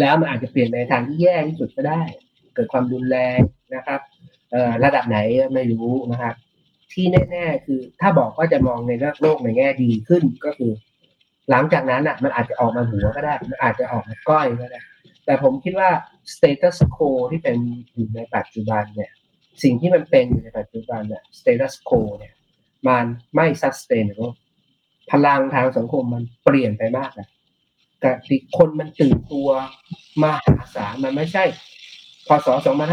[0.00, 2.02] แล้วมันอาจจะเปลี่ยนในทางที่แย่ที่สุดก็ได้
[2.54, 3.40] เกิดความรุนแรง
[3.74, 4.00] นะครับ
[4.84, 5.18] ระดับไหน
[5.54, 6.34] ไม่รู้นะครับ
[6.94, 10.72] ที่แน่ๆคือ ถ้าบอกว่าจะมองในโลกในแง่ดีขึ้นก็คือ
[11.50, 14.80] หลังจากนั้นอะ มันอาจจะออกมาหัวก็ได้ มันอาจจะออกมาก้อยก็ได้
[15.24, 15.90] แต่ผมคิดว่า
[16.32, 17.56] status quo ที่เป็น
[17.94, 19.10] อยู่ในปัจจุบันเนี่ย
[19.62, 22.34] สิ่งที่มันเป็นอยู่ในปัจจุบันเนี่ย status quo เนี่ย
[22.88, 23.04] มัน
[23.34, 24.32] ไม่ sustainable
[25.10, 27.28] พลังทางสังคมมันเปลี่ยนไปมากนะ
[28.04, 29.48] กติคนมันตื่นตัว
[30.22, 31.44] มหาศาลมันไม่ใช่
[32.28, 32.48] พศ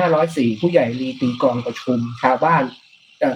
[0.07, 2.63] 2504 ผู้ใหญ่รีตีกองประชุม ชาวบ้าน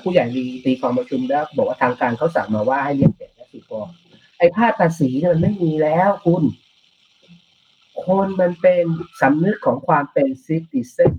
[0.03, 3.87] ผู้ใหญ่รีตีกองประชุมแล้วบอกว่าทางการเขาสั่งมาว่าให้เรียกเด็กและสิกร
[4.37, 6.43] ไอ้ภาพภาษีมันไม่มีแล้วคุณ
[8.05, 8.85] คนมันเป็น
[9.21, 11.13] สำนึกของความเป็นซิติเซน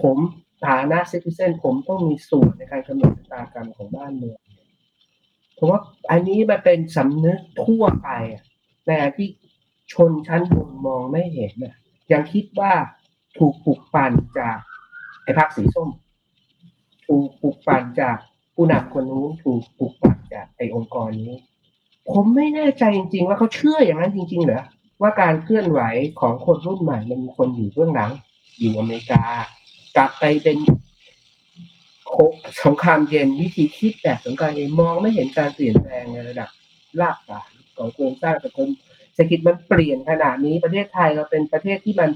[0.00, 0.18] ผม
[0.66, 4.38] ฐานะซิติเซนผมต้องมีส่วนในการกำหนดชะตากรรมของบ้านเมือง
[5.58, 8.44] ผมว่าอันนี้มันเป็นสำนึกทั่วไปอะ
[8.86, 9.28] ในขณะที่
[9.92, 11.74] ชนชั้นบนมองไม่เห็นน่ะ
[12.12, 12.72] ยังคิดว่า
[13.38, 14.58] ถูกปลุกปั่นจาก
[15.22, 15.88] ไอ้พรรคสีส้ม
[17.06, 18.16] ถูกปลุกปั่นจาก
[18.54, 21.34] ผู้นำคนนู้นถูกปลุกปั่นจากไอ้องค์กรนี้
[22.10, 24.62] ผมไม่แน่ใจจริง ๆ ว่าเขาเชื่ออย่างนั้นจริง ๆ เหรอ
[25.02, 25.80] ว่าการเคลื่อนไหว
[26.20, 28.10] ของคนรุ่นใหม่มันมีคนอยู่เบื้องหลัง
[28.58, 29.22] อยู่อเมริกา
[29.96, 30.56] กลับไปเป็น
[32.06, 32.14] โค
[32.64, 36.48] สงครามเย็นวิธีคิดแบบสงครามเย็นมองไม่เห็นการเปลี่ยนแปลงในระดับ
[37.00, 38.68] รากฐานของโครงสร้างสังคม
[39.14, 42.10] เศรษฐกิจมันเปลี่ยนขนาดนี้ประเทศไทยเราเป็นประเทศที่มัน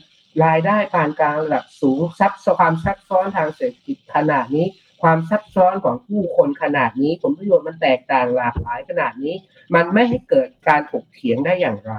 [0.45, 4.67] รายได้ปานกลางระดับสูงซับความซับซ้อนทางเศรษฐกิจขนาดนี้
[5.03, 9.35] ความซับซ้อนของผู้คนขนาดนี้ ผลประโยชน์มันแตกต่างหลากหลายขนาดนี้
[9.75, 11.95] มันไม่ให้เกิดการถกเถียงได้อย่างไร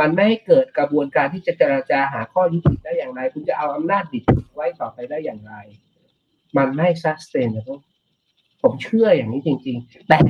[0.00, 4.24] มันไม่ให้เกิดกระบวนการที่จะเจรจาหาข้อยุติได้อย่างไร คุณจะเอาอำนาจดิบ
[4.54, 5.54] ไว้ต่อไปได้อย่างไร
[6.56, 7.80] มันไม่ sustainable
[8.62, 10.20] ผมเชื่ออย่างนี้จริง ๆ แต่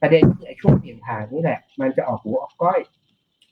[0.00, 2.80] ประเด็นคือไอ้ช่วงเปลี่ยนผ่านนี่แหละ มันจะออกหัวออกก้อย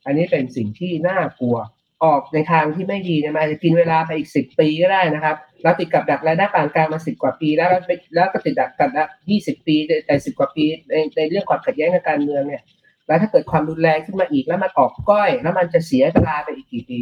[0.07, 1.57] อันนี้เป็นสิ่งที่น่ากลัว
[2.05, 9.77] ออกในทางที่ไม่ดีเนยมันอาจจะกินเวลาไปอีกสิบปีก็ได้นะครับแล้วติดกับดักรายได้ปานกลางมาสิบกว่าปี แล้วแล้วไปแล้วก็ติดดักกับดักยี่สิบปี
[10.07, 12.63] แต่สิบกว่าปีในในเรื่องความขัดแย้งทางการเมืองเนี่ย
[13.07, 17.01] แล้วถ้าเกิดความรุนแรงขึ้นมาอีกแล้วมันออกก้อย แล้วมันจะเสียเวลาไปอีกกี่ปี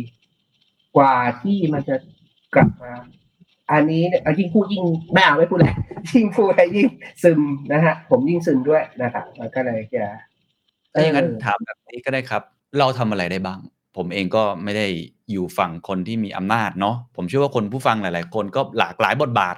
[0.96, 1.96] กว่าที่มันจะ
[2.54, 2.92] กลับมา
[3.72, 5.76] อันนี้เนี่ยเอายิ่งพูดยิ่งไม่เอาไม่พูดแล้ว
[6.12, 6.88] ยิ่งพูดแล้วยิ่ง
[7.22, 7.40] ซึม
[7.72, 9.24] นะฮะผมยิ่งซึมด้วยนะครับ
[9.54, 10.04] ก็เลยจะ
[10.92, 12.42] ถ้าอย่างนั้นถามแบบนี้ก็ได้ครับ
[12.78, 13.58] เราทำอะไรได้บ้าง
[13.96, 14.86] ผมเองก็ไม่ได้
[15.32, 19.56] อยู่ฝั่งคนที่มีอำนาจเนาะผมเชื่อว่าคนผู้ฟังหลาย ๆ คนก็หลากหลายบทบาท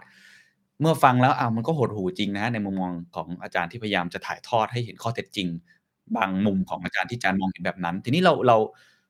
[0.81, 5.49] เมื่อฟังแล้วอะมันก็หดหูจริงนะในมุมมองของอาจารย์ที่พยายามจะถ่ายทอดให้เห็นข้อเท็จจริง
[6.17, 8.57] บางมุมของอาจารย์ที่อาจารย์มองเห็นแบบนั้น ทีนี้เราเรา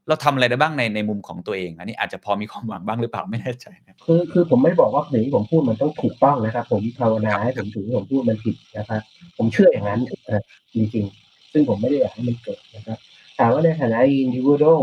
[0.09, 9.03] เราทำอะไรได้บ้างในในมุมของตัวเองอันนี้อาจจะพอมีความหวังบ้างหรือเปล่าไม่แน่ใจนะคือคือผมไม่บอกว่าสิ่งที่ผมพูดมันต้องถูกต้องนะครับ ผมภาวนาให้ผมถึงที่ผมพูดมันผิดนะครับ
[9.37, 10.41] ผมเชื่ออย่างนั้นเออ
[10.75, 12.99] จริงๆ ซึ่งผมไม่ได้อยากให้มันเกิดนะครับ
[13.39, 14.81] ถามว่าในฐานะ individual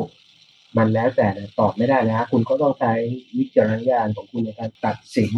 [0.77, 2.93] มันแล้วแต่นะตอบไม่ได้นะฮะคุณก็ต้องใช้
[3.38, 5.32] วิจารณญาณของคุณในการตัดสิน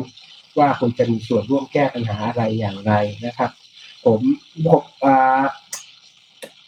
[0.58, 2.94] ว่าคุณจะมีส่วนร่วมแก้ปัญหาอะไรอย่างไร
[3.26, 3.52] นะครับ
[4.06, 4.20] ผม
[4.68, 5.44] ผมอ่า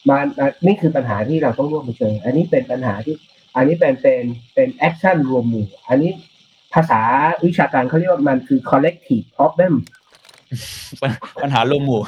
[0.09, 3.15] มันอะนี่คือปัญหาที่เราต้องร่วมเผชิญอันนี้เป็นปัญหาที่
[3.55, 6.11] อันนี้เป็นเป็นเป็น action รวมหมู่ อันนี้
[6.73, 7.01] ภาษา
[7.45, 9.73] วิชาการเขาเรียกว่ามันคือ collective problem
[11.43, 12.01] ปัญหารวมหมู่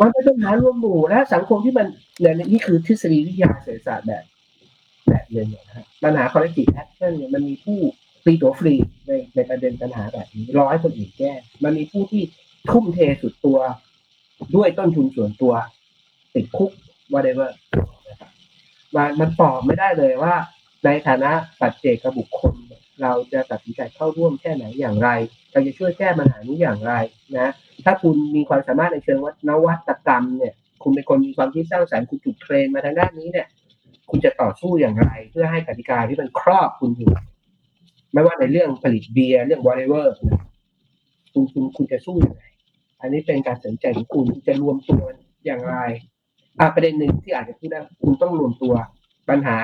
[0.00, 1.86] มันเป็นปัญหารวมหมู่และสังคมที่มัน
[2.20, 4.24] เนี่ยนี่คือทฤษฎีวิทยาเศรษฐศาสตร์แบบ
[5.08, 7.78] แบบเนเนี่ยนะฮะปัญหา collective action เนี่ยมันมีผู้
[8.24, 8.74] ตีตัวฟรี
[9.06, 11.32] ในในประเด็นปัญหาแบบนี้รอให้คนอื่นแก้
[11.64, 12.22] มันมีผู้ที่
[12.70, 13.58] ทุ่มเทสุดตัว
[14.56, 15.52] ด้วยต้นทุนส่วนตัว
[16.34, 16.70] ติดคุก
[17.12, 17.50] whatever
[18.08, 18.30] นะครับ
[18.94, 20.34] มันมันตอบไม่ได้เลยว่า
[20.84, 21.30] ในฐานะ
[21.60, 22.54] ปัจเจกบุคคล
[23.02, 25.08] เราจะตัดสินใจเข้าร่วมแค่ไหนอย่างไร
[25.52, 26.92] เราจะช่วยแก้ปัญหานี้อย่างไร
[27.38, 27.52] นะ
[27.84, 33.46] ถ้าคุณมีความสามารถในเชิงวัฒนวัตกรรมเนี่ย คุณเป็นคนมีความคิดสร้างสรรค์คุณถูกเทรนมาทางด้านนี้เนี่ย
[34.10, 37.12] คุณจะต่อสู้อย่างไร เพื่อให้กติกาที่มันครอบคุณอยู่
[38.12, 40.42] ไม่ว่าในเรื่องผลิตเบียร์เรื่อง whatever นะ
[41.32, 42.42] คุณคุณคุณจะสู้อย่างไร
[43.00, 45.02] อันนี้เป็นการสนใจของคุณคุณจะรวมตัว
[45.46, 45.76] อย่างไร
[46.60, 48.74] อะประเด็นหนึ่งที่อาจจะพูดได้คุณต้องรวมตัว
[49.28, 49.56] ปัญหา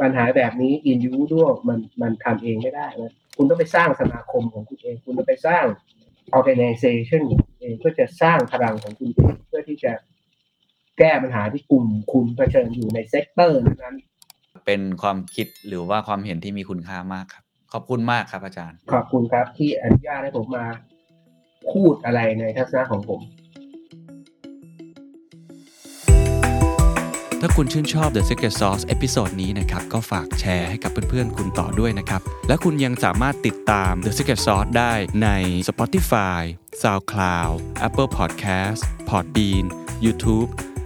[0.00, 5.64] ปัญหาแบบนี้ individual มันมันทำเองไม่ได้นะคุณต้องไปสร้างสมาคมของคุณเอง คุณต้องไปสร้าง
[6.38, 7.22] organization
[7.60, 9.92] เองเพื่อจะสร้างพลังของคุณเองเพื่อที่จะ
[10.98, 13.96] แก้ปัญหาที่กลุ่มคุณเผชิญอยู่ใน sector นั้น
[14.66, 20.66] เป็นความคิดหรือว่าความเห็นที่มีคุณค่ามากครับ ขอบคุณมากครับอาจารย์ ขอบคุณครับที่อนุญาตให้ผมมา
[21.72, 23.20] พูดอะไรในทัศนะของผม
[27.40, 35.28] ถ้าคุณชื่นชอบ The Secret Sauce episode นี้นะครับ ก็ฝากแชร์ให้กับเพื่อนๆ คุณต่อด้วยนะครับ และคุณยังสามารถติดตาม The Secret Sauce ได้ใน
[35.68, 36.40] Spotify,
[36.82, 39.64] SoundCloud, Apple Podcast, Podbean,
[40.04, 40.48] YouTube